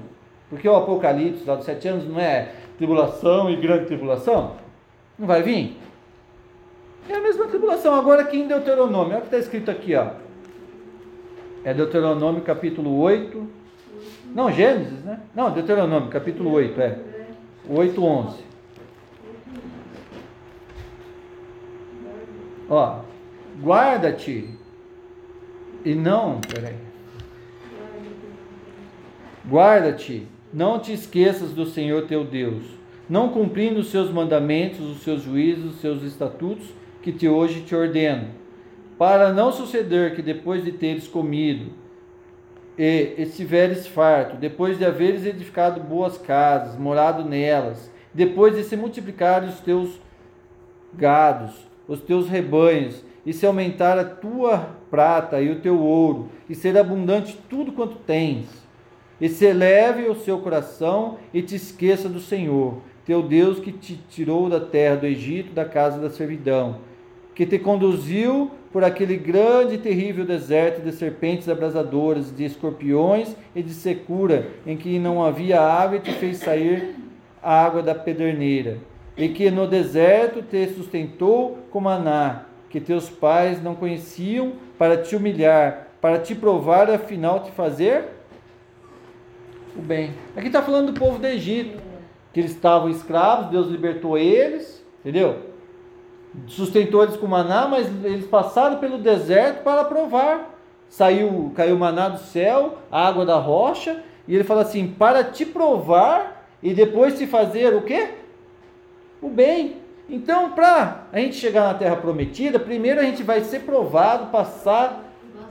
Porque 0.48 0.68
o 0.68 0.76
Apocalipse, 0.76 1.44
lá 1.46 1.54
dos 1.54 1.64
sete 1.64 1.88
anos, 1.88 2.06
não 2.06 2.20
é 2.20 2.52
tribulação 2.76 3.50
e 3.50 3.56
grande 3.56 3.86
tribulação? 3.86 4.52
Não 5.18 5.26
vai 5.26 5.42
vir? 5.42 5.78
É 7.08 7.14
a 7.14 7.20
mesma 7.20 7.46
tribulação. 7.46 7.94
Agora 7.94 8.22
aqui 8.22 8.38
em 8.38 8.46
Deuteronômio, 8.46 9.12
olha 9.12 9.18
o 9.18 9.20
que 9.22 9.26
está 9.26 9.38
escrito 9.38 9.70
aqui, 9.70 9.94
ó. 9.94 10.08
É 11.64 11.72
Deuteronômio 11.72 12.42
capítulo 12.42 12.98
8. 12.98 13.48
Não, 14.34 14.50
Gênesis, 14.50 15.04
né? 15.04 15.20
Não, 15.34 15.52
Deuteronômio 15.52 16.08
capítulo 16.08 16.50
8, 16.50 16.80
é. 16.80 16.98
8, 17.68 18.04
11. 18.04 18.38
Ó, 22.68 23.00
guarda-te 23.62 24.48
e 25.84 25.94
não, 25.94 26.40
peraí. 26.40 26.76
Guarda-te, 29.48 30.26
não 30.52 30.78
te 30.78 30.92
esqueças 30.92 31.52
do 31.52 31.66
Senhor 31.66 32.06
teu 32.06 32.24
Deus, 32.24 32.62
não 33.08 33.28
cumprindo 33.28 33.80
os 33.80 33.90
seus 33.90 34.10
mandamentos, 34.10 34.80
os 34.80 35.02
seus 35.02 35.22
juízos, 35.22 35.74
os 35.74 35.80
seus 35.80 36.02
estatutos 36.02 36.66
que 37.02 37.12
te 37.12 37.28
hoje 37.28 37.60
te 37.60 37.74
ordeno, 37.74 38.28
para 39.02 39.32
não 39.32 39.50
suceder 39.50 40.14
que 40.14 40.22
depois 40.22 40.62
de 40.62 40.70
teres 40.70 41.08
comido 41.08 41.72
e 42.78 43.16
estiveres 43.18 43.84
farto, 43.84 44.36
depois 44.36 44.78
de 44.78 44.84
haveres 44.84 45.26
edificado 45.26 45.80
boas 45.80 46.16
casas, 46.16 46.78
morado 46.78 47.24
nelas, 47.24 47.90
depois 48.14 48.54
de 48.54 48.62
se 48.62 48.76
multiplicarem 48.76 49.48
os 49.48 49.58
teus 49.58 50.00
gados, 50.94 51.50
os 51.88 52.00
teus 52.00 52.28
rebanhos, 52.28 53.04
e 53.26 53.32
se 53.32 53.44
aumentar 53.44 53.98
a 53.98 54.04
tua 54.04 54.68
prata 54.88 55.40
e 55.40 55.50
o 55.50 55.58
teu 55.58 55.80
ouro, 55.80 56.28
e 56.48 56.54
ser 56.54 56.78
abundante 56.78 57.36
tudo 57.50 57.72
quanto 57.72 57.96
tens, 58.06 58.46
e 59.20 59.28
se 59.28 59.46
eleve 59.46 60.08
o 60.08 60.14
seu 60.14 60.38
coração 60.38 61.18
e 61.34 61.42
te 61.42 61.56
esqueça 61.56 62.08
do 62.08 62.20
Senhor, 62.20 62.76
teu 63.04 63.20
Deus 63.20 63.58
que 63.58 63.72
te 63.72 63.96
tirou 64.08 64.48
da 64.48 64.60
terra 64.60 64.94
do 64.94 65.06
Egito, 65.06 65.52
da 65.52 65.64
casa 65.64 65.98
da 65.98 66.08
servidão, 66.08 66.91
que 67.34 67.46
te 67.46 67.58
conduziu 67.58 68.50
por 68.72 68.84
aquele 68.84 69.16
grande 69.16 69.74
e 69.74 69.78
terrível 69.78 70.24
deserto 70.24 70.82
de 70.82 70.92
serpentes 70.92 71.48
abrasadoras, 71.48 72.34
de 72.34 72.44
escorpiões 72.44 73.36
e 73.54 73.62
de 73.62 73.72
secura, 73.74 74.48
em 74.66 74.76
que 74.76 74.98
não 74.98 75.22
havia 75.22 75.60
água 75.60 75.96
e 75.96 76.00
te 76.00 76.12
fez 76.12 76.38
sair 76.38 76.94
a 77.42 77.64
água 77.64 77.82
da 77.82 77.94
pederneira, 77.94 78.78
e 79.16 79.28
que 79.28 79.50
no 79.50 79.66
deserto 79.66 80.42
te 80.42 80.66
sustentou 80.68 81.58
com 81.70 81.80
maná, 81.80 82.46
que 82.70 82.80
teus 82.80 83.10
pais 83.10 83.62
não 83.62 83.74
conheciam, 83.74 84.52
para 84.78 84.96
te 84.96 85.14
humilhar, 85.14 85.88
para 86.00 86.18
te 86.18 86.34
provar 86.34 86.90
afinal 86.90 87.40
te 87.40 87.50
fazer 87.52 88.04
o 89.76 89.80
bem. 89.80 90.12
Aqui 90.34 90.48
está 90.48 90.62
falando 90.62 90.92
do 90.92 90.98
povo 90.98 91.18
do 91.18 91.26
Egito, 91.26 91.78
que 92.32 92.40
eles 92.40 92.52
estavam 92.52 92.88
escravos, 92.88 93.50
Deus 93.50 93.68
libertou 93.68 94.16
eles, 94.16 94.84
entendeu? 95.00 95.51
Sustentou 96.46 97.02
eles 97.02 97.16
com 97.16 97.26
maná, 97.26 97.66
mas 97.68 97.86
eles 98.04 98.26
passaram 98.26 98.78
pelo 98.78 98.98
deserto 98.98 99.62
para 99.62 99.84
provar. 99.84 100.50
Saiu, 100.88 101.52
caiu 101.54 101.78
maná 101.78 102.08
do 102.08 102.18
céu, 102.18 102.78
água 102.90 103.24
da 103.24 103.36
rocha, 103.36 104.02
e 104.26 104.34
ele 104.34 104.44
fala 104.44 104.62
assim: 104.62 104.88
para 104.88 105.24
te 105.24 105.44
provar 105.44 106.46
e 106.62 106.72
depois 106.72 107.18
te 107.18 107.26
fazer 107.26 107.74
o 107.74 107.82
quê? 107.82 108.10
O 109.20 109.28
bem. 109.28 109.76
Então, 110.08 110.50
para 110.50 111.06
a 111.12 111.18
gente 111.18 111.36
chegar 111.36 111.64
na 111.64 111.74
terra 111.74 111.96
prometida, 111.96 112.58
primeiro 112.58 113.00
a 113.00 113.04
gente 113.04 113.22
vai 113.22 113.42
ser 113.42 113.60
provado, 113.60 114.26
passar 114.26 115.04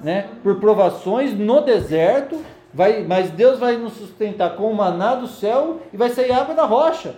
né, 0.04 0.30
por 0.44 0.60
provações 0.60 1.34
no 1.34 1.62
deserto, 1.62 2.40
vai, 2.74 3.04
mas 3.04 3.30
Deus 3.30 3.60
vai 3.60 3.78
nos 3.78 3.94
sustentar 3.94 4.56
com 4.56 4.72
o 4.72 4.76
maná 4.76 5.16
do 5.16 5.28
céu 5.28 5.80
e 5.94 5.98
vai 5.98 6.10
sair 6.10 6.32
água 6.32 6.54
da 6.54 6.66
rocha. 6.66 7.16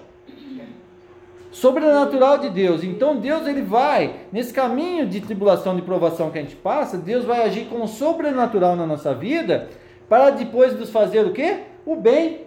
Sobrenatural 1.53 2.39
de 2.39 2.49
Deus. 2.49 2.83
Então 2.83 3.15
Deus 3.15 3.47
ele 3.47 3.61
vai 3.61 4.15
nesse 4.31 4.51
caminho 4.51 5.05
de 5.05 5.21
tribulação, 5.21 5.75
de 5.75 5.83
provação 5.83 6.31
que 6.31 6.39
a 6.39 6.41
gente 6.41 6.55
passa, 6.55 6.97
Deus 6.97 7.23
vai 7.23 7.43
agir 7.43 7.65
com 7.65 7.83
o 7.83 7.87
sobrenatural 7.87 8.75
na 8.75 8.87
nossa 8.87 9.13
vida 9.13 9.69
para 10.09 10.31
depois 10.31 10.77
nos 10.77 10.89
fazer 10.89 11.25
o 11.25 11.31
quê? 11.31 11.59
O 11.85 11.95
bem. 11.95 12.41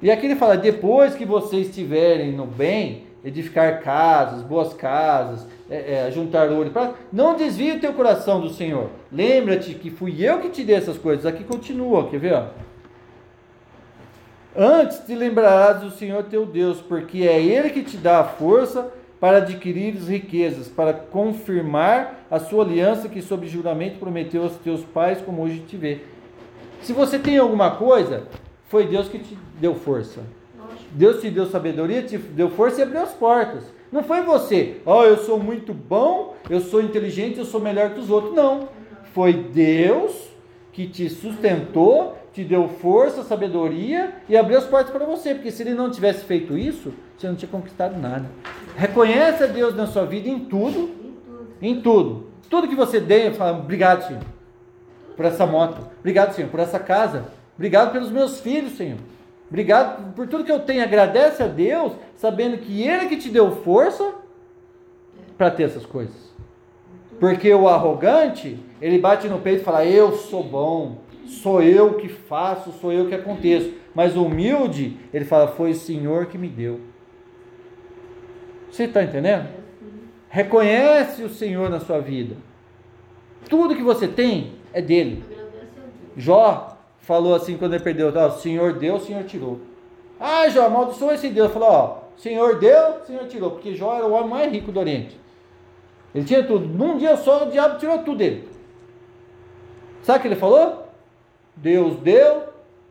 E 0.00 0.08
aqui 0.08 0.26
ele 0.26 0.36
fala: 0.36 0.56
depois 0.56 1.14
que 1.14 1.24
vocês 1.24 1.68
estiverem 1.68 2.30
no 2.30 2.46
bem, 2.46 3.06
edificar 3.24 3.80
casas, 3.82 4.42
boas 4.42 4.72
casas, 4.72 5.44
é, 5.68 6.06
é, 6.06 6.10
juntar 6.12 6.50
ouro, 6.50 6.70
para 6.70 6.92
não 7.12 7.36
desvie 7.36 7.72
o 7.72 7.80
teu 7.80 7.92
coração 7.92 8.40
do 8.40 8.50
Senhor. 8.50 8.88
Lembra-te 9.10 9.74
que 9.74 9.90
fui 9.90 10.24
eu 10.24 10.38
que 10.38 10.48
te 10.48 10.62
dei 10.62 10.76
essas 10.76 10.96
coisas. 10.96 11.26
Aqui 11.26 11.42
continua, 11.42 12.08
quer 12.08 12.20
ver? 12.20 12.40
Antes 14.56 15.00
te 15.04 15.14
lembrarás 15.14 15.80
do 15.80 15.90
Senhor 15.90 16.22
teu 16.24 16.46
Deus, 16.46 16.80
porque 16.80 17.22
é 17.22 17.42
Ele 17.42 17.70
que 17.70 17.82
te 17.82 17.96
dá 17.96 18.20
a 18.20 18.24
força 18.24 18.92
para 19.18 19.38
adquirir 19.38 19.96
as 19.96 20.08
riquezas, 20.08 20.68
para 20.68 20.92
confirmar 20.92 22.26
a 22.30 22.38
sua 22.38 22.64
aliança 22.64 23.08
que 23.08 23.22
sob 23.22 23.48
juramento 23.48 23.98
prometeu 23.98 24.42
aos 24.44 24.56
teus 24.56 24.82
pais, 24.82 25.20
como 25.20 25.42
hoje 25.42 25.60
te 25.60 25.76
vê. 25.76 26.02
Se 26.82 26.92
você 26.92 27.18
tem 27.18 27.38
alguma 27.38 27.72
coisa, 27.72 28.28
foi 28.68 28.86
Deus 28.86 29.08
que 29.08 29.18
te 29.18 29.36
deu 29.58 29.74
força. 29.74 30.20
Deus 30.92 31.20
te 31.20 31.30
deu 31.30 31.46
sabedoria, 31.46 32.02
te 32.02 32.18
deu 32.18 32.50
força 32.50 32.80
e 32.80 32.82
abriu 32.82 33.02
as 33.02 33.12
portas. 33.12 33.64
Não 33.90 34.02
foi 34.02 34.22
você, 34.22 34.76
ó, 34.84 35.00
oh, 35.00 35.04
eu 35.04 35.16
sou 35.16 35.38
muito 35.38 35.72
bom, 35.72 36.36
eu 36.50 36.60
sou 36.60 36.82
inteligente, 36.82 37.38
eu 37.38 37.44
sou 37.44 37.60
melhor 37.60 37.90
que 37.90 38.00
os 38.00 38.10
outros. 38.10 38.34
Não. 38.34 38.68
Foi 39.12 39.32
Deus 39.32 40.28
que 40.72 40.86
te 40.86 41.08
sustentou, 41.08 42.18
te 42.34 42.42
deu 42.42 42.68
força, 42.68 43.22
sabedoria 43.22 44.12
e 44.28 44.36
abriu 44.36 44.58
as 44.58 44.64
portas 44.64 44.90
para 44.90 45.06
você. 45.06 45.34
Porque 45.34 45.52
se 45.52 45.62
ele 45.62 45.72
não 45.72 45.88
tivesse 45.88 46.24
feito 46.24 46.58
isso, 46.58 46.92
você 47.16 47.28
não 47.28 47.36
tinha 47.36 47.48
conquistado 47.48 47.96
nada. 47.96 48.28
Reconhece 48.76 49.44
a 49.44 49.46
Deus 49.46 49.76
na 49.76 49.86
sua 49.86 50.04
vida 50.04 50.28
em 50.28 50.40
tudo. 50.40 50.90
Em 51.62 51.80
tudo. 51.80 52.26
Tudo 52.50 52.66
que 52.66 52.74
você 52.74 52.98
dê, 52.98 53.30
fala, 53.30 53.56
obrigado, 53.56 54.08
Senhor, 54.08 54.22
por 55.16 55.24
essa 55.24 55.46
moto. 55.46 55.80
Obrigado, 56.00 56.34
Senhor, 56.34 56.50
por 56.50 56.58
essa 56.58 56.80
casa. 56.80 57.24
Obrigado 57.54 57.92
pelos 57.92 58.10
meus 58.10 58.40
filhos, 58.40 58.76
Senhor. 58.76 58.98
Obrigado 59.48 60.12
por 60.14 60.26
tudo 60.26 60.42
que 60.42 60.50
eu 60.50 60.58
tenho. 60.58 60.82
Agradece 60.82 61.40
a 61.40 61.46
Deus, 61.46 61.92
sabendo 62.16 62.58
que 62.58 62.82
Ele 62.82 63.06
que 63.06 63.16
te 63.16 63.28
deu 63.28 63.52
força 63.62 64.12
para 65.38 65.52
ter 65.52 65.62
essas 65.64 65.86
coisas. 65.86 66.34
Porque 67.20 67.54
o 67.54 67.68
arrogante, 67.68 68.58
ele 68.80 68.98
bate 68.98 69.28
no 69.28 69.38
peito 69.38 69.60
e 69.60 69.64
fala: 69.64 69.86
Eu 69.86 70.16
sou 70.16 70.42
bom, 70.42 70.98
sou 71.34 71.62
eu 71.62 71.94
que 71.94 72.08
faço, 72.08 72.72
sou 72.80 72.92
eu 72.92 73.06
que 73.08 73.14
aconteço. 73.14 73.72
Mas 73.94 74.16
o 74.16 74.24
humilde, 74.24 74.96
ele 75.12 75.24
fala: 75.24 75.48
Foi 75.48 75.70
o 75.70 75.74
Senhor 75.74 76.26
que 76.26 76.38
me 76.38 76.48
deu. 76.48 76.80
Você 78.70 78.84
está 78.84 79.02
entendendo? 79.02 79.48
Reconhece 80.28 81.22
o 81.22 81.28
Senhor 81.28 81.70
na 81.70 81.78
sua 81.78 82.00
vida. 82.00 82.36
Tudo 83.48 83.76
que 83.76 83.82
você 83.82 84.08
tem 84.08 84.54
é 84.72 84.82
dele. 84.82 85.22
Jó 86.16 86.76
falou 86.98 87.34
assim 87.34 87.56
quando 87.56 87.74
ele 87.74 87.84
perdeu: 87.84 88.08
O 88.08 88.30
Senhor 88.32 88.72
deu, 88.72 88.96
o 88.96 89.00
Senhor 89.00 89.24
tirou. 89.24 89.60
Ah, 90.18 90.48
Jó, 90.48 90.66
amaldiçoa 90.66 91.14
esse 91.14 91.28
Deus. 91.28 91.52
Falou: 91.52 91.68
Ó, 91.68 91.98
Senhor 92.16 92.58
deu, 92.58 92.96
o 93.02 93.06
Senhor 93.06 93.26
tirou. 93.26 93.50
Porque 93.52 93.74
Jó 93.74 93.94
era 93.94 94.06
o 94.06 94.12
homem 94.12 94.30
mais 94.30 94.52
rico 94.52 94.72
do 94.72 94.80
Oriente. 94.80 95.18
Ele 96.14 96.24
tinha 96.24 96.42
tudo. 96.44 96.66
Num 96.66 96.96
dia 96.96 97.16
só, 97.16 97.46
o 97.46 97.50
diabo 97.50 97.78
tirou 97.78 97.98
tudo 97.98 98.18
dele. 98.18 98.48
Sabe 100.02 100.18
o 100.18 100.22
que 100.22 100.28
ele 100.28 100.36
falou? 100.36 100.83
Deus 101.56 101.96
deu, 101.98 102.44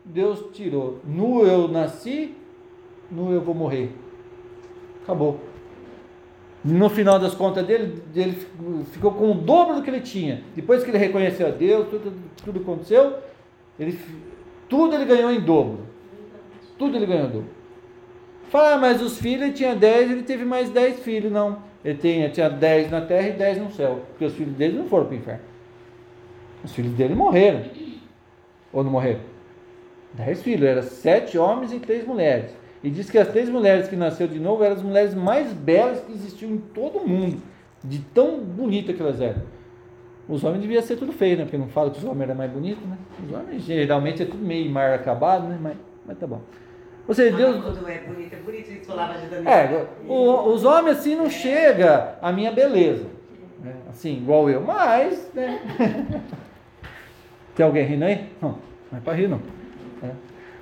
Deus 0.04 0.46
tirou. 0.54 1.00
Nu 1.06 1.46
eu 1.46 1.68
nasci, 1.68 2.36
nu 3.12 3.32
eu 3.32 3.42
vou 3.42 3.54
morrer. 3.54 3.92
Acabou. 5.04 5.40
No 6.64 6.90
final 6.90 7.20
das 7.20 7.36
contas 7.36 7.66
dele, 7.66 8.02
ele 8.16 8.38
ficou 8.92 9.12
com 9.12 9.32
o 9.32 9.34
dobro 9.34 9.76
do 9.76 9.82
que 9.82 9.90
ele 9.90 10.00
tinha. 10.00 10.44
Depois 10.56 10.84
que 10.84 10.90
ele 10.90 10.98
reconheceu 10.98 11.48
a 11.48 11.52
Deus, 11.52 11.90
tudo, 11.90 12.14
tudo 12.44 12.60
aconteceu, 12.62 13.18
ele, 13.78 14.00
tudo 14.70 14.96
ele 14.96 15.04
ganhou 15.04 15.30
em 15.30 15.42
dobro. 15.42 15.80
Tudo 16.78 16.96
ele 16.96 17.06
ganhou 17.06 17.28
em 17.28 17.32
dobro. 17.32 17.50
Fala, 18.50 18.76
ah, 18.76 18.78
mas 18.78 19.02
os 19.02 19.18
filhos, 19.18 19.42
ele 19.42 19.54
tinha 19.54 19.76
10, 19.76 20.12
ele 20.12 20.24
teve 20.24 20.46
mais 20.46 20.70
10 20.70 21.00
filhos. 21.00 21.32
Não, 21.32 21.58
ele 21.84 21.98
tinha, 21.98 22.30
tinha 22.30 22.50
10 22.50 22.92
na 22.92 23.02
terra 23.02 23.30
e 23.30 23.34
10 23.34 23.58
no 23.58 23.72
céu. 23.72 24.02
Porque 24.10 24.26
os 24.26 24.34
filhos 24.34 24.54
dele 24.56 24.78
não 24.78 24.86
foram 24.86 25.06
para 25.06 25.16
o 25.16 25.18
inferno. 25.18 25.42
Os 26.64 26.72
filhos 26.72 26.94
dele 26.94 27.14
morreram. 27.16 27.64
Ou 28.74 28.84
não 28.84 28.92
morreram? 28.92 29.20
10 30.14 30.42
filhos, 30.44 30.64
eram 30.68 30.82
7 30.84 31.38
homens 31.38 31.72
e 31.72 31.80
3 31.80 32.06
mulheres. 32.06 32.52
E 32.84 32.90
diz 32.90 33.10
que 33.10 33.18
as 33.18 33.30
três 33.30 33.48
mulheres 33.48 33.88
que 33.88 33.96
nasceu 33.96 34.28
de 34.28 34.40
novo 34.40 34.64
eram 34.64 34.76
as 34.76 34.84
mulheres 34.84 35.14
mais 35.16 35.54
belas 35.54 36.02
que 36.02 36.12
existiam 36.12 36.52
em 36.52 36.58
todo 36.58 36.98
o 37.00 37.08
mundo. 37.08 37.42
De 37.84 38.00
tão 38.00 38.40
bonita 38.40 38.92
que 38.94 39.02
elas 39.02 39.22
eram. 39.22 39.42
Os 40.28 40.44
homens 40.44 40.62
deviam 40.62 40.82
ser 40.82 40.98
tudo 40.98 41.12
feio, 41.14 41.38
né? 41.38 41.44
Porque 41.44 41.58
não 41.58 41.68
fala 41.68 41.92
que 41.92 41.98
os 42.00 42.04
homens 42.04 42.24
eram 42.24 42.36
mais 42.36 42.52
bonitos, 42.52 42.84
né? 42.86 42.98
Os 43.26 43.34
homens 43.34 43.62
geralmente 43.64 44.24
é 44.24 44.26
tudo 44.26 44.44
meio 44.46 44.70
mar 44.70 44.94
acabado, 44.94 45.48
né? 45.48 45.58
Mas, 45.62 45.78
mas 46.06 46.18
tá 46.18 46.28
bom. 46.28 46.42
Ou 47.08 47.14
seja, 47.14 47.36
Deus. 47.36 47.56
É 47.88 48.00
bonito, 48.00 48.34
é 48.34 48.38
bonito, 48.38 48.70
eles 48.70 48.88
falavam 48.88 49.20
de 49.22 49.28
Daniel. 49.28 49.52
É, 49.52 49.86
o- 50.08 50.54
os 50.54 50.64
homens 50.64 50.98
assim 51.00 51.16
não 51.16 51.30
chega 51.30 52.16
à 52.22 52.32
minha 52.32 52.52
beleza. 52.52 53.06
né? 53.62 53.76
Assim, 53.90 54.14
igual 54.18 54.50
eu, 54.50 54.62
mas, 54.62 55.30
né? 55.34 55.62
Tem 57.56 57.66
alguém 57.66 57.86
rindo 57.86 58.06
aí? 58.06 58.26
Não, 58.42 58.58
não 58.92 58.98
é 58.98 59.02
pra 59.02 59.14
rir 59.14 59.28
não. 59.28 59.40
É. 60.04 60.10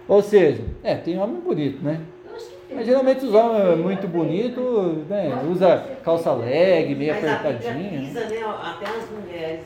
Ou 0.08 0.22
seja, 0.22 0.64
é, 0.84 0.96
tem 0.96 1.18
homem 1.18 1.40
bonito, 1.42 1.82
né? 1.84 2.00
Eu 2.30 2.36
acho 2.36 2.46
que 2.50 2.56
tem. 2.68 2.78
Mas 2.78 2.86
geralmente 2.86 3.26
os 3.26 3.34
homens 3.34 3.64
é 3.72 3.76
muito 3.76 4.08
bonito, 4.08 5.06
né? 5.10 5.42
Usa 5.50 5.84
calça 6.04 6.34
leg, 6.34 6.94
meio 6.96 7.14
Mas 7.14 7.24
a 7.24 7.28
Bíblia 7.36 7.52
apertadinha. 7.52 7.92
né? 7.92 8.06
pisa, 8.06 8.20
né? 8.26 8.38
Até 8.64 8.86
as 8.90 9.10
mulheres, 9.10 9.64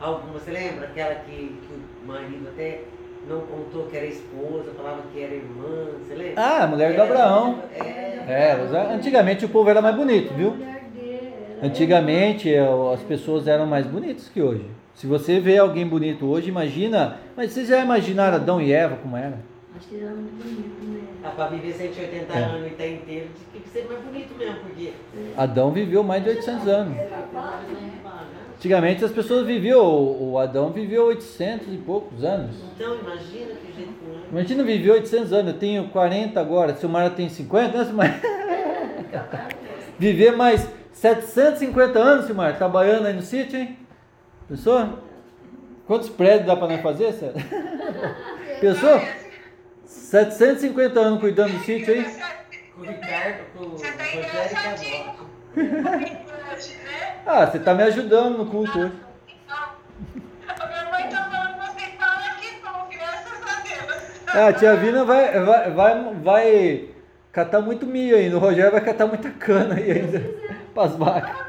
algumas, 0.00 0.42
você 0.42 0.50
lembra? 0.50 0.86
Aquela 0.86 1.14
que, 1.16 1.30
que 1.36 1.74
o 2.04 2.06
marido 2.06 2.48
até 2.48 2.80
não 3.28 3.40
contou 3.40 3.86
que 3.86 3.96
era 3.96 4.06
esposa, 4.06 4.70
falava 4.76 5.02
que 5.12 5.20
era 5.22 5.34
irmã, 5.34 5.86
você 6.00 6.14
lembra? 6.14 6.34
Ah, 6.42 6.64
a 6.64 6.66
mulher 6.66 6.88
do 6.94 7.00
Era- 7.00 7.04
Abraão. 7.04 7.58
É, 7.78 8.16
É, 8.28 8.60
usa- 8.64 8.88
antigamente 8.92 9.44
o 9.44 9.48
povo 9.48 9.70
era 9.70 9.80
mais 9.80 9.94
bonito, 9.94 10.32
viu? 10.34 10.56
Antigamente 11.62 12.52
eh, 12.52 12.66
as 12.92 13.00
pessoas 13.02 13.46
eram 13.48 13.66
mais 13.66 13.86
bonitas 13.86 14.28
que 14.28 14.42
hoje. 14.42 14.64
Se 14.96 15.06
você 15.06 15.38
vê 15.38 15.58
alguém 15.58 15.86
bonito 15.86 16.24
hoje, 16.24 16.48
imagina. 16.48 17.18
Mas 17.36 17.52
vocês 17.52 17.68
já 17.68 17.80
imaginaram 17.80 18.36
Adão 18.36 18.62
e 18.62 18.72
Eva 18.72 18.96
como 18.96 19.14
era? 19.14 19.38
Acho 19.76 19.88
que 19.88 20.00
ela 20.00 20.10
é 20.10 20.14
muito 20.14 20.42
bonita, 20.42 20.86
né? 20.86 21.08
Dá 21.22 21.30
pra 21.32 21.46
viver 21.48 21.74
180 21.74 22.32
É. 22.32 22.42
anos 22.44 22.66
e 22.66 22.70
tá 22.70 22.86
inteiro, 22.86 23.28
tem 23.52 23.60
que 23.60 23.68
ser 23.68 23.86
mais 23.86 24.00
bonito 24.02 24.34
mesmo, 24.38 24.56
porque. 24.60 24.92
Adão 25.36 25.70
viveu 25.70 26.02
mais 26.02 26.24
de 26.24 26.30
800 26.30 26.66
anos. 26.66 26.96
Ah, 27.34 27.60
Antigamente 28.56 29.04
as 29.04 29.12
pessoas 29.12 29.46
viviam, 29.46 29.84
o 29.84 30.38
Adão 30.38 30.70
viveu 30.70 31.04
800 31.08 31.74
e 31.74 31.76
poucos 31.76 32.24
anos. 32.24 32.56
Então 32.74 32.94
imagina 32.94 33.54
que 33.54 33.76
jeito 33.76 33.92
que 33.92 34.10
é. 34.10 34.30
Imagina 34.32 34.64
viver 34.64 34.90
800 34.92 35.32
anos, 35.34 35.52
eu 35.52 35.58
tenho 35.58 35.88
40 35.88 36.40
agora, 36.40 36.74
se 36.74 36.86
o 36.86 36.88
Mara 36.88 37.10
tem 37.10 37.28
50, 37.28 37.76
né, 37.76 37.84
Silmar? 37.84 38.18
Viver 39.98 40.34
mais 40.36 40.66
750 40.92 41.98
anos, 41.98 42.24
Silmar, 42.24 42.56
trabalhando 42.56 43.06
aí 43.06 43.12
no 43.14 43.20
sítio, 43.22 43.58
hein? 43.58 43.76
Pensou? 44.48 44.98
Quantos 45.86 46.08
prédios 46.08 46.46
dá 46.46 46.56
pra 46.56 46.68
nós 46.68 46.80
fazer, 46.80 47.12
Célia? 47.12 47.44
Pensou? 48.60 49.00
750 49.84 51.00
anos 51.00 51.20
cuidando 51.20 51.52
do 51.52 51.64
sítio 51.64 51.92
aí? 51.92 52.04
Com 52.74 52.82
o 52.82 52.84
Ricardo, 52.84 53.44
com 53.56 53.64
o 53.64 53.70
Você 53.70 53.92
tá 53.92 54.04
Rogério 54.04 55.26
né? 55.56 56.20
Ah, 57.26 57.46
você 57.46 57.58
tá 57.58 57.74
me 57.74 57.82
ajudando 57.82 58.38
no 58.38 58.46
culto 58.46 58.78
hoje. 58.78 58.92
Então, 59.44 59.58
a 60.48 60.66
minha 60.68 60.84
mãe 60.90 61.08
tá 61.08 61.28
falando 61.30 61.58
que 61.58 61.66
você 61.72 61.86
fala 61.96 62.34
que 62.38 62.60
bom, 62.62 62.86
graças 62.90 63.42
a 63.42 63.60
Deus. 63.62 64.02
Ah, 64.28 64.46
a 64.48 64.52
tia 64.52 64.76
Vina 64.76 65.02
vai, 65.04 65.40
vai, 65.40 65.70
vai, 65.70 66.14
vai 66.14 66.88
catar 67.32 67.60
muito 67.60 67.84
milho 67.86 68.16
ainda. 68.16 68.36
O 68.36 68.40
Rogério 68.40 68.70
vai 68.70 68.80
catar 68.80 69.06
muita 69.06 69.30
cana 69.30 69.74
aí 69.74 69.90
ainda. 69.90 70.20
Pras 70.74 70.94
vacas. 70.94 71.45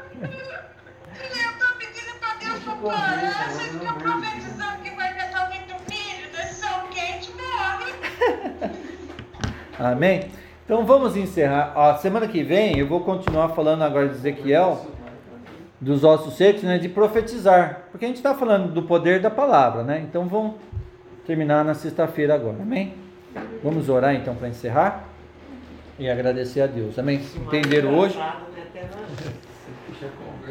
Parar, 2.82 3.50
vocês 3.50 3.72
ficam 3.72 3.94
profetizando 3.94 4.82
que 4.84 4.90
vai 4.90 5.12
catar 5.14 5.48
muito 5.48 5.74
milho, 5.90 6.30
desse 6.30 6.60
sol 6.60 6.82
quente 6.90 7.32
morre. 7.32 7.92
Amém? 9.78 10.30
Então 10.64 10.86
vamos 10.86 11.16
encerrar. 11.16 11.72
A 11.74 11.96
semana 11.96 12.28
que 12.28 12.42
vem 12.42 12.78
eu 12.78 12.86
vou 12.86 13.00
continuar 13.00 13.48
falando 13.48 13.82
agora 13.82 14.08
de 14.08 14.14
Ezequiel, 14.14 14.86
dos 15.80 16.04
ossos 16.04 16.36
secos, 16.36 16.62
né, 16.62 16.78
de 16.78 16.88
profetizar. 16.88 17.82
Porque 17.90 18.04
a 18.04 18.08
gente 18.08 18.18
está 18.18 18.34
falando 18.34 18.72
do 18.72 18.82
poder 18.84 19.20
da 19.20 19.30
palavra, 19.30 19.82
né? 19.82 20.00
Então 20.00 20.28
vamos 20.28 20.54
terminar 21.26 21.64
na 21.64 21.74
sexta-feira 21.74 22.34
agora. 22.34 22.58
Amém? 22.60 22.94
Vamos 23.62 23.88
orar 23.88 24.14
então 24.14 24.36
para 24.36 24.48
encerrar 24.48 25.04
e 25.98 26.08
agradecer 26.08 26.60
a 26.60 26.66
Deus. 26.66 26.96
Amém? 26.96 27.20
Entenderam 27.36 27.98
hoje? 27.98 28.16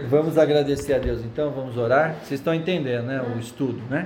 Vamos 0.09 0.37
agradecer 0.37 0.93
a 0.93 0.99
Deus 0.99 1.23
então, 1.23 1.51
vamos 1.51 1.77
orar. 1.77 2.15
Vocês 2.23 2.39
estão 2.39 2.53
entendendo, 2.53 3.05
né? 3.05 3.21
O 3.21 3.39
estudo, 3.39 3.81
né? 3.89 3.95